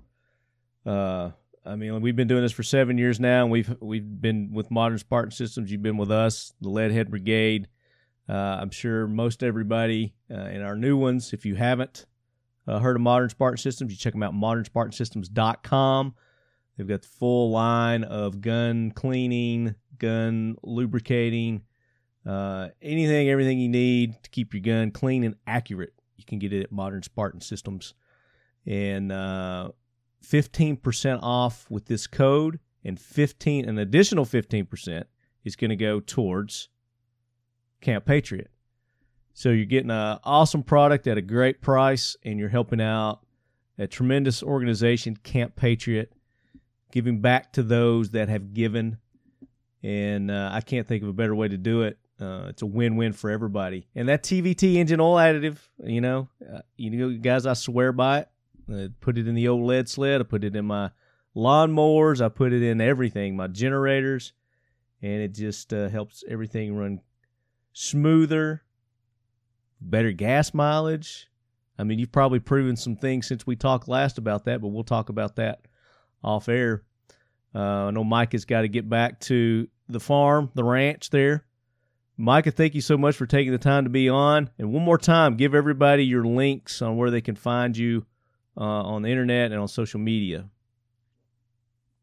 Uh, 0.86 1.32
I 1.66 1.76
mean, 1.76 2.02
we've 2.02 2.16
been 2.16 2.28
doing 2.28 2.42
this 2.42 2.52
for 2.52 2.64
seven 2.64 2.98
years 2.98 3.20
now, 3.20 3.44
and 3.44 3.52
we've 3.52 3.74
we've 3.80 4.22
been 4.22 4.52
with 4.54 4.70
Modern 4.70 4.98
Spartan 4.98 5.32
Systems. 5.32 5.72
You've 5.72 5.84
been 5.84 5.98
with 5.98 6.12
us, 6.12 6.54
the 6.62 6.70
Leadhead 6.70 7.10
Brigade. 7.10 7.68
Uh, 8.32 8.60
I'm 8.62 8.70
sure 8.70 9.08
most 9.08 9.44
everybody 9.44 10.14
uh, 10.34 10.46
in 10.46 10.62
our 10.62 10.78
new 10.78 10.96
ones, 10.96 11.34
if 11.34 11.46
you 11.46 11.56
haven't 11.56 12.06
uh, 12.66 12.80
heard 12.80 12.96
of 12.96 13.02
Modern 13.02 13.28
Spartan 13.28 13.58
Systems, 13.58 13.92
you 13.92 13.98
check 13.98 14.14
them 14.14 14.24
out 14.24 14.34
modernspartansystems.com. 14.34 16.16
They've 16.78 16.88
got 16.88 17.02
the 17.02 17.08
full 17.10 17.52
line 17.52 18.06
of 18.06 18.40
gun 18.40 18.92
cleaning, 18.92 19.76
gun 19.98 20.56
lubricating, 20.64 21.64
uh, 22.26 22.70
anything, 22.82 23.28
everything 23.28 23.60
you 23.60 23.68
need 23.68 24.24
to 24.24 24.30
keep 24.30 24.54
your 24.54 24.62
gun 24.62 24.92
clean 24.92 25.26
and 25.26 25.36
accurate. 25.46 25.94
You 26.16 26.24
can 26.24 26.40
get 26.40 26.54
it 26.54 26.64
at 26.64 26.72
Modern 26.72 27.04
Spartan 27.04 27.42
Systems. 27.42 27.96
And 28.66 29.12
uh, 29.12 29.72
15% 30.26 31.20
off 31.22 31.70
with 31.70 31.88
this 31.88 32.08
code, 32.08 32.60
and 32.86 32.98
15 32.98 33.68
an 33.68 33.78
additional 33.78 34.26
15% 34.26 35.04
is 35.44 35.58
going 35.58 35.70
to 35.70 35.76
go 35.76 36.00
towards 36.00 36.70
Camp 37.82 38.06
Patriot. 38.06 38.50
So 39.34 39.50
you're 39.50 39.66
getting 39.66 39.92
an 39.92 40.20
awesome 40.24 40.64
product 40.64 41.08
at 41.08 41.18
a 41.18 41.22
great 41.22 41.62
price, 41.62 42.16
and 42.24 42.38
you're 42.40 42.50
helping 42.50 42.82
out 42.82 43.22
a 43.78 43.88
tremendous 43.88 44.44
organization, 44.44 45.16
Camp 45.16 45.56
Patriot, 45.56 46.14
giving 46.92 47.22
back 47.22 47.54
to 47.54 47.64
those 47.64 48.12
that 48.12 48.30
have 48.30 48.54
given. 48.54 48.98
And 49.84 50.30
uh, 50.30 50.52
I 50.54 50.62
can't 50.62 50.88
think 50.88 51.02
of 51.02 51.10
a 51.10 51.14
better 51.14 51.34
way 51.34 51.48
to 51.48 51.58
do 51.58 51.84
it. 51.84 51.98
Uh, 52.20 52.46
it's 52.50 52.62
a 52.62 52.68
win-win 52.68 53.14
for 53.14 53.32
everybody. 53.32 53.88
And 53.96 54.08
that 54.10 54.22
TVT 54.22 54.76
engine 54.76 55.00
oil 55.00 55.16
additive, 55.16 55.58
you 55.84 56.02
know, 56.02 56.28
uh, 56.54 56.60
you 56.78 56.92
know, 56.92 57.18
guys, 57.18 57.48
I 57.48 57.54
swear 57.54 57.92
by 57.92 58.20
it. 58.20 58.30
I 58.72 58.90
put 59.00 59.18
it 59.18 59.28
in 59.28 59.34
the 59.34 59.48
old 59.48 59.64
lead 59.64 59.90
sled. 59.90 60.22
I 60.22 60.24
put 60.24 60.44
it 60.44 60.56
in 60.56 60.66
my 60.66 60.92
lawnmowers. 61.36 62.24
I 62.24 62.30
put 62.30 62.54
it 62.54 62.62
in 62.62 62.80
everything, 62.80 63.36
my 63.36 63.48
generators, 63.48 64.34
and 65.02 65.22
it 65.22 65.34
just 65.34 65.74
uh, 65.74 65.90
helps 65.90 66.24
everything 66.28 66.76
run 66.76 67.00
smoother, 67.74 68.64
better 69.80 70.12
gas 70.12 70.54
mileage. 70.54 71.28
I 71.78 71.84
mean, 71.84 72.00
you've 72.00 72.12
probably 72.12 72.40
proven 72.40 72.76
some 72.76 72.96
things 72.96 73.28
since 73.28 73.48
we 73.48 73.56
talked 73.56 73.88
last 73.88 74.18
about 74.18 74.46
that, 74.46 74.62
but 74.62 74.68
we'll 74.68 74.84
talk 74.84 75.10
about 75.10 75.38
that 75.38 75.62
off 76.24 76.48
air. 76.48 76.84
Uh, 77.54 77.60
I 77.60 77.92
know 77.92 78.04
Mike 78.04 78.34
has 78.34 78.46
got 78.46 78.62
to 78.62 78.68
get 78.68 78.88
back 78.88 79.20
to 79.22 79.68
the 79.90 80.00
farm, 80.00 80.52
the 80.54 80.64
ranch 80.64 81.10
there. 81.10 81.46
Micah, 82.18 82.52
thank 82.52 82.76
you 82.76 82.82
so 82.82 82.98
much 82.98 83.16
for 83.16 83.26
taking 83.26 83.52
the 83.52 83.58
time 83.58 83.86
to 83.86 83.90
be 83.90 84.08
on. 84.08 84.52
And 84.60 84.72
one 84.72 84.84
more 84.84 85.00
time, 85.00 85.38
give 85.38 85.56
everybody 85.56 86.06
your 86.06 86.24
links 86.24 86.82
on 86.82 86.98
where 86.98 87.10
they 87.10 87.22
can 87.22 87.36
find 87.36 87.76
you 87.76 88.06
uh, 88.56 88.62
on 88.62 89.02
the 89.02 89.10
internet 89.10 89.52
and 89.52 89.60
on 89.60 89.68
social 89.68 90.00
media. 90.00 90.46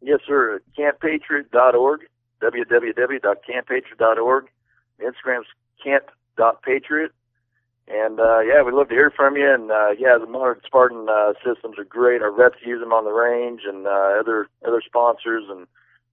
Yes, 0.01 0.19
sir. 0.27 0.61
CampPatriot.org, 0.77 2.01
www.camppatriot.org. 2.43 4.45
Instagram's 5.01 5.49
camp.patriot. 5.83 7.13
And 7.89 8.21
uh, 8.21 8.41
yeah, 8.41 8.63
we'd 8.63 8.75
love 8.75 8.89
to 8.89 8.95
hear 8.95 9.11
from 9.11 9.37
you. 9.37 9.51
And 9.53 9.71
uh, 9.71 9.91
yeah, 9.99 10.19
the 10.19 10.27
modern 10.27 10.61
Spartan 10.67 11.09
uh, 11.09 11.33
systems 11.45 11.79
are 11.79 11.85
great. 11.85 12.21
Our 12.21 12.33
vets 12.33 12.57
use 12.65 12.81
them 12.81 12.93
on 12.93 13.05
the 13.05 13.13
range, 13.13 13.63
and 13.67 13.87
uh, 13.87 14.21
other 14.21 14.49
other 14.67 14.83
sponsors. 14.85 15.45
And 15.49 15.67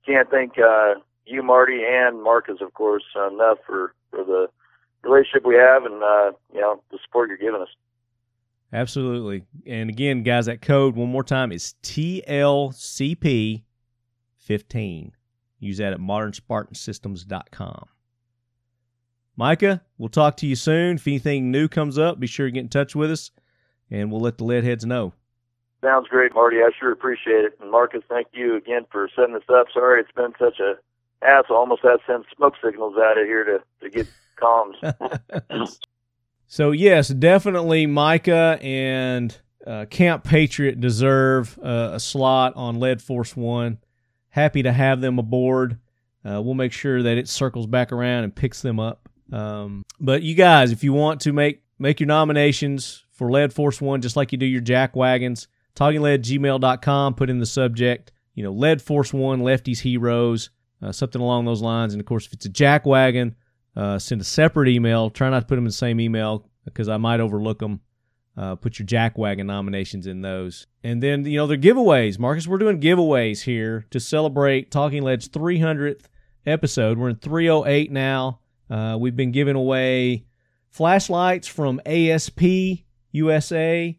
can't 0.05 0.29
thank 0.29 0.53
uh, 0.57 0.95
you, 1.25 1.43
Marty, 1.43 1.81
and 1.85 2.23
Marcus, 2.23 2.61
of 2.61 2.73
course, 2.73 3.03
enough 3.15 3.57
for 3.65 3.93
for 4.09 4.23
the 4.23 4.47
relationship 5.03 5.45
we 5.45 5.55
have, 5.55 5.83
and 5.83 6.01
uh, 6.01 6.31
you 6.53 6.61
know 6.61 6.81
the 6.91 6.99
support 7.03 7.27
you're 7.27 7.37
giving 7.37 7.61
us. 7.61 7.69
Absolutely. 8.71 9.43
And 9.65 9.89
again, 9.89 10.23
guys, 10.23 10.45
that 10.47 10.61
code 10.61 10.95
one 10.95 11.09
more 11.09 11.23
time 11.23 11.51
is 11.51 11.75
TLCP 11.83 13.63
fifteen. 14.37 15.11
Use 15.59 15.77
that 15.77 15.93
at 15.93 15.99
modernspartansystems.com. 15.99 17.87
Micah, 19.37 19.81
we'll 19.97 20.09
talk 20.09 20.37
to 20.37 20.47
you 20.47 20.55
soon. 20.55 20.95
If 20.95 21.07
anything 21.07 21.51
new 21.51 21.67
comes 21.67 21.97
up, 21.97 22.19
be 22.19 22.27
sure 22.27 22.45
to 22.47 22.51
get 22.51 22.61
in 22.61 22.69
touch 22.69 22.95
with 22.95 23.11
us, 23.11 23.31
and 23.91 24.11
we'll 24.11 24.21
let 24.21 24.37
the 24.37 24.45
leadheads 24.45 24.85
know. 24.85 25.13
Sounds 25.81 26.07
great, 26.07 26.33
Marty. 26.33 26.57
I 26.57 26.71
sure 26.79 26.91
appreciate 26.91 27.45
it. 27.45 27.57
And 27.61 27.69
Marcus, 27.69 28.01
thank 28.09 28.27
you 28.33 28.55
again 28.55 28.85
for 28.91 29.09
setting 29.15 29.33
this 29.33 29.43
up. 29.49 29.67
Sorry 29.73 30.01
it's 30.01 30.11
been 30.13 30.33
such 30.39 30.59
a 30.59 30.75
hassle. 31.21 31.55
Almost 31.55 31.83
had 31.83 31.97
to 31.97 31.99
send 32.07 32.25
smoke 32.35 32.55
signals 32.63 32.95
out 32.97 33.19
of 33.19 33.25
here 33.27 33.43
to, 33.43 33.59
to 33.81 33.89
get 33.89 34.07
comms. 34.41 35.77
so, 36.47 36.71
yes, 36.71 37.09
definitely 37.09 37.85
Micah 37.85 38.57
and 38.61 39.37
uh, 39.67 39.85
Camp 39.89 40.23
Patriot 40.23 40.79
deserve 40.79 41.59
uh, 41.63 41.91
a 41.93 41.99
slot 41.99 42.53
on 42.55 42.79
Lead 42.79 43.01
Force 43.01 43.35
One. 43.35 43.79
Happy 44.29 44.63
to 44.63 44.71
have 44.71 45.01
them 45.01 45.19
aboard. 45.19 45.77
Uh, 46.23 46.41
we'll 46.41 46.55
make 46.55 46.71
sure 46.71 47.03
that 47.03 47.17
it 47.17 47.27
circles 47.27 47.67
back 47.67 47.91
around 47.91 48.23
and 48.23 48.33
picks 48.35 48.61
them 48.61 48.79
up. 48.79 49.07
Um, 49.31 49.85
but 49.99 50.21
you 50.21 50.35
guys, 50.35 50.71
if 50.71 50.83
you 50.83 50.93
want 50.93 51.21
to 51.21 51.33
make 51.33 51.63
make 51.79 51.99
your 51.99 52.07
nominations 52.07 53.03
for 53.11 53.31
Lead 53.31 53.53
Force 53.53 53.81
One, 53.81 54.01
just 54.01 54.15
like 54.15 54.31
you 54.31 54.37
do 54.37 54.45
your 54.45 54.61
jack 54.61 54.95
wagons, 54.95 55.47
talkinglead@gmail.com. 55.75 57.15
Put 57.15 57.29
in 57.29 57.39
the 57.39 57.45
subject, 57.45 58.11
you 58.33 58.43
know, 58.43 58.51
Lead 58.51 58.81
Force 58.81 59.13
One, 59.13 59.41
Lefties 59.41 59.79
Heroes, 59.79 60.49
uh, 60.81 60.91
something 60.91 61.21
along 61.21 61.45
those 61.45 61.61
lines. 61.61 61.93
And 61.93 61.99
of 61.99 62.05
course, 62.05 62.25
if 62.27 62.33
it's 62.33 62.45
a 62.45 62.49
jack 62.49 62.85
wagon, 62.85 63.35
uh, 63.75 63.99
send 63.99 64.21
a 64.21 64.25
separate 64.25 64.69
email. 64.69 65.09
Try 65.09 65.29
not 65.29 65.41
to 65.41 65.45
put 65.45 65.55
them 65.55 65.65
in 65.65 65.69
the 65.69 65.73
same 65.73 65.99
email 65.99 66.47
because 66.63 66.89
I 66.89 66.97
might 66.97 67.19
overlook 67.19 67.59
them. 67.59 67.81
Uh, 68.37 68.55
put 68.55 68.79
your 68.79 68.85
jack 68.85 69.17
wagon 69.17 69.47
nominations 69.47 70.07
in 70.07 70.21
those. 70.21 70.67
And 70.83 71.01
then, 71.01 71.23
you 71.23 71.37
know, 71.37 71.47
the 71.47 71.57
giveaways. 71.57 72.19
Marcus, 72.19 72.47
we're 72.47 72.57
doing 72.57 72.81
giveaways 72.81 73.43
here 73.43 73.85
to 73.91 73.99
celebrate 73.99 74.71
Talking 74.71 75.03
Lead's 75.03 75.29
300th 75.29 76.07
episode. 76.45 76.97
We're 76.97 77.09
in 77.09 77.15
308 77.15 77.93
now. 77.93 78.41
Uh, 78.69 78.97
we've 78.99 79.15
been 79.15 79.31
giving 79.31 79.55
away 79.55 80.25
flashlights 80.69 81.47
from 81.47 81.79
ASP 81.85 82.41
USA. 83.11 83.97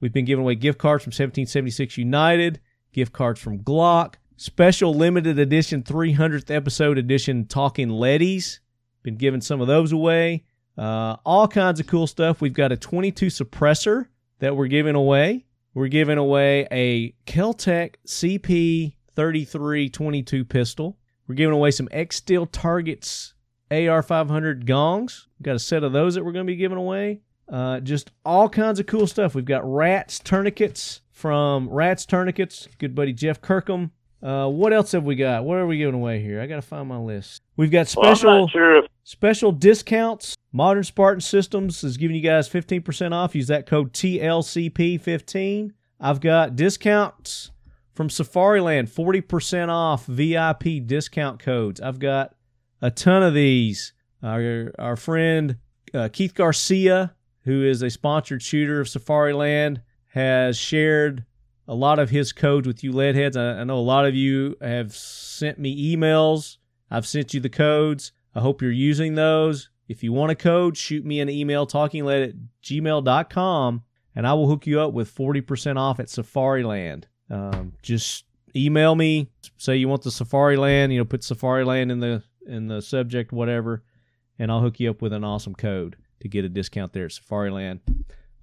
We've 0.00 0.12
been 0.12 0.24
giving 0.24 0.44
away 0.44 0.54
gift 0.54 0.78
cards 0.78 1.04
from 1.04 1.10
1776 1.10 1.96
United, 1.98 2.60
gift 2.92 3.12
cards 3.12 3.40
from 3.40 3.60
Glock, 3.60 4.14
special 4.36 4.94
limited 4.94 5.38
edition 5.38 5.82
300th 5.82 6.54
episode 6.54 6.98
edition 6.98 7.46
Talking 7.46 7.88
Leadies. 7.88 8.60
Been 9.02 9.16
giving 9.16 9.40
some 9.40 9.60
of 9.60 9.66
those 9.66 9.92
away. 9.92 10.44
Uh, 10.76 11.16
all 11.24 11.48
kinds 11.48 11.80
of 11.80 11.86
cool 11.86 12.06
stuff. 12.06 12.40
We've 12.40 12.52
got 12.52 12.72
a 12.72 12.76
22 12.76 13.26
suppressor 13.26 14.06
that 14.38 14.56
we're 14.56 14.68
giving 14.68 14.94
away. 14.94 15.46
We're 15.74 15.88
giving 15.88 16.18
away 16.18 16.66
a 16.70 17.12
Keltec 17.26 17.94
CP 18.06 18.94
3322 19.16 20.44
pistol. 20.44 20.98
We're 21.26 21.34
giving 21.34 21.54
away 21.54 21.70
some 21.72 21.88
X 21.90 22.16
Steel 22.16 22.46
Targets 22.46 23.34
AR 23.70 24.02
500 24.02 24.66
gongs. 24.66 25.26
We've 25.38 25.44
got 25.44 25.56
a 25.56 25.60
set 25.60 25.84
of 25.84 25.92
those 25.92 26.14
that 26.14 26.24
we're 26.24 26.32
going 26.32 26.46
to 26.46 26.50
be 26.50 26.56
giving 26.56 26.78
away. 26.78 27.20
Uh, 27.48 27.80
just 27.80 28.10
all 28.24 28.48
kinds 28.48 28.78
of 28.78 28.86
cool 28.86 29.06
stuff. 29.06 29.34
We've 29.34 29.44
got 29.44 29.62
Rats 29.64 30.18
tourniquets 30.18 31.00
from 31.12 31.68
Rats 31.68 32.06
Tourniquets. 32.06 32.68
Good 32.78 32.94
buddy 32.94 33.12
Jeff 33.12 33.40
Kirkham. 33.40 33.90
Uh, 34.22 34.48
what 34.48 34.72
else 34.72 34.92
have 34.92 35.04
we 35.04 35.14
got? 35.14 35.44
What 35.44 35.58
are 35.58 35.66
we 35.66 35.78
giving 35.78 35.94
away 35.94 36.20
here? 36.20 36.40
I 36.40 36.46
got 36.46 36.56
to 36.56 36.62
find 36.62 36.88
my 36.88 36.98
list. 36.98 37.42
We've 37.56 37.70
got 37.70 37.88
special 37.88 38.30
well, 38.30 38.48
sure 38.48 38.78
if- 38.78 38.90
special 39.04 39.52
discounts. 39.52 40.36
Modern 40.52 40.82
Spartan 40.82 41.20
Systems 41.20 41.84
is 41.84 41.96
giving 41.96 42.16
you 42.16 42.22
guys 42.22 42.48
15% 42.48 43.12
off. 43.12 43.34
Use 43.34 43.46
that 43.48 43.66
code 43.66 43.92
TLCP15. 43.92 45.72
I've 46.00 46.20
got 46.20 46.56
discounts 46.56 47.50
from 47.94 48.08
Safariland, 48.08 48.88
40% 48.88 49.68
off 49.68 50.06
VIP 50.06 50.86
discount 50.86 51.38
codes. 51.40 51.80
I've 51.80 51.98
got 51.98 52.34
a 52.80 52.90
ton 52.90 53.22
of 53.22 53.34
these. 53.34 53.92
Our, 54.22 54.72
our 54.78 54.96
friend 54.96 55.58
uh, 55.94 56.08
Keith 56.12 56.34
Garcia, 56.34 57.14
who 57.44 57.64
is 57.64 57.82
a 57.82 57.90
sponsored 57.90 58.42
shooter 58.42 58.80
of 58.80 58.88
Safariland, 58.88 59.82
has 60.08 60.56
shared 60.56 61.24
a 61.66 61.74
lot 61.74 61.98
of 61.98 62.10
his 62.10 62.32
codes 62.32 62.66
with 62.66 62.82
you 62.82 62.92
leadheads. 62.92 63.36
I, 63.36 63.60
I 63.60 63.64
know 63.64 63.78
a 63.78 63.80
lot 63.80 64.06
of 64.06 64.14
you 64.14 64.56
have 64.60 64.94
sent 64.94 65.58
me 65.58 65.94
emails. 65.94 66.56
I've 66.90 67.06
sent 67.06 67.34
you 67.34 67.40
the 67.40 67.48
codes. 67.48 68.12
I 68.34 68.40
hope 68.40 68.62
you're 68.62 68.70
using 68.70 69.14
those. 69.14 69.70
If 69.88 70.02
you 70.02 70.12
want 70.12 70.32
a 70.32 70.34
code, 70.34 70.76
shoot 70.76 71.04
me 71.04 71.20
an 71.20 71.28
email, 71.28 71.66
talkinglead 71.66 72.28
at 72.28 72.34
gmail.com, 72.62 73.82
and 74.14 74.26
I 74.26 74.34
will 74.34 74.48
hook 74.48 74.66
you 74.66 74.80
up 74.80 74.92
with 74.92 75.14
40% 75.14 75.78
off 75.78 75.98
at 75.98 76.06
Safariland. 76.06 77.04
Um, 77.30 77.72
just 77.82 78.24
email 78.54 78.94
me, 78.94 79.30
say 79.56 79.76
you 79.76 79.88
want 79.88 80.02
the 80.02 80.10
Safariland, 80.10 80.92
you 80.92 80.98
know, 80.98 81.04
put 81.04 81.22
Safariland 81.22 81.90
in 81.90 82.00
the 82.00 82.22
in 82.48 82.68
the 82.68 82.82
subject, 82.82 83.32
whatever, 83.32 83.82
and 84.38 84.50
I'll 84.50 84.60
hook 84.60 84.80
you 84.80 84.90
up 84.90 85.02
with 85.02 85.12
an 85.12 85.24
awesome 85.24 85.54
code 85.54 85.96
to 86.20 86.28
get 86.28 86.44
a 86.44 86.48
discount 86.48 86.92
there 86.92 87.04
at 87.04 87.12
Safariland. 87.12 87.80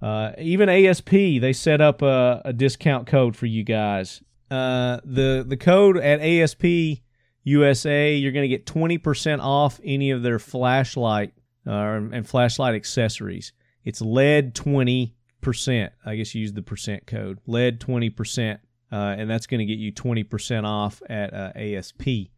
Uh, 0.02 0.32
even 0.38 0.70
ASP, 0.70 1.10
they 1.10 1.54
set 1.54 1.82
up 1.82 2.02
a, 2.02 2.42
a 2.46 2.54
discount 2.54 3.08
code 3.08 3.36
for 3.36 3.46
you 3.46 3.64
guys. 3.64 4.22
Uh, 4.52 5.00
the 5.04 5.44
the 5.48 5.58
code 5.58 5.98
at 5.98 6.22
ASP 6.22 7.02
USA, 7.44 8.16
you're 8.16 8.32
going 8.32 8.44
to 8.44 8.48
get 8.48 8.66
20% 8.66 9.40
off 9.40 9.80
any 9.84 10.12
of 10.12 10.24
their 10.24 10.40
flashlight 10.40 11.34
uh, 11.66 12.00
and 12.12 12.28
flashlight 12.28 12.76
accessories. 12.76 13.54
It's 13.84 14.02
lead 14.02 14.56
20%. 14.56 15.12
I 16.06 16.16
guess 16.16 16.36
you 16.36 16.42
use 16.42 16.54
the 16.54 16.64
percent 16.64 17.06
code. 17.06 17.40
Lead 17.46 17.80
20%. 17.80 18.60
Uh, 18.92 18.96
and 19.18 19.30
that's 19.30 19.48
going 19.48 19.60
to 19.60 19.66
get 19.66 19.78
you 19.78 19.92
20% 19.92 20.64
off 20.64 21.02
at 21.08 21.34
uh, 21.34 21.52
ASP. 21.56 22.30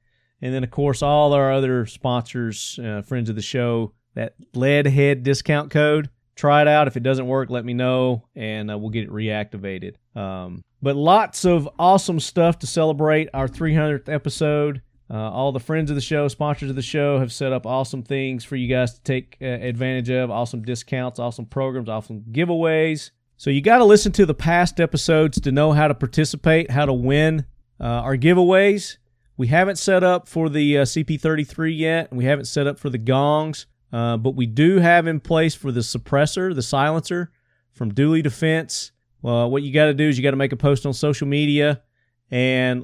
And 0.42 0.54
then, 0.54 0.64
of 0.64 0.72
course, 0.72 1.02
all 1.02 1.34
our 1.34 1.52
other 1.52 1.86
sponsors, 1.86 2.80
uh, 2.84 3.02
friends 3.02 3.30
of 3.30 3.36
the 3.36 3.42
show, 3.42 3.94
that 4.14 4.34
lead 4.54 4.88
head 4.88 5.24
discount 5.24 5.72
code. 5.72 6.10
Try 6.36 6.62
it 6.62 6.68
out. 6.68 6.88
If 6.88 6.98
it 6.98 7.04
doesn't 7.04 7.28
work, 7.28 7.50
let 7.50 7.66
me 7.66 7.74
know 7.74 8.26
and 8.36 8.70
uh, 8.70 8.78
we'll 8.78 8.92
get 8.92 9.06
it 9.06 9.10
reactivated. 9.10 9.96
Um, 10.16 10.64
but 10.82 10.96
lots 10.96 11.46
of 11.46 11.68
awesome 11.80 12.20
stuff 12.20 12.60
to 12.60 12.68
celebrate 12.68 13.30
our 13.34 13.48
300th 13.48 14.10
episode. 14.10 14.82
Uh, 15.10 15.32
all 15.32 15.52
the 15.52 15.60
friends 15.60 15.90
of 15.90 15.96
the 15.96 16.02
show, 16.02 16.28
sponsors 16.28 16.70
of 16.70 16.76
the 16.76 16.82
show, 16.82 17.20
have 17.20 17.32
set 17.32 17.54
up 17.54 17.66
awesome 17.66 18.04
things 18.04 18.44
for 18.44 18.56
you 18.56 18.68
guys 18.68 18.94
to 18.94 19.02
take 19.02 19.38
uh, 19.42 19.46
advantage 19.46 20.10
of. 20.10 20.30
Awesome 20.30 20.62
discounts, 20.64 21.18
awesome 21.18 21.46
programs, 21.46 21.90
awesome 21.90 22.24
giveaways. 22.32 23.12
So 23.38 23.50
you 23.50 23.62
got 23.62 23.78
to 23.78 23.86
listen 23.86 24.12
to 24.14 24.26
the 24.26 24.34
past 24.34 24.80
episodes 24.80 25.40
to 25.42 25.52
know 25.52 25.72
how 25.72 25.88
to 25.88 25.96
participate, 25.96 26.72
how 26.72 26.86
to 26.86 26.94
win 26.94 27.46
uh, 27.80 27.84
our 27.84 28.18
giveaways. 28.18 28.98
We 29.38 29.48
haven't 29.48 29.78
set 29.78 30.04
up 30.04 30.28
for 30.28 30.50
the 30.50 30.80
uh, 30.80 30.82
CP33 30.82 31.78
yet, 31.78 32.10
and 32.10 32.18
we 32.18 32.26
haven't 32.26 32.46
set 32.46 32.66
up 32.66 32.80
for 32.80 32.90
the 32.90 32.98
gongs, 32.98 33.68
uh, 33.94 34.18
but 34.18 34.36
we 34.36 34.48
do 34.48 34.80
have 34.80 35.06
in 35.06 35.20
place 35.20 35.54
for 35.54 35.72
the 35.72 35.82
suppressor, 35.82 36.54
the 36.54 36.64
silencer 36.64 37.32
from 37.72 37.94
Dooley 37.94 38.24
Defense. 38.24 38.92
Well, 39.22 39.50
what 39.50 39.62
you 39.62 39.72
got 39.72 39.86
to 39.86 39.94
do 39.94 40.10
is 40.10 40.18
you 40.18 40.24
got 40.24 40.32
to 40.32 40.38
make 40.38 40.54
a 40.54 40.58
post 40.58 40.86
on 40.86 40.94
social 40.94 41.28
media 41.28 41.84
and 42.32 42.84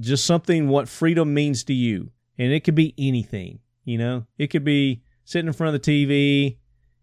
just 0.00 0.26
something 0.26 0.68
what 0.68 0.88
freedom 0.88 1.32
means 1.32 1.64
to 1.64 1.72
you. 1.72 2.10
And 2.36 2.52
it 2.52 2.64
could 2.64 2.74
be 2.74 2.94
anything, 2.98 3.60
you 3.84 3.98
know, 3.98 4.26
it 4.38 4.48
could 4.48 4.64
be 4.64 5.02
sitting 5.24 5.46
in 5.46 5.52
front 5.52 5.74
of 5.74 5.80
the 5.80 6.06
TV, 6.06 6.56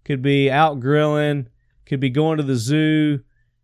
could 0.03 0.21
be 0.21 0.51
out 0.51 0.79
grilling, 0.79 1.47
could 1.85 1.99
be 1.99 2.09
going 2.09 2.37
to 2.37 2.43
the 2.43 2.55
zoo, 2.55 3.21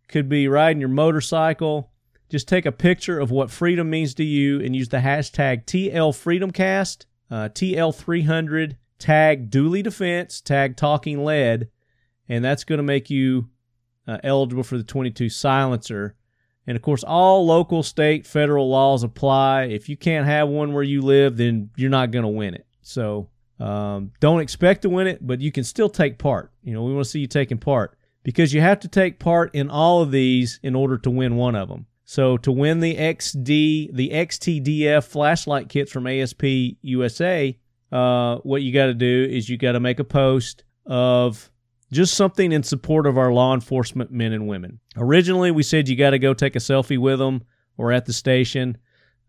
could 0.08 0.28
be 0.28 0.48
riding 0.48 0.80
your 0.80 0.88
motorcycle, 0.88 1.90
just 2.28 2.48
take 2.48 2.66
a 2.66 2.72
picture 2.72 3.18
of 3.20 3.30
what 3.30 3.50
freedom 3.50 3.90
means 3.90 4.14
to 4.14 4.24
you 4.24 4.60
and 4.60 4.74
use 4.74 4.88
the 4.88 4.98
hashtag 4.98 5.64
TLFreedomCast, 5.66 7.04
uh, 7.30 7.48
TL300, 7.50 8.76
tag 8.98 9.50
Dooley 9.50 9.82
Defense, 9.82 10.40
tag 10.40 10.76
Talking 10.76 11.24
Lead, 11.24 11.68
and 12.28 12.44
that's 12.44 12.64
going 12.64 12.78
to 12.78 12.82
make 12.82 13.10
you 13.10 13.48
uh, 14.06 14.18
eligible 14.22 14.62
for 14.62 14.76
the 14.76 14.84
22 14.84 15.28
silencer. 15.28 16.16
And 16.66 16.76
of 16.76 16.82
course, 16.82 17.04
all 17.04 17.46
local, 17.46 17.82
state, 17.82 18.26
federal 18.26 18.68
laws 18.68 19.04
apply. 19.04 19.64
If 19.64 19.88
you 19.88 19.96
can't 19.96 20.26
have 20.26 20.48
one 20.48 20.72
where 20.72 20.82
you 20.82 21.02
live, 21.02 21.36
then 21.36 21.70
you're 21.76 21.90
not 21.90 22.10
going 22.10 22.24
to 22.24 22.28
win 22.28 22.54
it. 22.54 22.66
So 22.82 23.28
um, 23.60 24.12
don't 24.20 24.40
expect 24.40 24.82
to 24.82 24.88
win 24.88 25.06
it, 25.06 25.24
but 25.24 25.40
you 25.40 25.52
can 25.52 25.64
still 25.64 25.88
take 25.88 26.18
part. 26.18 26.52
You 26.62 26.74
know, 26.74 26.82
we 26.82 26.92
want 26.92 27.04
to 27.04 27.10
see 27.10 27.20
you 27.20 27.28
taking 27.28 27.58
part 27.58 27.96
because 28.22 28.52
you 28.52 28.60
have 28.60 28.80
to 28.80 28.88
take 28.88 29.20
part 29.20 29.54
in 29.54 29.70
all 29.70 30.02
of 30.02 30.10
these 30.10 30.58
in 30.62 30.74
order 30.74 30.98
to 30.98 31.10
win 31.10 31.36
one 31.36 31.54
of 31.54 31.68
them. 31.68 31.86
So 32.06 32.36
to 32.38 32.52
win 32.52 32.78
the 32.78 32.94
XD, 32.94 33.92
the 33.92 34.10
XTDF 34.10 35.04
flashlight 35.04 35.68
kits 35.68 35.90
from 35.90 36.06
ASP 36.06 36.44
USA, 36.80 37.58
uh, 37.90 38.36
what 38.38 38.62
you 38.62 38.72
got 38.72 38.86
to 38.86 38.94
do 38.94 39.28
is 39.28 39.48
you 39.48 39.58
got 39.58 39.72
to 39.72 39.80
make 39.80 39.98
a 39.98 40.04
post 40.04 40.62
of 40.86 41.50
just 41.92 42.14
something 42.14 42.52
in 42.52 42.62
support 42.62 43.08
of 43.08 43.18
our 43.18 43.32
law 43.32 43.54
enforcement 43.54 44.12
men 44.12 44.32
and 44.32 44.46
women. 44.46 44.78
Originally, 44.96 45.50
we 45.50 45.64
said 45.64 45.88
you 45.88 45.96
got 45.96 46.10
to 46.10 46.20
go 46.20 46.32
take 46.32 46.54
a 46.54 46.60
selfie 46.60 46.96
with 46.96 47.18
them 47.18 47.42
or 47.76 47.90
at 47.90 48.06
the 48.06 48.12
station. 48.12 48.78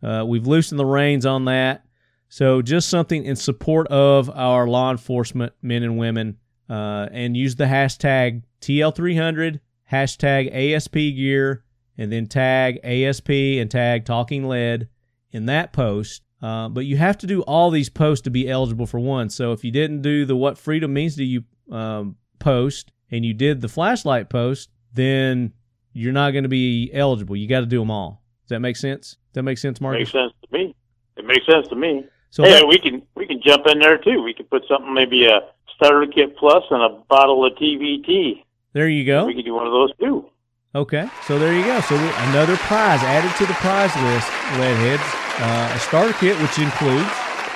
Uh, 0.03 0.23
we've 0.27 0.45
loosened 0.45 0.79
the 0.79 0.85
reins 0.85 1.25
on 1.25 1.45
that. 1.45 1.83
So 2.29 2.61
just 2.61 2.89
something 2.89 3.25
in 3.25 3.35
support 3.35 3.87
of 3.87 4.29
our 4.29 4.67
law 4.67 4.91
enforcement 4.91 5.53
men 5.63 5.81
and 5.81 5.97
women, 5.97 6.37
uh, 6.69 7.07
and 7.11 7.35
use 7.35 7.55
the 7.55 7.65
hashtag 7.65 8.43
TL300, 8.61 9.61
hashtag 9.91 10.75
ASP 10.75 10.93
gear, 10.93 11.63
and 11.97 12.11
then 12.11 12.27
tag 12.27 12.79
ASP 12.83 13.29
and 13.29 13.69
tag 13.69 14.05
Talking 14.05 14.47
Lead 14.47 14.87
in 15.31 15.45
that 15.47 15.73
post. 15.73 16.21
Uh, 16.41 16.69
but 16.69 16.85
you 16.85 16.97
have 16.97 17.17
to 17.17 17.27
do 17.27 17.41
all 17.41 17.71
these 17.71 17.89
posts 17.89 18.23
to 18.23 18.29
be 18.29 18.47
eligible 18.47 18.85
for 18.85 18.99
one. 18.99 19.29
So 19.29 19.53
if 19.53 19.63
you 19.63 19.71
didn't 19.71 20.01
do 20.03 20.25
the 20.25 20.35
What 20.35 20.57
Freedom 20.57 20.93
Means 20.93 21.15
to 21.15 21.23
You 21.23 21.43
um, 21.71 22.15
post 22.39 22.91
and 23.09 23.25
you 23.25 23.33
did 23.33 23.61
the 23.61 23.67
flashlight 23.67 24.29
post, 24.29 24.69
then 24.93 25.53
you're 25.93 26.13
not 26.13 26.31
going 26.31 26.43
to 26.43 26.49
be 26.49 26.91
eligible. 26.93 27.35
You 27.35 27.47
got 27.47 27.61
to 27.61 27.65
do 27.65 27.79
them 27.79 27.89
all. 27.89 28.23
Does 28.43 28.49
that 28.49 28.59
make 28.59 28.77
sense? 28.77 29.11
Does 29.11 29.33
that 29.33 29.43
make 29.43 29.57
sense, 29.57 29.81
Mark? 29.81 29.97
Makes 29.97 30.11
sense 30.11 30.31
to 30.43 30.57
me. 30.57 30.75
It 31.17 31.25
makes 31.25 31.45
sense 31.47 31.67
to 31.69 31.75
me. 31.75 32.05
So 32.29 32.43
hey, 32.43 32.51
that- 32.59 32.67
we 32.67 32.77
can 32.77 33.01
we 33.15 33.25
can 33.25 33.41
jump 33.43 33.65
in 33.67 33.79
there 33.79 33.97
too. 33.97 34.21
We 34.21 34.33
can 34.33 34.45
put 34.45 34.63
something 34.67 34.93
maybe 34.93 35.25
a 35.25 35.39
starter 35.75 36.05
kit 36.05 36.37
plus 36.37 36.63
and 36.69 36.81
a 36.81 37.01
bottle 37.09 37.45
of 37.45 37.53
TVT. 37.53 38.43
there 38.73 38.87
you 38.87 39.05
go. 39.05 39.25
We 39.25 39.35
could 39.35 39.45
do 39.45 39.53
one 39.55 39.65
of 39.65 39.73
those 39.73 39.91
too. 39.97 40.29
Okay, 40.77 41.09
so 41.25 41.39
there 41.39 41.57
you 41.57 41.65
go. 41.65 41.81
So 41.81 41.95
another 42.29 42.55
prize 42.69 43.01
added 43.01 43.35
to 43.37 43.47
the 43.47 43.57
prize 43.65 43.89
list, 43.97 44.29
Leadheads. 44.61 45.01
Uh, 45.41 45.73
a 45.73 45.79
starter 45.79 46.13
kit, 46.13 46.39
which 46.39 46.59
includes 46.59 47.09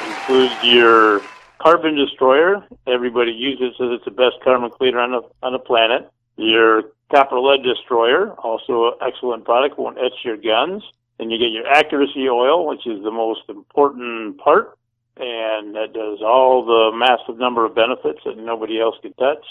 Includes 0.07 0.55
your 0.63 1.21
carbon 1.59 1.93
destroyer. 1.93 2.65
Everybody 2.87 3.31
uses 3.31 3.75
it. 3.79 3.91
It's 3.93 4.05
the 4.05 4.09
best 4.09 4.41
carbon 4.43 4.71
cleaner 4.71 4.99
on 4.99 5.11
the 5.11 5.21
on 5.43 5.53
the 5.53 5.59
planet. 5.59 6.09
Your 6.37 6.85
copper 7.13 7.39
lead 7.39 7.61
destroyer, 7.61 8.31
also 8.41 8.87
an 8.87 8.93
excellent 9.07 9.45
product, 9.45 9.77
won't 9.77 9.99
etch 9.99 10.25
your 10.25 10.37
guns. 10.37 10.81
And 11.19 11.31
you 11.31 11.37
get 11.37 11.51
your 11.51 11.67
accuracy 11.67 12.27
oil, 12.27 12.65
which 12.65 12.87
is 12.87 13.03
the 13.03 13.11
most 13.11 13.41
important 13.49 14.39
part, 14.39 14.75
and 15.17 15.75
that 15.75 15.93
does 15.93 16.23
all 16.23 16.65
the 16.65 16.97
massive 16.97 17.37
number 17.37 17.65
of 17.65 17.75
benefits 17.75 18.21
that 18.25 18.35
nobody 18.35 18.81
else 18.81 18.95
can 19.03 19.13
touch. 19.13 19.45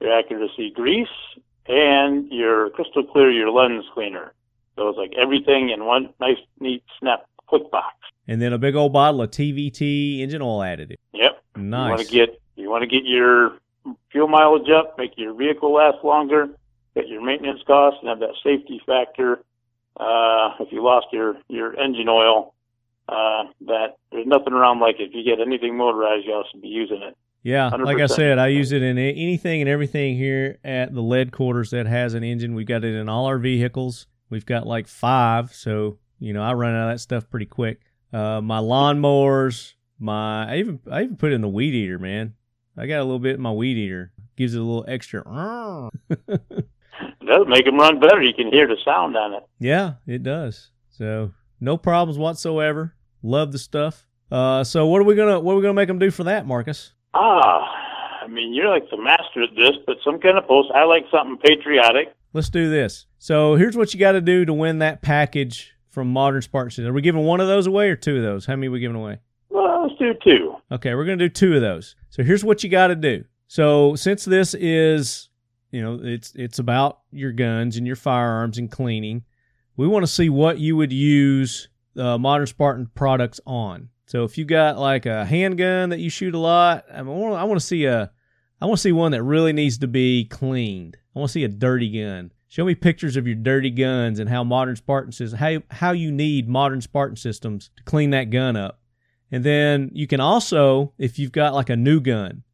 Your 0.00 0.16
accuracy 0.16 0.70
grease 0.70 1.08
and 1.68 2.30
your 2.30 2.70
crystal 2.70 3.04
clear 3.04 3.30
your 3.30 3.50
lens 3.50 3.84
cleaner. 3.94 4.32
So 4.76 4.88
it's 4.88 4.98
like 4.98 5.12
everything 5.18 5.70
in 5.70 5.84
one 5.84 6.10
nice, 6.20 6.38
neat, 6.60 6.82
snap, 7.00 7.26
quick 7.46 7.70
box. 7.70 7.94
and 8.28 8.40
then 8.40 8.52
a 8.52 8.58
big 8.58 8.74
old 8.74 8.92
bottle 8.92 9.22
of 9.22 9.30
TVT 9.30 10.20
engine 10.20 10.42
oil 10.42 10.60
additive. 10.60 10.96
Yep. 11.12 11.42
Nice. 11.56 11.84
You 11.84 11.90
want 11.90 12.00
to 12.00 12.12
get 12.12 12.40
you 12.56 12.70
want 12.70 12.82
to 12.82 12.86
get 12.86 13.04
your 13.04 13.58
fuel 14.10 14.28
mileage 14.28 14.70
up, 14.70 14.98
make 14.98 15.12
your 15.16 15.34
vehicle 15.34 15.72
last 15.72 16.04
longer, 16.04 16.48
get 16.94 17.08
your 17.08 17.24
maintenance 17.24 17.60
costs, 17.66 17.98
and 18.00 18.08
have 18.08 18.20
that 18.20 18.34
safety 18.42 18.80
factor. 18.86 19.40
Uh, 19.98 20.50
if 20.60 20.72
you 20.72 20.82
lost 20.82 21.06
your 21.12 21.36
your 21.48 21.78
engine 21.78 22.08
oil, 22.08 22.54
uh, 23.08 23.44
that 23.66 23.96
there's 24.12 24.26
nothing 24.26 24.52
around 24.52 24.80
like 24.80 24.96
it. 25.00 25.10
If 25.10 25.14
you 25.14 25.24
get 25.24 25.40
anything 25.40 25.76
motorized, 25.76 26.26
you 26.26 26.32
ought 26.32 26.50
to 26.52 26.58
be 26.58 26.68
using 26.68 27.02
it. 27.02 27.16
Yeah, 27.46 27.68
like 27.68 28.00
I 28.00 28.06
said, 28.06 28.40
I 28.40 28.48
use 28.48 28.72
it 28.72 28.82
in 28.82 28.98
anything 28.98 29.60
and 29.60 29.70
everything 29.70 30.16
here 30.16 30.58
at 30.64 30.92
the 30.92 31.00
lead 31.00 31.30
quarters 31.30 31.70
that 31.70 31.86
has 31.86 32.14
an 32.14 32.24
engine. 32.24 32.56
We've 32.56 32.66
got 32.66 32.82
it 32.82 32.92
in 32.92 33.08
all 33.08 33.26
our 33.26 33.38
vehicles. 33.38 34.08
We've 34.28 34.44
got 34.44 34.66
like 34.66 34.88
five, 34.88 35.54
so 35.54 35.98
you 36.18 36.32
know 36.32 36.42
I 36.42 36.54
run 36.54 36.74
out 36.74 36.88
of 36.88 36.94
that 36.94 36.98
stuff 36.98 37.30
pretty 37.30 37.46
quick. 37.46 37.82
Uh, 38.12 38.40
my 38.40 38.58
lawnmowers, 38.58 39.74
my 40.00 40.54
I 40.54 40.56
even 40.56 40.80
I 40.90 41.04
even 41.04 41.16
put 41.16 41.30
it 41.30 41.36
in 41.36 41.40
the 41.40 41.48
weed 41.48 41.72
eater, 41.72 42.00
man. 42.00 42.34
I 42.76 42.88
got 42.88 42.98
a 42.98 43.04
little 43.04 43.20
bit 43.20 43.36
in 43.36 43.42
my 43.42 43.52
weed 43.52 43.76
eater. 43.76 44.10
Gives 44.34 44.56
it 44.56 44.60
a 44.60 44.64
little 44.64 44.84
extra. 44.88 45.22
Does 46.26 47.46
make 47.46 47.64
them 47.64 47.78
run 47.78 48.00
better. 48.00 48.22
You 48.22 48.34
can 48.34 48.50
hear 48.50 48.66
the 48.66 48.76
sound 48.84 49.16
on 49.16 49.34
it. 49.34 49.44
Yeah, 49.60 49.94
it 50.04 50.24
does. 50.24 50.72
So 50.90 51.30
no 51.60 51.76
problems 51.76 52.18
whatsoever. 52.18 52.96
Love 53.22 53.52
the 53.52 53.60
stuff. 53.60 54.04
Uh, 54.32 54.64
so 54.64 54.88
what 54.88 55.00
are 55.00 55.04
we 55.04 55.14
gonna 55.14 55.38
what 55.38 55.52
are 55.52 55.56
we 55.56 55.62
gonna 55.62 55.74
make 55.74 55.86
them 55.86 56.00
do 56.00 56.10
for 56.10 56.24
that, 56.24 56.44
Marcus? 56.44 56.92
Ah, 57.18 58.22
I 58.22 58.28
mean, 58.28 58.52
you're 58.52 58.68
like 58.68 58.90
the 58.90 58.98
master 58.98 59.42
at 59.42 59.54
this, 59.56 59.76
but 59.86 59.96
some 60.04 60.20
kind 60.20 60.36
of 60.36 60.46
post. 60.46 60.70
I 60.74 60.84
like 60.84 61.04
something 61.10 61.38
patriotic. 61.38 62.08
Let's 62.34 62.50
do 62.50 62.68
this. 62.68 63.06
So 63.18 63.54
here's 63.54 63.76
what 63.76 63.94
you 63.94 64.00
got 64.00 64.12
to 64.12 64.20
do 64.20 64.44
to 64.44 64.52
win 64.52 64.80
that 64.80 65.00
package 65.00 65.74
from 65.88 66.12
Modern 66.12 66.42
Spartan 66.42 66.70
System. 66.70 66.88
Are 66.88 66.92
we 66.92 67.00
giving 67.00 67.24
one 67.24 67.40
of 67.40 67.46
those 67.46 67.66
away 67.66 67.88
or 67.88 67.96
two 67.96 68.16
of 68.18 68.22
those? 68.22 68.44
How 68.44 68.54
many 68.54 68.68
are 68.68 68.72
we 68.72 68.80
giving 68.80 68.96
away? 68.96 69.20
Well, 69.48 69.86
let's 69.86 69.98
do 69.98 70.12
two. 70.22 70.56
Okay, 70.70 70.94
we're 70.94 71.06
going 71.06 71.18
to 71.18 71.28
do 71.28 71.32
two 71.32 71.54
of 71.54 71.62
those. 71.62 71.96
So 72.10 72.22
here's 72.22 72.44
what 72.44 72.62
you 72.62 72.68
got 72.68 72.88
to 72.88 72.94
do. 72.94 73.24
So 73.48 73.94
since 73.94 74.26
this 74.26 74.52
is, 74.52 75.30
you 75.70 75.80
know, 75.82 75.98
it's 76.02 76.34
it's 76.34 76.58
about 76.58 76.98
your 77.10 77.32
guns 77.32 77.78
and 77.78 77.86
your 77.86 77.96
firearms 77.96 78.58
and 78.58 78.70
cleaning, 78.70 79.24
we 79.76 79.86
want 79.86 80.02
to 80.02 80.12
see 80.12 80.28
what 80.28 80.58
you 80.58 80.76
would 80.76 80.92
use 80.92 81.68
uh, 81.96 82.18
Modern 82.18 82.46
Spartan 82.46 82.90
products 82.94 83.40
on. 83.46 83.88
So 84.06 84.24
if 84.24 84.38
you 84.38 84.44
got 84.44 84.78
like 84.78 85.04
a 85.04 85.24
handgun 85.24 85.90
that 85.90 85.98
you 85.98 86.10
shoot 86.10 86.34
a 86.34 86.38
lot, 86.38 86.84
I, 86.92 87.02
mean, 87.02 87.32
I 87.32 87.44
want 87.44 87.60
to 87.60 87.66
see 87.66 87.84
a, 87.84 88.10
I 88.60 88.66
want 88.66 88.78
to 88.78 88.82
see 88.82 88.92
one 88.92 89.12
that 89.12 89.22
really 89.22 89.52
needs 89.52 89.78
to 89.78 89.88
be 89.88 90.24
cleaned. 90.24 90.96
I 91.14 91.18
want 91.18 91.30
to 91.30 91.32
see 91.32 91.44
a 91.44 91.48
dirty 91.48 91.90
gun. 91.90 92.32
Show 92.48 92.64
me 92.64 92.74
pictures 92.74 93.16
of 93.16 93.26
your 93.26 93.34
dirty 93.34 93.70
guns 93.70 94.20
and 94.20 94.30
how 94.30 94.44
modern 94.44 94.76
Spartan 94.76 95.12
systems, 95.12 95.40
how 95.40 95.58
how 95.70 95.90
you 95.90 96.12
need 96.12 96.48
modern 96.48 96.80
Spartan 96.80 97.16
systems 97.16 97.70
to 97.76 97.82
clean 97.82 98.10
that 98.10 98.30
gun 98.30 98.56
up. 98.56 98.80
And 99.32 99.42
then 99.42 99.90
you 99.92 100.06
can 100.06 100.20
also, 100.20 100.92
if 100.96 101.18
you've 101.18 101.32
got 101.32 101.54
like 101.54 101.68
a 101.68 101.76
new 101.76 102.00
gun, 102.00 102.44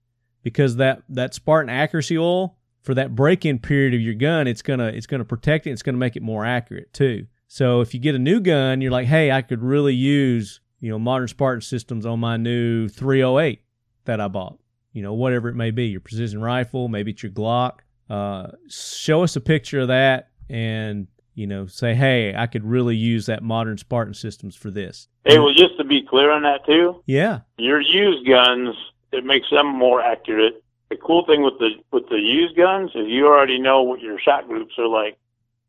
because 0.43 0.77
that 0.77 1.03
that 1.11 1.35
Spartan 1.35 1.69
accuracy 1.69 2.17
oil 2.17 2.57
for 2.81 2.95
that 2.95 3.15
break-in 3.15 3.59
period 3.59 3.95
of 3.95 4.01
your 4.01 4.15
gun, 4.15 4.47
it's 4.47 4.63
gonna 4.63 4.87
it's 4.87 5.07
gonna 5.07 5.25
protect 5.25 5.67
it. 5.67 5.71
It's 5.71 5.83
gonna 5.83 5.99
make 5.99 6.17
it 6.17 6.23
more 6.23 6.47
accurate 6.47 6.93
too. 6.95 7.27
So 7.47 7.83
if 7.83 7.93
you 7.93 8.01
get 8.01 8.15
a 8.15 8.19
new 8.19 8.41
gun, 8.41 8.81
you're 8.81 8.91
like, 8.91 9.07
hey, 9.07 9.31
I 9.31 9.43
could 9.43 9.63
really 9.63 9.95
use 9.95 10.61
you 10.83 10.91
know 10.91 10.99
modern 10.99 11.29
Spartan 11.29 11.63
systems 11.63 12.05
on 12.05 12.21
my 12.21 12.37
new 12.37 12.89
308 12.89 13.63
that 14.05 14.21
I 14.21 14.29
bought. 14.29 14.59
You 14.93 15.03
know 15.03 15.15
whatever 15.15 15.49
it 15.49 15.55
may 15.55 15.71
be, 15.71 15.87
your 15.87 16.01
precision 16.01 16.43
rifle, 16.43 16.89
maybe 16.89 17.13
it's 17.13 17.23
your 17.23 17.33
Glock. 17.33 17.79
Uh, 18.11 18.49
show 18.69 19.23
us 19.23 19.37
a 19.37 19.41
picture 19.41 19.81
of 19.81 19.89
that 19.89 20.29
and 20.51 21.07
you 21.35 21.47
know 21.47 21.67
say, 21.67 21.95
hey, 21.95 22.35
I 22.37 22.47
could 22.47 22.65
really 22.65 22.97
use 22.97 23.27
that 23.27 23.43
modern 23.43 23.79
Spartan 23.79 24.13
systems 24.13 24.57
for 24.57 24.71
this. 24.71 25.09
Hey, 25.25 25.39
well, 25.39 25.55
just 25.55 25.79
to 25.79 25.85
be 25.85 26.05
clear 26.07 26.31
on 26.31 26.43
that 26.43 26.67
too, 26.67 27.03
Yeah, 27.07 27.41
your 27.57 27.81
used 27.81 28.29
guns 28.29 28.77
it 29.13 29.25
makes 29.25 29.49
them 29.51 29.67
more 29.67 30.03
accurate. 30.03 30.65
The 30.91 30.97
cool 30.97 31.25
thing 31.25 31.43
with 31.43 31.59
the 31.59 31.71
with 31.93 32.09
the 32.09 32.19
used 32.19 32.57
guns 32.57 32.91
is 32.95 33.07
you 33.07 33.27
already 33.27 33.59
know 33.59 33.83
what 33.83 34.01
your 34.01 34.19
shot 34.19 34.49
groups 34.49 34.75
are 34.79 34.89
like, 34.89 35.17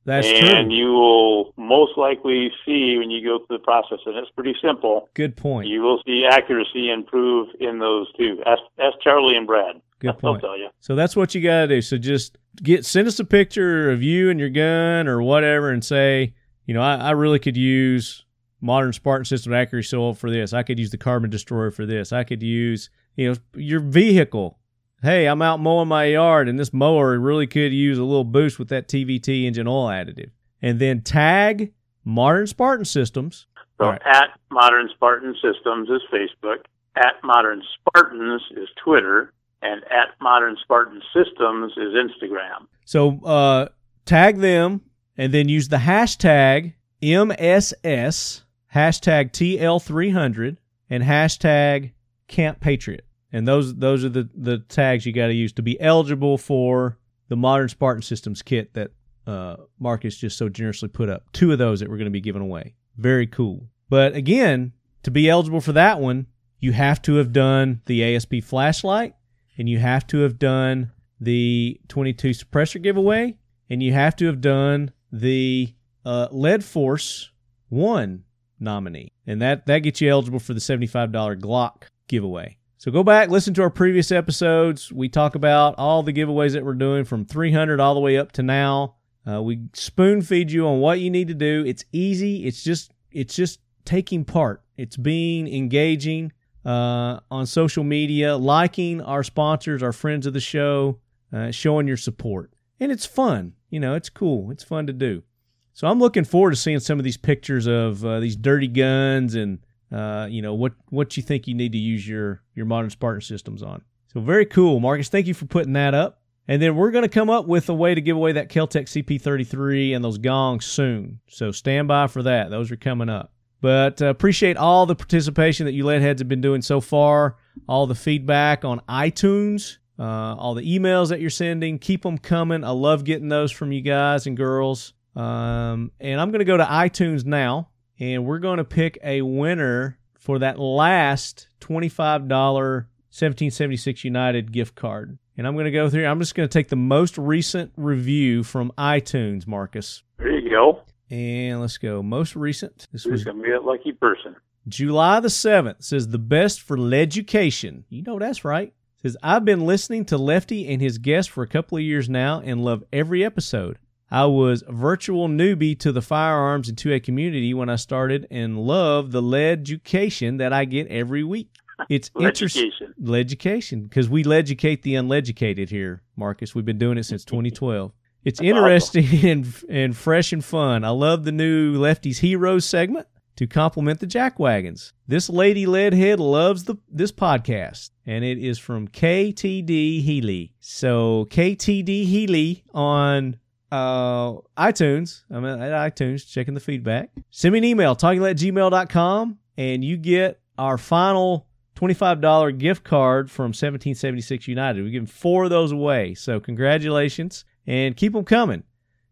that's 0.05 0.27
and 0.27 0.69
true. 0.69 0.75
you 0.75 0.91
will 0.91 1.53
most 1.57 1.97
likely 1.97 2.51
see 2.65 2.97
when 2.97 3.09
you 3.09 3.23
go 3.23 3.45
through 3.45 3.57
the 3.57 3.63
process, 3.63 3.99
and 4.05 4.15
it's 4.17 4.30
pretty 4.31 4.55
simple. 4.61 5.09
Good 5.13 5.35
point. 5.38 5.67
You 5.67 5.81
will 5.81 6.01
see 6.05 6.25
accuracy 6.30 6.91
improve 6.91 7.49
in 7.59 7.80
those 7.80 8.11
two. 8.17 8.41
Ask, 8.45 8.61
ask 8.80 8.97
Charlie 9.01 9.35
and 9.35 9.47
Brad. 9.47 9.81
Good 9.99 10.15
They'll 10.21 10.31
point. 10.34 10.41
tell 10.41 10.57
you. 10.57 10.69
So 10.81 10.95
that's 10.95 11.15
what 11.15 11.34
you 11.34 11.41
got 11.41 11.61
to 11.61 11.67
do. 11.67 11.81
So 11.81 11.97
just 11.97 12.38
get 12.61 12.85
send 12.85 13.07
us 13.07 13.19
a 13.19 13.25
picture 13.25 13.89
of 13.89 14.03
you 14.03 14.30
and 14.30 14.39
your 14.39 14.49
gun 14.49 15.07
or 15.07 15.21
whatever, 15.21 15.69
and 15.69 15.84
say, 15.84 16.34
you 16.65 16.73
know, 16.73 16.81
I, 16.81 16.95
I 16.95 17.11
really 17.11 17.39
could 17.39 17.55
use 17.55 18.25
modern 18.59 18.93
Spartan 18.93 19.25
system 19.25 19.53
accuracy 19.53 19.95
oil 19.95 20.13
for 20.13 20.30
this. 20.30 20.53
I 20.53 20.63
could 20.63 20.80
use 20.80 20.89
the 20.89 20.97
carbon 20.97 21.30
destroyer 21.30 21.71
for 21.71 21.85
this. 21.85 22.11
I 22.11 22.23
could 22.23 22.43
use, 22.43 22.89
you 23.15 23.30
know, 23.30 23.35
your 23.55 23.80
vehicle. 23.80 24.57
Hey, 25.03 25.25
I'm 25.25 25.41
out 25.41 25.59
mowing 25.59 25.89
my 25.89 26.05
yard, 26.05 26.47
and 26.47 26.57
this 26.57 26.71
mower 26.71 27.19
really 27.19 27.45
could 27.45 27.73
use 27.73 27.97
a 27.97 28.05
little 28.05 28.23
boost 28.23 28.57
with 28.57 28.69
that 28.69 28.88
TVT 28.88 29.43
engine 29.43 29.67
oil 29.67 29.88
additive. 29.88 30.30
And 30.61 30.80
then 30.80 31.01
tag 31.01 31.73
modern 32.05 32.47
Spartan 32.47 32.85
systems. 32.85 33.45
So 33.77 33.88
right. 33.88 34.01
at 34.05 34.30
Modern 34.49 34.88
Spartan 34.93 35.35
Systems 35.41 35.89
is 35.89 36.01
Facebook. 36.09 36.59
At 36.95 37.15
Modern 37.21 37.61
Spartans 37.75 38.43
is 38.55 38.69
Twitter. 38.81 39.34
And 39.61 39.84
at 39.91 40.15
Modern 40.21 40.55
Spartan 40.63 41.01
Systems 41.13 41.73
is 41.73 41.93
Instagram. 41.93 42.67
So 42.85 43.19
uh, 43.25 43.67
tag 44.05 44.38
them 44.38 44.84
and 45.17 45.34
then 45.34 45.49
use 45.49 45.67
the 45.67 45.77
hashtag 45.77 46.75
MSS, 47.01 48.43
hashtag 48.73 49.31
TL300, 49.34 50.55
and 50.89 51.03
hashtag 51.03 51.91
Camp 52.30 52.61
Patriot. 52.61 53.05
And 53.34 53.47
those 53.47 53.76
those 53.76 54.05
are 54.05 54.10
the, 54.10 54.30
the 54.35 54.60
tags 54.60 55.05
you 55.05 55.11
got 55.11 55.27
to 55.27 55.34
use 55.34 55.51
to 55.53 55.64
be 55.64 55.80
eligible 55.81 56.38
for 56.38 56.99
the 57.30 57.35
Modern 57.35 57.68
Spartan 57.68 58.03
Systems 58.03 58.43
kit 58.43 58.73
that 58.76 58.91
uh, 59.26 59.55
Marcus 59.80 60.15
just 60.15 60.38
so 60.38 60.49
generously 60.49 60.88
put 60.88 61.10
up. 61.10 61.23
Two 61.34 61.51
of 61.51 61.57
those 61.57 61.80
that 61.80 61.89
we're 61.89 61.97
going 61.97 62.05
to 62.05 62.11
be 62.11 62.22
giving 62.22 62.41
away. 62.41 62.76
Very 62.97 63.26
cool. 63.26 63.69
But 63.89 64.15
again, 64.15 64.73
to 65.01 65.11
be 65.11 65.30
eligible 65.30 65.61
for 65.61 65.73
that 65.73 65.99
one, 65.99 66.27
you 66.60 66.73
have 66.73 67.01
to 67.03 67.15
have 67.15 67.34
done 67.34 67.81
the 67.88 68.15
ASP 68.15 68.35
flashlight 68.43 69.15
and 69.57 69.68
you 69.68 69.80
have 69.80 70.05
to 70.07 70.19
have 70.19 70.39
done 70.39 70.91
the 71.19 71.80
22 71.88 72.30
suppressor 72.30 72.81
giveaway 72.81 73.35
and 73.69 73.81
you 73.81 73.93
have 73.93 74.15
to 74.18 74.26
have 74.27 74.41
done 74.41 74.91
the 75.11 75.73
uh, 76.05 76.27
Lead 76.31 76.64
Force 76.64 77.31
1 77.69 78.23
nominee. 78.60 79.11
And 79.26 79.41
that, 79.41 79.65
that 79.65 79.80
gets 79.80 80.01
you 80.01 80.10
eligible 80.10 80.39
for 80.39 80.53
the 80.53 80.60
$75 80.60 81.11
Glock 81.39 81.84
giveaway. 82.07 82.57
So 82.84 82.91
go 82.91 83.01
back, 83.01 83.30
listen 83.30 83.53
to 83.53 83.61
our 83.61 83.69
previous 83.69 84.11
episodes. 84.11 84.91
We 84.91 85.07
talk 85.07 85.35
about 85.35 85.76
all 85.77 86.03
the 86.03 86.11
giveaways 86.11 86.51
that 86.51 86.65
we're 86.65 86.73
doing 86.73 87.05
from 87.05 87.23
300 87.23 87.80
all 87.80 87.93
the 87.93 88.01
way 88.01 88.18
up 88.18 88.34
to 88.34 88.43
now. 88.43 88.95
Uh, 89.26 89.41
we 89.41 89.61
spoon 89.72 90.22
feed 90.22 90.51
you 90.51 90.68
on 90.68 90.81
what 90.81 90.99
you 90.99 91.10
need 91.10 91.30
to 91.30 91.34
do. 91.34 91.64
It's 91.65 91.85
easy. 91.93 92.45
It's 92.45 92.61
just 92.61 92.91
it's 93.10 93.38
just 93.38 93.61
taking 93.85 94.26
part. 94.26 94.64
It's 94.76 94.97
being 94.97 95.47
engaging 95.47 96.34
uh, 96.65 97.22
on 97.31 97.45
social 97.45 97.85
media, 97.85 98.35
liking 98.35 98.99
our 98.99 99.23
sponsors, 99.23 99.81
our 99.81 99.93
friends 99.93 100.26
of 100.26 100.34
the 100.34 100.41
show, 100.41 100.99
uh, 101.31 101.51
showing 101.51 101.88
your 101.88 101.95
support, 101.95 102.51
and 102.81 102.91
it's 102.91 103.05
fun. 103.05 103.53
You 103.69 103.80
know, 103.80 103.93
it's 103.95 104.10
cool. 104.10 104.51
It's 104.51 104.65
fun 104.65 104.88
to 104.88 104.93
do. 104.93 105.23
So 105.72 105.88
I'm 105.88 105.99
looking 105.99 106.26
forward 106.26 106.51
to 106.51 106.57
seeing 106.57 106.81
some 106.81 106.99
of 106.99 107.05
these 107.05 107.15
pictures 107.15 107.65
of 107.65 108.03
uh, 108.03 108.19
these 108.19 108.35
dirty 108.35 108.68
guns 108.68 109.35
and 109.35 109.60
uh, 109.94 110.28
you 110.30 110.41
know 110.41 110.53
what 110.53 110.74
what 110.90 111.15
you 111.15 111.24
think 111.24 111.48
you 111.48 111.53
need 111.53 111.72
to 111.72 111.78
use 111.78 112.07
your 112.07 112.41
your 112.56 112.65
modern 112.65 112.90
Spartan 112.90 113.22
systems 113.22 113.61
on. 113.61 113.84
So 114.14 114.20
very 114.20 114.45
cool, 114.45 114.80
Marcus. 114.80 115.10
Thank 115.10 115.28
you 115.28 115.34
for 115.34 115.45
putting 115.45 115.74
that 115.74 115.94
up. 115.94 116.20
And 116.48 116.61
then 116.61 116.76
we're 116.76 116.91
going 116.91 117.03
to 117.03 117.10
come 117.10 117.30
up 117.30 117.48
with 117.48 117.70
a 117.70 117.74
way 117.74 117.95
to 117.95 118.02
give 118.02 118.18
away 118.18 118.34
that 118.34 118.49
Keltec 118.49 118.84
CP33 118.84 119.95
and 119.95 120.03
those 120.03 120.18
gongs 120.18 120.65
soon. 120.65 121.20
So 121.30 121.52
stand 121.52 121.88
by 121.88 122.07
for 122.07 122.22
that. 122.24 122.49
Those 122.49 122.70
are 122.70 122.76
coming 122.76 123.07
up. 123.07 123.32
But 123.61 124.02
uh, 124.02 124.07
appreciate 124.07 124.57
all 124.57 124.86
the 124.86 124.95
participation 124.95 125.65
that 125.65 125.72
you 125.72 125.86
lead 125.86 126.02
heads 126.02 126.20
have 126.20 126.28
been 126.28 126.41
doing 126.41 126.61
so 126.61 126.82
far, 126.82 127.38
all 127.68 127.88
the 127.88 127.95
feedback 127.95 128.65
on 128.65 128.82
iTunes, 128.90 129.78
uh, 129.98 130.03
all 130.36 130.53
the 130.53 130.64
emails 130.64 131.10
that 131.10 131.22
you're 131.22 131.30
sending. 131.30 131.80
Keep 131.80 132.03
them 132.03 132.18
coming. 132.18 132.65
I 132.65 132.72
love 132.72 133.06
getting 133.06 133.30
those 133.30 133.53
from 133.53 133.72
you 133.72 133.82
guys 133.82 134.28
and 134.28 134.36
girls. 134.36 134.94
Um, 135.15 135.91
and 136.02 136.20
I'm 136.20 136.30
going 136.32 136.40
to 136.40 136.45
go 136.45 136.57
to 136.57 136.65
iTunes 136.65 137.24
now 137.24 137.70
and 137.99 138.26
we're 138.26 138.40
going 138.40 138.57
to 138.57 138.64
pick 138.64 138.98
a 139.03 139.22
winner 139.22 139.98
for 140.14 140.40
that 140.40 140.60
last 140.60 141.48
$25 141.61 142.30
1776 142.30 144.03
United 144.03 144.52
gift 144.52 144.76
card. 144.76 145.18
And 145.38 145.48
I'm 145.48 145.53
going 145.53 145.65
to 145.65 145.72
go 145.72 145.90
through, 145.90 146.06
I'm 146.06 146.20
just 146.20 146.36
going 146.36 146.48
to 146.48 146.53
take 146.53 146.70
the 146.70 146.76
most 146.76 147.18
recent 147.18 147.72
review 147.76 148.44
from 148.44 148.72
iTunes, 148.78 149.48
Marcus. 149.48 150.03
There 150.18 150.32
you 150.32 150.49
go. 150.49 150.82
And 151.10 151.61
let's 151.61 151.78
go. 151.78 152.02
Most 152.02 152.36
recent. 152.36 152.88
This 152.91 153.03
Who's 153.03 153.11
was 153.11 153.24
going 153.24 153.38
to 153.38 153.44
be 153.44 153.52
a 153.52 153.61
lucky 153.61 153.91
person? 153.91 154.36
July 154.68 155.20
the 155.20 155.28
7th. 155.28 155.84
Says 155.84 156.07
the 156.07 156.20
best 156.20 156.61
for 156.61 156.78
leducation. 156.78 157.86
You 157.90 158.03
know 158.03 158.18
that's 158.20 158.45
right. 158.45 158.74
Says 159.02 159.18
I've 159.22 159.45
been 159.45 159.65
listening 159.65 160.06
to 160.06 160.18
Lefty 160.18 160.68
and 160.70 160.82
his 160.82 160.98
guests 160.98 161.32
for 161.32 161.44
a 161.44 161.48
couple 161.48 161.78
of 161.78 161.84
years 161.84 162.07
now 162.10 162.41
and 162.44 162.64
love 162.64 162.84
every 162.94 163.24
episode. 163.24 163.78
I 164.11 164.25
was 164.25 164.63
a 164.67 164.71
virtual 164.71 165.27
newbie 165.27 165.77
to 165.80 165.91
the 165.91 166.01
firearms 166.01 166.69
and 166.69 166.77
2A 166.77 167.03
community 167.03 167.53
when 167.53 167.69
I 167.69 167.77
started 167.77 168.27
and 168.30 168.59
love 168.59 169.11
the 169.11 169.21
leducation 169.21 170.38
that 170.38 170.53
I 170.53 170.65
get 170.65 170.88
every 170.88 171.23
week. 171.23 171.49
It's 171.89 172.11
interesting. 172.19 172.71
Leducation, 172.99 173.84
because 173.84 174.09
we 174.09 174.23
educate 174.31 174.84
the 174.84 174.95
uneducated 174.95 175.69
here, 175.69 176.03
Marcus. 176.15 176.53
We've 176.53 176.65
been 176.65 176.77
doing 176.77 176.97
it 176.97 177.03
since 177.03 177.25
2012. 177.25 177.91
It's 178.23 178.39
That's 178.39 178.47
interesting 178.47 179.05
and, 179.30 179.63
and 179.69 179.97
fresh 179.97 180.31
and 180.31 180.43
fun. 180.43 180.84
I 180.84 180.89
love 180.89 181.23
the 181.23 181.31
new 181.31 181.77
Lefties 181.77 182.19
Heroes 182.19 182.65
segment 182.65 183.07
to 183.35 183.47
complement 183.47 183.99
the 183.99 184.07
Jack 184.07 184.39
Wagons. 184.39 184.93
This 185.07 185.30
lady 185.30 185.65
leadhead 185.65 186.19
loves 186.19 186.63
the 186.63 186.75
this 186.89 187.11
podcast, 187.11 187.89
and 188.05 188.23
it 188.23 188.38
is 188.38 188.59
from 188.59 188.88
KTD 188.88 190.03
Healy. 190.03 190.53
So 190.59 191.27
KTD 191.30 192.05
Healy 192.05 192.63
on 192.73 193.38
uh, 193.74 194.38
iTunes. 194.56 195.24
I'm 195.32 195.44
at 195.45 195.58
iTunes 195.58 196.30
checking 196.30 196.54
the 196.54 196.60
feedback. 196.60 197.10
Send 197.32 197.54
me 197.54 197.58
an 197.58 197.66
email, 197.66 197.95
talkinglead 197.95 198.32
at 198.32 198.38
gmail.com, 198.38 199.40
and 199.58 199.84
you 199.84 199.98
get 199.98 200.40
our 200.60 200.78
final 200.78 201.48
$25 201.76 202.60
gift 202.60 202.84
card 202.84 203.32
from 203.32 203.45
1776 203.45 204.48
United. 204.48 204.84
We're 204.84 204.91
giving 204.91 205.08
four 205.08 205.45
of 205.45 205.50
those 205.50 205.72
away. 205.72 206.14
So 206.14 206.40
congratulations 206.40 207.45
and 207.66 207.98
keep 207.98 208.14
them 208.14 208.26
coming 208.26 208.62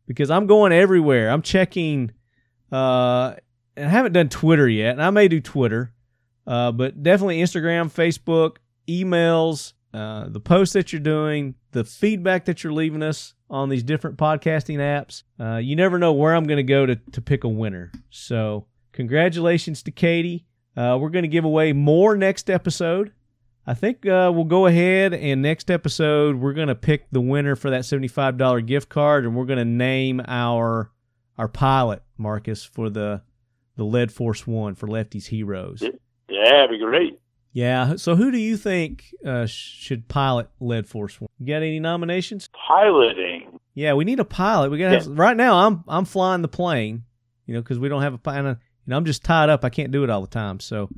because 0.05 0.29
I'm 0.29 0.45
going 0.45 0.71
everywhere. 0.71 1.31
I'm 1.31 1.41
checking, 1.41 2.11
uh, 2.71 3.33
and 3.75 3.87
I 3.87 3.89
haven't 3.89 4.13
done 4.13 4.29
Twitter 4.29 4.69
yet, 4.69 4.91
and 4.91 5.01
I 5.01 5.09
may 5.09 5.27
do 5.27 5.41
Twitter, 5.41 5.91
uh, 6.45 6.71
but 6.71 7.01
definitely 7.01 7.39
Instagram, 7.41 7.91
Facebook, 7.91 8.57
emails, 8.87 9.73
uh, 9.91 10.29
the 10.29 10.39
posts 10.39 10.73
that 10.73 10.93
you're 10.93 10.99
doing, 10.99 11.55
the 11.71 11.83
feedback 11.83 12.45
that 12.45 12.63
you're 12.63 12.73
leaving 12.73 13.01
us 13.01 13.33
on 13.51 13.69
these 13.69 13.83
different 13.83 14.17
podcasting 14.17 14.77
apps. 14.77 15.23
Uh, 15.39 15.57
you 15.57 15.75
never 15.75 15.99
know 15.99 16.13
where 16.13 16.33
I'm 16.33 16.45
going 16.45 16.57
to 16.57 16.63
go 16.63 16.87
to 16.87 16.95
to 16.95 17.21
pick 17.21 17.43
a 17.43 17.49
winner. 17.49 17.91
So 18.09 18.65
congratulations 18.93 19.83
to 19.83 19.91
Katie. 19.91 20.45
Uh, 20.75 20.97
we're 20.99 21.09
going 21.09 21.23
to 21.23 21.29
give 21.29 21.43
away 21.43 21.73
more 21.73 22.15
next 22.15 22.49
episode. 22.49 23.11
I 23.67 23.75
think 23.75 24.07
uh, 24.07 24.31
we'll 24.33 24.45
go 24.45 24.65
ahead 24.65 25.13
and 25.13 25.41
next 25.43 25.69
episode 25.69 26.37
we're 26.37 26.53
going 26.53 26.69
to 26.69 26.75
pick 26.75 27.11
the 27.11 27.21
winner 27.21 27.55
for 27.55 27.69
that 27.69 27.85
seventy-five 27.85 28.37
dollar 28.37 28.61
gift 28.61 28.89
card, 28.89 29.25
and 29.25 29.35
we're 29.35 29.45
going 29.45 29.59
to 29.59 29.65
name 29.65 30.21
our 30.27 30.89
our 31.37 31.47
pilot 31.47 32.01
Marcus 32.17 32.63
for 32.63 32.89
the 32.89 33.21
the 33.75 33.83
Lead 33.83 34.11
Force 34.11 34.47
One 34.47 34.73
for 34.75 34.87
Lefties 34.87 35.27
Heroes. 35.27 35.83
Yeah, 36.29 36.49
that'd 36.49 36.71
be 36.71 36.79
great. 36.79 37.19
Yeah. 37.53 37.95
So 37.97 38.15
who 38.15 38.31
do 38.31 38.37
you 38.37 38.57
think 38.57 39.13
uh, 39.25 39.45
should 39.45 40.07
pilot 40.07 40.49
Lead 40.59 40.87
Force 40.87 41.19
One? 41.19 41.29
You 41.39 41.47
got 41.47 41.57
any 41.57 41.79
nominations? 41.79 42.49
Piloting. 42.67 43.59
Yeah, 43.73 43.93
we 43.93 44.05
need 44.05 44.19
a 44.19 44.25
pilot. 44.25 44.71
We 44.71 44.77
got 44.77 44.91
have, 44.91 45.07
right 45.07 45.35
now. 45.35 45.67
I'm 45.67 45.83
I'm 45.87 46.05
flying 46.05 46.41
the 46.41 46.47
plane, 46.47 47.03
you 47.45 47.53
know, 47.53 47.61
because 47.61 47.79
we 47.79 47.89
don't 47.89 48.01
have 48.01 48.13
a 48.13 48.17
pilot. 48.17 48.57
You 48.85 48.91
know, 48.91 48.97
I'm 48.97 49.05
just 49.05 49.23
tied 49.23 49.49
up. 49.49 49.63
I 49.63 49.69
can't 49.69 49.91
do 49.91 50.03
it 50.03 50.09
all 50.09 50.21
the 50.21 50.27
time. 50.27 50.59
So, 50.59 50.89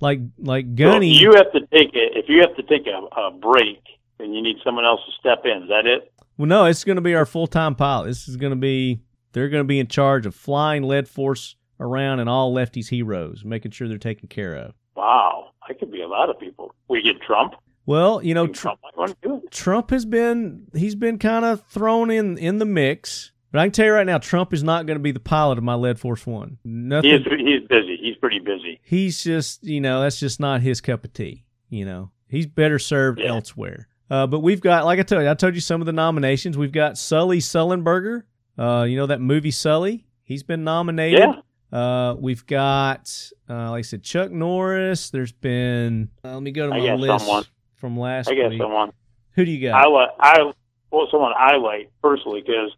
like 0.00 0.20
like 0.38 0.74
Gunny. 0.74 1.16
if 1.16 1.20
you 1.20 1.34
have 1.34 1.52
to 1.52 1.60
take 1.60 1.94
it. 1.94 2.12
If 2.16 2.28
you 2.28 2.40
have 2.40 2.54
to 2.56 2.62
take 2.62 2.86
a, 2.86 3.20
a 3.20 3.30
break, 3.30 3.82
then 4.18 4.32
you 4.32 4.42
need 4.42 4.56
someone 4.64 4.84
else 4.84 5.00
to 5.06 5.12
step 5.18 5.44
in. 5.44 5.64
Is 5.64 5.68
that 5.68 5.86
it? 5.86 6.12
well, 6.36 6.46
no, 6.46 6.64
it's 6.64 6.84
going 6.84 6.96
to 6.96 7.02
be 7.02 7.14
our 7.14 7.26
full 7.26 7.46
time 7.46 7.74
pilot. 7.74 8.06
This 8.06 8.28
is 8.28 8.36
going 8.36 8.50
to 8.50 8.56
be. 8.56 9.00
They're 9.32 9.48
going 9.48 9.62
to 9.62 9.68
be 9.68 9.78
in 9.78 9.86
charge 9.86 10.26
of 10.26 10.34
flying 10.34 10.82
Lead 10.82 11.08
Force 11.08 11.56
around 11.80 12.20
and 12.20 12.28
all 12.28 12.54
lefties 12.54 12.88
heroes, 12.88 13.44
making 13.44 13.70
sure 13.70 13.88
they're 13.88 13.96
taken 13.96 14.28
care 14.28 14.54
of. 14.54 14.74
Wow, 14.94 15.51
that 15.68 15.78
could 15.78 15.90
be 15.90 16.02
a 16.02 16.08
lot 16.08 16.30
of 16.30 16.38
people. 16.38 16.74
We 16.88 17.02
get 17.02 17.20
Trump. 17.22 17.54
Well, 17.86 18.22
you 18.22 18.34
know, 18.34 18.46
Tr- 18.46 18.52
Trump 18.62 18.80
might 18.82 18.96
want 18.96 19.10
to 19.10 19.28
do 19.28 19.36
it. 19.44 19.50
Trump 19.50 19.90
has 19.90 20.04
been 20.04 20.68
he's 20.74 20.94
been 20.94 21.18
kind 21.18 21.44
of 21.44 21.62
thrown 21.68 22.10
in 22.10 22.38
in 22.38 22.58
the 22.58 22.64
mix. 22.64 23.30
But 23.50 23.58
I 23.60 23.64
can 23.66 23.72
tell 23.72 23.84
you 23.86 23.92
right 23.92 24.06
now, 24.06 24.16
Trump 24.16 24.54
is 24.54 24.62
not 24.62 24.86
going 24.86 24.96
to 24.96 25.02
be 25.02 25.10
the 25.12 25.20
pilot 25.20 25.58
of 25.58 25.64
my 25.64 25.74
Lead 25.74 25.98
Force 25.98 26.26
One. 26.26 26.56
Nothing. 26.64 27.10
He 27.10 27.16
is, 27.16 27.22
he's 27.38 27.68
busy. 27.68 27.98
He's 28.00 28.16
pretty 28.16 28.38
busy. 28.38 28.80
he's 28.82 29.22
just 29.22 29.62
you 29.64 29.80
know 29.80 30.00
that's 30.00 30.18
just 30.18 30.40
not 30.40 30.62
his 30.62 30.80
cup 30.80 31.04
of 31.04 31.12
tea. 31.12 31.44
You 31.68 31.84
know, 31.84 32.10
he's 32.28 32.46
better 32.46 32.78
served 32.78 33.18
Yeah. 33.20 33.28
elsewhere. 33.28 33.88
Uh, 34.10 34.26
but 34.26 34.40
we've 34.40 34.60
got, 34.60 34.84
like 34.84 34.98
I 34.98 35.02
told 35.04 35.22
you, 35.22 35.30
I 35.30 35.34
told 35.34 35.54
you 35.54 35.60
some 35.62 35.80
of 35.80 35.86
the 35.86 35.92
nominations. 35.92 36.58
We've 36.58 36.70
got 36.72 36.98
Sully 36.98 37.38
Sullenberger. 37.38 38.24
Uh, 38.58 38.84
you 38.88 38.96
know 38.96 39.06
that 39.06 39.20
movie 39.22 39.50
Sully. 39.50 40.06
He's 40.22 40.42
been 40.42 40.64
nominated. 40.64 41.18
Yeah. 41.20 41.32
Uh, 41.72 42.14
we've 42.18 42.44
got, 42.46 43.30
uh, 43.48 43.70
like 43.70 43.78
I 43.78 43.82
said, 43.82 44.02
Chuck 44.02 44.30
Norris. 44.30 45.10
There's 45.10 45.32
been. 45.32 46.10
Uh, 46.24 46.34
let 46.34 46.42
me 46.42 46.50
go 46.50 46.66
to 46.68 46.70
my 46.70 46.94
list 46.94 47.24
someone. 47.24 47.44
from 47.76 47.98
last 47.98 48.28
I 48.28 48.34
guess 48.34 48.50
week. 48.50 48.60
someone. 48.60 48.92
Who 49.32 49.44
do 49.44 49.50
you 49.50 49.68
got? 49.68 49.82
I 49.82 49.88
like. 49.88 50.10
I 50.20 50.52
well, 50.90 51.08
someone 51.10 51.32
I 51.38 51.56
like 51.56 51.90
personally 52.02 52.42
because 52.46 52.70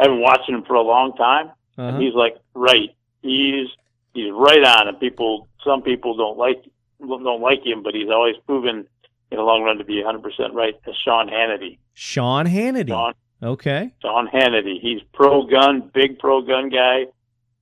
I've 0.00 0.08
been 0.08 0.20
watching 0.20 0.54
him 0.56 0.64
for 0.64 0.74
a 0.74 0.82
long 0.82 1.14
time. 1.16 1.48
Uh-huh. 1.78 1.82
And 1.82 2.02
he's 2.02 2.14
like 2.14 2.36
right. 2.54 2.90
He's 3.22 3.68
he's 4.14 4.32
right 4.32 4.64
on, 4.64 4.88
and 4.88 4.98
people. 4.98 5.48
Some 5.64 5.82
people 5.82 6.16
don't 6.16 6.36
like 6.38 6.64
don't 6.98 7.40
like 7.40 7.64
him, 7.64 7.82
but 7.82 7.94
he's 7.94 8.08
always 8.10 8.34
proven 8.46 8.86
in 9.30 9.36
the 9.36 9.42
long 9.44 9.62
run 9.62 9.78
to 9.78 9.84
be 9.84 10.02
100 10.02 10.22
percent 10.22 10.54
right. 10.54 10.74
As 10.88 10.94
Sean 11.04 11.28
Hannity. 11.28 11.78
Sean 11.94 12.46
Hannity. 12.46 12.88
Sean 12.88 13.14
Okay. 13.42 13.94
Sean 14.02 14.26
Hannity. 14.26 14.80
He's 14.80 15.00
pro 15.14 15.46
gun, 15.46 15.90
big 15.94 16.18
pro 16.18 16.42
gun 16.42 16.68
guy. 16.68 17.04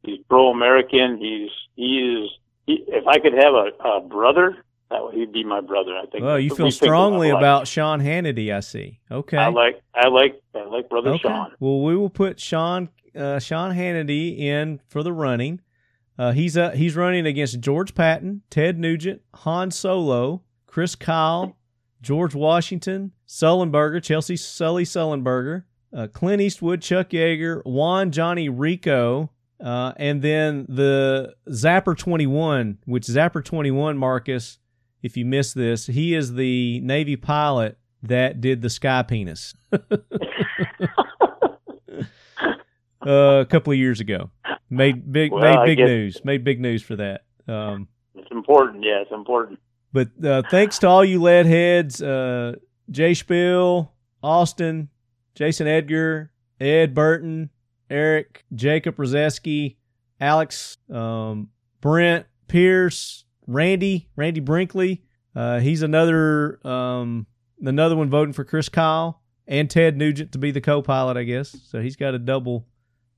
He's 0.09 0.25
pro 0.29 0.51
American. 0.51 1.19
He's 1.19 1.51
he 1.77 1.99
is. 1.99 2.31
He, 2.67 2.85
if 2.89 3.07
I 3.07 3.19
could 3.19 3.33
have 3.33 3.55
a, 3.55 3.89
a 3.89 4.01
brother, 4.01 4.57
that 4.91 5.03
would 5.03 5.15
he'd 5.15 5.33
be 5.33 5.45
my 5.45 5.61
brother. 5.61 5.97
I 5.97 6.07
think. 6.07 6.25
Well, 6.25 6.39
you 6.39 6.55
feel 6.55 6.71
strongly 6.71 7.31
alike. 7.31 7.41
about 7.41 7.69
Sean 7.69 8.01
Hannity. 8.01 8.55
I 8.55 8.61
see. 8.61 9.01
Okay. 9.11 9.37
I 9.37 9.49
like 9.49 9.83
I 9.95 10.09
like 10.09 10.41
I 10.55 10.65
like 10.65 10.89
brother 10.89 11.11
okay. 11.11 11.23
Sean. 11.23 11.53
Well, 11.61 11.83
we 11.83 11.97
will 11.97 12.11
put 12.11 12.41
Sean 12.41 12.89
uh, 13.15 13.39
Sean 13.39 13.75
Hannity 13.75 14.39
in 14.39 14.81
for 14.89 15.03
the 15.03 15.13
running. 15.13 15.61
Uh, 16.19 16.33
he's 16.33 16.57
uh, 16.57 16.71
he's 16.71 16.97
running 16.97 17.27
against 17.27 17.61
George 17.61 17.95
Patton, 17.95 18.43
Ted 18.51 18.79
Nugent, 18.79 19.23
Han 19.35 19.71
Solo, 19.71 20.43
Chris 20.67 20.95
Kyle, 20.95 21.57
George 22.03 22.35
Washington, 22.35 23.13
Sullenberger, 23.27 24.03
Chesley 24.03 24.37
Sully 24.37 24.85
Sullenberger, 24.85 25.65
uh, 25.93 26.09
Clint 26.13 26.43
Eastwood, 26.43 26.83
Chuck 26.83 27.11
Yeager, 27.11 27.63
Juan 27.65 28.11
Johnny 28.11 28.49
Rico, 28.49 29.31
uh, 29.63 29.93
and 29.97 30.23
then 30.23 30.67
the 30.69 31.35
Zapper 31.49 31.97
21, 31.97 32.79
which 32.85 33.05
Zapper 33.07 33.45
21, 33.45 33.97
Marcus, 33.99 34.59
if 35.03 35.17
you 35.17 35.25
missed 35.25 35.55
this, 35.55 35.87
he 35.87 36.15
is 36.15 36.35
the 36.35 36.81
Navy 36.81 37.17
pilot 37.17 37.79
that 38.03 38.41
did 38.41 38.63
the 38.63 38.71
sky 38.71 39.03
penis 39.03 39.55
uh, 39.73 39.79
a 43.07 43.47
couple 43.47 43.73
of 43.73 43.79
years 43.79 44.01
ago. 44.01 44.31
Made 44.71 45.11
big 45.13 45.33
Well, 45.33 45.43
made 45.43 45.77
big 45.77 45.79
news. 45.85 46.25
Made 46.25 46.45
big 46.45 46.61
news 46.61 46.83
for 46.83 46.97
that. 46.97 47.25
Um, 47.47 47.89
It's 48.15 48.31
important. 48.31 48.85
Yeah, 48.85 49.01
it's 49.03 49.13
important. 49.13 49.59
but 49.93 50.09
uh, 50.25 50.43
thanks 50.51 50.79
to 50.81 50.89
all 50.89 51.05
you 51.05 51.21
lead 51.23 51.47
heads, 51.47 52.03
uh, 52.03 52.57
Jay 52.91 53.15
Spiel, 53.15 53.93
Austin, 54.23 54.89
Jason 55.35 55.67
Edgar, 55.67 56.31
Ed 56.61 56.95
Burton, 56.95 57.51
Eric, 57.91 58.45
Jacob 58.55 58.97
Rozeski, 58.97 59.77
Alex, 60.21 60.79
um, 60.93 61.49
Brent, 61.81 62.27
Pierce, 62.49 63.25
Randy, 63.47 64.09
Randy 64.17 64.41
Brinkley. 64.41 65.03
Uh, 65.35 65.61
he's 65.61 65.83
another 65.83 66.67
um, 66.67 67.27
another 67.61 67.97
one 67.97 68.11
voting 68.11 68.33
for 68.33 68.45
Chris 68.45 68.69
Kyle 68.69 69.23
and 69.47 69.71
Ted 69.71 69.97
Nugent 69.97 70.33
to 70.33 70.39
be 70.39 70.51
the 70.51 70.61
co-pilot, 70.61 71.17
I 71.17 71.23
guess. 71.23 71.57
So 71.65 71.81
he's 71.81 71.97
got 71.97 72.15
a 72.15 72.19
double 72.19 72.67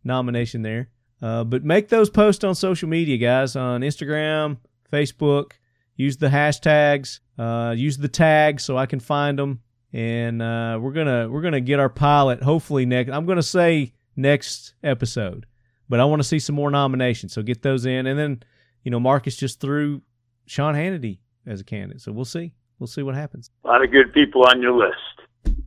nomination 0.05 0.63
there. 0.63 0.91
Uh, 1.23 1.45
but 1.45 1.65
make 1.65 1.89
those 1.89 2.09
posts 2.09 2.45
on 2.45 2.55
social 2.55 2.89
media, 2.89 3.19
guys, 3.19 3.57
on 3.57 3.83
Instagram, 3.83 4.59
Facebook. 4.93 5.53
Use 5.97 6.17
the 6.17 6.29
hashtags. 6.29 7.21
Uh, 7.39 7.75
use 7.77 7.99
the 7.99 8.09
tags 8.09 8.65
so 8.65 8.77
I 8.77 8.87
can 8.87 9.01
find 9.01 9.39
them. 9.39 9.61
And 9.93 10.41
uh, 10.41 10.79
we're 10.81 10.93
gonna 10.93 11.29
we're 11.29 11.43
gonna 11.43 11.61
get 11.61 11.81
our 11.81 11.89
pilot 11.89 12.43
hopefully 12.43 12.87
next. 12.87 13.11
I'm 13.11 13.27
gonna 13.27 13.43
say 13.43 13.93
next 14.21 14.75
episode, 14.83 15.47
but 15.89 16.01
I 16.01 16.05
want 16.05 16.21
to 16.21 16.29
see 16.29 16.39
some 16.39 16.55
more 16.55 16.71
nominations. 16.71 17.33
So 17.33 17.43
get 17.43 17.63
those 17.63 17.87
in, 17.87 18.07
and 18.07 18.19
then 18.19 18.43
you 18.85 18.91
know 18.91 19.01
Marcus 19.01 19.37
just 19.37 19.61
threw 19.61 20.03
Sean 20.47 20.75
Hannity 20.75 21.19
as 21.47 21.61
a 21.61 21.65
candidate. 21.65 22.01
So 22.01 22.13
we'll 22.13 22.25
see. 22.25 22.53
We'll 22.79 22.87
see 22.87 23.03
what 23.03 23.15
happens. 23.15 23.51
A 23.65 23.69
lot 23.69 23.85
of 23.85 23.91
good 23.91 24.13
people 24.13 24.45
on 24.47 24.63
your 24.63 24.73
list. 24.73 25.67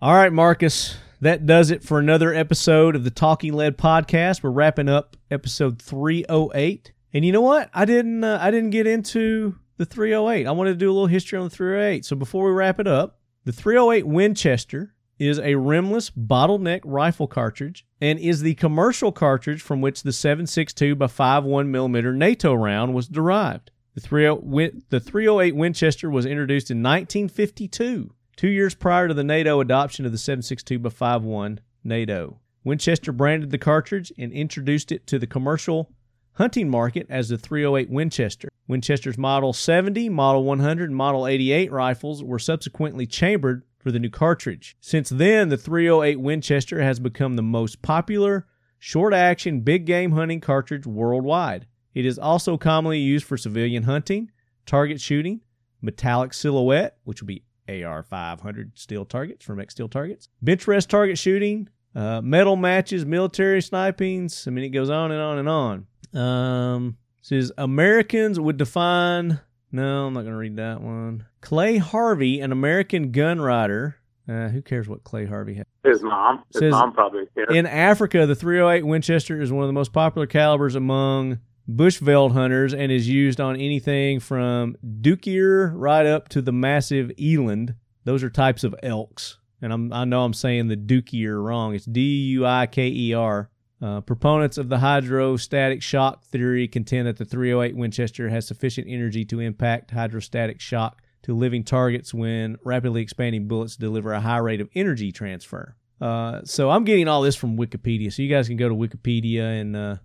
All 0.00 0.14
right, 0.14 0.32
Marcus. 0.32 0.96
That 1.20 1.46
does 1.46 1.72
it 1.72 1.82
for 1.82 1.98
another 1.98 2.32
episode 2.32 2.94
of 2.94 3.02
the 3.02 3.10
Talking 3.10 3.54
Lead 3.54 3.76
podcast. 3.76 4.44
We're 4.44 4.50
wrapping 4.50 4.88
up 4.88 5.16
episode 5.32 5.82
308. 5.82 6.92
And 7.12 7.24
you 7.24 7.32
know 7.32 7.40
what? 7.40 7.70
I 7.74 7.84
didn't 7.84 8.22
uh, 8.22 8.38
I 8.40 8.52
didn't 8.52 8.70
get 8.70 8.86
into 8.86 9.56
the 9.78 9.84
308. 9.84 10.46
I 10.46 10.50
wanted 10.52 10.70
to 10.70 10.76
do 10.76 10.88
a 10.88 10.92
little 10.92 11.08
history 11.08 11.38
on 11.38 11.44
the 11.44 11.50
308. 11.50 12.04
So 12.04 12.14
before 12.14 12.44
we 12.44 12.52
wrap 12.52 12.78
it 12.78 12.86
up, 12.86 13.18
the 13.44 13.52
308 13.52 14.06
Winchester 14.06 14.94
is 15.18 15.38
a 15.38 15.56
rimless 15.56 16.10
bottleneck 16.10 16.80
rifle 16.84 17.26
cartridge 17.26 17.84
and 18.00 18.18
is 18.18 18.42
the 18.42 18.54
commercial 18.54 19.12
cartridge 19.12 19.60
from 19.60 19.80
which 19.80 20.02
the 20.02 20.10
7.62 20.10 20.96
by 20.96 21.06
5.1 21.06 21.68
millimeter 21.68 22.12
NATO 22.12 22.54
round 22.54 22.94
was 22.94 23.08
derived. 23.08 23.70
The 23.94 24.00
30 24.00 24.82
the 24.90 25.00
308 25.00 25.56
Winchester 25.56 26.08
was 26.08 26.24
introduced 26.24 26.70
in 26.70 26.82
1952, 26.82 28.12
two 28.36 28.48
years 28.48 28.74
prior 28.74 29.08
to 29.08 29.14
the 29.14 29.24
NATO 29.24 29.60
adoption 29.60 30.06
of 30.06 30.12
the 30.12 30.18
7.62 30.18 30.80
by 30.80 30.90
5.1 30.90 31.58
NATO. 31.82 32.38
Winchester 32.62 33.12
branded 33.12 33.50
the 33.50 33.58
cartridge 33.58 34.12
and 34.18 34.32
introduced 34.32 34.92
it 34.92 35.06
to 35.08 35.18
the 35.18 35.26
commercial 35.26 35.90
hunting 36.34 36.68
market 36.68 37.06
as 37.10 37.28
the 37.28 37.38
308 37.38 37.90
Winchester. 37.90 38.48
Winchester's 38.68 39.18
Model 39.18 39.52
70, 39.52 40.08
Model 40.10 40.44
100, 40.44 40.90
and 40.90 40.96
Model 40.96 41.26
88 41.26 41.72
rifles 41.72 42.22
were 42.22 42.38
subsequently 42.38 43.06
chambered 43.06 43.64
for 43.78 43.92
the 43.92 43.98
new 43.98 44.10
cartridge. 44.10 44.76
Since 44.80 45.10
then, 45.10 45.48
the 45.48 45.56
308 45.56 46.20
Winchester 46.20 46.82
has 46.82 46.98
become 47.00 47.36
the 47.36 47.42
most 47.42 47.80
popular 47.82 48.46
short 48.78 49.14
action 49.14 49.60
big 49.60 49.86
game 49.86 50.12
hunting 50.12 50.40
cartridge 50.40 50.86
worldwide. 50.86 51.66
It 51.94 52.04
is 52.04 52.18
also 52.18 52.56
commonly 52.56 52.98
used 52.98 53.24
for 53.24 53.36
civilian 53.36 53.84
hunting, 53.84 54.30
target 54.66 55.00
shooting, 55.00 55.40
metallic 55.80 56.34
silhouette, 56.34 56.98
which 57.04 57.22
would 57.22 57.26
be 57.26 57.44
AR 57.68 58.02
500 58.02 58.78
steel 58.78 59.04
targets 59.04 59.44
from 59.44 59.60
X 59.60 59.74
Steel 59.74 59.88
Targets, 59.88 60.28
bench 60.40 60.66
rest 60.66 60.90
target 60.90 61.18
shooting, 61.18 61.68
uh, 61.94 62.20
metal 62.22 62.56
matches, 62.56 63.04
military 63.04 63.60
snipings. 63.60 64.46
I 64.46 64.50
mean, 64.50 64.64
it 64.64 64.70
goes 64.70 64.90
on 64.90 65.10
and 65.12 65.20
on 65.20 65.38
and 65.38 65.48
on. 65.48 65.86
Um, 66.20 66.96
says 67.20 67.52
Americans 67.58 68.40
would 68.40 68.56
define. 68.56 69.40
No, 69.70 70.06
I'm 70.06 70.14
not 70.14 70.20
going 70.22 70.32
to 70.32 70.38
read 70.38 70.56
that 70.56 70.80
one. 70.80 71.26
Clay 71.40 71.76
Harvey, 71.76 72.40
an 72.40 72.52
American 72.52 73.12
gun 73.12 73.40
rider. 73.40 73.96
Uh, 74.28 74.48
who 74.48 74.60
cares 74.60 74.88
what 74.88 75.04
Clay 75.04 75.24
Harvey 75.26 75.54
has? 75.54 75.64
His 75.84 76.02
mom. 76.02 76.42
His 76.52 76.60
Says- 76.60 76.72
mom 76.72 76.92
probably 76.92 77.24
cares. 77.34 77.48
In 77.54 77.66
Africa, 77.66 78.26
the 78.26 78.34
308 78.34 78.86
Winchester 78.86 79.40
is 79.40 79.50
one 79.50 79.64
of 79.64 79.68
the 79.68 79.72
most 79.74 79.92
popular 79.92 80.26
calibers 80.26 80.74
among 80.74 81.38
bushveld 81.70 82.32
hunters 82.32 82.72
and 82.74 82.90
is 82.92 83.08
used 83.08 83.40
on 83.40 83.56
anything 83.56 84.20
from 84.20 84.76
Dukier 85.02 85.72
right 85.74 86.06
up 86.06 86.28
to 86.30 86.42
the 86.42 86.52
massive 86.52 87.10
eland. 87.18 87.74
Those 88.04 88.22
are 88.22 88.30
types 88.30 88.64
of 88.64 88.74
elks. 88.82 89.38
And 89.60 89.72
I'm, 89.72 89.92
I 89.92 90.04
know 90.04 90.24
I'm 90.24 90.34
saying 90.34 90.68
the 90.68 90.76
Dukier 90.76 91.42
wrong. 91.42 91.74
It's 91.74 91.84
D 91.84 92.00
U 92.00 92.46
I 92.46 92.66
K 92.66 92.88
E 92.88 93.12
R. 93.12 93.50
Uh, 93.80 94.00
proponents 94.00 94.58
of 94.58 94.68
the 94.68 94.78
hydrostatic 94.78 95.82
shock 95.82 96.24
theory 96.24 96.66
contend 96.66 97.06
that 97.06 97.16
the 97.16 97.24
308 97.24 97.76
Winchester 97.76 98.28
has 98.28 98.46
sufficient 98.46 98.88
energy 98.88 99.24
to 99.24 99.38
impact 99.38 99.92
hydrostatic 99.92 100.60
shock 100.60 101.00
to 101.22 101.34
living 101.34 101.62
targets 101.62 102.12
when 102.12 102.56
rapidly 102.64 103.02
expanding 103.02 103.46
bullets 103.46 103.76
deliver 103.76 104.12
a 104.12 104.20
high 104.20 104.38
rate 104.38 104.60
of 104.60 104.68
energy 104.74 105.12
transfer. 105.12 105.76
Uh, 106.00 106.40
so 106.44 106.70
I'm 106.70 106.84
getting 106.84 107.08
all 107.08 107.22
this 107.22 107.36
from 107.36 107.56
Wikipedia. 107.56 108.12
So 108.12 108.22
you 108.22 108.28
guys 108.28 108.48
can 108.48 108.56
go 108.56 108.68
to 108.68 108.74
Wikipedia 108.74 109.60
and 109.60 109.76
uh, 109.76 109.96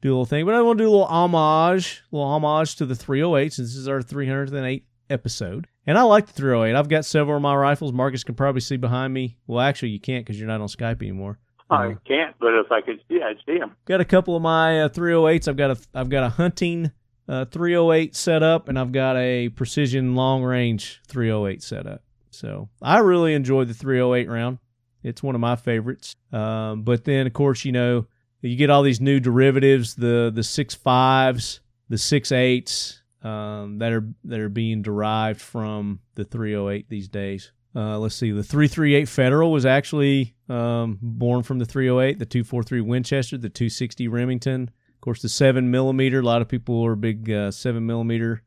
do 0.00 0.08
a 0.08 0.12
little 0.12 0.26
thing. 0.26 0.46
But 0.46 0.54
I 0.54 0.62
want 0.62 0.78
to 0.78 0.84
do 0.84 0.88
a 0.88 0.92
little 0.92 1.06
homage, 1.06 2.02
a 2.12 2.16
little 2.16 2.30
homage 2.30 2.76
to 2.76 2.86
the 2.86 2.94
308 2.94 3.52
since 3.52 3.68
this 3.68 3.76
is 3.76 3.88
our 3.88 4.00
308th 4.00 4.82
episode. 5.08 5.66
And 5.86 5.98
I 5.98 6.02
like 6.02 6.26
the 6.26 6.32
308. 6.32 6.78
I've 6.78 6.88
got 6.88 7.04
several 7.04 7.36
of 7.36 7.42
my 7.42 7.54
rifles. 7.54 7.92
Marcus 7.92 8.24
can 8.24 8.34
probably 8.34 8.60
see 8.60 8.76
behind 8.76 9.12
me. 9.12 9.36
Well, 9.46 9.60
actually, 9.60 9.90
you 9.90 10.00
can't 10.00 10.24
because 10.24 10.38
you're 10.38 10.48
not 10.48 10.60
on 10.60 10.68
Skype 10.68 11.02
anymore. 11.02 11.38
I 11.70 11.96
can't, 12.06 12.34
but 12.40 12.54
if 12.54 12.72
I 12.72 12.80
could 12.80 13.00
see, 13.08 13.20
I'd 13.22 13.36
see 13.46 13.58
him. 13.58 13.76
Got 13.86 14.00
a 14.00 14.04
couple 14.04 14.36
of 14.36 14.42
my 14.42 14.82
uh, 14.82 14.88
308s. 14.88 15.48
I've 15.48 15.56
got 15.56 15.70
a 15.70 15.78
I've 15.94 16.08
got 16.08 16.24
a 16.24 16.28
hunting 16.28 16.90
uh, 17.28 17.44
308 17.46 18.16
set 18.16 18.42
up, 18.42 18.68
and 18.68 18.78
I've 18.78 18.92
got 18.92 19.16
a 19.16 19.50
precision 19.50 20.14
long 20.14 20.42
range 20.42 21.00
308 21.06 21.62
set 21.62 21.86
up. 21.86 22.02
So 22.30 22.68
I 22.82 22.98
really 22.98 23.34
enjoy 23.34 23.64
the 23.64 23.74
308 23.74 24.28
round. 24.28 24.58
It's 25.02 25.22
one 25.22 25.34
of 25.34 25.40
my 25.40 25.56
favorites. 25.56 26.14
Um, 26.32 26.82
but 26.82 27.04
then, 27.04 27.26
of 27.26 27.32
course, 27.32 27.64
you 27.64 27.72
know 27.72 28.06
you 28.42 28.56
get 28.56 28.70
all 28.70 28.82
these 28.82 29.00
new 29.00 29.20
derivatives 29.20 29.94
the 29.94 30.30
the 30.34 30.42
six 30.42 30.74
fives, 30.74 31.60
the 31.88 31.98
six 31.98 32.32
eights 32.32 33.02
um, 33.22 33.78
that 33.78 33.92
are 33.92 34.08
that 34.24 34.40
are 34.40 34.48
being 34.48 34.82
derived 34.82 35.40
from 35.40 36.00
the 36.14 36.24
308 36.24 36.88
these 36.88 37.08
days. 37.08 37.52
Uh, 37.74 37.98
let's 37.98 38.16
see, 38.16 38.32
the 38.32 38.42
338 38.42 39.08
Federal 39.08 39.52
was 39.52 39.64
actually 39.64 40.34
um, 40.48 40.98
born 41.00 41.42
from 41.42 41.58
the 41.58 41.64
308, 41.64 42.18
the 42.18 42.26
243 42.26 42.80
Winchester, 42.80 43.38
the 43.38 43.48
260 43.48 44.08
Remington, 44.08 44.70
of 45.00 45.00
course, 45.00 45.22
the 45.22 45.28
7 45.28 45.70
millimeter. 45.70 46.20
A 46.20 46.22
lot 46.22 46.42
of 46.42 46.48
people 46.48 46.84
are 46.84 46.94
big 46.94 47.30
uh, 47.30 47.50
7 47.50 47.86
millimeter. 47.86 48.42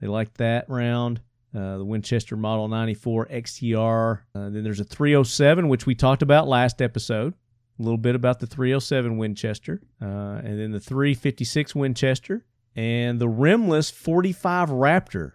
They 0.00 0.06
like 0.06 0.32
that 0.38 0.68
round. 0.68 1.20
Uh, 1.54 1.78
the 1.78 1.84
Winchester 1.84 2.36
Model 2.36 2.68
94 2.68 3.26
XTR. 3.26 4.20
Uh, 4.34 4.48
then 4.50 4.62
there's 4.62 4.80
a 4.80 4.84
307, 4.84 5.68
which 5.68 5.86
we 5.86 5.94
talked 5.94 6.22
about 6.22 6.46
last 6.48 6.80
episode. 6.80 7.34
A 7.78 7.82
little 7.82 7.98
bit 7.98 8.14
about 8.14 8.38
the 8.38 8.46
307 8.46 9.18
Winchester. 9.18 9.82
Uh, 10.00 10.40
and 10.44 10.58
then 10.58 10.72
the 10.72 10.80
356 10.80 11.74
Winchester. 11.74 12.44
And 12.76 13.20
the 13.20 13.28
rimless 13.28 13.90
45 13.90 14.70
Raptor 14.70 15.32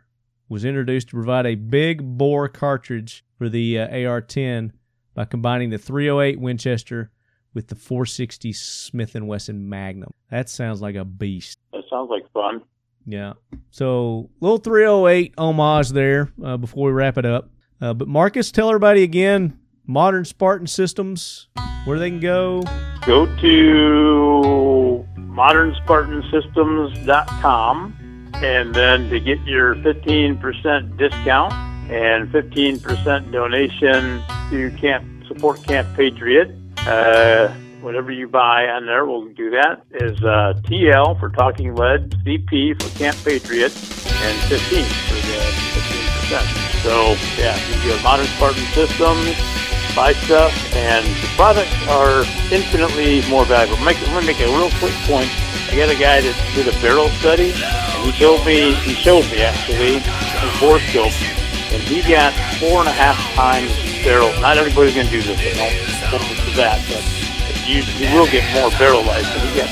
was 0.54 0.64
introduced 0.64 1.10
to 1.10 1.16
provide 1.16 1.46
a 1.48 1.56
big 1.56 2.16
bore 2.16 2.48
cartridge 2.48 3.26
for 3.40 3.50
the 3.50 3.80
uh, 3.80 3.88
AR-10 3.88 4.72
by 5.16 5.26
combining 5.26 5.72
the 5.72 5.80
308 5.80 6.40
Winchester 6.40 7.10
with 7.56 7.70
the 7.70 7.76
460 7.76 8.54
Smith 8.54 9.16
& 9.16 9.22
Wesson 9.22 9.68
Magnum. 9.68 10.12
That 10.30 10.50
sounds 10.50 10.80
like 10.80 10.94
a 10.96 11.04
beast. 11.04 11.58
That 11.72 11.86
sounds 11.90 12.12
like 12.12 12.32
fun. 12.32 12.62
Yeah. 13.06 13.34
So 13.72 14.30
little 14.42 14.60
308 14.60 15.34
homage 15.40 15.90
there 15.90 16.30
uh, 16.44 16.58
before 16.58 16.86
we 16.86 16.92
wrap 16.94 17.18
it 17.18 17.26
up. 17.26 17.50
Uh, 17.82 17.96
but 17.96 18.08
Marcus, 18.08 18.52
tell 18.52 18.70
everybody 18.70 19.02
again, 19.02 19.58
Modern 19.88 20.24
Spartan 20.24 20.68
Systems, 20.68 21.48
where 21.86 21.98
they 21.98 22.12
can 22.12 22.20
go. 22.20 22.62
Go 23.08 23.26
to 23.38 25.08
modernspartansystems.com 25.18 28.13
and 28.44 28.76
then 28.76 29.10
to 29.10 29.20
get 29.22 29.40
your 29.46 29.76
15% 29.76 30.98
discount 30.98 31.54
and 31.90 32.30
15% 32.30 33.32
donation 33.32 34.22
to 34.50 34.70
Camp 34.78 35.06
Support 35.28 35.64
Camp 35.64 35.88
Patriot, 35.96 36.52
uh, 36.80 37.48
whatever 37.80 38.12
you 38.12 38.28
buy 38.28 38.68
on 38.68 38.86
there, 38.86 39.06
we'll 39.06 39.30
do 39.30 39.50
that. 39.52 39.84
Is 39.92 40.22
uh, 40.24 40.60
TL 40.66 41.18
for 41.20 41.30
Talking 41.30 41.74
Lead, 41.74 42.12
CP 42.26 42.82
for 42.82 43.00
Camp 43.00 43.16
Patriot, 43.24 43.72
and 43.72 44.38
15 44.50 44.84
for 44.84 45.16
the 45.16 45.40
15%. 45.80 46.84
So 46.84 47.16
yeah, 47.42 47.56
you 47.86 47.92
have 47.92 48.04
modern 48.04 48.26
Spartan 48.28 48.64
systems, 48.74 49.38
buy 49.96 50.14
stuff, 50.14 50.54
and 50.74 51.06
the 51.06 51.30
products 51.36 51.74
are 51.88 52.26
infinitely 52.52 53.22
more 53.30 53.46
valuable. 53.46 53.82
Make, 53.84 53.98
I'm 54.08 54.14
gonna 54.14 54.26
make 54.26 54.40
a 54.40 54.48
real 54.48 54.70
quick 54.82 54.94
point. 55.06 55.30
I 55.70 55.76
got 55.76 55.90
a 55.90 55.98
guy 55.98 56.22
that 56.22 56.36
did 56.56 56.68
a 56.68 56.76
barrel 56.82 57.10
study, 57.22 57.54
and 57.54 58.00
he 58.06 58.12
showed 58.12 58.46
me, 58.46 58.74
he 58.86 58.94
showed 58.94 59.26
me 59.32 59.42
actually, 59.42 59.98
in 59.98 60.50
four 60.60 60.80
scope, 60.90 61.14
and 61.74 61.82
he 61.82 62.02
got 62.02 62.34
four 62.60 62.80
and 62.82 62.90
a 62.90 62.94
half 62.94 63.18
times 63.34 63.72
barrel. 64.04 64.30
Not 64.42 64.58
everybody's 64.58 64.96
gonna 64.96 65.10
do 65.10 65.22
this, 65.22 65.40
I 65.40 66.12
don't 66.12 66.22
to 66.22 66.56
that, 66.58 66.82
but 66.90 67.04
you, 67.68 67.82
you 67.98 68.14
will 68.14 68.28
get 68.28 68.44
more 68.54 68.70
barrel 68.78 69.04
life. 69.04 69.26
And 69.26 69.42
he 69.50 69.52
got 69.58 69.70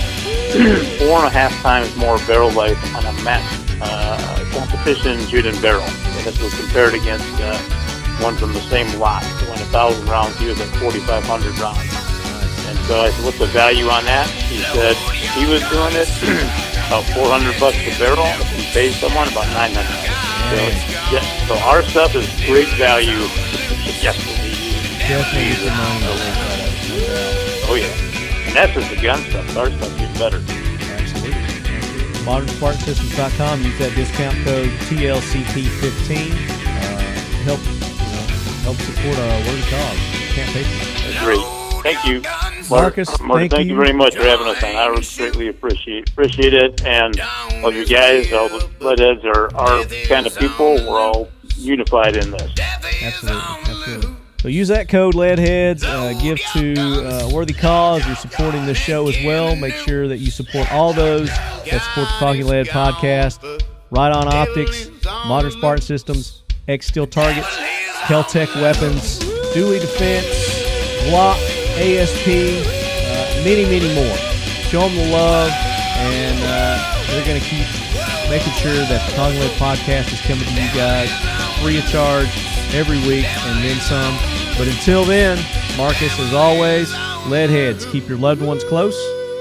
four 1.00 1.20
and 1.20 1.28
a 1.28 1.34
half 1.34 1.54
times 1.62 1.96
more 1.98 2.18
barrel 2.26 2.52
life 2.52 2.80
on 2.96 3.06
a 3.06 3.14
match 3.24 3.46
uh, 3.82 4.46
competition 4.52 5.20
shooting 5.28 5.60
barrel. 5.62 5.84
And 5.84 6.26
this 6.26 6.42
was 6.42 6.54
compared 6.54 6.94
against 6.94 7.28
uh, 7.42 7.58
one 8.22 8.36
from 8.38 8.54
the 8.54 8.62
same 8.70 8.88
lot. 9.00 9.24
Went 9.50 9.62
a 9.62 9.66
thousand 9.74 10.08
rounds. 10.08 10.38
He 10.38 10.48
was 10.48 10.60
at 10.62 10.68
4,500 10.78 11.58
rounds. 11.60 11.80
And 12.70 12.78
so 12.86 13.02
I 13.02 13.10
said, 13.10 13.26
"What's 13.26 13.40
the 13.40 13.48
value 13.48 13.90
on 13.90 14.06
that?" 14.06 14.30
He 14.48 14.62
said 14.72 14.96
he 15.36 15.46
was 15.50 15.62
doing 15.70 15.94
it 15.98 16.08
about 16.88 17.04
400 17.18 17.60
bucks 17.60 17.78
a 17.84 17.92
barrel. 18.00 18.26
He 18.56 18.64
paid 18.72 18.94
someone 18.94 19.28
about 19.28 19.48
900. 19.52 19.76
So, 19.76 20.58
yeah, 21.12 21.24
so 21.48 21.56
our 21.68 21.82
stuff 21.84 22.16
is 22.16 22.28
great 22.46 22.68
value. 22.80 23.28
yes, 24.00 24.16
Definitely 25.08 25.68
money 25.68 26.06
on 26.06 26.18
that. 26.22 26.72
Oh 27.68 27.76
yeah, 27.76 28.48
and 28.48 28.56
that's 28.56 28.74
just 28.74 28.90
the 28.90 29.02
gun 29.02 29.20
stuff. 29.30 29.58
Our 29.58 29.72
stuff 29.72 29.98
gets 29.98 30.18
better. 30.20 30.38
Absolutely. 30.38 31.42
ModernSpartanSystems.com. 32.24 33.64
Use 33.64 33.80
that 33.80 33.96
discount 33.96 34.38
code 34.46 34.70
TLCP15. 34.88 36.32
Uh, 36.32 37.00
help 37.44 37.60
help 38.62 38.78
support 38.78 39.18
a 39.18 39.44
worthy 39.48 39.62
cause. 39.70 39.98
Can't 40.34 40.50
pay 40.54 40.64
for 40.64 40.84
it. 40.84 41.14
That's 41.14 41.24
great. 41.24 41.62
Thank 41.84 42.06
you, 42.06 42.22
Marcus, 42.70 43.20
Mark, 43.20 43.40
thank 43.40 43.52
thank 43.52 43.68
you 43.68 43.76
very 43.76 43.92
much 43.92 44.16
for 44.16 44.22
having 44.22 44.46
us 44.46 44.62
on. 44.64 44.76
I 44.76 45.04
greatly 45.18 45.48
appreciate 45.48 46.10
appreciate 46.12 46.54
it, 46.54 46.86
and 46.86 47.20
love 47.64 47.74
you 47.74 47.88
guys. 47.88 48.32
All 48.32 48.50
the 48.50 48.60
leadheads 48.80 49.26
are 49.26 49.54
our 49.56 49.84
kind 50.08 50.28
of 50.28 50.38
people. 50.38 50.76
We're 50.76 51.00
all 51.00 51.30
unified 51.56 52.18
in 52.18 52.30
this. 52.30 52.52
Absolutely, 53.02 53.42
absolutely. 53.66 54.16
So 54.42 54.48
use 54.48 54.68
that 54.68 54.90
code 54.90 55.16
LEADHEADS. 55.16 55.84
Uh, 55.84 56.20
give 56.22 56.40
to 56.54 56.74
uh, 57.08 57.30
worthy 57.34 57.54
cause. 57.54 58.06
You're 58.06 58.16
supporting 58.16 58.66
this 58.66 58.78
show 58.78 59.08
as 59.08 59.16
well. 59.24 59.56
Make 59.56 59.74
sure 59.74 60.08
that 60.08 60.18
you 60.18 60.32
support 60.32 60.72
all 60.72 60.94
those 60.94 61.30
that 61.30 61.82
support 61.82 62.08
the 62.08 62.16
Talking 62.20 62.46
Lead 62.46 62.68
podcast. 62.68 63.40
Riton 63.92 64.28
Optics, 64.32 64.90
Modern 65.28 65.52
Spartan 65.52 65.82
Systems, 65.84 66.44
X 66.68 66.88
Steel 66.88 67.06
Targets, 67.06 67.58
Keltec 68.08 68.54
Weapons, 68.62 69.20
Dooley 69.54 69.80
Defense, 69.80 70.26
Glock, 71.06 71.38
ASP, 71.78 72.28
uh, 72.28 73.44
many, 73.44 73.66
many 73.66 73.94
more. 73.96 74.18
Show 74.70 74.82
them 74.82 74.96
the 74.96 75.12
love, 75.12 75.52
and 75.52 76.40
uh, 76.44 77.08
they're 77.08 77.26
going 77.26 77.40
to 77.40 77.48
keep 77.48 77.68
making 78.30 78.54
sure 78.54 78.74
that 78.74 79.10
the 79.10 79.16
Talking 79.16 79.40
podcast 79.60 80.14
is 80.14 80.22
coming 80.22 80.46
to 80.46 80.52
you 80.52 80.70
guys 80.74 81.10
free 81.62 81.78
of 81.78 81.86
charge 81.88 82.30
every 82.74 82.98
week 83.00 83.26
and 83.26 83.64
then 83.64 83.80
some. 83.82 84.16
But 84.58 84.68
until 84.68 85.06
then, 85.06 85.38
Marcus, 85.78 86.18
as 86.20 86.34
always, 86.34 86.92
lead 87.28 87.50
heads. 87.50 87.86
Keep 87.86 88.10
your 88.10 88.18
loved 88.18 88.42
ones 88.42 88.64
close. 88.64 88.98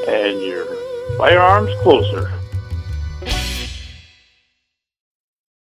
And 0.06 0.42
your 0.42 0.66
firearms 1.16 1.70
closer. 1.82 2.30